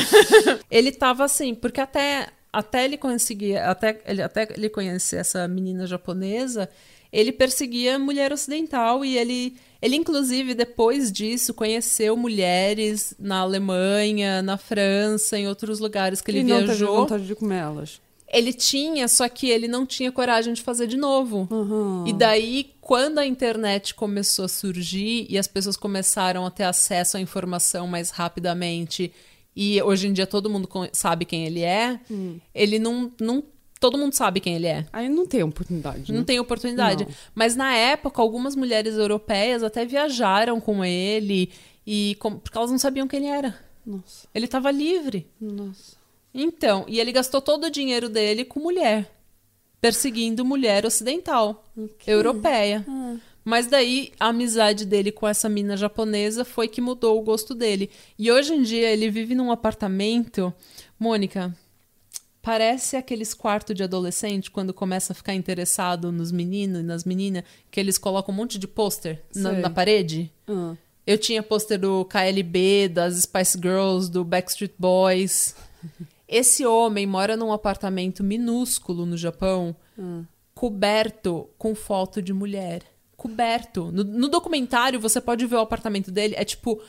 ele 0.68 0.90
tava 0.90 1.24
assim, 1.24 1.54
porque 1.54 1.80
até, 1.80 2.28
até 2.52 2.84
ele 2.84 2.96
conseguir, 2.96 3.56
até 3.58 4.00
ele, 4.04 4.22
até 4.22 4.48
ele 4.56 4.68
conhecer 4.68 5.16
essa 5.16 5.46
menina 5.46 5.86
japonesa, 5.86 6.68
ele 7.12 7.30
perseguia 7.30 7.98
mulher 7.98 8.32
ocidental 8.32 9.04
e 9.04 9.16
ele, 9.16 9.56
ele 9.80 9.94
inclusive 9.94 10.54
depois 10.54 11.12
disso 11.12 11.54
conheceu 11.54 12.16
mulheres 12.16 13.14
na 13.18 13.38
Alemanha, 13.38 14.42
na 14.42 14.56
França, 14.56 15.38
em 15.38 15.46
outros 15.46 15.78
lugares 15.78 16.20
que 16.20 16.32
ele 16.32 16.40
e 16.40 16.42
não 16.42 16.56
teve 16.56 16.66
viajou. 16.66 16.96
vontade 16.96 17.26
de 17.26 17.34
comer 17.36 17.58
elas. 17.58 18.00
Ele 18.30 18.52
tinha, 18.52 19.08
só 19.08 19.28
que 19.28 19.48
ele 19.48 19.66
não 19.66 19.86
tinha 19.86 20.12
coragem 20.12 20.52
de 20.52 20.60
fazer 20.62 20.86
de 20.86 20.96
novo. 20.96 21.48
Uhum. 21.50 22.06
E 22.06 22.12
daí, 22.12 22.74
quando 22.80 23.18
a 23.18 23.26
internet 23.26 23.94
começou 23.94 24.44
a 24.44 24.48
surgir 24.48 25.26
e 25.30 25.38
as 25.38 25.46
pessoas 25.46 25.76
começaram 25.76 26.44
a 26.44 26.50
ter 26.50 26.64
acesso 26.64 27.16
à 27.16 27.20
informação 27.20 27.86
mais 27.86 28.10
rapidamente, 28.10 29.10
e 29.56 29.80
hoje 29.82 30.06
em 30.08 30.12
dia 30.12 30.26
todo 30.26 30.48
mundo 30.50 30.68
sabe 30.92 31.24
quem 31.24 31.46
ele 31.46 31.62
é, 31.62 31.98
Hum. 32.10 32.38
ele 32.54 32.78
não, 32.78 33.10
não. 33.20 33.42
Todo 33.80 33.96
mundo 33.96 34.12
sabe 34.12 34.40
quem 34.40 34.56
ele 34.56 34.66
é. 34.66 34.86
Aí 34.92 35.08
não 35.08 35.24
tem 35.24 35.42
oportunidade, 35.42 36.10
né? 36.12 36.18
Não 36.18 36.24
tem 36.24 36.38
oportunidade. 36.40 37.04
Não. 37.04 37.12
Mas 37.34 37.54
na 37.56 37.72
época, 37.74 38.20
algumas 38.20 38.56
mulheres 38.56 38.94
europeias 38.96 39.62
até 39.62 39.84
viajaram 39.84 40.60
com 40.60 40.84
ele, 40.84 41.50
e 41.86 42.16
com- 42.18 42.38
porque 42.38 42.58
elas 42.58 42.70
não 42.72 42.78
sabiam 42.78 43.06
quem 43.08 43.20
ele 43.20 43.28
era. 43.28 43.56
Nossa, 43.86 44.28
Ele 44.34 44.44
estava 44.44 44.70
livre. 44.70 45.26
nossa. 45.40 45.96
Então, 46.40 46.84
e 46.86 47.00
ele 47.00 47.10
gastou 47.10 47.40
todo 47.40 47.64
o 47.64 47.70
dinheiro 47.70 48.08
dele 48.08 48.44
com 48.44 48.60
mulher, 48.60 49.10
perseguindo 49.80 50.44
mulher 50.44 50.86
ocidental, 50.86 51.64
europeia. 52.06 52.84
Ah. 52.88 53.16
Mas 53.44 53.66
daí 53.66 54.12
a 54.20 54.26
amizade 54.26 54.84
dele 54.84 55.10
com 55.10 55.26
essa 55.26 55.48
mina 55.48 55.76
japonesa 55.76 56.44
foi 56.44 56.68
que 56.68 56.80
mudou 56.80 57.18
o 57.18 57.22
gosto 57.22 57.54
dele. 57.56 57.90
E 58.16 58.30
hoje 58.30 58.54
em 58.54 58.62
dia 58.62 58.88
ele 58.88 59.10
vive 59.10 59.34
num 59.34 59.50
apartamento, 59.50 60.52
Mônica, 60.96 61.52
parece 62.40 62.96
aqueles 62.96 63.34
quartos 63.34 63.74
de 63.74 63.82
adolescente 63.82 64.50
quando 64.50 64.72
começa 64.72 65.12
a 65.12 65.16
ficar 65.16 65.34
interessado 65.34 66.12
nos 66.12 66.30
meninos 66.30 66.80
e 66.80 66.84
nas 66.84 67.04
meninas, 67.04 67.42
que 67.70 67.80
eles 67.80 67.98
colocam 67.98 68.32
um 68.32 68.36
monte 68.36 68.58
de 68.58 68.68
pôster 68.68 69.22
na, 69.34 69.52
na 69.52 69.70
parede. 69.70 70.30
Ah. 70.46 70.76
Eu 71.04 71.18
tinha 71.18 71.42
pôster 71.42 71.80
do 71.80 72.04
KLB, 72.04 72.90
das 72.90 73.22
Spice 73.22 73.58
Girls, 73.58 74.08
do 74.08 74.22
Backstreet 74.22 74.74
Boys. 74.78 75.56
Esse 76.28 76.66
homem 76.66 77.06
mora 77.06 77.36
num 77.36 77.52
apartamento 77.52 78.22
minúsculo 78.22 79.06
no 79.06 79.16
Japão, 79.16 79.74
Ah. 79.98 80.22
coberto 80.54 81.48
com 81.56 81.74
foto 81.74 82.20
de 82.20 82.32
mulher. 82.32 82.82
Coberto. 83.16 83.90
No, 83.90 84.04
no 84.04 84.28
documentário 84.28 85.00
você 85.00 85.20
pode 85.20 85.46
ver 85.46 85.56
o 85.56 85.60
apartamento 85.60 86.10
dele. 86.10 86.34
É 86.36 86.44
tipo. 86.44 86.80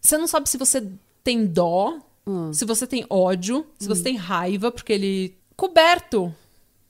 Você 0.00 0.16
não 0.16 0.26
sabe 0.26 0.48
se 0.48 0.56
você 0.56 0.88
tem 1.22 1.44
dó, 1.46 1.98
Ah. 2.26 2.50
se 2.52 2.64
você 2.64 2.86
tem 2.86 3.04
ódio, 3.10 3.66
se 3.78 3.86
Hum. 3.86 3.94
você 3.94 4.02
tem 4.02 4.16
raiva, 4.16 4.70
porque 4.72 4.92
ele. 4.92 5.36
Coberto 5.56 6.34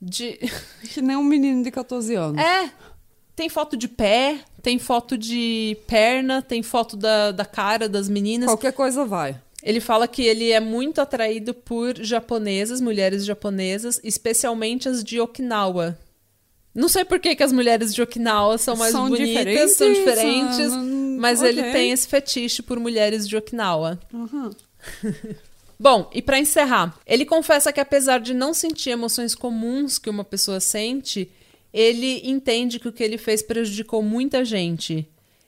de. 0.01 0.39
Que 0.93 1.01
nem 1.03 1.17
um 1.17 1.23
menino 1.23 1.63
de 1.63 1.69
14 1.71 2.15
anos. 2.15 2.41
É. 2.41 2.71
Tem 3.35 3.47
foto 3.49 3.77
de 3.77 3.87
pé, 3.87 4.39
tem 4.61 4.77
foto 4.77 5.17
de 5.17 5.77
perna, 5.87 6.41
tem 6.41 6.61
foto 6.61 6.97
da, 6.97 7.31
da 7.31 7.45
cara 7.45 7.87
das 7.87 8.09
meninas. 8.09 8.49
Qualquer 8.49 8.73
coisa 8.73 9.05
vai. 9.05 9.39
Ele 9.63 9.79
fala 9.79 10.07
que 10.07 10.23
ele 10.23 10.51
é 10.51 10.59
muito 10.59 11.01
atraído 11.01 11.53
por 11.53 12.01
japonesas, 12.01 12.79
mulheres 12.79 13.25
japonesas, 13.25 13.99
especialmente 14.03 14.87
as 14.87 15.03
de 15.03 15.19
Okinawa. 15.19 15.97
Não 16.73 16.87
sei 16.87 17.03
por 17.03 17.19
que, 17.19 17.35
que 17.35 17.43
as 17.43 17.51
mulheres 17.51 17.93
de 17.93 18.01
Okinawa 18.01 18.57
são 18.57 18.75
mais 18.75 18.91
São 18.91 19.09
bonitas, 19.09 19.27
diferentes, 19.27 19.75
são 19.75 19.91
diferentes, 19.91 20.71
ah, 20.71 20.83
mas 21.19 21.39
ok. 21.39 21.49
ele 21.49 21.71
tem 21.71 21.91
esse 21.91 22.07
fetiche 22.07 22.61
por 22.61 22.79
mulheres 22.79 23.27
de 23.27 23.35
Okinawa. 23.35 23.99
Uhum. 24.13 24.51
Bom, 25.79 26.09
e 26.13 26.21
pra 26.21 26.39
encerrar, 26.39 26.97
ele 27.05 27.25
confessa 27.25 27.71
que 27.71 27.79
apesar 27.79 28.19
de 28.19 28.33
não 28.33 28.53
sentir 28.53 28.91
emoções 28.91 29.33
comuns 29.33 29.97
que 29.97 30.09
uma 30.09 30.23
pessoa 30.25 30.59
sente, 30.59 31.31
ele 31.73 32.21
entende 32.29 32.79
que 32.79 32.87
o 32.87 32.91
que 32.91 33.03
ele 33.03 33.17
fez 33.17 33.41
prejudicou 33.41 34.01
muita 34.01 34.43
gente. 34.43 35.07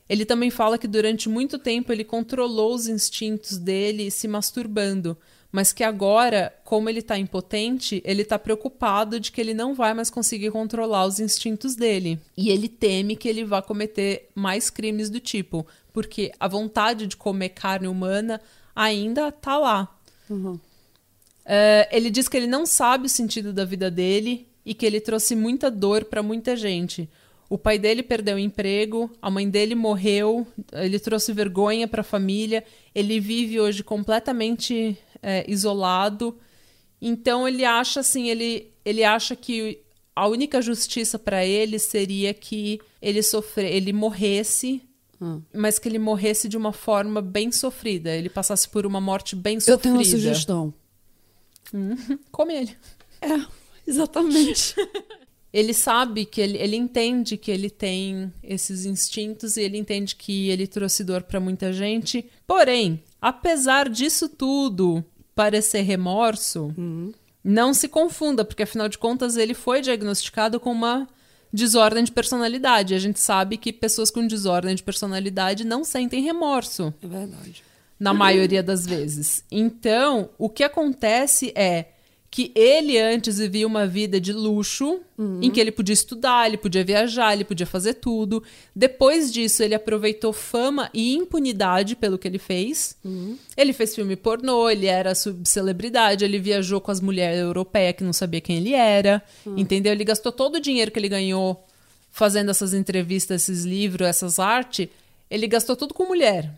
Ele 0.10 0.26
também 0.26 0.50
fala 0.50 0.78
que 0.78 0.88
durante 0.88 1.30
muito 1.30 1.58
tempo 1.58 1.92
ele 1.92 2.04
controlou 2.04 2.74
os 2.74 2.88
instintos 2.88 3.58
dele 3.58 4.12
se 4.12 4.28
masturbando, 4.28 5.18
mas 5.52 5.74
que 5.74 5.84
agora, 5.84 6.54
como 6.64 6.90
ele 6.90 7.02
tá 7.02 7.18
impotente, 7.18 8.02
ele 8.06 8.24
tá 8.24 8.40
preocupado 8.40 9.20
de 9.20 9.32
que 9.32 9.42
ele 9.42 9.54
não 9.54 9.74
vai 9.74 9.94
mais 9.94 10.10
conseguir 10.10 10.52
controlar 10.52 11.06
os 11.06 11.20
instintos 11.20 11.76
dele. 11.76 12.20
E 12.38 12.50
ele 12.50 12.70
teme 12.70 13.16
que 13.16 13.28
ele 13.28 13.44
vá 13.44 13.62
cometer 13.62 14.30
mais 14.34 14.70
crimes 14.70 15.10
do 15.10 15.20
tipo, 15.20 15.68
porque 15.92 16.32
a 16.40 16.48
vontade 16.48 17.06
de 17.08 17.18
comer 17.18 17.50
carne 17.50 17.88
humana 17.88 18.40
ainda 18.76 19.32
tá 19.32 19.58
lá. 19.58 19.94
Uhum. 20.30 20.58
É, 21.46 21.90
ele 21.92 22.10
diz 22.10 22.28
que 22.30 22.38
ele 22.38 22.48
não 22.48 22.66
sabe 22.66 23.08
o 23.08 23.10
sentido 23.10 23.52
da 23.52 23.66
vida 23.66 23.92
dele 23.92 24.48
e 24.66 24.74
que 24.74 24.86
ele 24.86 25.02
trouxe 25.02 25.36
muita 25.36 25.70
dor 25.70 26.06
para 26.06 26.24
muita 26.24 26.56
gente. 26.56 27.10
O 27.52 27.58
pai 27.58 27.78
dele 27.78 28.02
perdeu 28.02 28.38
o 28.38 28.40
emprego, 28.40 29.12
a 29.22 29.30
mãe 29.30 29.50
dele 29.50 29.76
morreu, 29.76 30.48
ele 30.72 30.98
trouxe 30.98 31.34
vergonha 31.34 31.86
para 31.86 32.00
a 32.00 32.04
família, 32.04 32.64
ele 32.96 33.20
vive 33.20 33.60
hoje 33.60 33.84
completamente 33.84 34.98
é, 35.22 35.44
isolado. 35.52 36.40
Então 37.02 37.46
ele 37.46 37.66
acha 37.66 38.00
assim, 38.00 38.30
ele, 38.30 38.72
ele 38.86 39.04
acha 39.04 39.36
que 39.36 39.82
a 40.16 40.30
única 40.30 40.62
justiça 40.62 41.20
para 41.20 41.46
ele 41.46 41.78
seria 41.78 42.34
que 42.34 42.80
ele 43.02 43.22
sofre, 43.22 43.66
ele 43.66 43.92
morresse, 43.92 44.82
hum. 45.20 45.42
mas 45.54 45.78
que 45.78 45.90
ele 45.90 46.00
morresse 46.00 46.48
de 46.48 46.56
uma 46.56 46.72
forma 46.72 47.22
bem 47.22 47.52
sofrida, 47.52 48.16
ele 48.16 48.30
passasse 48.30 48.70
por 48.70 48.86
uma 48.86 49.02
morte 49.02 49.36
bem 49.36 49.60
sofrida. 49.60 49.74
Eu 49.74 49.78
tenho 49.78 49.96
uma 49.96 50.06
sugestão. 50.06 50.74
Hum, 51.74 51.98
come 52.32 52.54
ele. 52.54 52.78
É, 53.22 53.46
exatamente. 53.86 54.74
ele 55.54 55.74
sabe 55.74 56.26
que 56.26 56.40
ele, 56.40 56.58
ele 56.58 56.78
entende 56.78 57.36
que 57.36 57.52
ele 57.52 57.70
tem 57.70 58.32
esses 58.42 58.86
instintos 58.86 59.58
e 59.58 59.62
ele 59.62 59.78
entende 59.78 60.16
que 60.16 60.50
ele 60.50 60.66
trouxe 60.66 61.04
dor 61.04 61.24
para 61.24 61.40
muita 61.40 61.74
gente. 61.74 62.26
Porém, 62.48 63.04
apesar 63.22 63.90
disso 63.90 64.30
tudo 64.30 65.04
parecer 65.36 65.82
remorso, 65.82 66.74
uhum. 66.78 67.12
não 67.44 67.74
se 67.74 67.90
confunda, 67.90 68.46
porque 68.46 68.64
afinal 68.64 68.88
de 68.88 68.98
contas 68.98 69.36
ele 69.36 69.54
foi 69.54 69.82
diagnosticado 69.82 70.60
com 70.60 70.72
uma 70.72 71.08
desordem 71.52 72.04
de 72.04 72.12
personalidade. 72.14 72.94
A 72.94 73.00
gente 73.00 73.20
sabe 73.20 73.58
que 73.58 73.74
pessoas 73.74 74.10
com 74.10 74.26
desordem 74.26 74.74
de 74.74 74.84
personalidade 74.84 75.66
não 75.66 75.84
sentem 75.84 76.22
remorso. 76.24 76.94
É 77.04 77.08
verdade. 77.08 77.64
Na 78.00 78.14
maioria 78.14 78.64
das 78.64 78.86
vezes. 78.86 79.44
Então, 79.52 80.30
o 80.38 80.50
que 80.50 80.64
acontece 80.64 81.52
é 81.56 81.90
que 82.32 82.50
ele 82.56 82.98
antes 82.98 83.40
vivia 83.40 83.68
uma 83.68 83.86
vida 83.86 84.20
de 84.20 84.32
luxo, 84.32 85.02
uhum. 85.18 85.40
em 85.42 85.52
que 85.52 85.60
ele 85.60 85.70
podia 85.70 85.92
estudar, 85.92 86.48
ele 86.48 86.56
podia 86.56 86.82
viajar, 86.82 87.34
ele 87.34 87.44
podia 87.44 87.66
fazer 87.66 87.96
tudo. 87.96 88.42
Depois 88.74 89.34
disso, 89.34 89.62
ele 89.62 89.76
aproveitou 89.76 90.32
fama 90.32 90.90
e 90.94 91.14
impunidade 91.14 91.94
pelo 91.94 92.18
que 92.18 92.26
ele 92.26 92.40
fez. 92.40 92.96
Uhum. 93.04 93.38
Ele 93.58 93.74
fez 93.74 93.94
filme 93.94 94.16
pornô, 94.16 94.70
ele 94.70 94.86
era 94.86 95.14
subcelebridade, 95.14 96.24
ele 96.24 96.40
viajou 96.40 96.80
com 96.80 96.90
as 96.90 97.02
mulheres 97.02 97.42
europeias 97.42 97.98
que 97.98 98.04
não 98.04 98.14
sabia 98.14 98.40
quem 98.40 98.56
ele 98.56 98.74
era, 98.74 99.22
uhum. 99.46 99.58
entendeu? 99.58 99.92
Ele 99.92 100.06
gastou 100.06 100.32
todo 100.32 100.56
o 100.56 100.62
dinheiro 100.62 100.90
que 100.90 100.98
ele 100.98 101.10
ganhou 101.10 101.62
fazendo 102.12 102.50
essas 102.50 102.74
entrevistas, 102.74 103.44
esses 103.44 103.66
livros, 103.66 104.08
essas 104.08 104.40
artes, 104.40 104.88
ele 105.30 105.48
gastou 105.48 105.76
tudo 105.76 105.94
com 105.94 106.06
mulher. 106.06 106.50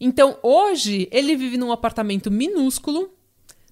Então, 0.00 0.38
hoje, 0.42 1.06
ele 1.12 1.36
vive 1.36 1.58
num 1.58 1.70
apartamento 1.70 2.30
minúsculo, 2.30 3.10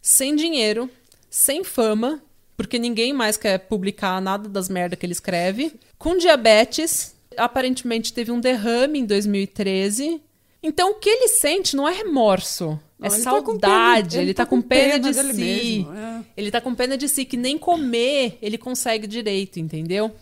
sem 0.02 0.36
dinheiro, 0.36 0.88
sem 1.31 1.62
fama, 1.62 2.20
porque 2.57 2.78
ninguém 2.78 3.12
mais 3.12 3.36
quer 3.36 3.59
publicar 3.59 4.20
nada 4.20 4.48
das 4.48 4.69
merdas 4.69 4.98
que 4.98 5.07
ele 5.07 5.12
escreve, 5.12 5.73
com 5.97 6.19
diabetes, 6.19 7.15
aparentemente 7.36 8.12
teve 8.12 8.32
um 8.32 8.40
derrame 8.40 8.98
em 8.98 9.07
2013. 9.07 10.20
Então 10.62 10.90
o 10.90 10.94
que 10.94 11.09
ele 11.09 11.28
sente 11.28 11.74
não 11.77 11.89
é 11.89 11.93
remorso, 11.93 12.78
não, 12.98 13.09
é 13.09 13.15
ele 13.15 13.23
saudade, 13.23 14.11
tá 14.11 14.16
ele, 14.16 14.27
ele 14.27 14.35
tá, 14.35 14.44
tá 14.44 14.51
com 14.51 14.61
pena, 14.61 14.93
pena 14.94 14.98
de 14.98 15.15
si. 15.15 15.32
Mesmo, 15.32 15.94
é. 15.94 16.24
Ele 16.36 16.51
tá 16.51 16.61
com 16.61 16.74
pena 16.74 16.98
de 16.98 17.09
si 17.09 17.24
que 17.24 17.36
nem 17.36 17.57
comer 17.57 18.36
ele 18.43 18.59
consegue 18.59 19.07
direito, 19.07 19.59
entendeu? 19.59 20.12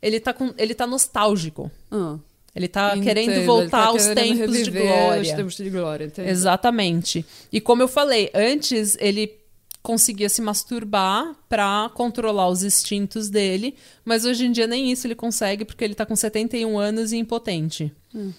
Ele 0.00 0.18
tá 0.18 0.32
com 0.32 0.54
ele 0.56 0.74
tá 0.74 0.86
nostálgico. 0.86 1.70
Ah. 1.90 2.16
Ele 2.54 2.68
tá 2.68 2.90
Entendo, 2.90 3.04
querendo 3.04 3.46
voltar 3.46 3.70
tá 3.70 3.84
aos 3.86 4.06
tempos 4.08 4.64
de 4.64 4.70
glória. 4.70 5.36
tempos 5.36 5.56
de 5.56 5.70
glória 5.70 6.12
Exatamente. 6.18 7.24
E 7.50 7.60
como 7.62 7.80
eu 7.80 7.88
falei, 7.88 8.30
antes 8.34 8.96
ele 9.00 9.41
conseguia 9.82 10.28
se 10.28 10.40
masturbar 10.40 11.34
para 11.48 11.90
controlar 11.94 12.48
os 12.48 12.62
instintos 12.62 13.28
dele, 13.28 13.74
mas 14.04 14.24
hoje 14.24 14.46
em 14.46 14.52
dia 14.52 14.66
nem 14.66 14.92
isso 14.92 15.06
ele 15.06 15.14
consegue 15.14 15.64
porque 15.64 15.84
ele 15.84 15.94
tá 15.94 16.06
com 16.06 16.14
71 16.14 16.78
anos 16.78 17.12
e 17.12 17.16
impotente. 17.16 17.92
Hum. 18.14 18.32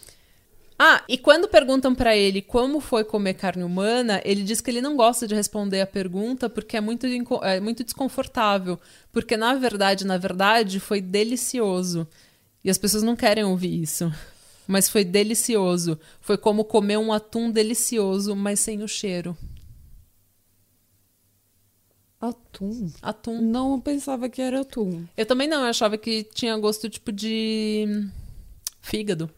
Ah, 0.79 1.03
e 1.07 1.17
quando 1.17 1.47
perguntam 1.47 1.93
para 1.93 2.15
ele 2.15 2.41
como 2.41 2.79
foi 2.79 3.03
comer 3.03 3.35
carne 3.35 3.63
humana, 3.63 4.21
ele 4.25 4.43
diz 4.43 4.59
que 4.59 4.71
ele 4.71 4.81
não 4.81 4.95
gosta 4.95 5.27
de 5.27 5.35
responder 5.35 5.81
a 5.81 5.87
pergunta 5.87 6.49
porque 6.49 6.75
é 6.75 6.81
muito, 6.81 7.05
é 7.43 7.59
muito 7.59 7.83
desconfortável. 7.83 8.79
Porque 9.11 9.37
na 9.37 9.53
verdade, 9.53 10.05
na 10.05 10.17
verdade, 10.17 10.79
foi 10.79 10.99
delicioso. 10.99 12.07
E 12.63 12.69
as 12.69 12.77
pessoas 12.77 13.03
não 13.03 13.15
querem 13.15 13.43
ouvir 13.43 13.81
isso. 13.81 14.11
Mas 14.67 14.89
foi 14.89 15.03
delicioso. 15.03 15.99
Foi 16.21 16.37
como 16.37 16.63
comer 16.63 16.97
um 16.97 17.13
atum 17.13 17.51
delicioso, 17.51 18.35
mas 18.35 18.59
sem 18.59 18.81
o 18.81 18.87
cheiro. 18.87 19.37
Atum? 22.23 22.89
Atum. 23.01 23.41
Não 23.41 23.81
pensava 23.81 24.29
que 24.29 24.41
era 24.41 24.61
atum. 24.61 25.05
Eu 25.17 25.25
também 25.25 25.45
não, 25.45 25.59
eu 25.63 25.67
achava 25.67 25.97
que 25.97 26.23
tinha 26.23 26.55
gosto 26.57 26.89
tipo 26.89 27.11
de 27.11 27.85
fígado. 28.81 29.29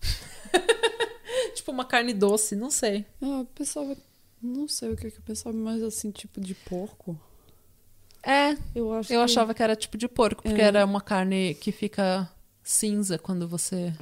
tipo 1.56 1.72
uma 1.72 1.84
carne 1.84 2.14
doce, 2.14 2.54
não 2.54 2.70
sei. 2.70 3.04
Ah, 3.20 3.40
eu 3.40 3.44
pensava. 3.46 3.96
Não 4.40 4.68
sei 4.68 4.90
o 4.90 4.96
que, 4.96 5.10
que 5.10 5.18
eu 5.18 5.22
pensava, 5.22 5.56
mas 5.56 5.82
assim, 5.82 6.12
tipo 6.12 6.40
de 6.40 6.54
porco. 6.54 7.18
É, 8.22 8.56
eu, 8.76 8.92
acho 8.92 9.12
eu 9.12 9.18
que... 9.18 9.24
achava 9.24 9.52
que 9.52 9.62
era 9.62 9.74
tipo 9.74 9.98
de 9.98 10.06
porco, 10.06 10.44
porque 10.44 10.60
é. 10.60 10.66
era 10.66 10.84
uma 10.84 11.00
carne 11.00 11.54
que 11.54 11.72
fica 11.72 12.30
cinza 12.62 13.18
quando 13.18 13.48
você. 13.48 13.92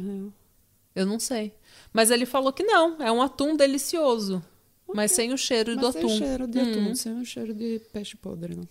É. 0.95 1.01
Eu 1.01 1.07
não 1.07 1.19
sei. 1.19 1.55
Mas 1.95 2.11
ele 2.11 2.27
falou 2.27 2.53
que 2.53 2.63
não, 2.63 3.01
é 3.03 3.11
um 3.11 3.23
atum 3.23 3.57
delicioso. 3.57 4.45
Mas 4.94 5.12
sem 5.12 5.32
o 5.32 5.39
cheiro 5.39 5.77
Mas 5.77 5.81
do 5.85 5.93
sem 5.93 6.01
atum. 6.01 6.09
Sem 6.09 6.16
o 6.16 6.27
cheiro 6.27 6.47
de 6.47 6.60
atum, 6.60 6.90
hum. 6.90 6.94
sem 6.94 7.20
o 7.20 7.24
cheiro 7.24 7.55
de 7.55 7.81
peixe 7.93 8.16
podre, 8.16 8.55
não. 8.55 8.66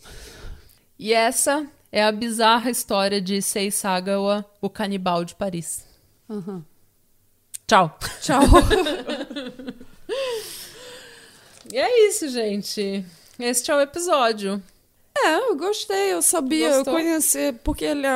E 0.97 1.13
essa 1.13 1.67
é 1.91 2.03
a 2.03 2.11
bizarra 2.11 2.69
história 2.69 3.21
de 3.21 3.41
Seisagawa, 3.41 4.45
o 4.59 4.69
canibal 4.69 5.23
de 5.23 5.35
Paris. 5.35 5.85
Uhum. 6.27 6.63
Tchau. 7.67 7.97
Tchau. 8.21 8.41
e 11.71 11.77
é 11.77 12.07
isso, 12.07 12.27
gente. 12.29 13.05
Este 13.39 13.69
é 13.71 13.75
o 13.75 13.81
episódio. 13.81 14.61
É, 15.25 15.35
eu 15.49 15.55
gostei, 15.55 16.13
eu 16.13 16.21
sabia, 16.21 16.69
Gostou? 16.69 16.93
eu 16.93 16.99
conheci, 16.99 17.53
porque 17.63 17.85
ele 17.85 18.05
é, 18.05 18.11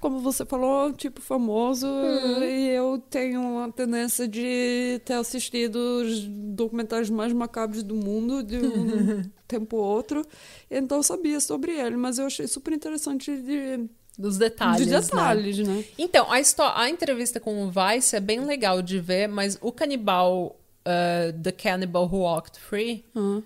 como 0.00 0.20
você 0.20 0.44
falou, 0.44 0.92
tipo 0.92 1.20
famoso, 1.20 1.86
hum. 1.86 2.42
e 2.42 2.68
eu 2.70 3.02
tenho 3.10 3.40
uma 3.40 3.70
tendência 3.70 4.26
de 4.26 5.00
ter 5.04 5.14
assistido 5.14 5.76
os 5.76 6.26
documentários 6.26 7.10
mais 7.10 7.32
macabros 7.32 7.82
do 7.82 7.94
mundo 7.94 8.42
de 8.42 8.56
um 8.56 9.22
tempo 9.46 9.76
ou 9.76 9.84
outro, 9.84 10.26
então 10.70 10.98
eu 10.98 11.02
sabia 11.02 11.40
sobre 11.40 11.72
ele, 11.72 11.96
mas 11.96 12.18
eu 12.18 12.26
achei 12.26 12.46
super 12.46 12.72
interessante 12.72 13.30
de 13.36 13.88
dos 14.18 14.38
detalhes. 14.38 14.86
De 14.86 14.92
detalhes, 14.92 15.58
né? 15.58 15.74
né? 15.74 15.84
Então, 15.98 16.26
a, 16.32 16.82
a 16.82 16.88
entrevista 16.88 17.38
com 17.38 17.64
o 17.64 17.70
Vice 17.70 18.16
é 18.16 18.20
bem 18.20 18.40
legal 18.40 18.80
de 18.80 18.98
ver, 18.98 19.28
mas 19.28 19.58
o 19.60 19.70
canibal, 19.70 20.58
uh, 20.86 21.38
The 21.42 21.52
Cannibal 21.52 22.06
Who 22.06 22.20
Walked 22.20 22.58
Free, 22.58 23.04
uhum. 23.14 23.42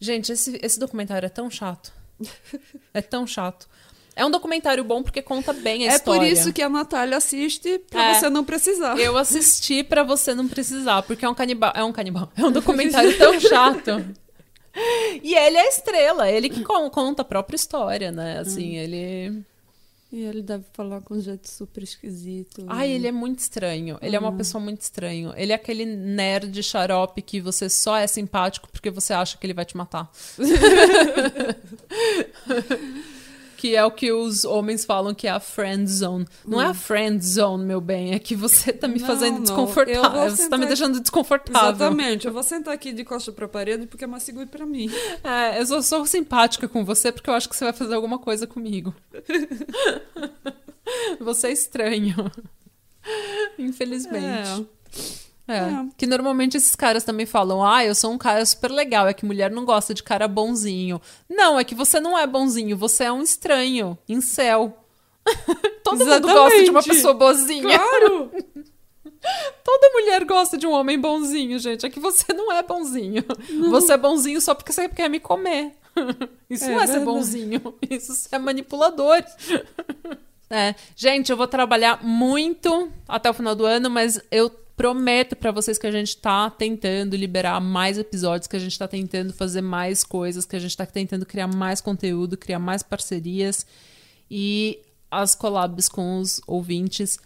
Gente, 0.00 0.32
esse, 0.32 0.58
esse 0.62 0.78
documentário 0.78 1.26
é 1.26 1.30
tão 1.30 1.50
chato. 1.50 1.92
é 2.92 3.02
tão 3.02 3.26
chato. 3.26 3.68
É 4.16 4.24
um 4.24 4.30
documentário 4.30 4.84
bom 4.84 5.02
porque 5.02 5.20
conta 5.20 5.52
bem 5.52 5.88
a 5.88 5.92
é 5.92 5.96
história. 5.96 6.18
É 6.18 6.20
por 6.20 6.26
isso 6.26 6.52
que 6.52 6.62
a 6.62 6.68
Natália 6.68 7.16
assiste 7.16 7.80
pra 7.90 8.10
é, 8.10 8.14
você 8.14 8.30
não 8.30 8.44
precisar. 8.44 8.96
Eu 8.98 9.16
assisti 9.16 9.82
para 9.82 10.04
você 10.04 10.34
não 10.34 10.46
precisar, 10.46 11.02
porque 11.02 11.24
é 11.24 11.28
um 11.28 11.34
canibal. 11.34 11.72
É 11.74 11.82
um 11.82 11.92
canibal. 11.92 12.30
É 12.36 12.44
um 12.44 12.52
documentário 12.52 13.16
tão 13.18 13.40
chato. 13.40 14.04
E 15.22 15.34
ele 15.34 15.56
é 15.56 15.60
a 15.60 15.68
estrela, 15.68 16.30
ele 16.30 16.48
que 16.48 16.64
conta 16.64 17.22
a 17.22 17.24
própria 17.24 17.56
história, 17.56 18.10
né? 18.10 18.40
Assim, 18.40 18.72
hum. 18.72 18.80
ele 18.80 19.44
e 20.14 20.22
ele 20.22 20.42
deve 20.42 20.64
falar 20.72 21.00
com 21.00 21.14
um 21.14 21.20
jeito 21.20 21.48
super 21.48 21.82
esquisito. 21.82 22.64
Ai, 22.68 22.88
ele 22.88 23.08
é 23.08 23.12
muito 23.12 23.40
estranho. 23.40 23.98
Ele 24.00 24.14
é 24.14 24.18
uma 24.18 24.32
pessoa 24.32 24.62
muito 24.62 24.80
estranho. 24.80 25.34
Ele 25.36 25.50
é 25.50 25.56
aquele 25.56 25.84
nerd 25.84 26.62
xarope 26.62 27.20
que 27.20 27.40
você 27.40 27.68
só 27.68 27.96
é 27.96 28.06
simpático 28.06 28.68
porque 28.70 28.92
você 28.92 29.12
acha 29.12 29.36
que 29.36 29.44
ele 29.44 29.52
vai 29.52 29.64
te 29.64 29.76
matar. 29.76 30.08
que 33.64 33.74
é 33.74 33.82
o 33.82 33.90
que 33.90 34.12
os 34.12 34.44
homens 34.44 34.84
falam 34.84 35.14
que 35.14 35.26
é 35.26 35.30
a 35.30 35.40
friend 35.40 35.90
zone. 35.90 36.26
Não 36.46 36.58
hum. 36.58 36.60
é 36.60 36.66
a 36.66 36.70
hum. 36.70 36.74
friend 36.74 37.24
zone, 37.24 37.64
meu 37.64 37.80
bem, 37.80 38.12
é 38.12 38.18
que 38.18 38.36
você 38.36 38.74
tá 38.74 38.86
me 38.86 39.00
não, 39.00 39.06
fazendo 39.06 39.40
desconfortável. 39.40 40.30
Você 40.30 40.50
tá 40.50 40.58
me 40.58 40.66
deixando 40.66 41.00
desconfortável. 41.00 41.70
Exatamente. 41.70 42.26
Eu 42.26 42.32
vou 42.34 42.42
sentar 42.42 42.74
aqui 42.74 42.92
de 42.92 43.04
costa 43.04 43.32
pra 43.32 43.48
parede 43.48 43.86
porque 43.86 44.04
é 44.04 44.06
mais 44.06 44.22
seguro 44.22 44.46
pra 44.48 44.66
mim. 44.66 44.90
É, 45.24 45.58
eu 45.58 45.64
só 45.64 45.80
sou 45.80 46.04
simpática 46.04 46.68
com 46.68 46.84
você 46.84 47.10
porque 47.10 47.30
eu 47.30 47.34
acho 47.34 47.48
que 47.48 47.56
você 47.56 47.64
vai 47.64 47.72
fazer 47.72 47.94
alguma 47.94 48.18
coisa 48.18 48.46
comigo. 48.46 48.94
você 51.18 51.46
é 51.46 51.52
estranho. 51.52 52.30
Infelizmente. 53.58 54.66
É. 54.98 55.23
É, 55.46 55.58
é. 55.58 55.86
Que 55.96 56.06
normalmente 56.06 56.56
esses 56.56 56.74
caras 56.74 57.04
também 57.04 57.26
falam: 57.26 57.64
ah, 57.64 57.84
eu 57.84 57.94
sou 57.94 58.12
um 58.12 58.18
cara 58.18 58.44
super 58.46 58.70
legal, 58.70 59.06
é 59.06 59.14
que 59.14 59.26
mulher 59.26 59.50
não 59.50 59.64
gosta 59.64 59.92
de 59.92 60.02
cara 60.02 60.26
bonzinho. 60.26 61.00
Não, 61.28 61.58
é 61.58 61.64
que 61.64 61.74
você 61.74 62.00
não 62.00 62.18
é 62.18 62.26
bonzinho, 62.26 62.76
você 62.76 63.04
é 63.04 63.12
um 63.12 63.22
estranho, 63.22 63.98
em 64.08 64.20
céu. 64.20 64.78
Todo 65.84 66.02
Exatamente. 66.02 66.26
mundo 66.26 66.34
gosta 66.34 66.64
de 66.64 66.70
uma 66.70 66.82
pessoa 66.82 67.14
boazinha. 67.14 67.78
Claro! 67.78 68.30
Toda 69.64 69.90
mulher 69.92 70.24
gosta 70.24 70.56
de 70.56 70.66
um 70.66 70.72
homem 70.72 70.98
bonzinho, 70.98 71.58
gente. 71.58 71.86
É 71.86 71.90
que 71.90 72.00
você 72.00 72.32
não 72.32 72.52
é 72.52 72.62
bonzinho. 72.62 73.24
Não. 73.48 73.70
Você 73.70 73.94
é 73.94 73.96
bonzinho 73.96 74.40
só 74.40 74.54
porque 74.54 74.72
você 74.72 74.88
quer 74.88 75.08
me 75.08 75.18
comer. 75.18 75.72
Isso 76.48 76.64
é, 76.64 76.68
não 76.68 76.80
é 76.80 76.86
ser 76.86 77.00
bonzinho. 77.00 77.74
Isso 77.88 78.28
é 78.30 78.38
manipulador. 78.38 79.24
É. 80.50 80.74
Gente, 80.94 81.30
eu 81.30 81.36
vou 81.36 81.46
trabalhar 81.46 82.02
muito 82.02 82.90
até 83.08 83.30
o 83.30 83.34
final 83.34 83.54
do 83.54 83.64
ano, 83.64 83.88
mas 83.88 84.20
eu 84.30 84.50
prometo 84.76 85.36
para 85.36 85.52
vocês 85.52 85.78
que 85.78 85.86
a 85.86 85.90
gente 85.90 86.16
tá 86.16 86.50
tentando 86.50 87.14
liberar 87.16 87.60
mais 87.60 87.96
episódios, 87.96 88.48
que 88.48 88.56
a 88.56 88.60
gente 88.60 88.78
tá 88.78 88.88
tentando 88.88 89.32
fazer 89.32 89.60
mais 89.60 90.02
coisas, 90.02 90.44
que 90.44 90.56
a 90.56 90.58
gente 90.58 90.76
tá 90.76 90.84
tentando 90.84 91.24
criar 91.24 91.46
mais 91.46 91.80
conteúdo, 91.80 92.36
criar 92.36 92.58
mais 92.58 92.82
parcerias 92.82 93.64
e 94.30 94.80
as 95.10 95.34
collabs 95.34 95.88
com 95.88 96.18
os 96.18 96.40
ouvintes. 96.46 97.18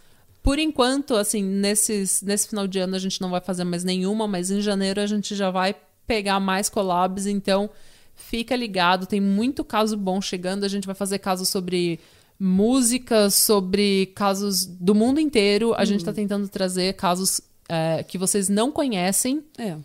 Por 0.43 0.59
enquanto, 0.59 1.15
assim, 1.15 1.43
nesses, 1.43 2.21
nesse 2.21 2.47
final 2.47 2.67
de 2.67 2.79
ano 2.79 2.95
a 2.95 2.99
gente 2.99 3.19
não 3.19 3.31
vai 3.31 3.41
fazer 3.41 3.63
mais 3.63 3.83
nenhuma, 3.83 4.27
mas 4.27 4.51
em 4.51 4.61
janeiro 4.61 5.01
a 5.01 5.07
gente 5.07 5.35
já 5.35 5.49
vai 5.49 5.75
pegar 6.05 6.39
mais 6.39 6.69
collabs, 6.69 7.25
então 7.25 7.69
fica 8.15 8.55
ligado, 8.55 9.05
tem 9.05 9.21
muito 9.21 9.63
caso 9.63 9.97
bom 9.97 10.21
chegando, 10.21 10.63
a 10.63 10.67
gente 10.67 10.85
vai 10.85 10.95
fazer 10.95 11.19
casos 11.19 11.49
sobre 11.49 11.99
músicas, 12.39 13.35
sobre 13.35 14.07
casos 14.15 14.65
do 14.65 14.95
mundo 14.95 15.19
inteiro, 15.19 15.73
a 15.73 15.81
hum. 15.81 15.85
gente 15.85 16.05
tá 16.05 16.13
tentando 16.13 16.47
trazer 16.47 16.93
casos 16.93 17.41
é, 17.67 18.03
que 18.03 18.17
vocês 18.17 18.47
não 18.47 18.71
conhecem. 18.71 19.43
É. 19.57 19.77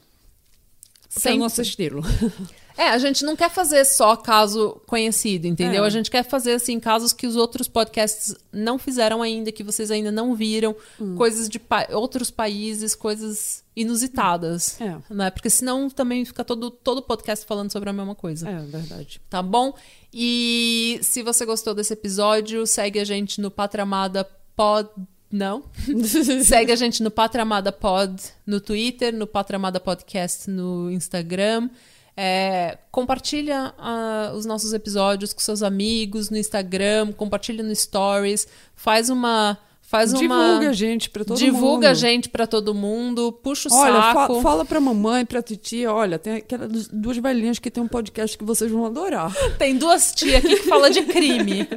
Sem 1.09 1.33
é 1.33 1.35
o 1.35 1.39
nosso 1.39 1.61
estilo. 1.61 2.03
É, 2.77 2.89
a 2.89 2.99
gente 2.99 3.25
não 3.25 3.37
quer 3.37 3.51
fazer 3.51 3.85
só 3.85 4.17
caso 4.17 4.81
conhecido, 4.87 5.47
entendeu? 5.47 5.85
É. 5.85 5.87
A 5.87 5.91
gente 5.91 6.11
quer 6.11 6.25
fazer, 6.25 6.53
assim, 6.53 6.81
casos 6.81 7.13
que 7.13 7.27
os 7.27 7.37
outros 7.37 7.69
podcasts 7.69 8.35
não 8.53 8.79
fizeram 8.79 9.23
ainda, 9.23 9.53
que 9.53 9.63
vocês 9.63 9.91
ainda 9.91 10.11
não 10.11 10.35
viram, 10.35 10.75
hum. 11.01 11.15
coisas 11.15 11.49
de 11.49 11.59
pa 11.59 11.87
outros 11.93 12.31
países, 12.31 12.95
coisas 12.95 13.63
inusitadas. 13.77 14.81
É. 14.81 14.97
Né? 15.09 15.31
Porque 15.31 15.51
senão 15.51 15.89
também 15.89 16.25
fica 16.25 16.45
todo, 16.45 16.71
todo 16.71 17.03
podcast 17.03 17.47
falando 17.47 17.71
sobre 17.71 17.91
a 17.91 17.93
mesma 17.93 18.15
coisa. 18.15 18.49
É, 18.49 18.59
verdade. 18.61 19.21
Tá 19.31 19.43
bom? 19.43 19.75
E 20.13 20.99
se 21.03 21.23
você 21.23 21.45
gostou 21.45 21.75
desse 21.75 21.93
episódio, 21.93 22.67
segue 22.67 22.99
a 22.99 23.05
gente 23.05 23.41
no 23.41 23.51
Patramada 23.51 24.25
Pod. 24.57 24.89
Não. 25.31 25.65
segue 26.45 26.73
a 26.73 26.77
gente 26.77 27.03
no 27.03 27.11
Patramada 27.11 27.73
Pod 27.73 28.23
no 28.47 28.61
Twitter, 28.61 29.13
no 29.13 29.27
Patramada 29.27 29.81
Podcast 29.81 30.49
no 30.51 30.91
Instagram. 30.91 31.69
É, 32.17 32.79
compartilha 32.93 33.75
uh, 33.77 34.37
os 34.37 34.47
nossos 34.47 34.73
episódios 34.73 35.33
com 35.33 35.41
seus 35.41 35.63
amigos 35.63 36.31
no 36.31 36.37
Instagram, 36.37 37.13
compartilha 37.13 37.63
no 37.63 37.75
Stories, 37.75 38.47
faz 38.77 39.11
uma 39.11 39.59
faz 39.81 40.13
divulga 40.13 40.35
uma 40.35 40.45
divulga 40.45 40.71
a 40.71 40.73
gente 40.73 41.11
para 41.11 41.25
todo 41.25 41.37
divulga 41.37 41.53
mundo. 41.53 41.67
Divulga 41.67 41.91
a 41.91 41.95
gente 41.95 42.29
para 42.29 42.47
todo 42.47 42.75
mundo, 42.75 43.33
puxa 43.33 43.69
o 43.69 43.75
olha, 43.75 44.01
saco. 44.01 44.35
Fa 44.37 44.43
fala 44.43 44.65
para 44.65 44.81
mamãe, 44.81 45.25
para 45.25 45.43
titia, 45.43 45.93
olha, 45.93 46.19
tem 46.19 46.37
aquelas 46.37 46.89
duas 46.89 47.17
velhinhas 47.19 47.59
que 47.59 47.71
tem 47.71 47.83
um 47.83 47.89
podcast 47.89 48.39
que 48.39 48.45
vocês 48.45 48.71
vão 48.71 48.87
adorar. 48.87 49.33
Tem 49.59 49.77
duas 49.77 50.13
tias 50.13 50.45
aqui 50.45 50.57
que 50.57 50.69
fala 50.69 50.91
de 50.91 51.03
crime. 51.03 51.69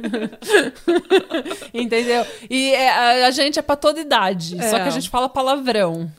Entendeu? 1.74 2.24
E 2.48 2.70
é, 2.74 2.90
a, 2.90 3.26
a, 3.26 3.30
gente 3.30 3.58
é 3.58 3.62
para 3.62 3.76
toda 3.76 4.00
idade, 4.00 4.56
é. 4.58 4.70
só 4.70 4.76
que 4.78 4.88
a 4.88 4.90
gente 4.90 5.10
fala 5.10 5.28
palavrão. 5.28 6.10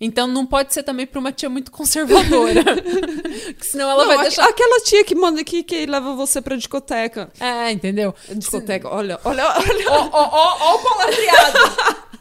Então 0.00 0.28
não 0.28 0.46
pode 0.46 0.72
ser 0.72 0.84
também 0.84 1.06
para 1.06 1.18
uma 1.18 1.32
tia 1.32 1.48
muito 1.48 1.72
conservadora. 1.72 2.62
senão 3.60 3.90
ela 3.90 4.04
não, 4.04 4.14
vai 4.14 4.22
deixar. 4.22 4.48
Aquela 4.48 4.80
tia 4.80 5.02
que 5.04 5.14
manda 5.14 5.42
que, 5.42 5.64
que 5.64 5.86
leva 5.86 6.14
você 6.14 6.40
pra 6.40 6.54
discoteca. 6.54 7.30
É, 7.40 7.72
entendeu? 7.72 8.14
Discoteca, 8.28 8.88
olha, 8.88 9.18
olha, 9.24 9.44
olha. 9.44 9.90
Ó, 9.90 10.08
ó, 10.12 10.28
ó, 10.32 10.56
ó 10.60 10.74
o 10.76 10.78
palavreado. 10.78 11.58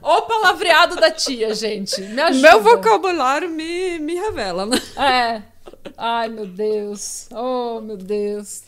ó 0.02 0.18
o 0.18 0.22
palavreado 0.24 0.96
da 0.96 1.12
tia, 1.12 1.54
gente. 1.54 2.02
Me 2.02 2.22
ajuda. 2.22 2.50
Meu 2.50 2.62
vocabulário 2.64 3.50
me, 3.50 4.00
me 4.00 4.16
revela, 4.16 4.66
né? 4.66 4.82
É. 4.98 5.42
Ai, 5.96 6.30
meu 6.30 6.48
Deus. 6.48 7.28
Oh, 7.32 7.80
meu 7.80 7.98
Deus. 7.98 8.64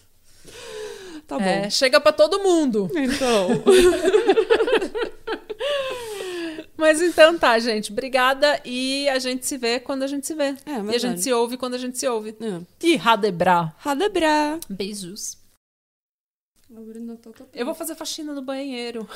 Tá 1.27 1.38
bom. 1.38 1.45
É, 1.45 1.69
chega 1.69 1.99
para 1.99 2.11
todo 2.11 2.44
mundo. 2.44 2.90
Então. 2.95 3.49
Mas 6.80 7.02
então 7.02 7.38
tá, 7.38 7.60
gente. 7.60 7.92
Obrigada 7.92 8.62
e 8.64 9.10
a 9.10 9.20
gente 9.20 9.46
se 9.46 9.58
vê 9.58 9.82
quando 9.82 10.04
a 10.04 10.08
gente 10.08 10.26
se 10.26 10.34
vê. 10.34 10.56
É, 10.66 10.82
e 10.92 10.96
a 10.96 10.98
gente 10.98 11.22
se 11.22 11.34
ouve 11.34 11.58
quando 11.58 11.74
a 11.74 11.78
gente 11.78 12.00
se 12.00 12.08
ouve. 12.08 12.38
É. 12.40 12.62
E 12.82 12.96
Radebra. 12.96 13.74
Radebra. 13.80 14.58
Beijos. 14.70 15.38
Eu 17.54 17.66
vou 17.66 17.76
fazer 17.76 17.96
faxina 17.96 18.34
no 18.34 18.42
banheiro. 18.42 19.10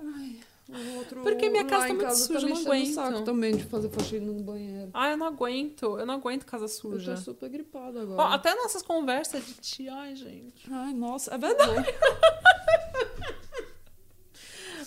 Ai, 0.00 0.96
outro, 0.96 1.20
Porque 1.22 1.48
minha 1.48 1.64
casa 1.64 1.86
tá 1.86 1.94
muito 1.94 2.06
casa 2.06 2.26
suja, 2.26 2.40
tá 2.40 2.46
eu 2.46 2.54
não 2.54 2.60
aguento. 2.62 2.94
saco 2.94 3.22
também 3.22 3.56
de 3.56 3.64
fazer 3.64 3.90
faxina 3.90 4.32
no 4.32 4.42
banheiro. 4.42 4.90
Ah, 4.92 5.10
eu 5.10 5.16
não 5.16 5.26
aguento. 5.26 5.98
Eu 5.98 6.06
não 6.06 6.14
aguento 6.14 6.44
casa 6.44 6.66
suja. 6.66 7.12
Eu 7.12 7.16
tô 7.16 7.22
super 7.22 7.48
gripada 7.50 8.02
agora. 8.02 8.20
Ó, 8.20 8.32
até 8.32 8.52
nossas 8.56 8.82
conversas 8.82 9.46
de 9.46 9.54
tia, 9.54 9.94
ai, 9.94 10.16
gente. 10.16 10.68
Ai, 10.68 10.92
nossa, 10.92 11.34
é 11.34 11.38
verdade. 11.38 11.86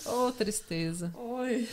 Oh, 0.08 0.32
tristeza. 0.32 1.12
Oi. 1.14 1.68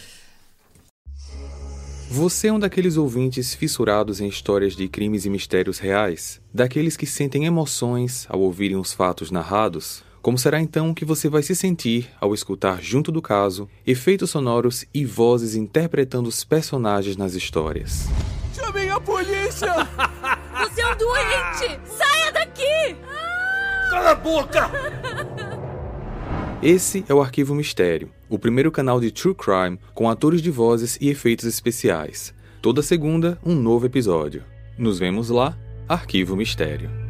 Você 2.10 2.48
é 2.48 2.54
um 2.54 2.60
daqueles 2.60 2.98
ouvintes 2.98 3.56
fissurados 3.56 4.20
em 4.20 4.28
histórias 4.28 4.76
de 4.76 4.88
crimes 4.88 5.26
e 5.26 5.30
mistérios 5.30 5.80
reais? 5.80 6.42
Daqueles 6.54 6.96
que 6.96 7.06
sentem 7.06 7.46
emoções 7.46 8.26
ao 8.30 8.40
ouvirem 8.42 8.78
os 8.78 8.94
fatos 8.94 9.32
narrados? 9.32 10.04
Como 10.22 10.38
será 10.38 10.60
então 10.60 10.94
que 10.94 11.06
você 11.06 11.30
vai 11.30 11.44
se 11.44 11.56
sentir 11.56 12.10
ao 12.20 12.34
escutar 12.34 12.82
junto 12.82 13.12
do 13.12 13.22
caso 13.22 13.70
efeitos 13.86 14.32
sonoros 14.32 14.86
e 14.94 15.06
vozes 15.06 15.56
interpretando 15.56 16.28
os 16.28 16.44
personagens 16.44 17.16
nas 17.16 17.34
histórias? 17.34 18.06
Chamem 18.54 18.90
a 18.90 19.00
polícia! 19.00 19.74
Você 20.58 20.82
é 20.82 20.94
um 20.94 20.98
doente! 20.98 21.80
Saia 21.86 22.32
daqui! 22.32 22.96
Cala 23.90 24.12
a 24.12 24.16
boca! 24.16 24.72
Esse 26.66 27.06
é 27.08 27.14
o 27.14 27.22
Arquivo 27.22 27.54
Mistério, 27.54 28.10
o 28.28 28.40
primeiro 28.40 28.72
canal 28.72 29.00
de 29.00 29.12
True 29.12 29.36
Crime 29.36 29.78
com 29.94 30.10
atores 30.10 30.42
de 30.42 30.50
vozes 30.50 30.98
e 31.00 31.10
efeitos 31.10 31.46
especiais. 31.46 32.34
Toda 32.60 32.82
segunda, 32.82 33.38
um 33.46 33.54
novo 33.54 33.86
episódio. 33.86 34.44
Nos 34.76 34.98
vemos 34.98 35.30
lá, 35.30 35.56
Arquivo 35.88 36.36
Mistério. 36.36 37.05